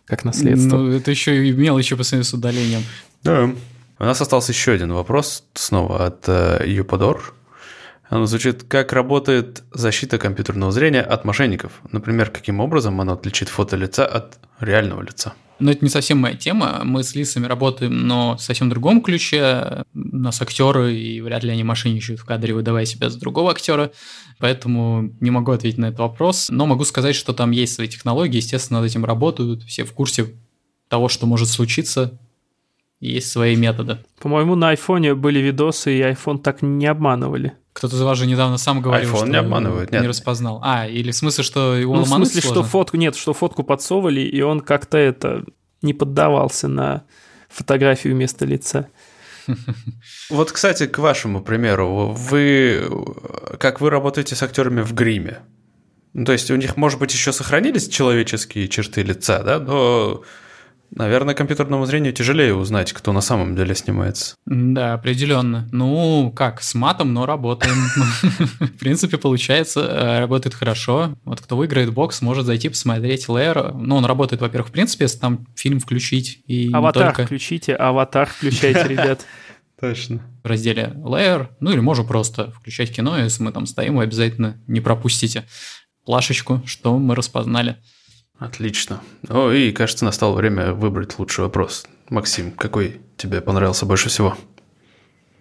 как 0.05 0.24
наследство. 0.24 0.78
Ну, 0.78 0.90
это 0.90 1.10
еще 1.10 1.47
и 1.47 1.52
мелочи 1.52 1.94
по 1.94 2.02
сравнению 2.02 2.28
с 2.28 2.35
удалением. 2.35 2.82
Да. 3.23 3.51
У 4.01 4.05
нас 4.05 4.20
остался 4.20 4.52
еще 4.52 4.73
один 4.73 4.93
вопрос, 4.93 5.44
снова 5.55 6.06
от 6.06 6.24
э, 6.28 6.65
Юпадор. 8.09 8.20
Он 8.20 8.26
звучит, 8.26 8.64
как 8.64 8.93
работает 8.93 9.62
защита 9.72 10.18
компьютерного 10.18 10.72
зрения 10.72 11.02
от 11.02 11.24
мошенников? 11.24 11.80
Например, 11.93 12.30
каким 12.30 12.60
образом 12.60 13.01
оно 13.01 13.12
отличит 13.12 13.48
фото 13.48 13.76
лица 13.76 14.06
от 14.06 14.39
реального 14.60 15.02
лица? 15.02 15.35
Но 15.60 15.72
это 15.72 15.85
не 15.85 15.90
совсем 15.90 16.18
моя 16.18 16.36
тема. 16.36 16.82
Мы 16.85 17.02
с 17.02 17.16
лицами 17.16 17.47
работаем, 17.47 18.06
но 18.06 18.36
в 18.36 18.40
совсем 18.40 18.68
другом 18.68 19.02
ключе. 19.02 19.82
У 19.93 20.16
нас 20.16 20.40
актеры, 20.40 20.94
и 20.94 21.20
вряд 21.20 21.43
ли 21.43 21.51
они 21.51 21.64
мошенничают 21.64 22.20
в 22.20 22.24
кадре, 22.24 22.55
выдавая 22.55 22.85
себя 22.85 23.10
за 23.10 23.18
другого 23.18 23.51
актера. 23.51 23.90
Поэтому 24.39 25.12
не 25.20 25.30
могу 25.30 25.51
ответить 25.51 25.78
на 25.78 25.86
этот 25.86 25.98
вопрос. 25.98 26.47
Но 26.48 26.66
могу 26.66 26.85
сказать, 26.85 27.16
что 27.16 27.32
там 27.32 27.51
есть 27.51 27.74
свои 27.74 27.89
технологии, 27.89 28.36
естественно, 28.36 28.80
над 28.80 28.89
этим 28.89 29.05
работают. 29.05 29.64
Все 29.64 29.85
в 29.85 29.93
курсе 29.93 30.36
того, 30.89 31.09
что 31.09 31.26
может 31.26 31.48
случиться. 31.48 32.20
И 33.01 33.10
есть 33.10 33.30
свои 33.30 33.56
методы. 33.56 33.98
По-моему, 34.20 34.55
на 34.55 34.70
айфоне 34.70 35.14
были 35.14 35.40
видосы, 35.40 35.98
и 35.98 36.01
iPhone 36.01 36.39
так 36.39 36.62
не 36.62 36.86
обманывали. 36.86 37.55
Кто-то 37.78 37.94
из 37.94 38.00
вас 38.00 38.18
же 38.18 38.26
недавно 38.26 38.59
сам 38.59 38.80
говорил, 38.80 39.09
iPhone 39.09 39.16
что 39.18 39.26
не 39.28 39.36
обманывает, 39.36 39.92
нет. 39.92 40.02
не 40.02 40.09
распознал. 40.09 40.60
А, 40.64 40.88
или 40.88 41.12
в 41.12 41.14
смысле, 41.14 41.44
что 41.44 41.76
его 41.76 41.94
Ну, 41.94 42.02
в 42.02 42.09
смысле, 42.09 42.40
что 42.40 42.55
сложно? 42.55 42.70
фотку, 42.70 42.96
нет, 42.96 43.14
что 43.14 43.32
фотку 43.32 43.62
подсовывали, 43.62 44.20
и 44.20 44.40
он 44.42 44.62
как-то 44.62 44.98
это 44.98 45.44
не 45.80 45.94
поддавался 45.94 46.66
на 46.66 47.05
фотографию 47.48 48.14
вместо 48.14 48.44
лица. 48.44 48.88
Вот, 50.28 50.50
кстати, 50.50 50.86
к 50.88 50.98
вашему 50.98 51.40
примеру, 51.40 52.09
вы 52.09 52.84
как 53.60 53.80
вы 53.80 53.90
работаете 53.90 54.34
с 54.34 54.42
актерами 54.42 54.82
в 54.82 54.92
гриме? 54.92 55.38
Ну, 56.14 56.24
то 56.24 56.32
есть 56.32 56.50
у 56.50 56.56
них, 56.56 56.76
может 56.76 56.98
быть, 56.98 57.12
еще 57.12 57.32
сохранились 57.32 57.88
человеческие 57.88 58.66
черты 58.66 59.02
лица, 59.02 59.44
да, 59.44 59.60
но 59.60 60.22
Наверное, 60.90 61.35
компьютерному 61.35 61.85
зрению 61.86 62.12
тяжелее 62.12 62.55
узнать, 62.55 62.93
кто 62.93 63.12
на 63.12 63.20
самом 63.20 63.55
деле 63.55 63.74
снимается. 63.74 64.36
Да, 64.47 64.94
определенно. 64.94 65.69
Ну, 65.70 66.32
как, 66.35 66.62
с 66.62 66.74
матом, 66.74 67.12
но 67.12 67.27
работаем. 67.27 67.77
В 68.60 68.78
принципе, 68.78 69.19
получается, 69.19 69.81
э, 69.81 70.19
работает 70.20 70.55
хорошо. 70.55 71.15
Вот 71.24 71.40
кто 71.40 71.56
выиграет 71.56 71.93
бокс, 71.93 72.23
может 72.23 72.47
зайти 72.47 72.69
посмотреть 72.69 73.28
Лэр. 73.28 73.74
Ну, 73.74 73.97
он 73.97 74.05
работает, 74.05 74.40
во-первых, 74.40 74.69
в 74.69 74.73
принципе, 74.73 75.05
если 75.05 75.19
там 75.19 75.47
фильм 75.55 75.78
включить. 75.78 76.43
И 76.47 76.70
аватар 76.73 77.12
включите, 77.12 77.74
аватар 77.74 78.28
включайте, 78.28 78.89
ребят. 78.89 79.27
Точно. 79.81 80.20
В 80.43 80.47
разделе 80.47 80.93
Layer, 80.97 81.48
ну 81.60 81.70
или 81.70 81.78
можно 81.78 82.05
просто 82.05 82.51
включать 82.51 82.93
кино, 82.93 83.16
если 83.16 83.43
мы 83.43 83.52
там 83.52 83.66
стоим, 83.66 83.97
вы 83.97 84.02
обязательно 84.02 84.60
не 84.66 84.81
пропустите 84.81 85.44
плашечку, 86.05 86.62
что 86.65 86.98
мы 86.98 87.15
распознали. 87.15 87.77
Отлично. 88.39 89.01
Ну 89.28 89.52
и, 89.52 89.73
кажется, 89.73 90.05
настало 90.05 90.35
время 90.35 90.73
выбрать 90.73 91.19
лучший 91.19 91.44
вопрос. 91.44 91.86
Максим, 92.09 92.52
какой 92.52 93.01
тебе 93.16 93.40
понравился 93.40 93.85
больше 93.85 94.09
всего? 94.09 94.36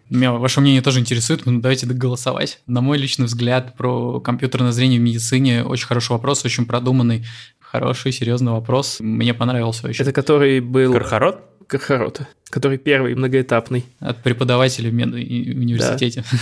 Меня 0.10 0.32
ваше 0.32 0.61
мнение 0.61 0.82
тоже 0.82 0.99
интересует, 0.99 1.45
но 1.45 1.60
давайте 1.60 1.86
доголосовать. 1.86 2.61
На 2.65 2.82
мой 2.82 2.98
личный 2.98 3.26
взгляд, 3.26 3.76
про 3.76 4.19
компьютерное 4.22 4.72
зрение 4.72 4.99
в 4.99 5.03
медицине 5.03 5.64
очень 5.64 5.86
хороший 5.86 6.11
вопрос, 6.11 6.45
очень 6.45 6.65
продуманный, 6.65 7.26
хороший, 7.60 8.14
серьезный 8.14 8.53
вопрос. 8.53 8.98
Мне 8.99 9.34
понравился 9.34 9.88
очень. 9.88 10.03
Это 10.03 10.14
который 10.14 10.61
был... 10.61 10.94
Кархарот? 10.94 11.41
Кархарота, 11.68 12.28
который 12.49 12.78
первый, 12.78 13.14
многоэтапный. 13.15 13.86
От 13.99 14.24
преподавателя 14.24 14.90
в 14.90 14.94
медуниверситете. 14.94 16.24
Да. 16.32 16.38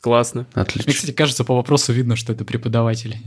Классно. 0.00 0.46
Отлично. 0.54 0.88
Мне, 0.88 0.94
кстати, 0.94 1.12
кажется, 1.12 1.44
по 1.44 1.54
вопросу 1.54 1.92
видно, 1.92 2.16
что 2.16 2.32
это 2.32 2.44
преподаватели. 2.44 3.20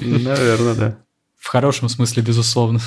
Наверное, 0.00 0.74
да. 0.74 0.98
В 1.46 1.48
хорошем 1.48 1.88
смысле, 1.88 2.24
безусловно. 2.24 2.80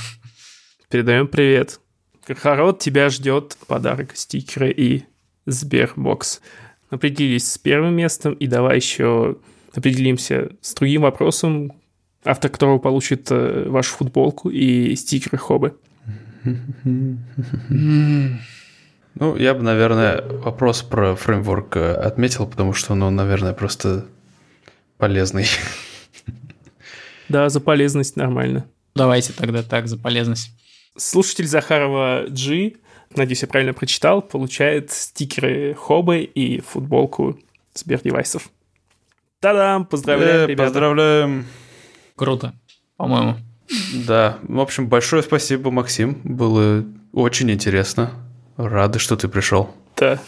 Передаем 0.90 1.30
привет. 1.30 1.80
Кархарот, 2.26 2.80
тебя 2.80 3.10
ждет 3.10 3.56
подарок 3.68 4.18
стикеры 4.18 4.69
и 4.69 5.06
Сбербокс. 5.45 6.41
Определились 6.90 7.49
с 7.49 7.57
первым 7.57 7.95
местом, 7.95 8.34
и 8.34 8.48
давай 8.48 8.76
еще 8.76 9.38
определимся 9.73 10.49
с 10.60 10.73
другим 10.73 11.03
вопросом, 11.03 11.72
автор 12.26 12.52
которого 12.52 12.80
получит 12.80 13.31
э, 13.31 13.69
вашу 13.69 13.95
футболку 13.95 14.49
и 14.49 14.94
стикеры 14.98 15.38
Хобы. 15.38 15.77
Ну, 16.44 17.18
я 19.38 19.53
бы, 19.53 19.64
наверное, 19.64 20.22
вопрос 20.22 20.84
про 20.84 21.15
фреймворк 21.15 21.77
э, 21.77 21.94
отметил, 21.94 22.45
потому 22.45 22.73
что 22.73 22.91
он, 22.91 23.15
наверное, 23.15 23.53
просто 23.53 24.06
полезный. 24.98 25.45
Да, 27.30 27.49
за 27.49 27.60
полезность 27.60 28.15
нормально. 28.15 28.65
Давайте 28.95 29.34
тогда 29.34 29.64
так, 29.64 29.88
за 29.88 29.97
полезность. 29.97 30.51
Слушатель 30.97 31.47
Захарова 31.47 32.26
G, 32.27 32.73
надеюсь, 33.15 33.41
я 33.41 33.47
правильно 33.47 33.73
прочитал, 33.73 34.22
получает 34.22 34.91
стикеры 34.91 35.73
Хобы 35.76 36.22
и 36.22 36.60
футболку 36.60 37.39
Сбердевайсов. 37.73 38.49
Та-дам! 39.39 39.85
Поздравляем, 39.85 40.41
э, 40.41 40.47
ребята. 40.47 40.64
Поздравляем. 40.69 41.45
Круто, 42.15 42.53
по-моему. 42.97 43.38
Да, 44.07 44.39
в 44.41 44.60
общем, 44.60 44.89
большое 44.89 45.23
спасибо, 45.23 45.72
Максим. 45.72 46.19
Было 46.23 46.84
очень 47.14 47.49
интересно. 47.51 48.11
Рады, 48.57 48.99
что 48.99 49.15
ты 49.15 49.27
пришел. 49.30 49.73
Да. 49.95 50.19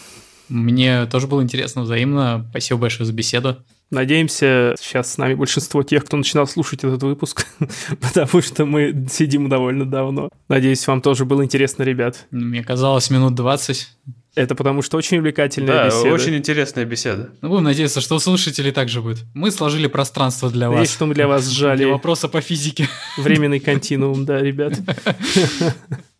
Мне 0.48 1.06
тоже 1.08 1.28
было 1.28 1.42
интересно 1.42 1.82
взаимно. 1.82 2.46
Спасибо 2.52 2.82
большое 2.82 3.06
за 3.06 3.14
беседу. 3.14 3.58
Надеемся, 3.92 4.74
сейчас 4.80 5.14
с 5.14 5.18
нами 5.18 5.34
большинство 5.34 5.84
тех, 5.84 6.06
кто 6.06 6.16
начинал 6.16 6.48
слушать 6.48 6.86
этот 6.86 7.04
выпуск, 7.04 7.46
потому 8.02 8.42
что 8.42 8.66
мы 8.66 9.06
сидим 9.12 9.50
довольно 9.50 9.86
давно. 9.86 10.30
Надеюсь, 10.48 10.88
вам 10.88 11.02
тоже 11.02 11.26
было 11.26 11.44
интересно, 11.44 11.84
ребят. 11.84 12.26
Мне 12.32 12.64
казалось, 12.64 13.10
минут 13.10 13.36
20. 13.36 13.90
Это 14.36 14.56
потому 14.56 14.82
что 14.82 14.96
очень 14.96 15.18
увлекательная 15.18 15.74
да, 15.74 15.86
беседа. 15.88 16.14
очень 16.14 16.36
интересная 16.38 16.86
беседа. 16.86 17.32
Ну, 17.42 17.50
будем 17.50 17.66
надеяться, 17.66 18.00
что 18.00 18.16
у 18.16 18.20
слушателей 18.20 18.72
также 18.72 19.02
будет. 19.02 19.26
Мы 19.34 19.52
сложили 19.52 19.88
пространство 19.88 20.50
для 20.50 20.70
вас. 20.70 20.80
Есть, 20.80 20.94
что 20.94 21.06
мы 21.06 21.14
для 21.14 21.28
вас 21.28 21.46
сжали. 21.50 21.80
Для 21.80 21.90
вопроса 21.90 22.30
по 22.30 22.40
физике. 22.40 22.88
Временный 23.18 23.60
континуум, 23.60 24.24
да, 24.24 24.40
ребят. 24.40 24.80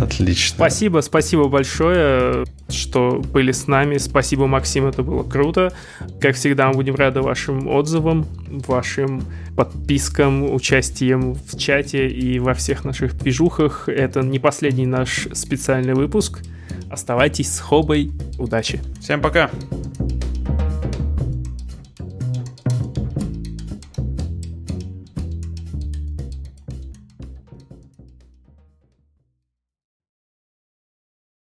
Отлично. 0.00 0.54
Спасибо, 0.56 1.00
спасибо 1.00 1.48
большое, 1.48 2.44
что 2.68 3.22
были 3.32 3.52
с 3.52 3.66
нами. 3.66 3.98
Спасибо, 3.98 4.46
Максим, 4.46 4.86
это 4.86 5.02
было 5.02 5.22
круто. 5.22 5.72
Как 6.20 6.36
всегда, 6.36 6.68
мы 6.68 6.74
будем 6.74 6.94
рады 6.94 7.20
вашим 7.20 7.68
отзывам, 7.68 8.26
вашим 8.66 9.22
подпискам, 9.56 10.54
участием 10.54 11.34
в 11.34 11.58
чате 11.58 12.08
и 12.08 12.38
во 12.38 12.54
всех 12.54 12.84
наших 12.84 13.16
движухах. 13.18 13.88
Это 13.88 14.22
не 14.22 14.38
последний 14.38 14.86
наш 14.86 15.28
специальный 15.34 15.94
выпуск. 15.94 16.40
Оставайтесь 16.90 17.52
с 17.52 17.60
Хобой. 17.60 18.10
Удачи. 18.38 18.80
Всем 19.00 19.20
пока. 19.20 19.50